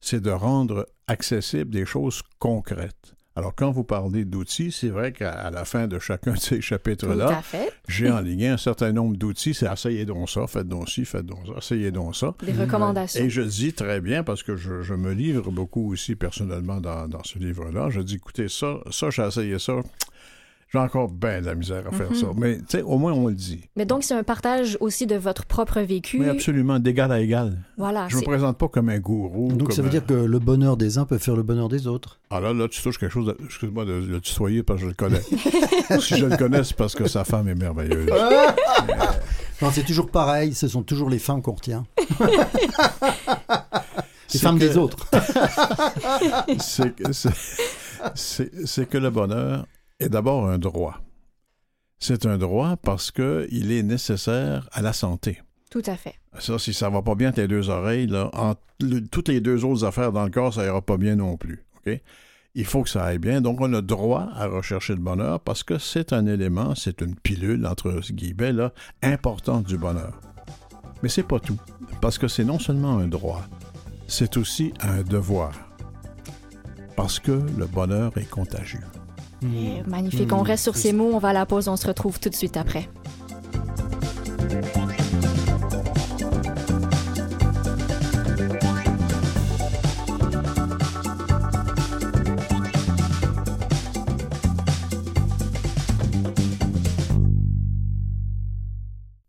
c'est 0.00 0.20
de 0.20 0.30
rendre 0.30 0.86
accessibles 1.06 1.70
des 1.70 1.86
choses 1.86 2.22
concrètes. 2.38 3.14
Alors, 3.36 3.52
quand 3.54 3.72
vous 3.72 3.82
parlez 3.82 4.24
d'outils, 4.24 4.70
c'est 4.70 4.90
vrai 4.90 5.10
qu'à 5.12 5.50
la 5.50 5.64
fin 5.64 5.88
de 5.88 5.98
chacun 5.98 6.32
de 6.34 6.38
ces 6.38 6.60
chapitres-là, 6.60 7.42
j'ai 7.88 8.10
enligné 8.10 8.48
un 8.48 8.56
certain 8.56 8.92
nombre 8.92 9.16
d'outils. 9.16 9.54
C'est 9.54 9.70
essayez 9.70 10.04
donc 10.04 10.30
ça, 10.30 10.46
faites 10.46 10.68
donc 10.68 10.88
ci, 10.88 11.04
faites 11.04 11.26
donc 11.26 11.40
ça, 11.46 11.54
essayez 11.58 11.90
donc 11.90 12.14
ça. 12.14 12.34
Des 12.44 12.52
recommandations. 12.52 13.24
Et 13.24 13.30
je 13.30 13.42
dis 13.42 13.72
très 13.72 14.00
bien, 14.00 14.22
parce 14.22 14.42
que 14.44 14.56
je, 14.56 14.82
je 14.82 14.94
me 14.94 15.12
livre 15.12 15.50
beaucoup 15.50 15.92
aussi 15.92 16.14
personnellement 16.14 16.80
dans, 16.80 17.08
dans 17.08 17.24
ce 17.24 17.38
livre-là, 17.38 17.90
je 17.90 18.00
dis, 18.00 18.16
écoutez, 18.16 18.48
ça, 18.48 18.78
ça 18.90 19.10
j'ai 19.10 19.22
essayé 19.22 19.58
ça, 19.58 19.74
J'ai 20.74 20.80
encore 20.80 21.08
bien 21.08 21.40
de 21.40 21.46
la 21.46 21.54
misère 21.54 21.84
à 21.86 21.92
faire 21.92 22.10
Mhm. 22.10 22.16
ça. 22.16 22.26
Mais 22.36 22.56
tu 22.58 22.64
sais, 22.68 22.82
au 22.82 22.98
moins 22.98 23.12
on 23.12 23.28
le 23.28 23.34
dit. 23.34 23.60
Mais 23.76 23.84
donc, 23.84 24.02
c'est 24.02 24.14
un 24.14 24.24
partage 24.24 24.76
aussi 24.80 25.06
de 25.06 25.14
votre 25.14 25.44
propre 25.46 25.78
vécu. 25.80 26.18
Mais 26.18 26.28
absolument, 26.28 26.80
d'égal 26.80 27.12
à 27.12 27.20
égal. 27.20 27.58
Voilà. 27.78 28.08
Je 28.08 28.16
me 28.16 28.22
présente 28.22 28.58
pas 28.58 28.66
comme 28.66 28.88
un 28.88 28.98
gourou. 28.98 29.52
Donc 29.52 29.72
ça 29.72 29.82
veut 29.82 29.86
un- 29.88 29.90
dire 29.92 30.04
que 30.04 30.14
le 30.14 30.38
bonheur 30.40 30.76
des 30.76 30.98
uns 30.98 31.04
peut 31.04 31.18
faire 31.18 31.36
le 31.36 31.44
bonheur 31.44 31.68
des 31.68 31.86
autres. 31.86 32.18
Ah 32.30 32.40
là, 32.40 32.52
là, 32.52 32.66
tu 32.66 32.82
touches 32.82 32.98
quelque 32.98 33.12
chose, 33.12 33.26
de- 33.26 33.36
excuse-moi 33.44 33.84
de 33.84 33.92
le 33.92 34.20
tutoyer 34.20 34.64
parce 34.64 34.80
que 34.80 34.86
je 34.86 34.88
le 34.88 34.94
connais. 34.94 35.20
si 36.00 36.16
je 36.16 36.26
le 36.26 36.36
connais, 36.36 36.64
c'est 36.64 36.76
parce 36.76 36.96
que 36.96 37.06
sa 37.06 37.22
femme 37.22 37.46
est 37.48 37.54
merveilleuse. 37.54 38.10
Non, 39.62 39.70
c'est 39.72 39.84
toujours 39.84 40.10
pareil, 40.10 40.52
ce 40.52 40.66
sont 40.66 40.82
toujours 40.82 41.08
les 41.08 41.20
femmes 41.20 41.40
qu'on 41.40 41.52
retient. 41.52 41.84
Les 44.32 44.40
femmes 44.40 44.58
que- 44.58 44.64
des 44.64 44.76
autres. 44.76 45.06
c'est 46.58 46.94
que, 46.96 47.12
c'est- 47.12 47.30
c'est- 48.14 48.66
c'est 48.66 48.88
que 48.88 48.98
le 48.98 49.10
bonheur 49.10 49.64
est 50.04 50.08
d'abord 50.08 50.46
un 50.48 50.58
droit. 50.58 51.00
C'est 51.98 52.26
un 52.26 52.38
droit 52.38 52.76
parce 52.76 53.10
qu'il 53.10 53.72
est 53.72 53.82
nécessaire 53.82 54.68
à 54.72 54.82
la 54.82 54.92
santé. 54.92 55.42
Tout 55.70 55.82
à 55.86 55.96
fait. 55.96 56.14
Ça, 56.38 56.58
si 56.58 56.72
ça 56.74 56.90
va 56.90 57.02
pas 57.02 57.14
bien 57.14 57.32
tes 57.32 57.48
deux 57.48 57.70
oreilles, 57.70 58.06
là, 58.06 58.30
en- 58.34 58.54
le- 58.80 59.00
toutes 59.06 59.28
les 59.28 59.40
deux 59.40 59.64
autres 59.64 59.84
affaires 59.84 60.12
dans 60.12 60.24
le 60.24 60.30
corps, 60.30 60.54
ça 60.54 60.64
ira 60.64 60.82
pas 60.82 60.96
bien 60.96 61.16
non 61.16 61.36
plus. 61.36 61.64
OK? 61.78 62.00
Il 62.56 62.64
faut 62.64 62.82
que 62.84 62.88
ça 62.90 63.04
aille 63.04 63.18
bien. 63.18 63.40
Donc, 63.40 63.60
on 63.60 63.72
a 63.72 63.80
droit 63.80 64.28
à 64.34 64.46
rechercher 64.46 64.94
le 64.94 65.00
bonheur 65.00 65.40
parce 65.40 65.62
que 65.64 65.78
c'est 65.78 66.12
un 66.12 66.26
élément, 66.26 66.74
c'est 66.76 67.00
une 67.00 67.16
pilule, 67.16 67.66
entre 67.66 67.90
guillemets, 68.12 68.52
là, 68.52 68.72
importante 69.02 69.64
du 69.66 69.76
bonheur. 69.76 70.20
Mais 71.02 71.08
c'est 71.08 71.24
pas 71.24 71.40
tout. 71.40 71.58
Parce 72.00 72.18
que 72.18 72.28
c'est 72.28 72.44
non 72.44 72.58
seulement 72.60 72.98
un 72.98 73.08
droit, 73.08 73.42
c'est 74.06 74.36
aussi 74.36 74.72
un 74.80 75.02
devoir. 75.02 75.52
Parce 76.96 77.18
que 77.18 77.32
le 77.58 77.66
bonheur 77.66 78.16
est 78.16 78.28
contagieux. 78.30 78.80
Eh, 79.44 79.82
magnifique. 79.88 80.30
Mmh, 80.30 80.34
On 80.34 80.42
reste 80.42 80.62
sur 80.62 80.76
ces 80.76 80.92
mots. 80.92 81.10
On 81.12 81.18
va 81.18 81.28
à 81.28 81.32
la 81.32 81.46
pause. 81.46 81.68
On 81.68 81.76
se 81.76 81.86
retrouve 81.86 82.18
tout 82.20 82.28
de 82.28 82.34
suite 82.34 82.56
après. 82.56 82.88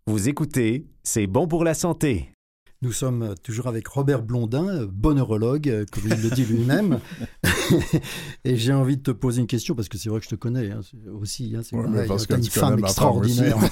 Vous 0.08 0.30
écoutez 0.30 0.86
C'est 1.04 1.28
bon 1.28 1.48
pour 1.48 1.64
la 1.64 1.74
santé. 1.74 2.35
Nous 2.82 2.92
sommes 2.92 3.22
euh, 3.24 3.36
toujours 3.42 3.68
avec 3.68 3.88
Robert 3.88 4.22
Blondin, 4.22 4.68
euh, 4.68 4.88
bonheurologue, 4.92 5.70
euh, 5.70 5.86
comme 5.92 6.04
il 6.08 6.22
le 6.22 6.30
dit 6.30 6.46
lui-même. 6.46 7.00
Et 8.44 8.58
j'ai 8.58 8.74
envie 8.74 8.98
de 8.98 9.02
te 9.04 9.12
poser 9.12 9.42
une 9.42 9.48
question, 9.48 9.76
parce 9.76 9.88
que 9.90 9.98
c'est 9.98 10.10
vrai 10.10 10.20
que 10.20 10.26
je 10.26 10.30
te 10.30 10.36
connais 10.36 10.72
hein, 10.72 10.82
aussi. 11.14 11.54
hein, 11.56 11.62
c'est 11.64 11.76
Ouais, 11.76 12.08
une 12.08 12.44
femme 12.44 12.80
extraordinaire. 12.80 13.58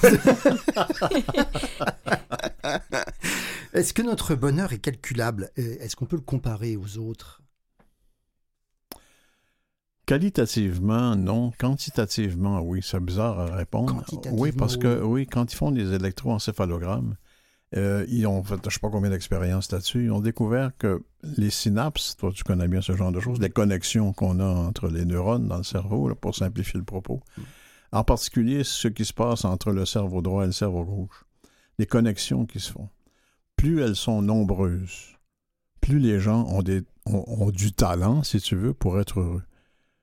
Est-ce 3.74 3.92
que 3.92 4.02
notre 4.02 4.34
bonheur 4.34 4.72
est 4.72 4.78
calculable? 4.78 5.50
Est-ce 5.56 5.96
qu'on 5.96 6.06
peut 6.06 6.16
le 6.16 6.22
comparer 6.22 6.76
aux 6.76 6.98
autres? 6.98 7.42
Qualitativement, 10.06 11.16
non. 11.16 11.50
Quantitativement, 11.58 12.60
oui. 12.60 12.80
C'est 12.82 13.00
bizarre 13.00 13.38
à 13.40 13.56
répondre. 13.56 14.04
Oui, 14.32 14.52
parce 14.52 14.76
que, 14.76 15.02
oui, 15.02 15.26
quand 15.26 15.52
ils 15.52 15.56
font 15.56 15.70
des 15.72 15.92
électroencéphalogrammes, 15.94 17.16
euh, 17.76 18.06
ils 18.08 18.26
ont 18.26 18.42
fait, 18.44 18.56
je 18.64 18.70
sais 18.70 18.80
pas 18.80 18.90
combien 18.90 19.10
d'expériences 19.10 19.72
là-dessus, 19.72 20.04
ils 20.04 20.12
ont 20.12 20.20
découvert 20.20 20.70
que 20.78 21.02
les 21.36 21.50
synapses, 21.50 22.16
toi 22.16 22.30
tu 22.32 22.44
connais 22.44 22.68
bien 22.68 22.80
ce 22.80 22.94
genre 22.94 23.10
de 23.10 23.20
choses, 23.20 23.40
les 23.40 23.50
connexions 23.50 24.12
qu'on 24.12 24.38
a 24.38 24.46
entre 24.46 24.88
les 24.88 25.04
neurones 25.04 25.48
dans 25.48 25.56
le 25.56 25.64
cerveau, 25.64 26.08
là, 26.08 26.14
pour 26.14 26.34
simplifier 26.34 26.78
le 26.78 26.84
propos, 26.84 27.20
en 27.90 28.04
particulier 28.04 28.62
ce 28.64 28.88
qui 28.88 29.04
se 29.04 29.12
passe 29.12 29.44
entre 29.44 29.72
le 29.72 29.86
cerveau 29.86 30.22
droit 30.22 30.44
et 30.44 30.46
le 30.46 30.52
cerveau 30.52 30.84
gauche, 30.84 31.24
les 31.78 31.86
connexions 31.86 32.46
qui 32.46 32.60
se 32.60 32.70
font, 32.70 32.88
plus 33.56 33.80
elles 33.80 33.96
sont 33.96 34.22
nombreuses, 34.22 35.16
plus 35.80 35.98
les 35.98 36.20
gens 36.20 36.46
ont, 36.46 36.62
des, 36.62 36.82
ont, 37.06 37.24
ont 37.26 37.50
du 37.50 37.72
talent, 37.72 38.22
si 38.22 38.40
tu 38.40 38.56
veux, 38.56 38.72
pour 38.72 39.00
être 39.00 39.20
heureux. 39.20 39.42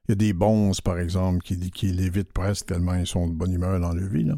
Il 0.07 0.11
y 0.11 0.13
a 0.13 0.15
des 0.15 0.34
bonzes, 0.34 0.82
par 0.82 0.99
exemple, 0.99 1.41
qui, 1.41 1.72
qui 1.72 1.88
l'évitent 1.88 2.34
presque 2.34 2.67
tellement 2.67 2.95
ils 2.95 3.07
sont 3.07 3.28
de 3.28 3.34
bonne 3.34 3.53
humeur 3.53 3.80
dans 3.80 3.93
leur 3.93 4.09
vie. 4.09 4.26
Là. 4.26 4.36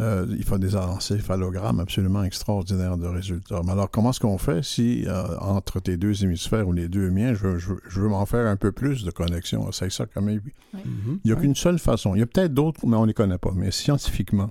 Euh, 0.00 0.26
il 0.36 0.42
faut 0.44 0.58
des 0.58 0.74
encéphalogrammes 0.74 1.78
absolument 1.78 2.24
extraordinaires 2.24 2.96
de 2.98 3.06
résultats. 3.06 3.60
Mais 3.64 3.70
alors, 3.72 3.88
comment 3.90 4.10
est-ce 4.10 4.18
qu'on 4.18 4.38
fait 4.38 4.60
si, 4.64 5.04
euh, 5.06 5.38
entre 5.38 5.78
tes 5.78 5.96
deux 5.96 6.24
hémisphères 6.24 6.66
ou 6.66 6.72
les 6.72 6.88
deux 6.88 7.10
miens, 7.10 7.32
je, 7.34 7.46
veux- 7.46 7.58
je 7.58 7.68
veux- 7.68 7.80
je 7.88 8.00
veux 8.00 8.08
m'en 8.08 8.26
faire 8.26 8.44
un 8.48 8.56
peu 8.56 8.72
plus 8.72 9.04
de 9.04 9.12
connexion? 9.12 9.70
C'est 9.70 9.90
ça 9.92 10.06
quand 10.06 10.20
même. 10.22 10.40
Mhm. 10.74 11.20
Il 11.24 11.30
n'y 11.30 11.32
a 11.32 11.40
qu'une 11.40 11.54
seule 11.54 11.78
façon. 11.78 12.16
Il 12.16 12.18
y 12.18 12.22
a 12.22 12.26
peut-être 12.26 12.52
d'autres, 12.52 12.84
mais 12.86 12.96
on 12.96 13.02
ne 13.02 13.06
les 13.06 13.14
connaît 13.14 13.38
pas. 13.38 13.52
Mais 13.54 13.70
scientifiquement, 13.70 14.50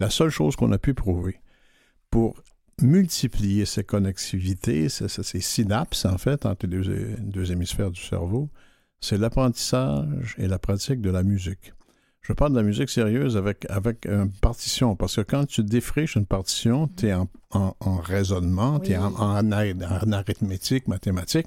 la 0.00 0.10
seule 0.10 0.28
chose 0.30 0.54
qu'on 0.54 0.70
a 0.72 0.78
pu 0.78 0.92
prouver 0.92 1.40
pour 2.10 2.34
multiplier 2.82 3.64
ces 3.64 3.84
connectivités, 3.84 4.90
ces, 4.90 5.08
ces- 5.08 5.22
ces 5.22 5.40
synapses, 5.40 6.04
en 6.04 6.18
fait, 6.18 6.44
entre 6.44 6.66
les 6.66 6.76
deux, 6.82 7.16
deux 7.20 7.50
hémisphères 7.52 7.90
du 7.90 8.00
cerveau, 8.02 8.50
c'est 9.00 9.16
l'apprentissage 9.16 10.34
et 10.38 10.46
la 10.46 10.58
pratique 10.58 11.00
de 11.00 11.10
la 11.10 11.22
musique. 11.22 11.72
Je 12.22 12.32
parle 12.34 12.52
de 12.52 12.56
la 12.58 12.62
musique 12.62 12.90
sérieuse 12.90 13.36
avec, 13.38 13.64
avec 13.70 14.04
une 14.06 14.30
partition, 14.30 14.96
parce 14.96 15.16
que 15.16 15.22
quand 15.22 15.46
tu 15.46 15.62
défriches 15.64 16.16
une 16.16 16.26
partition, 16.26 16.88
tu 16.96 17.06
es 17.08 17.14
en, 17.14 17.28
en- 17.52 17.74
en 17.80 17.96
raisonnement, 17.96 18.80
tu 18.80 18.92
es 18.92 18.98
en, 18.98 19.14
en 19.14 19.42
arith- 19.50 19.82
en 20.04 20.12
arithmétique, 20.12 20.88
mathématique, 20.88 21.46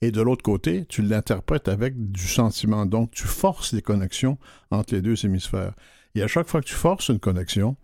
et 0.00 0.10
de 0.12 0.22
l'autre 0.22 0.42
côté, 0.42 0.86
tu 0.86 1.02
l'interprètes 1.02 1.68
avec 1.68 2.10
du 2.10 2.26
sentiment. 2.26 2.86
Donc, 2.86 3.10
tu 3.10 3.24
forces 3.26 3.72
les 3.72 3.82
connexions 3.82 4.38
entre 4.70 4.94
les 4.94 5.02
deux 5.02 5.24
hémisphères. 5.26 5.74
Et 6.14 6.22
à 6.22 6.26
chaque 6.26 6.48
fois 6.48 6.60
que 6.62 6.66
tu 6.66 6.74
forces 6.74 7.08
une 7.08 7.18
connexion, 7.20 7.76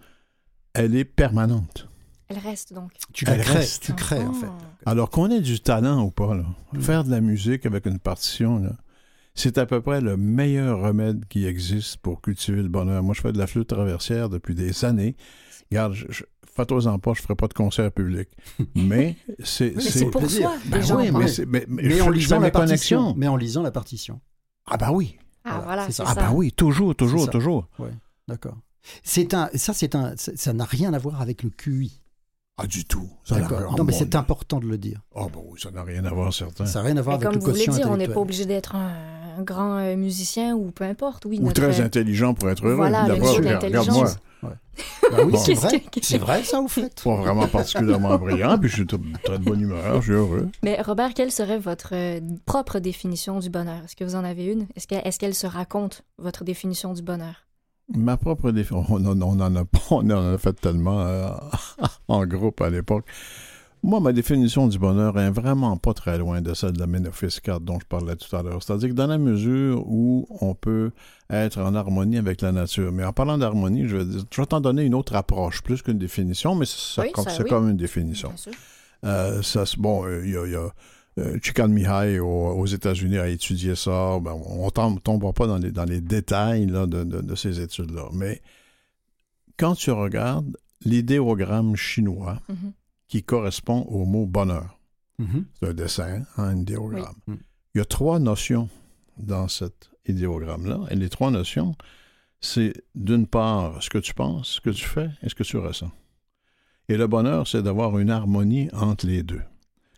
elle 0.73 0.95
est 0.97 1.05
permanente. 1.05 1.89
Elle 2.29 2.39
reste 2.39 2.73
donc. 2.73 2.93
Tu 3.13 3.25
la 3.25 3.37
crées, 3.39 3.59
reste. 3.59 3.83
tu 3.83 3.93
crées 3.93 4.23
en 4.25 4.33
fait. 4.33 4.47
Ah. 4.47 4.91
Alors 4.93 5.11
qu'on 5.11 5.31
ait 5.31 5.41
du 5.41 5.61
talent 5.61 6.03
ou 6.05 6.11
pas, 6.11 6.35
là, 6.35 6.45
faire 6.81 7.05
de 7.05 7.11
la 7.11 7.21
musique 7.21 7.67
avec 7.67 7.87
une 7.87 7.99
partition, 7.99 8.61
là, 8.61 8.73
c'est 9.41 9.59
à 9.59 9.67
peu 9.67 9.81
près 9.81 10.01
le 10.01 10.17
meilleur 10.17 10.81
remède 10.81 11.25
qui 11.29 11.47
existe 11.47 11.97
pour 11.99 12.21
cultiver 12.21 12.63
le 12.63 12.69
bonheur. 12.69 13.03
Moi, 13.03 13.15
je 13.15 13.21
fais 13.21 13.33
de 13.33 13.39
la 13.39 13.47
flûte 13.47 13.69
traversière 13.69 14.29
depuis 14.29 14.55
des 14.55 14.85
années. 14.85 15.17
Regarde, 15.71 15.95
je, 15.95 16.07
je, 16.11 16.25
faites-en 16.55 16.99
pas, 16.99 17.13
je 17.15 17.23
ferai 17.23 17.35
pas 17.35 17.49
de 17.49 17.55
concert 17.55 17.91
public. 17.93 18.29
Mais 18.75 19.17
c'est... 19.43 19.81
C'est 19.81 20.07
pour 20.11 20.29
soi. 20.31 20.55
Ben 20.67 20.79
Les 20.79 20.83
gens 20.87 20.97
oui, 20.97 21.03
en 21.03 21.05
mais, 21.07 21.13
parlent. 21.13 21.29
c'est- 21.29 21.47
mais, 21.47 21.65
mais 21.69 21.83
Mais 21.85 21.91
je- 21.97 22.03
en 22.03 22.11
lisant 22.11 22.39
la 22.41 22.51
partition. 22.51 22.99
connexions. 22.99 23.15
Mais 23.19 23.29
en 23.29 23.37
lisant 23.37 23.63
la 23.63 23.71
partition. 23.71 24.21
Ah 24.67 24.77
ben 24.77 24.91
oui. 24.93 25.17
Ah, 25.45 25.51
Voilà, 25.51 25.65
voilà, 25.65 25.87
c'est 25.87 25.93
c'est 25.93 26.05
ça. 26.05 26.09
Ah 26.11 26.15
ben 26.15 26.33
oui, 26.35 26.53
toujours, 26.53 26.95
toujours, 26.95 27.29
toujours. 27.31 27.69
D'accord. 28.29 28.59
C'est 29.03 29.35
un, 29.35 29.49
ça, 29.55 29.73
c'est 29.75 29.95
un, 29.95 30.15
ça 30.17 30.53
n'a 30.53 30.65
rien 30.65 30.93
à 30.95 30.99
voir 30.99 31.21
avec 31.21 31.43
le 31.43 31.51
QI. 31.51 32.01
Ah, 32.57 32.67
du 32.67 32.85
tout. 32.85 33.09
Ça 33.25 33.41
D'accord. 33.41 33.75
Non, 33.77 33.85
mais 33.85 33.93
oh, 33.95 33.97
c'est 33.99 34.15
important 34.15 34.61
de 34.61 34.67
le 34.67 34.77
dire. 34.77 35.01
Ah 35.15 35.27
ben 35.33 35.41
oui, 35.47 35.59
ça 35.59 35.71
n'a 35.71 35.83
rien 35.83 36.05
à 36.05 36.11
voir, 36.11 36.33
certain. 36.33 36.67
Ça 36.67 36.81
n'a 36.81 36.87
rien 36.89 36.97
à 36.99 37.03
voir 37.03 37.19
Mais 37.19 37.25
avec 37.27 37.39
comme 37.41 37.41
le 37.41 37.47
vous 37.47 37.53
voulez 37.53 37.65
quotient 37.67 37.85
dire, 37.85 37.91
on 37.91 37.97
n'est 37.97 38.09
pas 38.09 38.21
obligé 38.21 38.45
d'être 38.45 38.75
un, 38.75 38.93
un 39.39 39.43
grand 39.43 39.77
euh, 39.79 39.97
musicien 39.97 40.55
ou 40.55 40.71
peu 40.71 40.85
importe. 40.85 41.25
Oui, 41.27 41.39
Ou 41.41 41.47
notre- 41.47 41.61
très 41.63 41.81
intelligent 41.81 42.35
pour 42.35 42.49
être 42.51 42.65
heureux. 42.65 42.75
Voilà, 42.77 43.05
regarde-moi. 43.05 44.07
Bah 44.43 45.19
oui, 45.27 45.33
Bon. 45.33 45.39
c'est 45.39 45.53
vrai. 45.55 45.81
que- 45.81 46.01
C'est 46.03 46.17
vrai, 46.17 46.43
ça, 46.43 46.61
au 46.61 46.69
fait. 46.69 47.03
Pas 47.05 47.17
vraiment 47.17 47.47
particulièrement 47.47 48.17
brillant, 48.17 48.57
puis 48.59 48.71
je 48.71 48.77
suis 48.77 48.87
très 48.87 49.39
de 49.39 49.45
bonne 49.45 49.61
humeur, 49.61 49.97
je 50.01 50.03
suis 50.07 50.13
heureux. 50.13 50.49
Mais 50.63 50.81
Robert, 50.81 51.13
quelle 51.13 51.31
serait 51.31 51.59
votre 51.59 51.91
euh, 51.93 52.21
propre 52.47 52.79
définition 52.79 53.41
du 53.41 53.51
bonheur? 53.51 53.83
Est-ce 53.85 53.97
que 53.97 54.05
vous 54.05 54.15
en 54.15 54.25
avez 54.25 54.47
une? 54.47 54.67
Est-ce 54.77 54.87
que- 54.87 54.95
est-ce 55.07 55.19
qu'elle 55.19 55.35
se 55.35 55.47
raconte, 55.47 56.03
votre 56.19 56.45
définition 56.45 56.95
du 56.95 57.03
bonheur? 57.03 57.35
Ma 57.95 58.17
propre 58.17 58.53
définition, 58.53 58.87
on, 58.95 59.05
en- 59.05 59.21
on 59.21 59.41
en 59.41 59.57
a 59.57 59.65
pas, 59.67 59.79
on 59.91 60.09
en 60.11 60.33
a 60.35 60.39
fait 60.39 60.55
tellement 60.59 61.01
euh, 61.01 61.29
en 62.09 62.25
groupe 62.25 62.61
à 62.63 62.71
l'époque. 62.71 63.05
Moi, 63.83 63.99
ma 64.01 64.13
définition 64.13 64.69
du 64.69 64.79
bonheur 64.79 65.19
est 65.19 65.31
vraiment 65.31 65.77
pas 65.79 65.95
très 65.95 66.19
loin 66.19 66.43
de 66.43 66.53
celle 66.53 66.73
de 66.73 66.81
la 66.81 66.87
Ménophis 66.87 67.39
4 67.43 67.61
dont 67.63 67.81
je 67.81 67.87
parlais 67.87 68.15
tout 68.15 68.35
à 68.37 68.43
l'heure. 68.43 68.63
C'est-à-dire 68.63 68.91
que 68.91 68.95
dans 68.95 69.07
la 69.07 69.17
mesure 69.17 69.83
où 69.87 70.27
on 70.43 70.55
peut 70.55 70.91
être 71.31 71.59
en 71.61 71.75
harmonie 71.75 72.19
avec 72.19 72.43
la 72.43 72.53
nature. 72.53 72.93
Mais 72.93 73.05
en 73.05 73.13
parlant 73.15 73.39
d'harmonie, 73.39 73.89
je 73.89 73.97
vais, 73.97 74.05
dire- 74.05 74.25
je 74.31 74.41
vais 74.41 74.47
t'en 74.47 74.61
donner 74.61 74.83
une 74.83 74.95
autre 74.95 75.17
approche, 75.17 75.63
plus 75.63 75.81
qu'une 75.81 75.99
définition, 75.99 76.55
mais 76.55 76.67
Oui, 76.99 77.11
c'est 77.17 77.43
oui. 77.43 77.49
comme 77.49 77.71
une 77.71 77.77
définition. 77.79 78.33
Euh, 79.05 79.41
ça, 79.43 79.65
bon, 79.79 80.05
euh, 80.05 80.23
il 80.27 80.33
y 80.33 80.37
a, 80.37 80.45
il 80.47 80.53
y 80.53 80.57
a 80.57 80.69
euh, 81.19 81.39
Chikan 81.43 81.69
Mihai 81.69 82.19
aux, 82.21 82.67
États-Unis 82.67 83.17
a 83.19 83.29
étudié 83.29 83.75
ça. 83.77 84.19
Ben, 84.21 84.33
on 84.47 84.67
ne 84.67 84.99
tombera 84.99 85.33
pas 85.33 85.47
dans 85.47 85.57
les, 85.59 85.71
dans 85.73 85.85
les 85.85 86.01
détails 86.03 86.67
là, 86.67 86.87
de, 86.87 87.03
de- 87.05 87.23
de 87.23 87.35
ces 87.35 87.61
études-là. 87.61 88.09
Mais 88.13 88.43
quand 89.59 89.75
tu 89.75 89.91
regardes 89.91 90.55
l'idéogramme 90.85 91.77
chinois 91.77 92.41
Mhm. 92.51 92.73
Qui 93.11 93.23
correspond 93.25 93.83
au 93.83 94.05
mot 94.07 94.25
bonheur, 94.25 94.79
Mhm. 95.19 95.45
c'est 95.59 95.69
un 95.69 95.75
dessin, 95.75 96.23
hein, 96.37 96.45
un 96.45 96.57
idéogramme. 96.57 97.15
Oui. 97.29 97.35
Il 97.75 97.79
y 97.79 97.81
a 97.81 97.85
trois 97.85 98.19
notions 98.19 98.69
dans 99.19 99.49
cet 99.49 99.91
idéogramme-là. 100.07 100.81
Et 100.91 100.95
les 100.97 101.09
trois 101.11 101.31
notions, 101.31 101.75
c'est 102.41 102.73
d'une 102.95 103.27
part 103.27 103.83
ce 103.83 103.91
que 103.91 103.99
tu 103.99 104.15
penses, 104.15 104.49
ce 104.49 104.61
que 104.61 104.71
tu 104.71 104.85
fais 104.87 105.11
et 105.23 105.29
ce 105.29 105.35
que 105.35 105.43
tu 105.43 105.57
ressens. 105.59 105.91
Et 106.89 106.97
le 106.97 107.07
bonheur, 107.07 107.47
c'est 107.47 107.63
d'avoir 107.63 107.99
une 107.99 108.11
harmonie 108.11 108.69
entre 108.73 109.07
les 109.07 109.23
deux. 109.23 109.43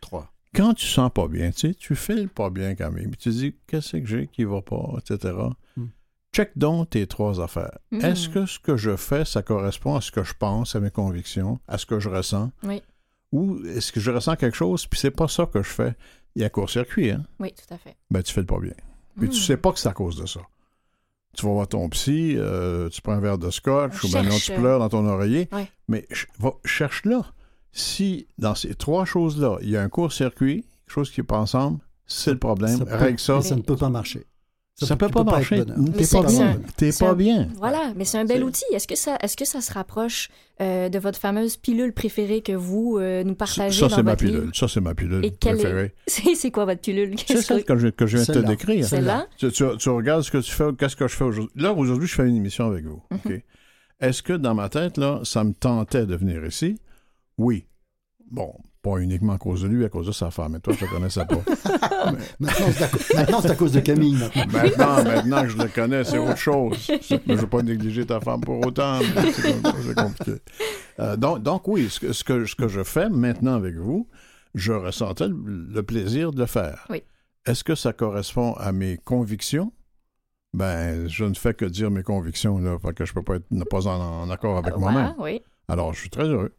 Trois. 0.01 0.33
Quand 0.55 0.75
tu 0.75 0.87
sens 0.87 1.11
pas 1.15 1.29
bien, 1.29 1.51
tu 1.51 1.69
sais, 1.69 1.75
tu 1.75 1.95
files 1.95 2.29
pas 2.29 2.51
bien 2.51 2.75
quand 2.75 2.91
même. 2.91 3.11
Tu 3.17 3.31
te 3.31 3.35
dis, 3.35 3.55
qu'est-ce 3.67 3.97
que 3.99 4.05
j'ai 4.07 4.27
qui 4.27 4.45
va 4.45 4.61
pas, 4.61 4.97
etc. 4.99 5.35
Hmm. 5.77 5.87
check 6.35 6.51
donc 6.57 6.91
tes 6.91 7.07
trois 7.07 7.41
affaires. 7.41 7.79
Mm. 7.91 8.01
Est-ce 8.05 8.29
que 8.29 8.45
ce 8.47 8.59
que 8.59 8.77
je 8.77 8.97
fais, 8.97 9.25
ça 9.25 9.43
correspond 9.43 9.95
à 9.97 10.01
ce 10.01 10.11
que 10.11 10.25
je 10.25 10.33
pense, 10.35 10.75
à 10.77 10.81
mes 10.81 10.91
convictions, 10.91 11.61
à 11.69 11.79
ce 11.79 11.87
que 11.87 12.01
je 12.01 12.09
ressens? 12.09 12.51
Oui. 12.65 12.83
Ou 13.33 13.59
est-ce 13.67 13.91
que 13.93 14.01
je 14.01 14.11
ressens 14.11 14.37
quelque 14.37 14.57
chose, 14.57 14.87
puis 14.87 15.01
c'est 15.01 15.11
pas 15.11 15.27
ça 15.29 15.47
que 15.47 15.63
je 15.63 15.69
fais? 15.69 15.95
Il 16.37 16.43
y 16.43 16.45
a 16.45 16.51
court-circuit, 16.51 17.11
hein? 17.11 17.25
Oui, 17.41 17.53
tout 17.53 17.73
à 17.75 17.79
fait. 17.79 17.97
Ben, 18.11 18.23
tu 18.23 18.33
fais 18.33 18.41
le 18.41 18.47
pas 18.47 18.59
bien. 18.59 18.73
Puis 19.19 19.29
tu 19.31 19.39
Mm. 19.39 19.41
sais 19.43 19.57
pas 19.57 19.73
que 19.73 19.79
c'est 19.79 19.89
à 19.89 19.93
cause 19.93 20.17
de 20.17 20.27
ça. 20.27 20.41
Tu 21.37 21.47
vas 21.47 21.53
voir 21.53 21.67
ton 21.69 21.89
psy, 21.89 22.35
euh, 22.37 22.89
tu 22.91 23.01
prends 23.01 23.13
un 23.13 23.21
verre 23.21 23.39
de 23.39 23.51
scotch, 23.51 24.05
On 24.05 24.09
ou 24.09 24.13
ben 24.13 24.23
non, 24.25 24.37
tu 24.39 24.53
euh, 24.53 24.59
pleures 24.59 24.79
dans 24.79 24.89
ton 24.91 25.07
oreiller. 25.07 25.49
Ouais. 25.53 25.67
Mais 25.89 26.05
ch- 26.11 26.27
va- 26.39 26.55
cherche-là. 26.65 27.25
Si 27.73 28.27
dans 28.39 28.55
ces 28.55 28.75
trois 28.75 29.07
choses-là, 29.07 29.57
il 29.63 29.71
y 29.71 29.77
a 29.79 29.83
un 29.83 29.89
court-circuit, 29.89 30.63
quelque 30.85 30.93
chose 30.95 31.11
qui 31.11 31.21
n'est 31.21 31.27
pas 31.27 31.39
ensemble, 31.39 31.79
c'est 32.07 32.33
le 32.33 32.39
problème. 32.39 32.77
Ça 32.79 32.85
peut- 32.85 32.97
Règle 32.97 33.19
ça. 33.19 33.41
ça 33.41 33.57
ne 33.57 33.63
peut 33.63 33.77
pas 33.77 33.89
marcher. 33.89 34.27
Ça, 34.75 34.97
peut 34.97 35.07
tu 35.07 35.13
pas 35.13 35.23
marcher. 35.23 35.65
T'es 35.65 36.07
pas 36.11 36.23
bien. 36.27 36.61
T'es 36.77 36.91
pas 36.93 37.11
un- 37.11 37.15
bien. 37.15 37.49
Voilà, 37.57 37.93
mais 37.95 38.05
c'est 38.05 38.19
un 38.19 38.25
bel 38.25 38.43
outil. 38.43 38.65
Est-ce 38.73 38.89
que 38.89 38.97
ça, 38.97 39.17
est-ce 39.23 39.37
que 39.37 39.45
ça 39.45 39.61
se 39.61 39.73
rapproche 39.73 40.29
euh, 40.61 40.89
de 40.89 40.99
votre 40.99 41.19
fameuse 41.19 41.57
pilule 41.57 41.93
préférée 41.93 42.41
que 42.41 42.53
vous 42.53 42.97
euh, 42.99 43.23
nous 43.23 43.33
Ça, 43.33 43.37
partagez 43.37 43.81
ça, 43.81 43.89
dans 43.89 43.97
c'est 43.97 44.03
ma 44.03 44.17
pilule. 44.17 44.41
livre? 44.41 44.51
Ça, 44.55 44.67
c'est 44.69 44.81
ma 44.81 44.95
pilule 44.95 45.25
Et 45.25 45.31
quelle 45.31 45.61
est- 45.61 45.63
préférée. 45.63 45.95
C'est 46.35 46.51
quoi 46.51 46.65
votre 46.65 46.81
pilule? 46.81 47.15
C'est 47.27 47.43
celle 47.43 47.65
que- 47.65 47.77
je, 47.77 47.89
que 47.89 48.07
je 48.07 48.17
viens 48.17 48.27
de 48.35 48.41
te 48.41 48.47
décrire. 48.47 48.85
Celle-là? 48.87 49.27
Tu, 49.37 49.53
tu- 49.53 49.77
tu 49.79 49.89
regardes 49.91 50.23
ce 50.23 50.31
que 50.31 50.39
tu 50.39 50.51
fais, 50.51 50.65
qu'est-ce 50.79 50.97
que 50.97 51.07
je 51.07 51.15
fais 51.17 51.25
aujourd'hui. 51.25 51.53
Là, 51.63 51.73
aujourd'hui, 51.73 52.09
je 52.09 52.15
fais 52.15 52.27
une 52.27 52.37
émission 52.37 52.67
avec 52.67 52.85
vous. 52.85 53.03
OK? 53.13 53.33
Est-ce 54.01 54.23
que 54.23 54.33
dans 54.33 54.55
ma 54.55 54.69
tête, 54.69 54.97
là, 54.97 55.21
ça 55.23 55.45
me 55.45 55.53
tentait 55.53 56.07
de 56.07 56.17
venir 56.17 56.45
ici? 56.45 56.81
Oui. 57.39 57.67
Bon, 58.31 58.53
pas 58.83 58.97
uniquement 58.99 59.35
à 59.35 59.39
cause 59.39 59.63
de 59.63 59.69
lui, 59.69 59.85
à 59.85 59.89
cause 59.89 60.07
de 60.09 60.13
sa 60.13 60.31
femme. 60.31 60.53
Mais 60.53 60.61
toi, 60.61 60.75
je 60.77 60.85
ne 60.85 60.91
le 60.91 60.97
connaissais 60.97 61.25
pas. 61.25 61.37
Maintenant, 62.41 62.67
c'est 62.73 62.83
à, 62.85 62.89
co- 62.89 62.99
maintenant, 63.15 63.41
c'est 63.41 63.51
à 63.51 63.55
cause 63.55 63.73
de 63.73 63.81
Camille. 63.81 64.15
Maintenant. 64.15 64.47
maintenant, 64.53 65.05
maintenant 65.05 65.43
que 65.43 65.49
je 65.49 65.57
le 65.59 65.69
connais, 65.69 66.05
c'est 66.05 66.19
autre 66.19 66.37
chose. 66.37 66.77
Je 66.89 67.15
ne 67.27 67.37
veux 67.37 67.47
pas 67.47 67.63
négliger 67.63 68.05
ta 68.05 68.21
femme 68.21 68.41
pour 68.41 68.65
autant. 68.67 68.99
C'est 69.33 69.43
com- 69.63 69.73
c'est 69.87 69.95
compliqué. 69.95 70.33
Euh, 70.99 71.17
donc, 71.17 71.43
donc, 71.43 71.69
oui, 71.69 71.89
ce 71.89 72.01
que, 72.01 72.13
ce, 72.13 72.25
que, 72.25 72.45
ce 72.45 72.55
que 72.57 72.67
je 72.69 72.83
fais 72.83 73.09
maintenant 73.09 73.55
avec 73.55 73.77
vous, 73.77 74.09
je 74.55 74.73
ressentais 74.73 75.29
le, 75.29 75.37
le 75.73 75.83
plaisir 75.83 76.33
de 76.33 76.41
le 76.41 76.47
faire. 76.47 76.85
Oui. 76.91 77.03
Est-ce 77.47 77.63
que 77.65 77.75
ça 77.77 77.93
correspond 77.93 78.53
à 78.55 78.73
mes 78.73 78.99
convictions? 78.99 79.73
Ben, 80.55 81.09
je 81.09 81.25
ne 81.25 81.35
fais 81.35 81.55
que 81.55 81.65
dire 81.65 81.91
mes 81.91 82.03
convictions, 82.03 82.59
là, 82.59 82.77
parce 82.83 82.95
que 82.95 83.05
je 83.07 83.15
peux 83.15 83.23
pas 83.23 83.37
être 83.37 83.51
ne 83.51 83.65
pas 83.65 83.87
en, 83.87 84.23
en 84.25 84.31
accord 84.31 84.59
avec 84.59 84.75
Voilà, 84.75 84.93
moi-même. 84.93 85.15
oui. 85.19 85.41
Alors, 85.69 85.95
je 85.95 86.01
suis 86.01 86.11
très 86.11 86.25
heureux. 86.25 86.53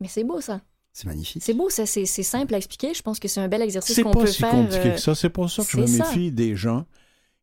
Mais 0.00 0.08
c'est 0.08 0.24
beau 0.24 0.40
ça. 0.40 0.60
C'est 0.96 1.06
magnifique. 1.06 1.42
C'est 1.44 1.54
beau, 1.54 1.68
ça, 1.68 1.86
c'est 1.86 2.06
c'est 2.06 2.22
simple 2.22 2.54
à 2.54 2.56
expliquer. 2.56 2.94
Je 2.94 3.02
pense 3.02 3.18
que 3.18 3.26
c'est 3.28 3.40
un 3.40 3.48
bel 3.48 3.60
exercice 3.62 3.96
C'est 3.96 4.02
qu'on 4.04 4.12
pas 4.12 4.20
peut 4.20 4.26
si 4.28 4.38
faire. 4.40 4.52
compliqué 4.52 4.90
euh, 4.90 4.94
que 4.94 5.00
ça. 5.00 5.14
C'est 5.16 5.28
pour 5.28 5.50
ça 5.50 5.64
que 5.64 5.70
je 5.70 5.76
me 5.78 5.86
c'est 5.86 5.98
ça. 5.98 6.04
méfie 6.08 6.30
des 6.30 6.54
gens 6.54 6.86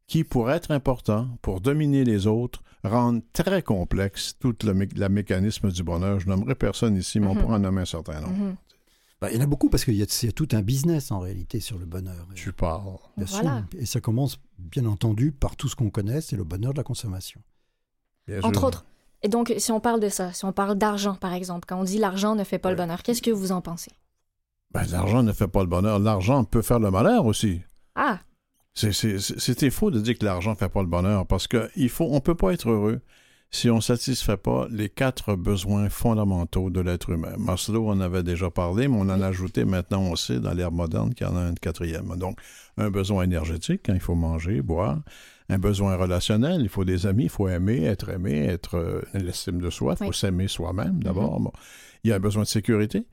qui, 0.08 0.24
pour 0.24 0.50
être 0.50 0.72
importants, 0.72 1.28
pour 1.42 1.60
dominer 1.62 2.04
les 2.06 2.28
autres, 2.28 2.64
rendent 2.84 3.22
très 3.34 3.62
complexe 3.62 4.36
tout 4.40 4.56
le, 4.64 4.74
mé- 4.74 4.98
la 4.98 5.10
mécanisme 5.10 5.70
du 5.70 5.84
bonheur. 5.84 6.20
Je 6.22 6.28
nommerai 6.30 6.56
personne 6.56 6.96
ici, 6.96 7.20
mais 7.20 7.28
on 7.28 7.36
Mhm. 7.36 7.42
pourra 7.42 7.56
en 7.58 7.60
nommer 7.60 7.82
un 7.82 7.86
certain 7.86 8.22
nombre. 8.22 8.34
mhm. 8.38 8.56
Bah, 9.20 9.30
il 9.30 9.36
y 9.36 9.40
en 9.40 9.44
a 9.44 9.46
beaucoup 9.48 9.70
parce 9.70 9.84
qu'il 9.86 9.94
y, 9.96 10.02
a- 10.02 10.06
il 10.24 10.26
y 10.26 10.30
a 10.30 10.32
tout 10.32 10.48
un 10.54 10.62
business 10.62 11.12
en 11.12 11.20
réalité 11.20 11.60
sur 11.60 11.78
le 11.78 11.86
bonheur. 11.86 12.26
Tu 12.34 12.54
parles. 12.54 12.98
Bien 13.18 13.26
Voilà. 13.28 13.66
sûr. 13.72 13.80
Et 13.82 13.86
ça 13.86 14.00
commence, 14.00 14.40
bien 14.58 14.86
entendu, 14.86 15.32
par 15.34 15.56
tout 15.58 15.68
ce 15.68 15.76
qu'on 15.76 15.90
connaît, 15.92 16.22
c'est 16.22 16.38
le 16.38 16.44
bonheur 16.46 16.72
de 16.74 16.78
la 16.78 16.84
consommation. 16.84 17.42
Bien 18.28 18.40
Entre 18.44 18.60
sûr. 18.60 18.68
autres. 18.70 18.86
Et 19.24 19.30
donc, 19.30 19.54
si 19.58 19.72
on 19.72 19.80
parle 19.80 20.00
de 20.00 20.10
ça, 20.10 20.34
si 20.34 20.46
on 20.46 20.52
parle 20.52 20.76
d'argent, 20.76 21.16
par 21.16 21.34
exemple, 21.34 21.66
quand 21.68 21.80
on 21.80 21.84
dit 21.84 21.98
l'argent 22.00 22.36
ne 22.36 22.44
fait 22.44 22.58
pas 22.60 22.70
le 22.72 22.76
bonheur, 22.76 23.04
qu'est-ce 23.04 23.22
que 23.22 23.32
vous 23.32 23.52
en 23.52 23.62
pensez? 23.62 23.92
Ben, 24.74 24.84
l'argent 24.92 25.22
ne 25.22 25.32
fait 25.34 25.48
pas 25.48 25.62
le 25.62 25.68
bonheur. 25.68 26.00
L'argent 26.00 26.44
peut 26.44 26.62
faire 26.62 26.80
le 26.80 26.92
malheur 26.92 27.26
aussi. 27.26 27.62
Ah, 27.96 28.20
C'est- 28.74 28.94
c'est- 28.94 29.20
c'est- 29.20 29.38
C'était 29.38 29.70
faux 29.70 29.92
de 29.92 30.00
dire 30.00 30.18
que 30.18 30.24
l'argent 30.24 30.52
ne 30.52 30.56
fait 30.56 30.70
pas 30.70 30.80
le 30.82 30.88
bonheur 30.88 31.28
parce 31.28 31.46
qu'on 31.46 31.68
ne 31.76 32.20
peut 32.20 32.36
pas 32.36 32.54
être 32.54 32.70
heureux 32.70 33.02
si 33.50 33.70
on 33.70 33.76
ne 33.76 33.82
satisfait 33.82 34.38
pas 34.38 34.66
les 34.72 34.88
quatre 34.88 35.36
besoins 35.36 35.90
fondamentaux 35.90 36.70
de 36.70 36.80
l'être 36.80 37.10
humain. 37.10 37.34
Maslow 37.38 37.90
en 37.90 38.00
avait 38.00 38.24
déjà 38.24 38.50
parlé, 38.50 38.88
mais 38.88 38.96
on 38.96 39.02
en 39.10 39.22
a 39.22 39.28
ajouté 39.28 39.66
maintenant, 39.66 40.00
on 40.04 40.16
sait, 40.16 40.40
dans 40.40 40.54
l'ère 40.54 40.72
moderne, 40.72 41.14
qu'il 41.14 41.28
y 41.28 41.30
en 41.30 41.36
a 41.36 41.42
un 41.42 41.54
quatrième. 41.54 42.16
Donc, 42.16 42.40
un 42.78 42.90
besoin 42.90 43.24
énergétique, 43.24 43.82
quand 43.86 43.94
il 43.94 44.00
faut 44.00 44.16
manger, 44.16 44.62
boire. 44.62 45.00
Un 45.52 45.60
besoin 45.60 45.96
relationnel, 45.98 46.62
il 46.62 46.70
faut 46.70 46.86
des 46.86 47.06
amis, 47.06 47.24
il 47.26 47.30
faut 47.30 47.48
aimer, 47.50 47.84
être 47.84 48.10
aimé, 48.10 48.46
être 48.46 48.76
euh, 48.76 49.02
l'estime 49.14 49.60
de 49.60 49.70
soi, 49.70 49.94
il 49.94 49.98
faut 50.06 50.10
Oui. 50.12 50.16
s'aimer 50.16 50.48
soi-même 50.48 51.04
d'abord. 51.04 51.40
Bon. 51.40 51.52
Il 52.04 52.10
y 52.10 52.14
a 52.14 52.16
un 52.16 52.20
besoin 52.20 52.44
de 52.44 52.48
sécurité, 52.48 53.06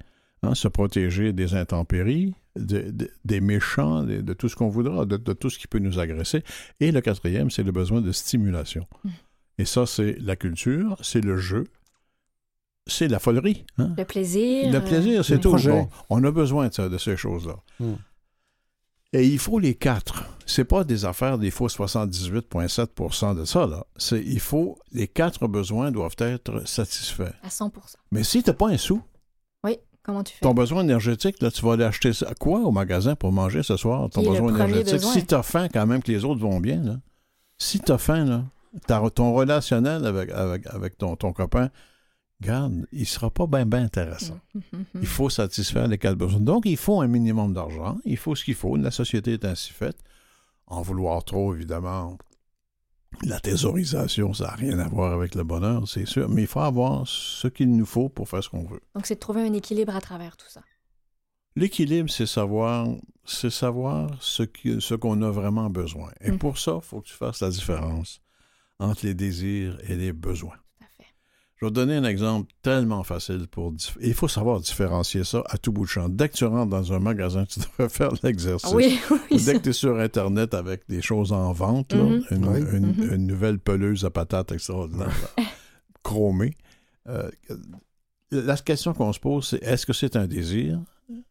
hein, 0.45 0.55
se 0.55 0.68
protéger 0.68 1.32
des 1.32 1.55
intempéries, 1.55 2.34
de- 2.57 2.91
de- 2.93 3.11
des 3.24 3.41
méchants, 3.41 4.05
de, 4.05 4.20
de 4.20 4.32
tout 4.34 4.49
ce 4.49 4.55
qu'on 4.57 4.68
voudra, 4.68 5.05
de, 5.05 5.16
de 5.16 5.32
tout 5.32 5.51
ce 5.51 5.59
qui 5.59 5.66
peut 5.66 5.80
nous 5.80 5.99
agresser. 5.99 6.43
Et 6.80 6.93
le 6.93 7.01
quatrième, 7.01 7.51
c'est 7.51 7.64
le 7.64 7.72
besoin 7.72 8.01
de 8.01 8.12
stimulation. 8.12 8.86
Mm. 9.05 9.09
Et 9.59 9.64
ça, 9.64 9.84
c'est 9.86 10.16
la 10.20 10.36
culture, 10.36 10.97
c'est 11.03 11.20
le 11.20 11.36
jeu, 11.39 11.64
c'est 12.86 13.09
la 13.09 13.18
folerie. 13.18 13.66
hein. 13.78 13.93
le 13.99 14.05
plaisir. 14.05 14.72
Le 14.72 14.80
plaisir, 14.80 15.24
c'est 15.24 15.34
le 15.34 15.41
tout. 15.41 15.57
Bon, 15.57 15.89
on 16.09 16.22
a 16.24 16.30
besoin 16.30 16.68
de, 16.68 16.72
ça- 16.74 16.89
de 16.89 16.99
ces 16.99 17.16
choses-là. 17.16 17.57
Mm. 17.80 17.95
Et 19.15 19.27
il 19.27 19.39
faut 19.39 19.59
les 19.59 19.75
quatre. 19.75 20.25
C'est 20.45 20.65
pas 20.65 20.85
des 20.85 21.05
affaires 21.07 21.39
des 21.39 21.51
faux 21.51 21.69
78,7% 21.69 23.35
de 23.39 23.45
ça. 23.45 23.67
Là. 23.67 23.87
C'est, 23.97 24.23
il 24.23 24.41
faut, 24.41 24.79
les 24.93 25.09
quatre 25.09 25.47
besoins 25.49 25.91
doivent 25.91 26.17
être 26.19 26.67
satisfaits. 26.69 27.33
À 27.43 27.49
100% 27.49 27.71
Mais 28.13 28.25
si 28.25 28.43
tu 28.43 28.51
n'as 28.51 28.55
pas 28.55 28.69
un 28.69 28.77
sou, 28.77 29.01
Oui, 29.65 29.79
comment 30.03 30.23
tu 30.23 30.35
fais? 30.35 30.41
ton 30.41 30.53
besoin 30.55 30.83
énergétique, 30.83 31.41
là, 31.41 31.51
tu 31.51 31.63
vas 31.65 31.73
aller 31.73 31.85
acheter 31.85 32.13
ça- 32.13 32.35
quoi 32.39 32.61
au 32.61 32.71
magasin 32.71 33.15
pour 33.15 33.33
manger 33.33 33.63
ce 33.63 33.77
soir? 33.77 34.09
Ton 34.11 34.23
besoin 34.31 34.55
énergétique? 34.55 34.95
besoin? 34.95 35.13
Si 35.13 35.27
tu 35.27 35.35
as 35.35 35.43
faim, 35.43 35.69
quand 35.73 35.87
même, 35.87 36.03
que 36.03 36.13
les 36.13 36.25
autres 36.25 36.41
vont 36.41 36.61
bien, 36.61 36.83
là. 36.83 36.97
si 37.59 37.81
tu 37.81 37.91
as 37.93 37.99
faim, 37.99 38.25
là, 38.25 38.45
ton 39.15 39.33
relationnel 39.35 40.05
avec, 40.07 40.31
avec, 40.31 40.67
avec 40.67 40.99
ton, 40.99 41.17
ton 41.17 41.33
copain, 41.33 41.71
garde, 42.41 42.86
il 42.93 43.07
sera 43.07 43.30
pas 43.30 43.47
bien 43.47 43.66
ben 43.66 43.84
intéressant. 43.84 44.39
Mhm, 44.55 44.62
mhm. 44.72 44.84
Il 45.01 45.07
faut 45.07 45.28
satisfaire 45.30 45.89
les 45.89 45.99
quatre 45.99 46.16
besoins. 46.16 46.41
Donc, 46.41 46.66
il 46.66 46.76
faut 46.76 47.01
un 47.01 47.07
minimum 47.09 47.53
d'argent. 47.53 47.99
Il 48.05 48.16
faut 48.16 48.34
ce 48.34 48.45
qu'il 48.45 48.55
faut. 48.55 48.76
La 48.76 48.91
société 48.91 49.32
est 49.34 49.45
ainsi 49.45 49.72
faite. 49.72 49.99
En 50.66 50.82
vouloir 50.82 51.24
trop, 51.24 51.55
évidemment, 51.55 52.18
la 53.22 53.41
thésaurisation, 53.41 54.34
ça 54.34 54.45
n'a 54.49 54.55
rien 54.55 54.78
à 54.78 54.89
voir 54.89 55.12
avec 55.12 55.34
le 55.34 55.43
bonheur, 55.43 55.89
c'est 55.89 56.07
sûr. 56.07 56.28
Mais 56.28 56.43
il 56.43 56.47
faut 56.47 56.61
avoir 56.61 57.07
ce 57.09 57.49
qu'il 57.49 57.74
nous 57.74 57.86
faut 57.86 58.09
pour 58.09 58.28
faire 58.28 58.45
ce 58.45 58.51
qu'on 58.51 58.64
veut. 58.66 58.80
Donc, 58.95 59.07
c'est 59.07 59.14
de 59.14 59.20
trouver 59.20 59.43
un 59.43 59.53
équilibre 59.55 59.97
à 59.97 60.01
travers 60.01 60.36
tout 60.36 60.49
ça. 60.49 60.62
L'équilibre, 61.57 62.09
c'est 62.11 62.26
savoir, 62.26 62.86
c'est 63.24 63.51
savoir 63.51 64.11
ce 64.20 64.95
qu'on 64.95 65.22
a 65.22 65.30
vraiment 65.30 65.70
besoin. 65.70 66.11
Et 66.20 66.30
Mm. 66.30 66.39
pour 66.39 66.59
ça, 66.59 66.74
il 66.76 66.82
faut 66.86 67.01
que 67.01 67.09
tu 67.09 67.14
fasses 67.14 67.41
la 67.41 67.51
différence 67.51 68.20
entre 68.78 69.07
les 69.07 69.14
désirs 69.14 69.76
et 69.89 69.97
les 69.97 70.12
besoins. 70.12 70.55
Je 71.61 71.67
vais 71.67 71.71
te 71.71 71.75
donner 71.75 71.97
un 71.97 72.05
exemple 72.05 72.53
tellement 72.63 73.03
facile 73.03 73.49
pour... 73.51 73.73
dif- 73.73 73.97
Il 74.01 74.15
faut 74.15 74.29
savoir 74.29 74.61
différencier 74.61 75.25
ça 75.25 75.43
à 75.49 75.59
tout 75.59 75.73
bout 75.73 75.85
de 75.87 75.89
champ. 75.91 76.09
Dès 76.09 76.29
que 76.29 76.35
tu 76.37 76.45
rentres 76.45 76.71
dans 76.71 76.93
un 76.93 77.01
magasin, 77.01 77.45
tu 77.47 77.59
devrais 77.79 77.89
faire 77.89 78.11
l'exercice. 78.23 78.73
Oui, 78.73 78.99
oui. 79.31 79.45
Dès 79.45 79.55
que 79.55 79.59
tu 79.65 79.69
es 79.71 79.73
sur 79.73 79.99
Internet 79.99 80.55
avec 80.55 80.83
des 80.89 81.03
choses 81.03 81.33
en 81.33 81.53
vente, 81.53 81.93
là, 81.93 82.03
Mhm. 82.05 82.23
une, 82.31 82.49
Oui. 82.49 82.61
une- 82.73 82.87
Mhm. 82.95 83.13
une 83.15 83.27
nouvelle 83.27 83.59
pelouse 83.59 84.05
à 84.05 84.11
patates 84.11 84.53
extraordinaire, 84.53 85.09
là, 85.37 85.45
chromée, 86.05 86.55
euh, 87.09 87.29
la 88.31 88.57
question 88.57 88.93
qu'on 88.95 89.13
se 89.13 89.19
pose, 89.21 89.49
c'est 89.49 89.63
est-ce 89.63 89.85
que 89.85 89.93
c'est 89.93 90.15
un 90.17 90.27
désir 90.27 90.79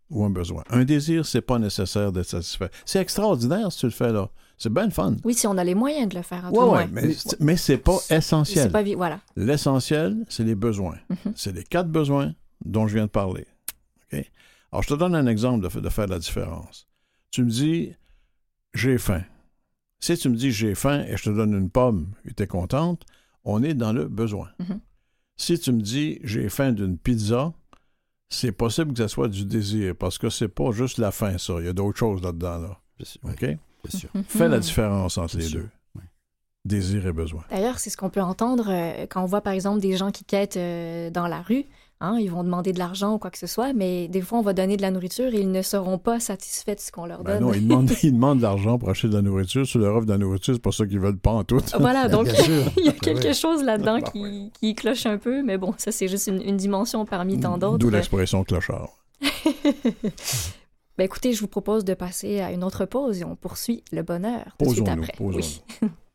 ou 0.09 0.25
un 0.25 0.29
besoin? 0.29 0.63
Un 0.69 0.83
désir, 0.83 1.25
c'est 1.25 1.41
pas 1.41 1.59
nécessaire 1.59 2.11
d'être 2.11 2.27
satisfait. 2.29 2.69
C'est 2.85 2.99
extraordinaire 2.99 3.71
si 3.71 3.79
tu 3.79 3.85
le 3.85 3.91
fais 3.91 4.11
là. 4.11 4.29
C'est 4.57 4.73
bien 4.73 4.85
le 4.85 4.91
fun. 4.91 5.15
Oui, 5.23 5.33
si 5.35 5.45
on 5.47 5.57
a 5.57 5.63
les 5.63 5.75
moyens 5.75 6.09
de 6.09 6.15
le 6.15 6.23
faire, 6.23 6.49
tout 6.51 6.59
Ouais, 6.59 6.87
mais, 6.91 7.03
mais 7.39 7.57
c'est 7.57 7.77
pas 7.77 7.97
C'est 8.01 8.17
essentiel. 8.17 8.71
pas 8.71 8.81
vi- 8.81 8.95
Voilà. 8.95 9.19
L'essentiel, 9.35 10.25
c'est 10.29 10.43
les 10.43 10.55
besoins. 10.55 10.97
Mhm. 11.09 11.33
C'est 11.35 11.51
les 11.53 11.63
quatre 11.63 11.89
besoins 11.89 12.33
dont 12.65 12.87
je 12.87 12.95
viens 12.95 13.05
de 13.05 13.11
parler. 13.11 13.45
OK? 14.11 14.25
Alors, 14.71 14.83
je 14.83 14.87
te 14.89 14.93
donne 14.95 15.13
un 15.15 15.27
exemple 15.27 15.63
de, 15.63 15.69
fa- 15.69 15.79
de 15.81 15.89
faire 15.89 16.07
la 16.07 16.17
différence. 16.19 16.87
Tu 17.31 17.43
me 17.43 17.49
dis, 17.49 17.93
j'ai 18.73 18.97
faim. 18.97 19.23
Si 19.99 20.17
tu 20.17 20.29
me 20.29 20.35
dis, 20.35 20.51
j'ai 20.51 20.73
faim 20.75 21.03
et 21.07 21.17
je 21.17 21.23
te 21.23 21.29
donne 21.29 21.53
une 21.53 21.69
pomme 21.69 22.13
et 22.25 22.33
tu 22.33 22.41
es 22.43 22.47
contente, 22.47 23.03
on 23.43 23.61
est 23.63 23.73
dans 23.75 23.93
le 23.93 24.07
besoin. 24.07 24.49
Mhm. 24.59 24.79
Si 25.37 25.59
tu 25.59 25.71
me 25.71 25.81
dis, 25.81 26.19
j'ai 26.23 26.49
faim 26.49 26.71
d'une 26.71 26.97
pizza, 26.97 27.53
c'est 28.29 28.51
possible 28.51 28.93
que 28.93 29.03
ce 29.03 29.07
soit 29.07 29.27
du 29.27 29.45
désir 29.45 29.95
parce 29.95 30.17
que 30.17 30.29
c'est 30.31 30.47
pas 30.49 30.71
juste 30.71 30.97
la 30.97 31.11
faim, 31.11 31.37
ça. 31.37 31.53
Il 31.59 31.65
y 31.65 31.69
a 31.69 31.73
d'autres 31.73 31.97
choses 31.99 32.23
là-dedans. 32.23 32.57
Là. 32.57 32.79
Oui, 32.99 33.05
OK? 33.31 33.57
Bien 33.83 33.99
sûr. 33.99 34.09
Fais 34.27 34.47
la 34.47 34.57
Mhm. 34.57 34.61
différence 34.61 35.17
entre 35.17 35.37
les 35.37 35.49
deux. 35.49 35.67
Désir 36.65 37.07
et 37.07 37.13
besoin. 37.13 37.43
D'ailleurs, 37.49 37.79
c'est 37.79 37.89
ce 37.89 37.95
qu'on 37.95 38.09
peut 38.09 38.21
entendre 38.21 38.65
euh, 38.67 39.05
quand 39.09 39.21
on 39.23 39.25
voit, 39.25 39.39
par 39.39 39.53
exemple, 39.53 39.79
des 39.79 39.95
gens 39.95 40.11
qui 40.11 40.25
quêtent 40.25 40.57
euh, 40.57 41.09
dans 41.09 41.27
la 41.27 41.41
rue. 41.41 41.63
Hein, 42.01 42.17
ils 42.19 42.29
vont 42.29 42.43
demander 42.43 42.73
de 42.73 42.77
l'argent 42.79 43.13
ou 43.15 43.17
quoi 43.19 43.31
que 43.31 43.37
ce 43.39 43.47
soit, 43.47 43.73
mais 43.73 44.07
des 44.09 44.21
fois, 44.21 44.37
on 44.37 44.41
va 44.43 44.53
donner 44.53 44.75
de 44.77 44.81
la 44.83 44.91
nourriture 44.91 45.33
et 45.33 45.39
ils 45.39 45.49
ne 45.51 45.61
seront 45.63 45.97
pas 45.97 46.19
satisfaits 46.19 46.75
de 46.75 46.79
ce 46.81 46.91
qu'on 46.91 47.05
leur 47.07 47.23
Ben 47.23 47.39
donne. 47.39 47.47
non, 47.47 47.53
ils 47.53 47.65
demandent, 47.67 47.89
ils 48.03 48.11
demandent 48.11 48.37
de 48.37 48.43
l'argent 48.43 48.77
pour 48.77 48.89
acheter 48.89 49.07
de 49.07 49.13
la 49.15 49.21
nourriture. 49.23 49.65
Tu 49.65 49.79
leur 49.79 49.95
offres 49.95 50.05
de 50.05 50.11
la 50.11 50.17
nourriture, 50.19 50.53
c'est 50.53 50.61
pas 50.61 50.71
ça 50.73 50.85
qu'ils 50.85 50.99
veulent 50.99 51.17
pas 51.17 51.31
en 51.31 51.43
tout. 51.45 51.59
Voilà, 51.79 52.07
donc 52.09 52.27
il 52.77 52.83
y 52.85 52.89
a 52.89 52.93
Ah 52.95 52.99
quelque 53.01 53.33
chose 53.33 53.63
là-dedans 53.63 53.99
Ben 53.99 54.11
qui, 54.11 54.51
qui 54.59 54.75
cloche 54.75 55.05
un 55.07 55.17
peu, 55.17 55.41
mais 55.41 55.57
bon, 55.57 55.73
ça, 55.77 55.91
c'est 55.93 56.07
juste 56.09 56.27
une, 56.27 56.41
une 56.41 56.57
dimension 56.57 57.05
parmi 57.05 57.39
tant 57.39 57.57
d'autres. 57.57 57.77
D'où 57.79 57.89
l'expression 57.89 58.43
clochard. 58.43 58.89
Ben 60.97 61.03
écoutez, 61.03 61.33
je 61.33 61.41
vous 61.41 61.47
propose 61.47 61.85
de 61.85 61.93
passer 61.93 62.39
à 62.39 62.51
une 62.51 62.63
autre 62.63 62.85
pause 62.85 63.21
et 63.21 63.23
on 63.23 63.35
poursuit 63.35 63.83
le 63.91 64.01
bonheur 64.01 64.55
tout 64.57 64.65
de 64.65 64.71
suite 64.71 64.87
après. 64.87 65.13
posons-nous. 65.17 65.37
Oui. 65.37 65.61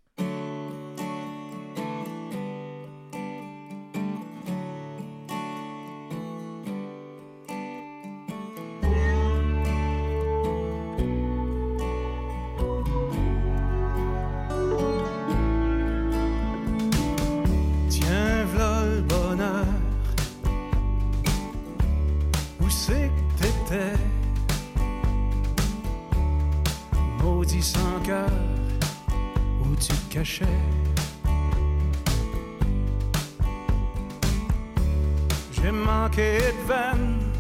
J'ai 35.53 35.73
manqué 35.73 36.39
de 36.39 36.69
veine. 36.69 37.33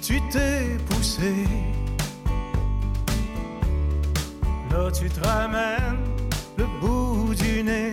Tu 0.00 0.22
t'es 0.30 0.78
poussé. 0.88 1.46
Là 4.70 4.90
tu 4.90 5.10
te 5.10 5.20
ramènes 5.20 6.06
le 6.56 6.64
bout 6.80 7.34
du 7.34 7.62
nez. 7.62 7.92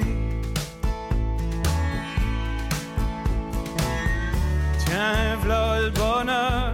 Tiens, 4.86 5.36
v'là 5.44 5.82
le 5.82 5.90
bonheur, 5.90 6.74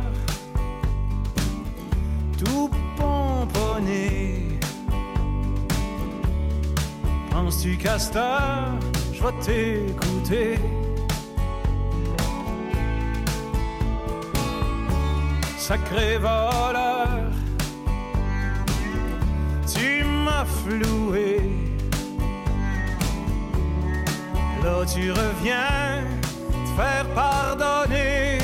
tout 2.37 2.69
pomponné. 2.97 3.94
Penses-tu, 7.45 7.77
casteur, 7.77 8.71
je 9.13 9.21
vais 9.21 9.85
t'écouter? 9.93 10.57
Sacré 15.55 16.17
voleur, 16.17 17.29
tu 19.71 20.03
m'as 20.03 20.45
floué. 20.45 21.39
Là, 24.63 24.83
tu 24.91 25.11
reviens 25.11 26.03
te 26.49 26.81
faire 26.81 27.05
pardonner. 27.13 28.39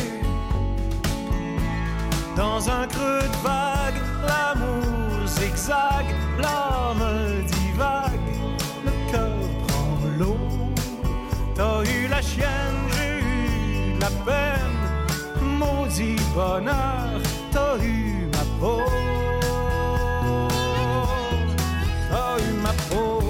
Dans 2.37 2.69
un 2.69 2.85
creux 2.85 3.23
de 3.23 3.43
vague, 3.43 3.99
l'amour 4.27 5.25
zigzag, 5.25 6.05
l'âme 6.39 7.40
T'as 11.61 11.83
eu 11.83 12.07
la 12.07 12.23
chienne, 12.23 12.81
j'ai 12.95 13.19
eu 13.19 13.99
la 13.99 14.09
peine, 14.25 14.79
maudit 15.59 16.19
bonheur, 16.33 17.21
t'as 17.51 17.77
eu 17.77 18.27
ma 18.33 18.43
peau. 18.59 18.81
T'as 22.09 22.39
eu 22.39 22.53
ma 22.63 22.73
peau. 22.89 23.20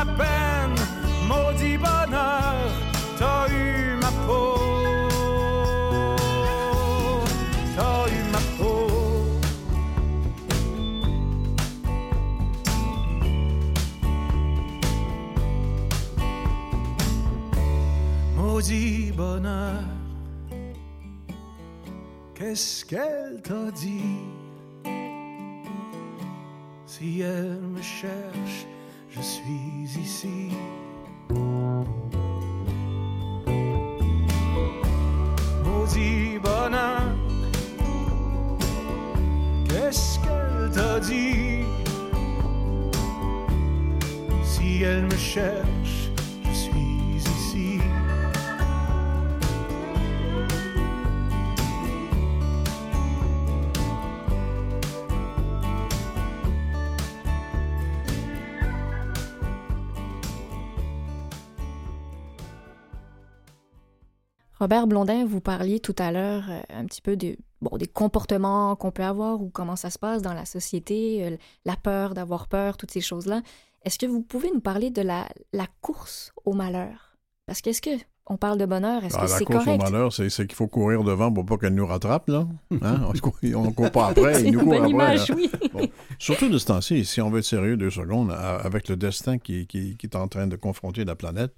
La 0.00 0.06
peine, 0.06 0.80
maudit 1.28 1.76
bonheur, 1.76 2.54
t'as 3.18 3.48
eu 3.50 3.96
ma 4.00 4.10
peau. 4.26 4.56
T'as 7.76 8.08
eu 8.08 8.20
ma 8.32 8.42
peau. 8.58 8.86
Maudit 18.36 19.12
bonheur, 19.12 19.84
qu'est-ce 22.34 22.86
qu'elle 22.86 23.42
t'a 23.42 23.70
dit? 23.72 24.18
Si 26.86 27.20
elle 27.20 27.60
me 27.74 27.82
cherche, 27.82 28.29
Maudit 35.64 36.38
bonheur, 36.42 37.16
qu'est-ce 39.66 40.18
qu'elle 40.18 40.70
t'a 40.74 41.00
dit? 41.00 41.64
Si 44.44 44.82
elle 44.82 45.04
me 45.04 45.16
cherche, 45.16 45.79
Robert 64.60 64.86
Blondin, 64.86 65.24
vous 65.24 65.40
parliez 65.40 65.80
tout 65.80 65.96
à 65.98 66.12
l'heure 66.12 66.44
euh, 66.50 66.60
un 66.68 66.84
petit 66.84 67.00
peu 67.00 67.16
de, 67.16 67.36
bon, 67.62 67.76
des 67.78 67.86
comportements 67.86 68.76
qu'on 68.76 68.90
peut 68.90 69.02
avoir 69.04 69.40
ou 69.40 69.48
comment 69.48 69.76
ça 69.76 69.88
se 69.90 69.98
passe 69.98 70.20
dans 70.22 70.34
la 70.34 70.44
société, 70.44 71.24
euh, 71.24 71.36
la 71.64 71.76
peur 71.76 72.12
d'avoir 72.14 72.46
peur, 72.46 72.76
toutes 72.76 72.90
ces 72.90 73.00
choses-là. 73.00 73.40
Est-ce 73.84 73.98
que 73.98 74.04
vous 74.06 74.20
pouvez 74.20 74.50
nous 74.52 74.60
parler 74.60 74.90
de 74.90 75.00
la, 75.00 75.26
la 75.54 75.66
course 75.80 76.32
au 76.44 76.52
malheur? 76.52 77.16
Parce 77.46 77.62
qu'est-ce 77.62 77.80
que 77.80 77.90
on 78.26 78.36
parle 78.36 78.58
de 78.58 78.66
bonheur, 78.66 79.02
est-ce 79.02 79.16
Ah, 79.18 79.26
que 79.26 79.30
la 79.32 79.40
course 79.40 79.66
au 79.66 79.76
malheur, 79.78 80.12
c'est 80.12 80.28
qu'il 80.28 80.52
faut 80.54 80.68
courir 80.68 81.02
devant 81.02 81.32
pour 81.32 81.44
pas 81.46 81.56
qu'elle 81.56 81.74
nous 81.74 81.86
rattrape, 81.86 82.28
là. 82.28 82.46
Hein? 82.82 83.00
On 83.54 83.64
ne 83.64 83.70
court 83.72 83.90
pas 83.90 84.08
après, 84.08 84.44
il 84.44 84.52
nous 84.52 84.60
court 84.60 84.74
après. 84.74 84.90
image, 84.90 85.32
oui. 85.34 85.50
Bon. 85.72 85.88
Surtout 86.18 86.48
de 86.48 86.58
ce 86.58 86.66
temps-ci, 86.66 87.04
si 87.06 87.20
on 87.20 87.28
veut 87.30 87.40
être 87.40 87.44
sérieux 87.44 87.76
deux 87.76 87.90
secondes, 87.90 88.30
avec 88.30 88.88
le 88.88 88.94
destin 88.96 89.38
qui, 89.38 89.66
qui- 89.66 89.96
qui 89.96 90.06
est 90.06 90.14
en 90.14 90.28
train 90.28 90.46
de 90.46 90.54
confronter 90.54 91.04
la 91.04 91.16
planète, 91.16 91.56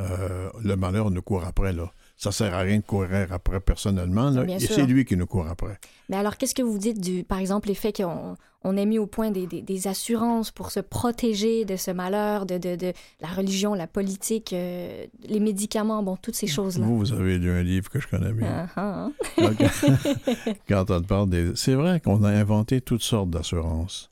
euh, 0.00 0.50
le 0.64 0.74
malheur 0.76 1.10
nous 1.12 1.22
court 1.22 1.44
après, 1.44 1.72
là. 1.72 1.92
Ça 2.20 2.32
sert 2.32 2.52
à 2.52 2.58
rien 2.62 2.78
de 2.78 2.82
courir 2.82 3.32
après 3.32 3.60
personnellement, 3.60 4.30
là, 4.30 4.42
et 4.56 4.58
c'est 4.58 4.86
lui 4.86 5.04
qui 5.04 5.16
nous 5.16 5.26
court 5.28 5.46
après. 5.46 5.78
Mais 6.08 6.16
alors, 6.16 6.36
qu'est-ce 6.36 6.54
que 6.54 6.62
vous 6.62 6.76
dites 6.78 7.00
du, 7.00 7.22
par 7.22 7.38
exemple, 7.38 7.68
l'effet 7.68 7.92
qu'on 7.92 8.36
on 8.64 8.76
ait 8.76 8.86
mis 8.86 8.98
au 8.98 9.06
point 9.06 9.30
des, 9.30 9.46
des- 9.46 9.62
des 9.62 9.86
assurances 9.86 10.50
pour 10.50 10.72
se 10.72 10.80
protéger 10.80 11.64
de 11.64 11.76
ce 11.76 11.92
malheur, 11.92 12.44
de, 12.44 12.58
de, 12.58 12.74
de 12.74 12.92
la 13.20 13.28
religion, 13.28 13.72
la 13.74 13.86
politique, 13.86 14.52
euh, 14.52 15.06
les 15.28 15.38
médicaments, 15.38 16.02
bon, 16.02 16.16
toutes 16.16 16.34
ces 16.34 16.48
choses-là? 16.48 16.84
Vous, 16.84 16.98
vous 16.98 17.12
avez 17.12 17.38
lu 17.38 17.52
un 17.52 17.62
livre 17.62 17.88
que 17.88 18.00
je 18.00 18.08
connais 18.08 18.32
bien. 18.32 18.68
Ah, 18.74 19.10
ah. 19.38 19.40
Donc, 19.40 19.56
quand 20.68 20.90
on 20.90 21.02
parle 21.02 21.30
des... 21.30 21.52
C'est 21.54 21.74
vrai 21.74 22.00
qu'on 22.00 22.24
a 22.24 22.30
inventé 22.30 22.80
toutes 22.80 23.02
sortes 23.04 23.30
d'assurances 23.30 24.10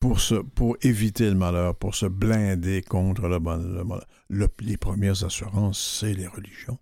pour, 0.00 0.18
se... 0.20 0.36
pour 0.36 0.78
éviter 0.80 1.28
le 1.28 1.36
malheur, 1.36 1.74
pour 1.74 1.94
se 1.94 2.06
blinder 2.06 2.80
contre 2.80 3.22
le, 3.28 3.34
le 3.36 3.84
malheur. 3.84 4.06
Le- 4.30 4.48
Les 4.60 4.78
premières 4.78 5.22
assurances, 5.24 5.98
c'est 6.00 6.14
les 6.14 6.26
religions. 6.26 6.78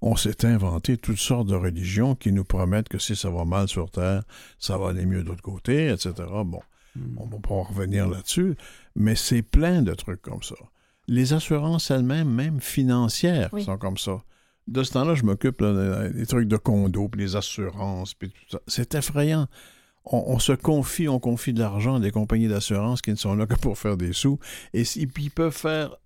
On 0.00 0.14
s'est 0.16 0.44
inventé 0.46 0.96
toutes 0.96 1.18
sortes 1.18 1.48
de 1.48 1.56
religions 1.56 2.14
qui 2.14 2.30
nous 2.32 2.44
promettent 2.44 2.88
que 2.88 2.98
si 2.98 3.16
ça 3.16 3.30
va 3.30 3.44
mal 3.44 3.66
sur 3.68 3.90
Terre, 3.90 4.22
ça 4.58 4.78
va 4.78 4.90
aller 4.90 5.06
mieux 5.06 5.22
de 5.22 5.28
l'autre 5.28 5.42
côté, 5.42 5.88
etc. 5.88 6.12
Bon, 6.44 6.60
on 7.16 7.26
va 7.26 7.38
pas 7.38 7.62
revenir 7.68 8.08
là-dessus, 8.08 8.54
mais 8.94 9.14
c'est 9.16 9.42
plein 9.42 9.82
de 9.82 9.92
trucs 9.94 10.22
comme 10.22 10.42
ça. 10.42 10.54
Les 11.08 11.32
assurances 11.32 11.90
elles-mêmes, 11.90 12.28
même 12.30 12.60
financières, 12.60 13.48
Oui. 13.52 13.64
sont 13.64 13.76
comme 13.78 13.98
ça. 13.98 14.22
De 14.68 14.82
ce 14.82 14.92
temps-là, 14.92 15.14
je 15.14 15.22
m'occupe 15.24 15.64
des 16.14 16.26
trucs 16.26 16.46
de 16.46 16.56
condo, 16.58 17.08
puis 17.08 17.22
les 17.22 17.34
assurances, 17.36 18.14
puis 18.14 18.30
tout 18.30 18.42
ça. 18.50 18.60
C'est 18.66 18.94
effrayant. 18.94 19.46
On, 20.04 20.22
on 20.34 20.38
se 20.38 20.52
confie, 20.52 21.08
on 21.08 21.18
confie 21.18 21.52
de 21.54 21.60
l'argent 21.60 21.96
à 21.96 22.00
des 22.00 22.10
compagnies 22.10 22.48
d'assurance 22.48 23.00
qui 23.02 23.10
ne 23.10 23.16
sont 23.16 23.34
là 23.34 23.46
que 23.46 23.54
pour 23.56 23.78
faire 23.78 23.96
des 23.96 24.12
sous, 24.12 24.38
et 24.74 24.84
si- 24.84 25.06
puis 25.06 25.24
ils 25.24 25.30
peuvent 25.30 25.56
faire 25.56 25.96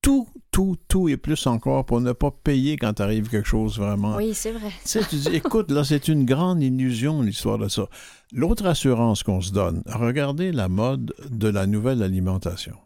tout, 0.00 0.28
tout, 0.54 0.76
tout 0.86 1.08
et 1.08 1.16
plus 1.16 1.48
encore 1.48 1.84
pour 1.84 2.00
ne 2.00 2.12
pas 2.12 2.30
payer 2.30 2.76
quand 2.76 3.00
arrive 3.00 3.28
quelque 3.28 3.48
chose 3.48 3.76
vraiment. 3.76 4.14
Oui, 4.14 4.34
c'est 4.34 4.52
vrai. 4.52 4.70
Tu 4.84 4.88
sais, 4.88 5.00
tu 5.04 5.16
dis, 5.16 5.28
écoute, 5.34 5.72
là, 5.72 5.82
c'est 5.82 6.06
une 6.06 6.24
grande 6.24 6.62
illusion, 6.62 7.22
l'histoire 7.22 7.58
de 7.58 7.66
ça. 7.66 7.88
L'autre 8.32 8.64
assurance 8.66 9.24
qu'on 9.24 9.40
se 9.40 9.50
donne, 9.50 9.82
regardez 9.86 10.52
la 10.52 10.68
mode 10.68 11.12
de 11.28 11.48
la 11.48 11.66
nouvelle 11.66 12.04
alimentation. 12.04 12.76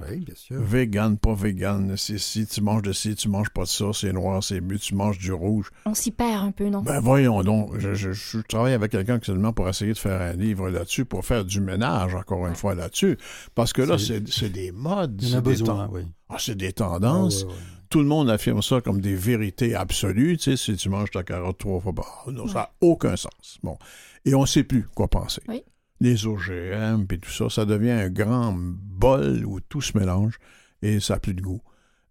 Oui, 0.00 0.20
bien 0.20 0.34
sûr. 0.34 0.56
Vegan, 0.62 1.18
pas 1.18 1.34
vegan, 1.34 1.96
c'est 1.98 2.16
si 2.18 2.46
tu 2.46 2.62
manges 2.62 2.80
de 2.82 2.92
ci, 2.92 3.14
tu 3.14 3.28
manges 3.28 3.50
pas 3.50 3.64
de 3.64 3.68
ça, 3.68 3.86
c'est 3.92 4.12
noir, 4.12 4.42
c'est 4.42 4.60
bu, 4.62 4.78
tu 4.78 4.94
manges 4.94 5.18
du 5.18 5.32
rouge. 5.32 5.70
On 5.84 5.92
s'y 5.94 6.10
perd 6.10 6.44
un 6.46 6.50
peu, 6.50 6.68
non? 6.70 6.80
Ben 6.80 6.98
voyons 6.98 7.42
donc, 7.42 7.78
je, 7.78 7.92
je- 7.92 8.12
je 8.12 8.38
travaille 8.38 8.72
avec 8.72 8.90
quelqu'un 8.92 9.16
actuellement 9.16 9.52
pour 9.52 9.68
essayer 9.68 9.92
de 9.92 9.98
faire 9.98 10.20
un 10.22 10.32
livre 10.32 10.70
là-dessus, 10.70 11.04
pour 11.04 11.26
faire 11.26 11.44
du 11.44 11.60
ménage, 11.60 12.14
encore 12.14 12.46
une 12.46 12.54
fois, 12.54 12.74
là-dessus. 12.74 13.18
Parce 13.54 13.74
que 13.74 13.82
là, 13.82 13.98
C'est- 13.98 14.48
des 14.48 14.72
modes, 14.72 15.20
Il 15.22 15.28
y 15.28 15.34
en 15.34 15.34
a 15.34 15.36
c'est 15.38 15.42
des, 15.42 15.50
besoin, 15.50 15.88
oui. 15.92 16.02
ah, 16.30 16.36
c'est 16.38 16.56
des 16.56 16.68
Ah, 16.68 16.72
tendances. 16.72 17.44
ouais. 17.44 17.52
Tout 17.90 17.98
le 18.00 18.06
monde 18.06 18.30
affirme 18.30 18.62
ça 18.62 18.80
comme 18.80 19.02
des 19.02 19.14
vérités 19.14 19.74
absolues. 19.74 20.38
Tu 20.38 20.44
sais, 20.44 20.56
si 20.56 20.74
tu 20.76 20.88
manges 20.88 21.10
ta 21.10 21.22
carotte 21.22 21.58
trois 21.58 21.78
fois 21.80 21.92
par 21.92 22.24
non, 22.32 22.46
ça 22.48 22.54
n'a 22.54 22.70
aucun 22.80 23.16
sens. 23.16 23.58
Bon. 23.62 23.76
Et 24.24 24.34
on 24.34 24.40
ne 24.40 24.46
sait 24.46 24.64
plus 24.64 24.84
quoi 24.94 25.08
penser. 25.08 25.42
Oui. 25.48 25.62
Les 26.02 26.26
OGM, 26.26 27.04
puis 27.06 27.20
tout 27.20 27.30
ça, 27.30 27.48
ça 27.48 27.64
devient 27.64 27.90
un 27.92 28.10
grand 28.10 28.52
bol 28.56 29.44
où 29.46 29.60
tout 29.60 29.80
se 29.80 29.96
mélange 29.96 30.38
et 30.82 30.98
ça 31.00 31.14
n'a 31.14 31.20
plus 31.20 31.34
de 31.34 31.40
goût. 31.40 31.62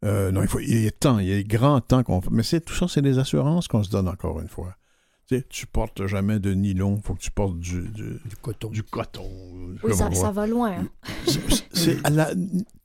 Euh, 0.05 0.31
non, 0.31 0.41
il, 0.41 0.47
faut, 0.47 0.59
il 0.59 0.85
est 0.85 0.99
temps, 0.99 1.19
il 1.19 1.30
est 1.30 1.43
grand 1.43 1.81
temps 1.81 2.01
qu'on... 2.03 2.22
Mais 2.31 2.41
c'est, 2.43 2.61
tout 2.61 2.73
ça, 2.73 2.88
c'est 2.88 3.01
des 3.01 3.19
assurances 3.19 3.68
qu'on 3.68 3.84
se 3.84 3.89
donne 3.91 4.07
encore 4.07 4.39
une 4.39 4.47
fois. 4.47 4.76
Tu 5.27 5.38
sais, 5.38 5.45
tu 5.49 5.68
portes 5.68 6.07
jamais 6.07 6.39
de 6.39 6.53
nylon, 6.53 6.95
il 6.97 7.03
faut 7.03 7.13
que 7.15 7.19
tu 7.19 7.31
portes 7.31 7.59
du, 7.59 7.81
du, 7.89 8.19
Du 8.26 8.35
coton. 8.41 8.69
du 8.69 8.81
coton. 8.84 9.30
Oui, 9.84 9.93
ça, 9.93 10.09
va 10.31 10.47
loin. 10.47 10.72
hein. 10.72 10.88
C'est- 11.27 11.65
c'est 11.73 12.05
à 12.05 12.09
la- 12.09 12.31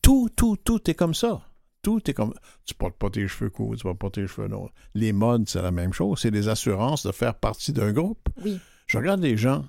tout, 0.03 0.29
tout, 0.37 0.57
tout 0.63 0.91
est 0.91 0.95
comme 0.95 1.15
ça. 1.15 1.41
Tout 1.83 2.01
est 2.11 2.15
comme. 2.15 2.35
Tu 2.65 2.75
portes 2.75 2.97
pas 2.97 3.11
tes 3.11 3.27
cheveux 3.29 3.51
courts, 3.51 3.77
tu 3.77 3.83
portes 3.85 3.99
pas 3.99 4.11
tes 4.11 4.27
cheveux 4.27 4.49
longs. 4.49 4.69
Les 4.95 5.13
modes, 5.13 5.49
c'est 5.49 5.63
la 5.63 5.71
même 5.71 5.93
chose. 5.93 6.19
C'est 6.21 6.31
des 6.33 6.49
assurances 6.49 7.07
de 7.07 7.13
faire 7.13 7.35
partie 7.37 7.73
d'un 7.73 7.93
groupe. 7.93 8.29
Oui. 8.45 8.59
Je 8.89 8.99
regarde 8.99 9.21
les 9.21 9.37
gens, 9.37 9.65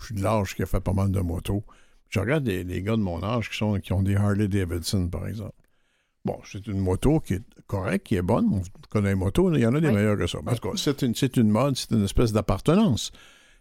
je 0.00 0.06
suis 0.06 0.14
de 0.14 0.22
l'âge 0.22 0.54
qui 0.54 0.62
a 0.62 0.66
fait 0.66 0.80
pas 0.80 0.92
mal 0.92 1.10
de 1.10 1.20
motos. 1.20 1.62
Je 2.08 2.20
regarde 2.20 2.46
les, 2.46 2.62
les 2.64 2.82
gars 2.82 2.96
de 2.96 3.02
mon 3.02 3.22
âge 3.22 3.50
qui, 3.50 3.56
sont, 3.56 3.78
qui 3.80 3.92
ont 3.92 4.02
des 4.02 4.14
Harley 4.16 4.48
Davidson, 4.48 5.08
par 5.08 5.26
exemple. 5.26 5.54
Bon, 6.24 6.38
c'est 6.44 6.66
une 6.66 6.78
moto 6.78 7.20
qui 7.20 7.34
est 7.34 7.42
correcte, 7.66 8.06
qui 8.06 8.16
est 8.16 8.22
bonne. 8.22 8.46
On 8.52 8.60
connaît 8.88 9.10
les 9.10 9.14
motos, 9.14 9.52
il 9.54 9.60
y 9.60 9.66
en 9.66 9.74
a 9.74 9.80
des 9.80 9.88
Oui. 9.88 9.94
meilleures 9.94 10.16
que 10.18 10.26
ça. 10.26 10.38
En 10.38 10.54
tout 10.54 10.70
cas, 10.70 10.76
c'est 10.76 11.02
une, 11.02 11.14
c'est 11.14 11.36
une 11.36 11.48
mode, 11.50 11.76
c'est 11.76 11.92
une 11.92 12.04
espèce 12.04 12.32
d'appartenance. 12.32 13.12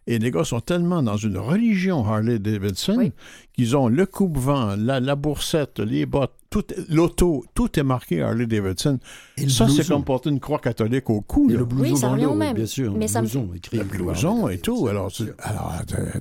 Et 0.07 0.19
les 0.19 0.29
gars 0.29 0.43
sont 0.43 0.59
tellement 0.59 1.01
dans 1.01 1.17
une 1.17 1.37
religion 1.37 2.05
Harley 2.05 2.37
Davidson 2.37 2.93
Oui. 2.97 3.11
qu'ils 3.53 3.75
ont 3.75 3.87
le 3.87 4.05
coupe-vent, 4.05 4.75
la, 4.77 4.99
la 4.99 5.15
boursette, 5.15 5.79
les 5.79 6.05
bottes, 6.05 6.31
tout, 6.51 6.63
l'auto, 6.89 7.43
tout 7.55 7.79
est 7.79 7.83
marqué 7.83 8.21
Harley 8.21 8.45
Davidson. 8.45 8.99
Et 9.37 9.49
Ça, 9.49 9.67
c'est 9.67 9.87
comme 9.87 10.03
porter 10.03 10.29
une 10.29 10.39
croix 10.39 10.59
catholique 10.59 11.09
au 11.09 11.21
cou. 11.21 11.49
Et 11.49 11.53
là. 11.53 11.59
le 11.59 11.65
blouson 11.65 11.91
Oui, 11.93 11.97
ça 11.97 12.05
dans 12.07 12.13
revient 12.13 12.21
le 12.23 12.27
au 12.29 12.33
dos, 12.33 12.37
même. 12.37 12.55
bien 12.55 12.65
sûr. 12.67 12.93
Mais 12.93 13.05
le 13.05 13.11
ça 13.11 13.21
me- 13.23 13.27
blouson, 13.27 13.49
écrit 13.55 13.77
Le 13.79 13.83
blouson 13.83 14.47
et 14.49 14.59
tout. 14.59 14.87
Alors, 14.87 15.11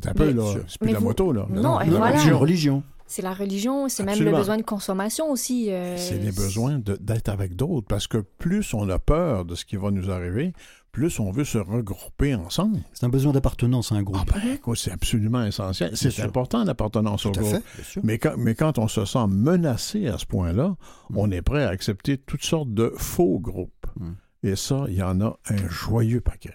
t'as 0.01 0.15
peu, 0.15 0.31
là. 0.33 0.43
C'est 0.67 0.79
plus 0.81 0.93
la 0.93 0.99
vous- 0.99 1.05
moto, 1.05 1.33
là. 1.33 1.47
Non, 1.51 1.79
La 1.79 1.85
voilà. 1.85 2.11
religion, 2.13 2.39
religion. 2.39 2.83
C'est 3.07 3.21
la 3.23 3.35
religion, 3.35 3.89
c'est 3.91 4.03
même 4.03 4.19
le 4.19 4.31
besoin 4.33 4.57
de 4.57 4.63
consommation 4.63 5.31
aussi. 5.31 5.71
euh, 5.71 5.97
C'est 5.99 6.17
les 6.19 6.33
besoins 6.33 6.79
de- 6.79 6.97
d'être 6.97 7.29
avec 7.29 7.55
d'autres. 7.55 7.87
Parce 7.87 8.07
que 8.07 8.17
plus 8.39 8.73
on 8.73 8.89
a 8.89 8.99
peur 8.99 9.45
de 9.45 9.55
ce 9.55 9.67
qui 9.67 9.77
va 9.77 9.91
nous 9.91 10.11
arriver, 10.11 10.55
plus 10.95 11.19
on 11.19 11.33
veut 11.33 11.45
se 11.45 11.59
regrouper 11.59 12.37
ensemble. 12.37 12.79
C'est 12.93 13.05
un 13.05 13.09
besoin 13.09 13.33
d'appartenance 13.33 13.91
à 13.91 13.97
un 13.97 14.03
groupe. 14.03 14.31
Ah 14.33 14.39
ben, 14.43 14.75
c'est 14.77 14.93
absolument 14.93 15.45
essentiel. 15.45 15.91
C'est 15.97 16.21
important, 16.21 16.63
l'appartenance 16.65 17.27
au 17.27 17.33
groupe. 17.33 17.63
fait. 17.65 18.01
Mais 18.05 18.19
quand, 18.19 18.35
mais 18.39 18.55
quand 18.55 18.79
on 18.79 18.87
se 18.87 19.05
sent 19.05 19.27
menacé 19.29 20.07
à 20.07 20.19
ce 20.19 20.25
point-là, 20.25 20.77
on 21.15 21.31
est 21.33 21.43
prêt 21.43 21.65
à 21.65 21.69
accepter 21.71 22.17
toutes 22.17 22.45
sortes 22.45 22.73
de 22.73 22.93
faux 22.97 23.41
groupes. 23.41 23.87
Mm. 23.99 24.13
Et 24.45 24.57
ça, 24.57 24.85
il 24.89 24.95
y 24.95 25.03
en 25.03 25.21
a 25.21 25.37
un 25.49 25.69
joyeux 25.69 26.21
paquet. 26.21 26.55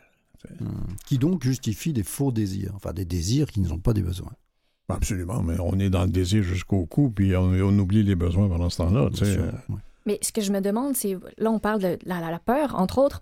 Hum. 0.61 0.87
Qui 1.05 1.17
donc 1.17 1.43
justifie 1.43 1.91
des 1.91 2.03
faux 2.03 2.31
désirs. 2.31 2.71
Enfin, 2.75 2.93
des 2.93 3.03
désirs 3.03 3.47
qui 3.47 3.59
ne 3.59 3.67
sont 3.67 3.79
pas 3.79 3.91
des 3.91 4.01
besoins. 4.03 4.31
Absolument, 4.87 5.43
mais 5.43 5.55
on 5.59 5.77
est 5.79 5.89
dans 5.89 6.03
le 6.03 6.09
désir 6.09 6.43
jusqu'au 6.43 6.85
cou, 6.85 7.11
puis 7.13 7.35
on, 7.35 7.51
on 7.51 7.77
oublie 7.77 8.03
les 8.03 8.15
besoins 8.15 8.47
pendant 8.47 8.69
ce 8.69 8.77
temps-là. 8.77 9.09
Mais 10.05 10.17
ce 10.21 10.31
que 10.31 10.41
je 10.41 10.51
me 10.53 10.61
demande, 10.61 10.95
c'est, 10.95 11.17
là, 11.37 11.51
on 11.51 11.59
parle 11.59 11.81
de 11.81 11.99
la, 12.05 12.21
la- 12.21 12.31
la 12.31 12.39
peur, 12.39 12.75
entre 12.75 12.99
autres. 12.99 13.19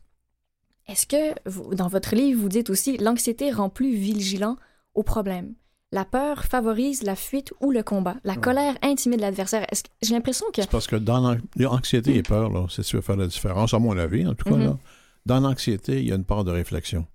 Est-ce 0.88 1.06
que, 1.06 1.50
vous- 1.50 1.76
dans 1.76 1.88
votre 1.88 2.16
livre, 2.16 2.42
vous 2.42 2.50
dites 2.50 2.70
aussi, 2.70 2.98
l'anxiété 2.98 3.52
rend 3.52 3.70
plus 3.70 3.96
vigilant 3.96 4.58
au 4.94 5.04
problème? 5.04 5.54
La 5.92 6.04
peur 6.06 6.44
favorise 6.46 7.04
la 7.04 7.16
fuite 7.16 7.54
ou 7.62 7.72
le 7.72 7.82
combat. 7.82 8.16
La 8.26 8.36
colère 8.36 8.76
intimide 8.82 9.22
l'adversaire. 9.22 9.66
J'ai 10.02 10.14
l'impression 10.14 10.46
que... 10.54 10.62
C'est 10.62 10.70
parce 10.70 10.88
que 10.88 10.98
dans 10.98 11.20
l'an- 11.20 11.38
l'anxiété 11.56 12.16
et 12.16 12.24
peur, 12.24 12.52
c'est 12.70 12.84
si 12.84 12.90
tu 12.92 12.96
veux 12.98 13.02
faire 13.02 13.16
la 13.16 13.28
différence, 13.28 13.74
à 13.74 13.80
mon 13.80 13.98
avis, 13.98 14.28
en 14.28 14.34
tout 14.34 14.50
cas, 14.50 14.56
Mhm. 14.56 14.64
là, 14.66 14.78
dans 15.26 15.40
l'anxiété, 15.40 16.00
il 16.02 16.08
y 16.08 16.12
a 16.12 16.16
une 16.16 16.26
part 16.26 16.44
de 16.44 16.52
réflexion. 16.52 17.06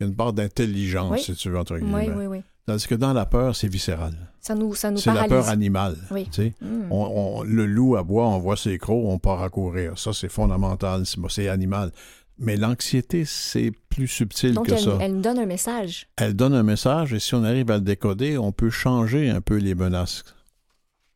Il 0.00 0.04
y 0.04 0.06
a 0.06 0.08
une 0.08 0.16
part 0.16 0.32
d'intelligence, 0.32 1.10
Oui. 1.12 1.22
si 1.22 1.34
tu 1.34 1.50
veux, 1.50 1.58
entre 1.58 1.78
guillemets. 1.78 2.08
Oui, 2.08 2.14
oui, 2.16 2.26
oui. 2.26 2.42
Tandis 2.66 2.86
que 2.86 2.94
dans 2.94 3.12
la 3.12 3.26
peur, 3.26 3.54
c'est 3.56 3.68
viscéral. 3.68 4.12
Ça 4.40 4.54
nous, 4.54 4.74
ça 4.74 4.90
nous 4.90 4.98
C'est 4.98 5.12
la 5.12 5.24
peur 5.24 5.48
animale. 5.48 5.96
Oui. 6.10 6.24
tu 6.26 6.42
sais. 6.42 6.54
Hmm. 6.60 6.90
On- 6.90 7.38
on- 7.40 7.42
le 7.42 7.66
loup 7.66 7.96
aboie, 7.96 8.26
on 8.26 8.38
voit 8.38 8.56
ses 8.56 8.78
crocs, 8.78 9.04
on 9.04 9.18
part 9.18 9.42
à 9.42 9.50
courir. 9.50 9.98
Ça, 9.98 10.12
c'est 10.12 10.28
fondamental, 10.28 11.04
c'est 11.06 11.18
c'est 11.28 11.48
animal. 11.48 11.92
Mais 12.42 12.56
l'anxiété, 12.56 13.24
c'est 13.26 13.70
plus 13.90 14.08
subtil 14.08 14.54
Donc, 14.54 14.66
que 14.66 14.72
elle, 14.72 14.80
ça. 14.80 14.98
elle 15.00 15.14
nous 15.16 15.20
donne 15.20 15.38
un 15.38 15.46
message. 15.46 16.08
Elle 16.16 16.34
donne 16.34 16.54
un 16.54 16.62
message 16.62 17.12
et 17.12 17.20
si 17.20 17.34
on 17.34 17.44
arrive 17.44 17.70
à 17.70 17.74
le 17.76 17.82
décoder, 17.82 18.38
on 18.38 18.50
peut 18.50 18.70
changer 18.70 19.28
un 19.28 19.40
peu 19.42 19.56
les 19.56 19.74
menaces. 19.74 20.24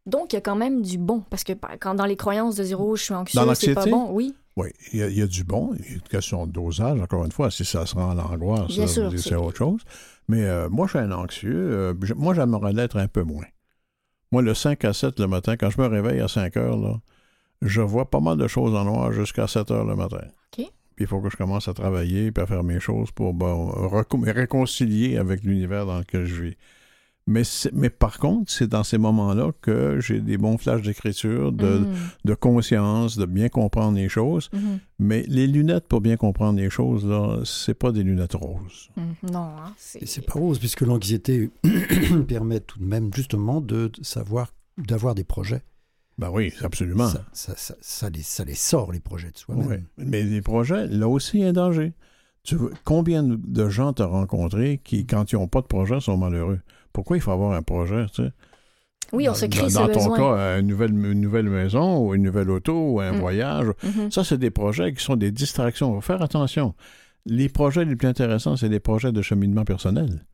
Donc, 0.07 0.33
il 0.33 0.37
y 0.37 0.39
a 0.39 0.43
quand 0.43 0.55
même 0.57 0.83
du 0.83 0.99
bon. 0.99 1.23
Parce 1.31 1.43
que 1.45 1.55
par- 1.55 1.79
quand 1.81 1.95
dans 1.95 2.05
les 2.05 2.17
croyances 2.17 2.57
de 2.57 2.65
zéro, 2.65 2.95
je 2.95 3.03
suis 3.05 3.15
anxieux, 3.15 3.41
Dans 3.41 3.55
c'est 3.55 3.73
pas 3.75 3.87
bon. 3.87 4.11
Oui, 4.13 4.35
Oui, 4.57 4.69
il 4.93 4.99
y, 5.01 5.03
a, 5.03 5.09
il 5.09 5.19
y 5.19 5.23
a 5.23 5.27
du 5.27 5.43
bon, 5.43 5.73
il 5.79 5.85
y 5.85 5.89
a 5.89 5.95
une 5.95 6.01
question 6.03 6.47
de 6.47 6.53
dosage, 6.53 7.01
encore 7.01 7.25
une 7.25 7.33
fois, 7.33 7.51
si 7.51 7.65
ça 7.65 7.87
se 7.87 7.95
rend 7.97 8.11
à 8.11 8.15
l'angoisse, 8.15 8.71
c'est- 8.71 8.87
c'est 9.19 9.35
autre 9.35 9.57
chose. 9.57 9.81
Mais 10.29 10.43
euh, 10.45 10.69
moi, 10.69 10.87
je 10.87 10.91
suis 10.91 10.99
un 11.01 11.11
anxieux, 11.11 11.53
euh, 11.73 11.95
moi, 12.17 12.35
j'aimerais 12.35 12.73
l'être 12.73 12.97
un 12.99 13.09
peu 13.09 13.23
moins. 13.25 13.47
Moi, 14.31 14.43
le 14.43 14.55
5 14.55 14.85
à 14.85 14.93
7 14.93 15.19
le 15.19 15.27
matin, 15.27 15.57
quand 15.57 15.71
je 15.71 15.81
me 15.81 15.87
réveille 15.89 16.21
à 16.21 16.29
5 16.29 16.57
heures, 16.57 16.77
là, 16.77 17.01
je 17.63 17.81
vois 17.81 18.09
pas 18.11 18.21
mal 18.21 18.37
de 18.37 18.47
choses 18.47 18.75
en 18.77 18.85
noir 18.85 19.11
jusqu'à 19.11 19.49
7 19.49 19.71
heures 19.73 19.85
le 19.87 19.97
matin. 19.97 20.21
OK. 20.57 20.67
Puis 20.97 21.05
il 21.05 21.09
faut 21.09 21.21
que 21.21 21.31
je 21.31 21.37
commence 21.37 21.69
à 21.69 21.75
travailler 21.75 22.31
puis 22.33 22.43
à 22.43 22.47
faire 22.47 22.63
mes 22.65 22.81
choses 22.81 23.11
pour 23.11 23.35
bon, 23.35 23.69
reco- 23.71 24.19
me 24.19 24.31
réconcilier 24.33 25.17
avec 25.17 25.43
l'univers 25.43 25.87
dans 25.87 25.99
lequel 25.99 26.25
je 26.27 26.43
vis. 26.43 26.57
Mais, 27.27 27.43
c'est- 27.43 27.73
mais 27.73 27.89
par 27.89 28.19
contre, 28.19 28.53
c'est 28.53 28.67
dans 28.69 28.85
ces 28.85 28.99
moments-là 28.99 29.51
que 29.63 29.99
j'ai 29.99 30.21
des 30.21 30.37
bons 30.37 30.59
flashs 30.59 30.83
d'écriture, 30.83 31.53
de, 31.53 31.79
Hmm. 31.79 31.95
de 32.27 32.35
conscience, 32.35 33.17
de 33.17 33.25
bien 33.25 33.49
comprendre 33.49 33.97
les 33.97 34.11
choses. 34.11 34.51
Mhm. 34.53 34.79
Mais 34.99 35.25
les 35.27 35.47
lunettes 35.47 35.89
pour 35.89 36.03
bien 36.03 36.19
comprendre 36.19 36.59
les 36.59 36.69
choses, 36.69 37.07
là, 37.07 37.39
c'est 37.47 37.73
pas 37.79 37.93
des 37.93 38.03
lunettes 38.03 38.35
roses. 38.35 38.91
Hmm. 38.97 39.33
Non, 39.33 39.39
hein, 39.39 39.73
c'est... 39.79 40.03
Et 40.03 40.07
c'est 40.07 40.21
pas 40.27 40.35
rose, 40.39 40.59
puisque 40.59 40.83
l'anxiété 40.83 41.49
permet 42.29 42.61
tout 42.61 42.79
de 42.79 42.85
même 42.85 43.11
justement 43.15 43.61
de 43.63 43.91
savoir, 44.03 44.53
d'avoir 44.77 45.15
des 45.15 45.25
projets. 45.25 45.63
Ben 46.19 46.31
oui, 46.31 46.53
absolument. 46.63 47.09
Ça, 47.09 47.25
ça, 47.33 47.55
ça, 47.57 47.75
ça 47.81 48.09
les, 48.11 48.23
ça 48.23 48.45
les 48.45 48.55
sort, 48.55 48.93
les 48.93 49.01
projets 49.01 49.31
de 49.31 49.37
soi-même. 49.39 49.67
Oui. 49.69 49.77
Mais 49.99 50.23
les 50.23 50.43
projets, 50.43 50.87
là 50.87 51.09
aussi, 51.09 51.39
il 51.39 51.43
y 51.43 51.45
a 51.45 51.49
un 51.49 51.53
danger. 51.53 51.93
Tu 52.45 52.57
veux- 52.57 52.73
combien 52.85 53.23
de 53.25 53.69
gens 53.69 53.93
t'as 53.93 54.05
rencontré 54.07 54.81
qui, 54.85 55.07
quand 55.07 55.33
ils 55.33 55.37
n'ont 55.37 55.49
pas 55.49 55.61
de 55.61 55.67
projet, 55.67 55.99
sont 56.01 56.17
malheureux? 56.17 56.61
Pourquoi 56.93 57.17
il 57.17 57.21
faut 57.21 57.33
avoir 57.33 57.53
un 57.53 57.63
projet, 57.63 58.07
tu 58.15 58.23
sais? 58.23 58.31
Oui, 59.13 59.29
on 59.29 59.33
dans, 59.33 59.35
se 59.39 59.47
crée 59.47 59.63
dans- 59.63 59.69
ce 59.69 59.75
dans 59.75 59.89
ton 59.89 60.09
besoin. 60.11 60.17
cas, 60.17 60.61
une 60.61 60.67
nouvelle, 60.67 60.91
une 60.91 61.21
nouvelle 61.21 61.49
maison 61.49 61.99
ou 62.07 62.15
une 62.15 62.23
nouvelle 62.23 62.51
auto 62.51 62.73
ou 62.93 63.01
un 63.01 63.13
Mm. 63.13 63.19
voyage. 63.21 63.67
Mhm. 63.83 64.11
Ça, 64.11 64.25
c'est 64.25 64.39
des 64.39 64.51
projets 64.51 64.93
qui 64.95 65.03
sont 65.05 65.17
des 65.17 65.31
distractions. 65.33 65.91
Il 65.93 65.95
faut 65.97 66.01
faire 66.01 66.23
attention. 66.23 66.75
Les 67.27 67.49
projets 67.49 67.85
les 67.85 67.97
plus 67.97 68.09
intéressants, 68.09 68.57
c'est 68.57 68.69
des 68.69 68.81
projets 68.81 69.13
de 69.13 69.21
cheminement 69.23 69.65
personnel. 69.65 70.25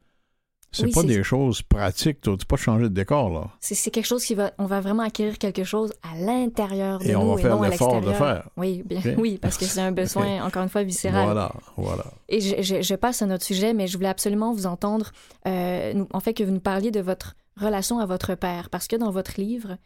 C'est 0.72 0.84
Oui, 0.84 0.92
pas 0.92 1.02
des 1.02 1.22
choses 1.24 1.62
pratiques. 1.62 2.20
Tu 2.20 2.36
pas 2.46 2.56
changer 2.56 2.84
de 2.84 2.88
décor, 2.94 3.28
là. 3.30 3.50
C'est 3.60 3.90
quelque 3.90 4.06
chose 4.06 4.24
qui 4.24 4.34
va, 4.36 4.52
on 4.58 4.66
va 4.66 4.80
vraiment 4.80 5.02
acquérir 5.02 5.36
quelque 5.38 5.64
chose 5.64 5.92
à 6.02 6.16
l'intérieur 6.16 7.00
de 7.00 7.06
Et 7.06 7.12
nous 7.12 7.18
on 7.20 7.34
va 7.34 7.40
et 7.40 7.42
faire 7.42 7.56
non 7.56 7.62
à 7.62 7.68
l'effort 7.70 8.00
de 8.00 8.06
l'extérieur. 8.06 8.42
faire. 8.44 8.50
Oui, 8.56 8.82
bien, 8.84 9.00
oui, 9.18 9.38
parce 9.38 9.58
que 9.58 9.64
c'est 9.64 9.80
un 9.80 9.90
besoin, 10.02 10.44
encore 10.44 10.62
une 10.62 10.68
fois, 10.68 10.84
viscéral. 10.84 11.24
Voilà, 11.24 11.52
voilà. 11.76 12.04
Et 12.28 12.40
je, 12.40 12.62
je- 12.62 12.82
je 12.82 12.94
passe 12.94 13.20
à 13.22 13.26
notre 13.26 13.44
sujet, 13.44 13.74
mais 13.74 13.88
je 13.88 13.96
voulais 13.96 14.08
absolument 14.08 14.52
vous 14.52 14.66
entendre, 14.66 15.10
euh, 15.48 15.92
nous- 15.94 16.08
en 16.12 16.20
fait, 16.20 16.34
que 16.34 16.44
vous 16.44 16.52
nous 16.52 16.60
parliez 16.60 16.92
de 16.92 17.00
votre 17.00 17.34
relation 17.56 17.98
à 17.98 18.06
votre 18.06 18.36
père, 18.36 18.70
parce 18.70 18.86
que 18.86 18.94
dans 18.96 19.10
votre 19.10 19.40
livre, 19.40 19.76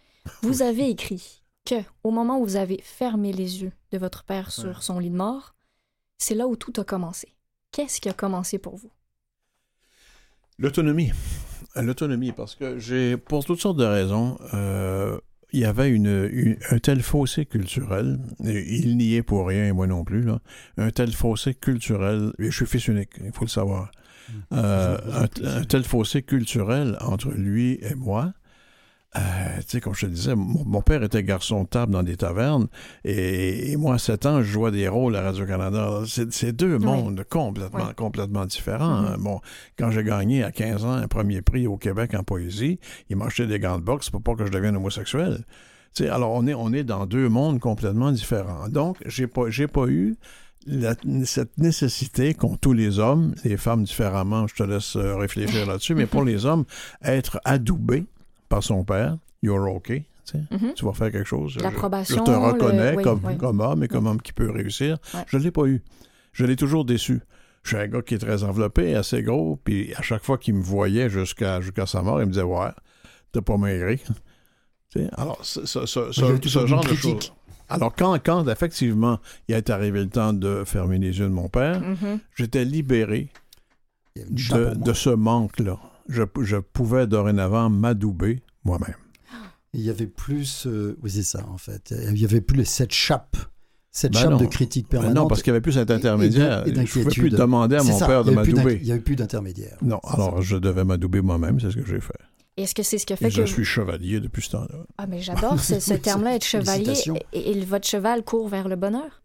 vous 0.43 0.61
avez 0.63 0.91
écrit 0.91 1.43
que 1.65 1.77
au 2.03 2.11
moment 2.11 2.39
où 2.41 2.45
vous 2.45 2.57
avez 2.57 2.79
fermé 2.85 3.33
les 3.33 3.63
yeux 3.63 3.73
de 3.91 3.97
votre 3.97 4.23
père 4.25 4.51
sur 4.53 4.83
son 4.83 4.99
lit 4.99 5.09
de 5.09 5.17
mort, 5.17 5.55
c'est 6.19 6.35
là 6.35 6.47
où 6.47 6.57
tout 6.57 6.75
a 6.79 6.85
commencé. 6.85 7.29
Qu'est-ce 7.73 8.03
qui 8.03 8.11
a 8.11 8.13
commencé 8.13 8.59
pour 8.59 8.77
vous? 8.77 8.91
L'autonomie. 10.59 11.13
L'autonomie, 11.77 12.33
parce 12.33 12.55
que 12.55 12.79
j'ai, 12.79 13.17
pour 13.17 13.45
toutes 13.45 13.61
sortes 13.61 13.79
de 13.79 13.85
raisons, 13.85 14.39
euh, 14.55 15.19
il 15.53 15.61
y 15.61 15.65
avait 15.65 15.91
une, 15.91 16.29
une- 16.33 16.57
un 16.71 16.79
tel 16.79 17.03
fossé 17.03 17.47
culturel, 17.47 18.19
et 18.45 18.77
il 18.77 18.97
n'y 18.97 19.15
est 19.15 19.23
pour 19.23 19.47
rien, 19.49 19.67
et 19.67 19.73
moi 19.73 19.87
non 19.89 20.05
plus, 20.05 20.23
là, 20.23 20.41
un 20.77 20.91
tel 20.91 21.13
fossé 21.13 21.55
culturel, 21.55 22.33
et 22.39 22.51
je 22.51 22.57
suis 22.57 22.67
fils 22.67 22.87
unique, 22.89 23.11
il 23.25 23.33
faut 23.33 23.45
le 23.45 23.51
savoir, 23.51 23.91
Euh, 24.55 24.97
un, 25.13 25.59
un 25.59 25.65
tel 25.65 25.83
fossé 25.85 26.23
culturel 26.23 26.97
entre 27.03 27.31
lui 27.33 27.79
et 27.83 27.95
moi. 27.95 28.33
Euh, 29.17 29.21
tu 29.59 29.65
sais, 29.69 29.81
comme 29.81 29.95
je 29.95 30.07
te 30.07 30.11
disais, 30.11 30.35
mon, 30.35 30.65
mon 30.65 30.83
père 30.83 31.03
était 31.05 31.23
garçon 31.23 31.63
de 31.63 31.69
table 31.69 31.93
dans 31.93 32.03
des 32.03 32.17
tavernes 32.17 32.67
et, 33.05 33.71
et 33.71 33.77
moi, 33.77 33.95
à 33.95 33.99
7 33.99 34.27
ans, 34.27 34.39
je 34.43 34.47
jouais 34.51 34.73
des 34.73 34.89
rôles 34.89 35.15
à 35.15 35.23
Radio-Canada. 35.23 36.01
C'est 36.07 36.33
c'est 36.33 36.53
deux 36.53 36.77
Oui. 36.79 36.85
mondes 36.85 37.25
complètement, 37.31 37.79
Oui. 37.87 37.95
complètement 37.95 38.45
différents. 38.45 39.03
Mhm. 39.03 39.07
hein. 39.07 39.17
Bon, 39.21 39.41
quand 39.79 39.91
j'ai 39.93 40.03
gagné 40.03 40.43
à 40.43 40.51
15 40.51 40.85
ans 40.85 40.93
un 40.93 41.07
premier 41.07 41.43
prix 41.43 41.67
au 41.69 41.77
Québec 41.77 42.13
en 42.15 42.25
poésie, 42.25 42.81
il 43.09 43.17
m'a 43.17 43.27
acheté 43.27 43.47
des 43.47 43.61
gants 43.61 43.79
de 43.79 43.85
boxe 43.85 44.11
pour 44.11 44.21
pas 44.21 44.35
que 44.35 44.47
je 44.47 44.51
devienne 44.51 44.75
homosexuel. 44.77 45.45
Tu 45.95 46.03
sais, 46.03 46.09
alors, 46.11 46.33
on 46.33 46.45
est, 46.49 46.55
on 46.55 46.73
est 46.73 46.83
dans 46.83 47.07
deux 47.07 47.29
mondes 47.29 47.61
complètement 47.61 48.11
différents. 48.11 48.69
Donc, 48.69 48.97
j'ai 49.07 49.29
pas, 49.29 49.49
j'ai 49.49 49.69
pas 49.69 49.87
eu 49.87 50.17
la- 50.67 50.97
cette 51.25 51.57
nécessité 51.57 52.35
qu'ont 52.35 52.57
tous 52.57 52.73
les 52.73 52.99
hommes, 52.99 53.33
les 53.45 53.57
femmes 53.57 53.85
différemment, 53.85 54.49
je 54.49 54.57
te 54.57 54.63
laisse 54.65 54.97
euh, 54.97 55.15
réfléchir 55.15 55.67
là-dessus, 55.67 55.95
mais 55.95 56.07
pour 56.07 56.25
les 56.31 56.47
hommes, 56.47 56.65
être 57.05 57.39
adoubés 57.45 58.07
par 58.55 58.63
son 58.63 58.85
père, 58.85 59.17
you're 59.43 59.67
okay, 59.75 60.05
Mhm. 60.33 60.75
tu 60.77 60.85
vas 60.85 60.93
faire 60.93 61.11
quelque 61.11 61.27
chose. 61.29 61.55
Je- 61.55 61.61
L'approbation, 61.61 62.19
Je, 62.19 62.23
te 62.23 62.31
reconnais 62.31 62.93
le- 62.93 62.97
oui, 62.99 63.03
comme, 63.03 63.21
oui. 63.25 63.37
comme 63.37 63.61
homme 63.61 63.83
et 63.83 63.89
comme 63.89 64.07
homme 64.07 64.23
qui 64.23 64.33
peut 64.33 64.49
réussir. 64.51 64.97
Je 65.27 65.37
ne 65.37 65.43
l'ai 65.43 65.51
pas 65.51 65.65
eu. 65.67 65.83
Je 66.33 66.45
l'ai 66.45 66.55
toujours 66.57 66.85
déçu. 66.85 67.21
Je 67.65 67.71
suis 67.71 67.77
un 67.77 67.89
gars 67.89 68.03
qui 68.03 68.15
est 68.15 68.19
très 68.19 68.45
enveloppé, 68.45 68.95
assez 68.95 69.23
gros, 69.25 69.59
puis 69.65 69.93
à 69.97 70.03
chaque 70.03 70.23
fois 70.23 70.39
qu'il 70.39 70.55
me 70.55 70.63
voyait 70.63 71.11
jusqu'à 71.11 71.61
jusqu'à 71.61 71.87
sa 71.87 72.03
mort, 72.03 72.21
il 72.21 72.27
me 72.27 72.31
disait 72.33 72.43
Ouais, 72.45 72.71
t'as 73.33 73.41
pas 73.43 73.57
maigri. 73.57 74.01
Tu 74.91 75.01
sais, 75.01 75.09
alors, 75.17 75.39
ce, 75.43 75.65
ce- 75.67 76.13
genre 76.13 76.85
de 76.85 76.95
choses. 76.95 77.33
Alors, 77.69 77.93
quand, 77.97 78.17
quand 78.25 78.47
effectivement 78.49 79.19
il 79.49 79.57
est 79.57 79.69
arrivé 79.71 79.99
le 80.05 80.09
temps 80.09 80.33
de 80.33 80.63
fermer 80.65 80.99
les 80.99 81.19
yeux 81.19 81.25
de 81.25 81.33
mon 81.33 81.49
père, 81.49 81.81
Mhm. 81.81 82.21
j'étais 82.37 82.65
libéré 82.65 83.31
de 84.17 84.93
ce 84.93 85.11
manque-là. 85.11 85.79
Je, 86.09 86.23
je 86.43 86.57
pouvais 86.57 87.07
dorénavant 87.07 87.71
m'adouber 87.71 88.43
moi-même. 88.65 88.95
Il 89.73 89.81
y 89.81 89.91
avait 89.91 90.07
plus, 90.07 90.67
euh, 90.67 90.97
oui 91.03 91.11
c'est 91.11 91.23
ça 91.25 91.45
en 91.49 91.59
fait, 91.59 91.93
il 92.13 92.19
y 92.19 92.25
avait 92.25 92.41
plus 92.41 92.65
cette 92.65 92.93
chape, 92.93 93.37
cette 93.91 94.13
Ben 94.13 94.21
chape 94.21 94.31
non. 94.33 94.37
de 94.37 94.47
critique 94.47 94.87
Ben 94.91 94.99
permanente. 95.01 95.17
non, 95.17 95.27
parce 95.29 95.43
qu'il 95.43 95.53
n'y 95.53 95.57
avait 95.57 95.63
plus 95.63 95.73
cet 95.73 95.91
intermédiaire. 95.91 96.65
et 96.67 96.71
et 96.71 96.75
je 96.75 96.81
ne 96.81 96.87
pouvais 96.87 97.11
plus 97.11 97.31
demander 97.31 97.77
à 97.77 97.83
mon 97.83 97.99
ça, 97.99 98.07
père 98.07 98.21
il 98.25 98.31
de 98.31 98.31
m'adouber. 98.37 98.79
Il 98.81 98.85
n'y 98.85 98.93
avait 98.93 99.01
plus 99.01 99.17
d'intermédiaire. 99.17 99.77
Non, 99.83 99.99
alors 100.05 100.37
ça. 100.37 100.41
je 100.43 100.57
devais 100.57 100.85
m'adouber 100.85 101.23
moi-même, 101.23 101.59
c'est 101.59 101.71
ce 101.73 101.77
que 101.77 101.87
j'ai 101.87 102.01
fait. 102.01 102.13
Est-ce 102.57 102.73
que 102.73 102.85
c'est 102.85 102.99
ce 102.99 103.07
qui 103.07 103.15
a 103.15 103.17
Et 103.17 103.19
fait 103.19 103.31
je 103.31 103.43
que... 103.43 103.47
suis 103.49 103.65
chevalier 103.65 104.21
depuis 104.21 104.43
ce 104.43 104.51
temps-là. 104.53 104.85
Ah, 104.97 105.07
mais 105.09 105.21
j'adore 105.21 105.59
ce, 105.59 105.93
terme-là, 105.95 106.37
être 106.37 106.45
chevalier. 106.45 106.93
Et, 107.33 107.51
et 107.51 107.65
votre 107.65 107.89
cheval 107.89 108.23
court 108.23 108.49
vers 108.49 108.69
le 108.69 108.77
bonheur? 108.77 109.23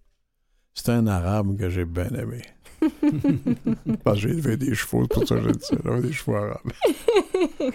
C'est 0.74 0.90
un 0.90 1.06
arabe 1.06 1.56
que 1.58 1.70
j'ai 1.70 1.86
bien 1.86 2.10
aimé. 2.10 2.42
Parce 4.04 4.18
que 4.18 4.22
j'ai 4.22 4.30
élevé 4.30 4.58
des 4.58 4.76
chevaux, 4.76 5.04
c'est 5.04 5.14
pour 5.14 5.28
ça 5.28 5.36
que 5.36 5.42
je 5.42 5.50
dis 5.50 5.66
ça. 5.66 5.76
J'avais 5.84 6.02
des 6.02 6.14
chevaux 6.14 6.36
arabes. 6.36 6.72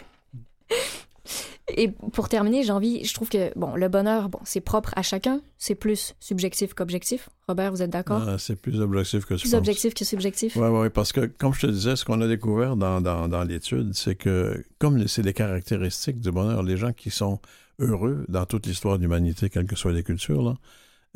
Et 1.76 1.88
pour 1.88 2.28
terminer, 2.28 2.62
j'ai 2.62 2.72
envie, 2.72 3.04
je 3.04 3.14
trouve 3.14 3.30
que 3.30 3.50
bon, 3.58 3.74
le 3.74 3.88
bonheur, 3.88 4.28
bon, 4.28 4.38
c'est 4.44 4.60
propre 4.60 4.92
à 4.96 5.02
chacun, 5.02 5.40
c'est 5.56 5.74
plus 5.74 6.14
subjectif 6.20 6.74
qu'objectif. 6.74 7.30
Robert, 7.48 7.70
vous 7.70 7.80
êtes 7.80 7.90
d'accord? 7.90 8.22
Ah, 8.28 8.36
c'est 8.38 8.54
plus 8.54 8.80
objectif 8.80 9.24
que 9.24 9.34
tu 9.34 9.48
plus 9.48 9.54
objectif 9.54 9.94
que 9.94 10.04
subjectif. 10.04 10.56
Oui, 10.56 10.68
oui, 10.68 10.90
parce 10.90 11.12
que, 11.12 11.24
comme 11.24 11.54
je 11.54 11.62
te 11.62 11.66
disais, 11.66 11.96
ce 11.96 12.04
qu'on 12.04 12.20
a 12.20 12.28
découvert 12.28 12.76
dans, 12.76 13.00
dans, 13.00 13.28
dans 13.28 13.44
l'étude, 13.44 13.94
c'est 13.94 14.14
que, 14.14 14.62
comme 14.78 15.08
c'est 15.08 15.22
des 15.22 15.32
caractéristiques 15.32 16.20
du 16.20 16.30
bonheur, 16.30 16.62
les 16.62 16.76
gens 16.76 16.92
qui 16.92 17.10
sont 17.10 17.40
heureux 17.78 18.26
dans 18.28 18.44
toute 18.44 18.66
l'histoire 18.66 18.98
de 18.98 19.02
l'humanité, 19.02 19.48
quelles 19.48 19.66
que 19.66 19.76
soient 19.76 19.92
les 19.92 20.02
cultures, 20.02 20.42
là, 20.42 20.54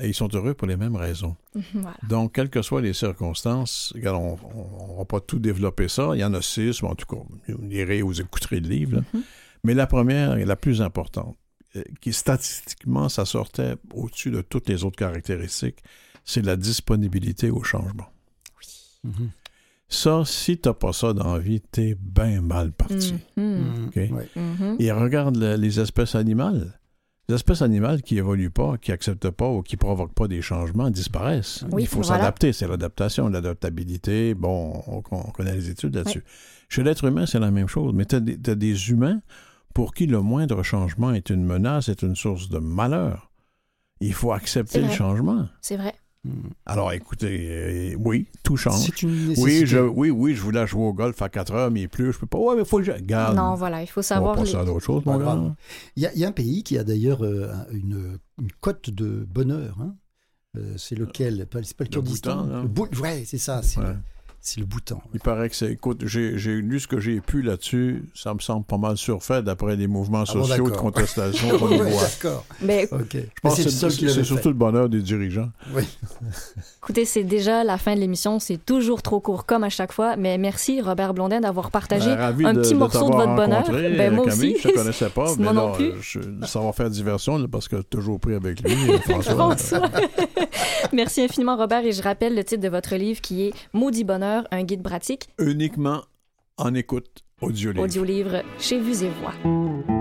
et 0.01 0.09
ils 0.09 0.15
sont 0.15 0.29
heureux 0.33 0.55
pour 0.55 0.69
les 0.69 0.77
mêmes 0.77 0.97
raisons. 0.97 1.37
Mhm, 1.55 1.63
Voilà. 1.75 1.97
Donc, 2.09 2.35
quelles 2.35 2.51
que 2.51 2.63
soient 2.63 2.81
les 2.83 2.93
circonstances, 2.93 3.93
regarde, 3.95 4.17
on 4.55 4.93
ne 4.93 4.99
va 4.99 5.05
pas 5.05 5.21
tout 5.21 5.39
développer 5.39 5.89
ça. 5.89 6.11
Il 6.15 6.21
y 6.21 6.25
en 6.25 6.35
a 6.35 6.43
six, 6.43 6.83
mais 6.83 6.89
en 6.89 6.95
tout 6.95 7.07
cas, 7.07 7.21
vous 7.49 7.63
lirez 7.69 8.03
ou 8.03 8.09
vous 8.09 8.21
écouterez 8.21 8.61
le 8.61 8.69
livre. 8.69 9.03
Mhm. 9.13 9.23
Mais 9.65 9.75
la 9.75 9.87
première 9.87 10.37
et 10.39 10.45
la 10.45 10.57
plus 10.57 10.81
importante, 10.83 11.37
euh, 11.77 11.83
qui 12.01 12.13
statistiquement, 12.13 13.09
ça 13.09 13.25
sortait 13.25 13.75
au-dessus 13.93 14.31
de 14.31 14.41
toutes 14.41 14.69
les 14.69 14.85
autres 14.85 14.97
caractéristiques, 14.97 15.79
c'est 16.25 16.45
la 16.45 16.57
disponibilité 16.57 17.51
au 17.51 17.63
changement. 17.65 18.07
Mhm. 19.05 19.31
Ça, 19.91 20.23
si 20.27 20.59
t'as 20.59 20.75
pas 20.75 20.93
ça 20.93 21.15
dans 21.15 21.33
la 21.33 21.39
vie, 21.39 21.61
t'es 21.61 21.97
bien 21.99 22.43
mal 22.43 22.73
parti. 22.73 23.15
Et 24.79 24.93
regarde 24.93 25.37
le- 25.37 25.57
les 25.57 25.81
espèces 25.81 26.15
animales. 26.15 26.78
Les 27.29 27.35
espèces 27.35 27.61
animales 27.61 28.01
qui 28.01 28.17
évoluent 28.17 28.51
pas, 28.51 28.79
qui 28.79 28.91
acceptent 28.91 29.29
pas 29.29 29.51
ou 29.51 29.63
qui 29.63 29.77
provoquent 29.77 30.15
pas 30.15 30.29
des 30.29 30.41
changements 30.41 30.89
disparaissent. 30.89 31.65
Oui, 31.71 31.83
Il 31.83 31.87
faut 31.87 32.01
voilà. 32.01 32.21
s'adapter, 32.23 32.55
c'est 32.55 32.67
l'adaptation, 32.67 33.29
l'adaptabilité. 33.29 34.33
Bon, 34.35 34.83
on, 34.87 35.03
on 35.11 35.31
connaît 35.31 35.53
les 35.55 35.69
études 35.69 35.95
là-dessus. 35.95 36.25
Chez 36.71 36.83
l'être 36.83 37.05
humain, 37.05 37.27
c'est 37.27 37.39
la 37.39 37.51
même 37.51 37.69
chose. 37.69 37.93
Mais 37.95 38.07
tu 38.07 38.17
as, 38.17 38.21
des 38.21 38.91
humains 38.91 39.21
pour 39.75 39.93
qui 39.93 40.07
le 40.07 40.23
moindre 40.23 40.63
changement 40.63 41.13
est 41.13 41.29
une 41.29 41.45
menace, 41.45 41.91
est 41.91 42.01
une 42.01 42.17
source 42.17 42.49
de 42.49 42.59
malheur. 42.59 43.31
Il 44.01 44.15
faut 44.15 44.33
accepter 44.33 44.81
le 44.81 44.91
changement. 44.91 45.49
C'est 45.61 45.77
vrai. 45.77 45.95
Mhm. 46.25 46.51
Alors 46.67 46.93
écoutez, 46.93 47.47
euh, 47.49 47.97
oui, 48.05 48.27
tout 48.43 48.57
change. 48.57 48.81
C'est 48.87 49.03
une 49.03 49.29
nécessité. 49.29 49.43
Oui, 49.61 49.67
je, 49.67 49.79
oui, 49.79 50.11
oui, 50.11 50.35
je 50.35 50.43
voulais 50.43 50.67
jouer 50.67 50.83
au 50.85 50.93
golf 50.93 51.21
à 51.23 51.29
4 51.29 51.53
heures, 51.55 51.71
mais 51.71 51.83
il 51.83 51.89
pleut, 51.89 52.11
je 52.11 52.19
peux 52.19 52.27
pas. 52.27 52.39
Ouais, 52.39 52.57
mais 52.57 52.63
il 52.63 52.67
faut 52.69 52.79
que 52.79 52.85
je. 52.85 52.93
Garde. 52.93 53.37
Non, 53.37 53.55
voilà, 53.55 53.83
il 53.83 53.87
faut 53.87 54.01
on 54.01 54.03
va 54.03 54.07
savoir. 54.07 54.37
passer 54.37 54.53
les- 54.53 54.59
à 54.59 54.65
d'autres 54.65 54.81
choses, 54.85 55.05
mon 55.07 55.17
gars. 55.19 55.55
Il 55.97 56.03
y, 56.03 56.07
a, 56.07 56.13
il 56.15 56.19
y 56.19 56.25
a 56.25 56.29
un 56.29 56.33
pays 56.33 56.65
qui 56.65 56.77
a 56.77 56.83
d'ailleurs 56.85 57.25
euh, 57.25 57.51
un- 57.53 57.73
une, 57.73 58.19
une 58.41 58.53
cote 58.61 58.91
de 58.91 59.27
bonheur. 59.33 59.79
hein. 59.81 59.95
Euh, 60.57 60.75
c'est 60.77 60.97
lequel? 60.97 61.47
C'est 61.63 61.77
pas 61.77 61.85
le 61.85 61.85
Le 61.85 61.85
Kurdistan 61.91 62.49
hein. 62.51 62.63
Le 62.63 62.69
Bhou- 62.69 63.01
Ouais, 63.01 63.23
c'est 63.25 63.39
ça. 63.39 63.63
C'est 63.63 63.79
Ouais. 63.79 63.95
C'est 64.41 64.61
le 64.61 64.67
Bhoutan. 64.67 65.03
Il 65.13 65.21
paraît 65.21 65.49
que 65.51 65.57
c'est. 65.57 65.71
Écoute, 65.73 66.03
j'ai 66.07 66.31
lu 66.33 66.81
ce 66.81 66.87
que 66.89 67.01
j'ai 67.01 67.21
pu 67.21 67.43
là-dessus. 67.43 68.05
Ça 68.15 68.33
me 68.33 68.39
semble 68.39 68.65
pas 68.65 68.79
mal 68.79 68.97
surfait 68.97 69.43
d'après 69.43 69.77
les 69.77 69.87
mouvements 69.87 70.25
Ah 70.27 70.33
bon, 70.33 70.45
sociaux 70.45 70.65
de 70.65 70.71
d'accord. 70.71 70.85
contestation 70.85 71.49
qu'on 71.59 71.67
voit. 71.67 71.85
D'accord. 71.85 72.45
Mais 72.63 72.89
Ok. 72.93 73.13
Je 73.15 73.21
pense 73.43 73.57
c'est 73.57 73.65
que 73.65 73.71
c'est 73.71 74.09
fait. 74.15 74.25
surtout 74.25 74.49
le 74.49 74.55
bonheur 74.55 74.89
des 74.89 75.03
dirigeants. 75.03 75.51
écoutez, 76.83 77.05
c'est 77.05 77.25
déjà 77.25 77.65
la 77.65 77.77
fin 77.79 77.95
de 77.95 78.01
l'émission. 78.01 78.39
C'est 78.39 78.65
toujours 78.65 79.03
trop 79.03 79.21
court, 79.21 79.45
comme 79.45 79.65
à 79.65 79.69
chaque 79.69 79.93
fois. 79.93 80.17
Mais 80.17 80.39
merci, 80.39 80.81
Robert 80.81 81.15
Blondin, 81.15 81.41
d'avoir 81.41 81.71
partagé 81.71 82.07
Ben, 82.15 82.47
un 82.47 82.53
de- 82.55 82.61
petit 82.61 82.73
de 82.75 82.79
morceau 82.79 83.09
de 83.11 83.15
votre 83.15 83.35
bonheur. 83.35 83.65
Ben, 83.71 84.15
moi 84.15 84.27
Camille. 84.27 84.55
aussi. 84.55 84.63
Je 84.63 84.69
te 84.69 84.75
connaissais 84.75 85.11
pas, 85.11 85.27
mais 85.39 85.45
Moi 85.45 85.53
non 85.53 85.73
plus. 85.73 85.93
je- 86.01 86.21
ça 86.47 86.61
va 86.61 86.73
faire 86.73 86.91
diversion 86.91 87.39
là, 87.39 87.47
parce 87.51 87.69
que 87.69 87.77
toujours 87.83 88.19
pris 88.21 88.35
avec 88.35 88.61
lui, 88.63 88.75
François. 89.05 89.35
François. 89.35 89.83
Merci 90.93 91.23
infiniment, 91.23 91.57
Robert. 91.57 91.85
Et 91.85 91.93
je 91.93 92.03
rappelle 92.03 92.35
le 92.35 92.45
titre 92.45 92.63
de 92.63 92.69
votre 92.69 92.95
livre 92.97 93.21
qui 93.21 93.47
est 93.49 93.53
Maudit 93.73 94.05
bonheur, 94.05 94.28
un 94.51 94.63
guide 94.65 94.83
pratique, 94.83 95.29
Uniquement 95.39 96.03
en 96.57 96.75
écoute 96.75 97.25
audio 97.41 97.71
livre. 97.73 97.85
audio-livre 97.85 98.43
chez 98.59 98.79
Vues 98.81 99.05
et 99.05 99.11
Voix. 99.21 99.98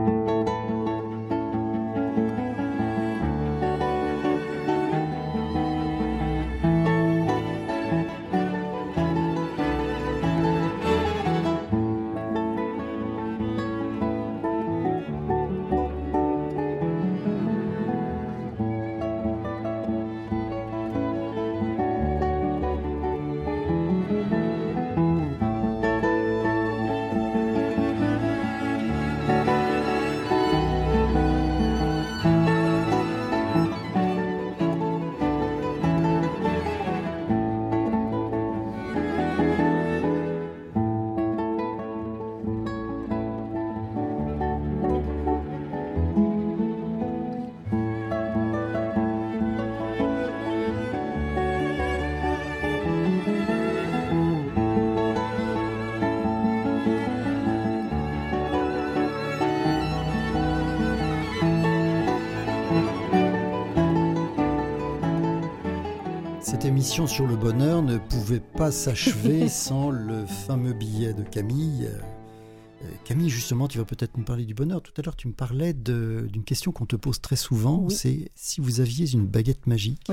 Émission 66.98 67.16
sur 67.16 67.28
le 67.28 67.36
bonheur 67.36 67.84
ne 67.84 68.00
pouvait 68.00 68.40
pas 68.40 68.72
s'achever 68.72 69.48
sans 69.50 69.92
le 69.92 70.26
fameux 70.26 70.74
billet 70.74 71.14
de 71.14 71.22
Camille. 71.22 71.88
Euh, 71.92 72.88
Camille, 73.06 73.30
justement, 73.30 73.68
tu 73.68 73.78
vas 73.78 73.86
peut-être 73.86 74.18
nous 74.18 74.24
parler 74.24 74.46
du 74.46 74.56
bonheur. 74.56 74.82
Tout 74.82 74.94
à 74.98 75.04
l'heure, 75.04 75.16
tu 75.16 75.28
me 75.28 75.34
parlais 75.34 75.74
d'une 75.74 76.44
question 76.44 76.72
qu'on 76.72 76.88
te 76.88 76.96
pose 76.96 77.22
très 77.22 77.36
souvent. 77.36 77.82
Oui. 77.84 77.94
C'est 77.94 78.32
si 78.34 78.62
vous 78.62 78.80
aviez 78.80 79.12
une 79.14 79.28
baguette 79.28 79.68
magique. 79.68 80.08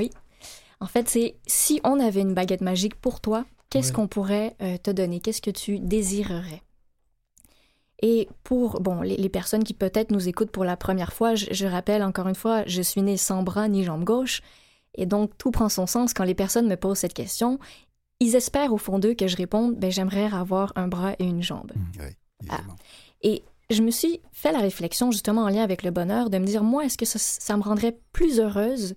En 0.78 0.86
fait, 0.86 1.08
c'est 1.08 1.36
si 1.46 1.80
on 1.84 1.98
avait 2.00 2.20
une 2.20 2.34
baguette 2.34 2.60
magique 2.60 2.96
pour 2.96 3.22
toi, 3.22 3.46
qu'est-ce 3.70 3.88
Ouais. 3.88 3.94
qu'on 3.94 4.06
pourrait 4.06 4.54
euh, 4.60 4.76
te 4.76 4.90
donner? 4.90 5.20
Qu'est-ce 5.20 5.40
que 5.40 5.50
tu 5.50 5.78
désirerais? 5.78 6.60
Et 8.02 8.28
pour 8.42 8.82
bon, 8.82 9.00
les, 9.00 9.16
les 9.16 9.30
personnes 9.30 9.64
qui 9.64 9.72
peut-être 9.72 10.10
nous 10.10 10.28
écoutent 10.28 10.50
pour 10.50 10.64
la 10.66 10.76
première 10.76 11.14
fois, 11.14 11.34
je, 11.34 11.46
je 11.50 11.64
rappelle 11.66 12.02
encore 12.02 12.28
une 12.28 12.34
fois, 12.34 12.62
je 12.66 12.82
suis 12.82 13.00
née 13.00 13.16
sans 13.16 13.42
bras 13.42 13.68
ni 13.68 13.84
jambe 13.84 14.04
gauche. 14.04 14.42
Et 14.94 15.06
donc, 15.06 15.36
tout 15.38 15.50
prend 15.50 15.68
son 15.68 15.86
sens 15.86 16.14
quand 16.14 16.24
les 16.24 16.34
personnes 16.34 16.68
me 16.68 16.76
posent 16.76 16.98
cette 16.98 17.14
question. 17.14 17.58
Ils 18.20 18.36
espèrent 18.36 18.72
au 18.72 18.78
fond 18.78 18.98
d'eux 18.98 19.14
que 19.14 19.26
je 19.26 19.36
réponde, 19.36 19.76
ben, 19.76 19.90
j'aimerais 19.90 20.26
avoir 20.32 20.72
un 20.76 20.88
bras 20.88 21.14
et 21.18 21.24
une 21.24 21.42
jambe. 21.42 21.72
Mmh, 21.74 22.00
oui, 22.00 22.16
évidemment. 22.42 22.76
Et 23.22 23.42
je 23.70 23.82
me 23.82 23.90
suis 23.90 24.20
fait 24.32 24.52
la 24.52 24.60
réflexion, 24.60 25.10
justement 25.10 25.42
en 25.42 25.48
lien 25.48 25.62
avec 25.62 25.82
le 25.82 25.90
bonheur, 25.90 26.30
de 26.30 26.38
me 26.38 26.46
dire, 26.46 26.62
moi, 26.62 26.84
est-ce 26.84 26.98
que 26.98 27.06
ça, 27.06 27.18
ça 27.18 27.56
me 27.56 27.62
rendrait 27.62 27.98
plus 28.12 28.38
heureuse 28.38 28.94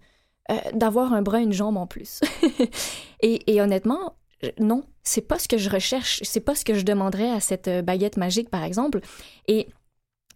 euh, 0.52 0.58
d'avoir 0.74 1.14
un 1.14 1.22
bras 1.22 1.40
et 1.40 1.44
une 1.44 1.54
jambe 1.54 1.78
en 1.78 1.88
plus? 1.88 2.22
et, 3.22 3.52
et 3.52 3.62
honnêtement, 3.62 4.16
non, 4.60 4.84
c'est 5.04 5.22
pas 5.22 5.40
ce 5.40 5.48
que 5.48 5.58
je 5.58 5.70
recherche, 5.70 6.22
c'est 6.24 6.42
pas 6.42 6.56
ce 6.56 6.64
que 6.64 6.74
je 6.74 6.84
demanderais 6.84 7.32
à 7.32 7.40
cette 7.40 7.68
euh, 7.68 7.82
baguette 7.82 8.18
magique, 8.18 8.50
par 8.50 8.64
exemple. 8.64 9.00
Et 9.48 9.68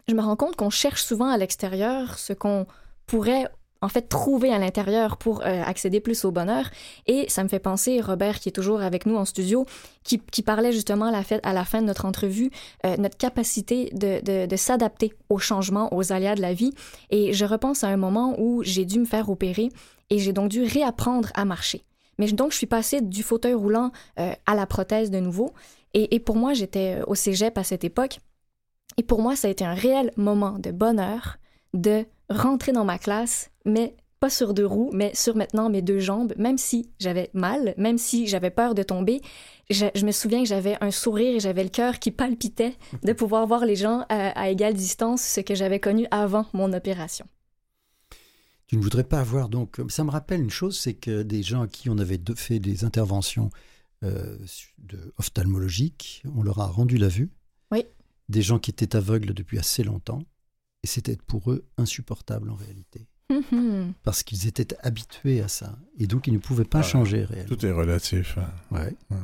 je 0.08 0.14
me 0.14 0.22
rends 0.22 0.36
compte 0.36 0.56
qu'on 0.56 0.70
cherche 0.70 1.04
souvent 1.04 1.28
à 1.28 1.38
l'extérieur 1.38 2.18
ce 2.18 2.32
qu'on 2.32 2.66
pourrait 3.06 3.48
en 3.82 3.88
fait 3.88 4.08
trouver 4.08 4.52
à 4.52 4.58
l'intérieur 4.58 5.18
pour 5.18 5.42
euh, 5.42 5.62
accéder 5.62 6.00
plus 6.00 6.24
au 6.24 6.30
bonheur. 6.30 6.70
Et 7.06 7.26
ça 7.28 7.42
me 7.42 7.48
fait 7.48 7.58
penser, 7.58 8.00
Robert, 8.00 8.38
qui 8.38 8.48
est 8.48 8.52
toujours 8.52 8.80
avec 8.80 9.04
nous 9.04 9.16
en 9.16 9.24
studio, 9.24 9.66
qui, 10.04 10.18
parlait 10.42 10.72
justement 10.72 11.06
à 11.06 11.10
la, 11.10 11.22
fait- 11.22 11.40
à 11.42 11.52
la 11.52 11.64
fin 11.64 11.82
de 11.82 11.86
notre 11.86 12.04
entrevue, 12.04 12.50
euh, 12.86 12.96
notre 12.96 13.16
capacité 13.16 13.90
de, 13.92 14.56
s'adapter 14.56 15.12
aux 15.28 15.38
changements, 15.38 15.92
aux 15.94 16.12
aléas 16.12 16.36
de 16.36 16.40
la 16.40 16.54
vie. 16.54 16.72
Et 17.10 17.32
je 17.32 17.44
repense 17.44 17.84
à 17.84 17.88
un 17.88 17.96
moment 17.96 18.36
où 18.38 18.62
j'ai 18.62 18.84
dû 18.84 19.00
me 19.00 19.04
faire 19.04 19.28
opérer 19.28 19.68
et 20.10 20.18
j'ai 20.18 20.32
donc 20.32 20.48
dû 20.48 20.62
réapprendre 20.62 21.30
à 21.34 21.44
marcher. 21.44 21.84
Mais 22.18 22.30
donc, 22.30 22.52
je 22.52 22.58
suis 22.58 22.66
passée 22.66 23.00
du 23.00 23.22
fauteuil 23.22 23.54
roulant 23.54 23.90
euh, 24.20 24.32
à 24.46 24.54
la 24.54 24.66
prothèse 24.66 25.10
de 25.10 25.18
nouveau. 25.18 25.52
Et, 25.94 26.14
et 26.14 26.20
pour 26.20 26.36
moi, 26.36 26.54
j'étais 26.54 27.00
au 27.06 27.14
cégep 27.16 27.58
à 27.58 27.64
cette 27.64 27.84
époque. 27.84 28.18
Et 28.96 29.02
pour 29.02 29.20
moi, 29.20 29.34
ça 29.34 29.48
a 29.48 29.50
été 29.50 29.64
un 29.64 29.74
réel 29.74 30.12
moment 30.16 30.58
de 30.58 30.70
bonheur 30.70 31.38
de 31.74 32.04
rentrer 32.28 32.72
dans 32.72 32.84
ma 32.84 32.98
classe, 32.98 33.50
mais 33.64 33.96
pas 34.20 34.30
sur 34.30 34.54
deux 34.54 34.66
roues, 34.66 34.90
mais 34.92 35.12
sur 35.14 35.34
maintenant 35.34 35.68
mes 35.68 35.82
deux 35.82 35.98
jambes, 35.98 36.32
même 36.38 36.56
si 36.56 36.90
j'avais 37.00 37.30
mal, 37.34 37.74
même 37.76 37.98
si 37.98 38.28
j'avais 38.28 38.50
peur 38.50 38.74
de 38.74 38.84
tomber. 38.84 39.20
Je, 39.68 39.86
je 39.96 40.06
me 40.06 40.12
souviens 40.12 40.42
que 40.42 40.48
j'avais 40.48 40.76
un 40.80 40.92
sourire 40.92 41.34
et 41.34 41.40
j'avais 41.40 41.64
le 41.64 41.70
cœur 41.70 41.98
qui 41.98 42.12
palpitait 42.12 42.76
de 43.02 43.12
pouvoir 43.12 43.46
voir 43.48 43.64
les 43.64 43.74
gens 43.74 44.06
à, 44.08 44.28
à 44.40 44.48
égale 44.48 44.74
distance, 44.74 45.22
ce 45.22 45.40
que 45.40 45.56
j'avais 45.56 45.80
connu 45.80 46.06
avant 46.12 46.46
mon 46.52 46.72
opération. 46.72 47.26
Tu 48.68 48.76
ne 48.76 48.82
voudrais 48.82 49.04
pas 49.04 49.18
avoir 49.18 49.48
donc. 49.48 49.80
Ça 49.88 50.04
me 50.04 50.10
rappelle 50.10 50.40
une 50.40 50.50
chose, 50.50 50.78
c'est 50.78 50.94
que 50.94 51.22
des 51.22 51.42
gens 51.42 51.62
à 51.62 51.66
qui 51.68 51.90
on 51.90 51.98
avait 51.98 52.20
fait 52.36 52.60
des 52.60 52.84
interventions 52.84 53.50
euh, 54.04 54.38
de 54.78 55.12
ophtalmologiques, 55.18 56.22
on 56.34 56.42
leur 56.42 56.60
a 56.60 56.66
rendu 56.66 56.96
la 56.96 57.08
vue. 57.08 57.30
Oui. 57.70 57.84
Des 58.28 58.42
gens 58.42 58.58
qui 58.58 58.70
étaient 58.70 58.96
aveugles 58.96 59.34
depuis 59.34 59.58
assez 59.58 59.82
longtemps, 59.82 60.22
et 60.82 60.86
c'était 60.86 61.16
pour 61.26 61.50
eux 61.52 61.64
insupportable 61.78 62.50
en 62.50 62.54
réalité, 62.54 63.06
Mhm. 63.30 63.92
parce 64.02 64.22
qu'ils 64.22 64.46
étaient 64.48 64.76
habitués 64.82 65.40
à 65.42 65.48
ça, 65.48 65.76
et 65.98 66.06
donc 66.06 66.26
ils 66.26 66.32
ne 66.34 66.38
pouvaient 66.38 66.64
pas 66.64 66.78
Ouais. 66.78 66.84
changer 66.84 67.24
réellement. 67.24 67.48
Tout 67.56 67.64
est 67.66 67.70
relatif. 67.72 68.36
hein. 68.38 68.76
Ouais. 68.76 68.94
Ouais. 69.10 69.16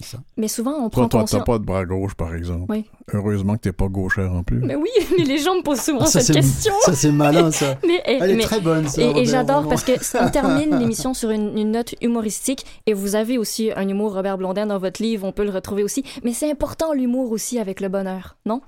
Ça. 0.00 0.18
Mais 0.36 0.46
souvent, 0.46 0.72
on 0.72 0.90
Toi, 0.90 1.04
prend 1.04 1.08
toi, 1.08 1.20
conscience... 1.22 1.40
t'as 1.40 1.44
pas 1.46 1.58
de 1.58 1.64
bras 1.64 1.86
gauche, 1.86 2.14
par 2.14 2.34
exemple. 2.34 2.66
Oui. 2.70 2.84
Heureusement 3.14 3.54
que 3.54 3.60
t'es 3.60 3.72
pas 3.72 3.88
gauchère 3.88 4.30
en 4.30 4.42
plus. 4.42 4.58
Mais 4.58 4.74
oui, 4.74 4.90
mais 5.16 5.24
les 5.24 5.38
gens 5.38 5.54
me 5.56 5.62
posent 5.62 5.80
souvent 5.80 6.02
Ah, 6.02 6.06
ça, 6.06 6.20
cette 6.20 6.36
question. 6.36 6.74
Ça 6.84 6.92
c'est 6.94 7.10
malin 7.10 7.50
ça. 7.50 7.78
Mais, 7.86 8.02
Elle 8.04 8.32
est 8.38 8.42
très 8.42 8.60
bonne 8.60 8.86
ça. 8.88 9.00
Et, 9.00 9.24
j'adore 9.24 9.66
parce 9.66 9.84
que 9.84 9.92
on 10.22 10.30
termine 10.30 10.78
l'émission 10.78 11.14
sur 11.14 11.30
une, 11.30 11.56
une 11.56 11.70
note 11.70 11.94
humoristique 12.02 12.66
et 12.84 12.92
vous 12.92 13.14
avez 13.14 13.38
aussi 13.38 13.72
un 13.74 13.88
humour 13.88 14.12
Robert 14.12 14.36
Blondin 14.36 14.66
dans 14.66 14.78
votre 14.78 15.00
livre, 15.02 15.26
on 15.26 15.32
peut 15.32 15.44
le 15.44 15.50
retrouver 15.50 15.82
aussi. 15.82 16.04
Mais 16.22 16.34
c'est 16.34 16.50
important 16.50 16.92
l'humour 16.92 17.30
aussi 17.30 17.58
avec 17.58 17.80
le 17.80 17.88
bonheur, 17.88 18.36
non? 18.44 18.60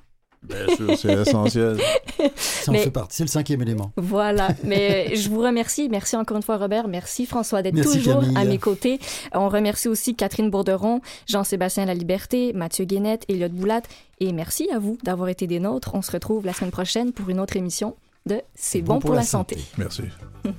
Bien 0.42 0.76
sûr, 0.76 0.98
c'est 0.98 1.12
essentiel. 1.12 1.76
Ça 2.36 2.70
en 2.70 2.74
mais- 2.74 2.84
fait 2.84 2.90
partie. 2.90 3.16
C'est 3.16 3.24
le 3.24 3.28
cinquième 3.28 3.62
élément. 3.62 3.92
Voilà. 3.96 4.48
Mais 4.64 5.14
je 5.16 5.28
vous 5.28 5.40
remercie. 5.40 5.88
Merci 5.88 6.16
encore 6.16 6.36
une 6.36 6.42
fois 6.42 6.56
Robert. 6.56 6.88
Merci 6.88 7.26
François 7.26 7.62
d'être 7.62 7.80
toujours 7.82 8.20
Camille. 8.20 8.36
à 8.36 8.44
mes 8.44 8.58
côtés. 8.58 8.98
On 9.32 9.48
remercie 9.48 9.88
aussi 9.88 10.14
Catherine 10.14 10.50
Bourderon, 10.50 11.00
Jean-Sébastien 11.26 11.86
Laliberté, 11.86 12.52
Mathieu 12.52 12.84
Guénette, 12.84 13.24
Elliot 13.28 13.48
Boulat 13.48 13.82
et 14.20 14.32
merci 14.32 14.68
à 14.72 14.78
vous 14.78 14.98
d'avoir 15.02 15.28
été 15.28 15.46
des 15.46 15.60
nôtres. 15.60 15.94
On 15.94 16.02
se 16.02 16.10
retrouve 16.12 16.44
la 16.46 16.52
semaine 16.52 16.70
prochaine 16.72 17.12
pour 17.12 17.28
une 17.30 17.40
autre 17.40 17.56
émission 17.56 17.96
de 18.26 18.40
C'est 18.54 18.82
bon, 18.82 18.98
pour, 18.98 19.14
la 19.14 19.22
santé. 19.22 19.56
Merci. 19.76 20.02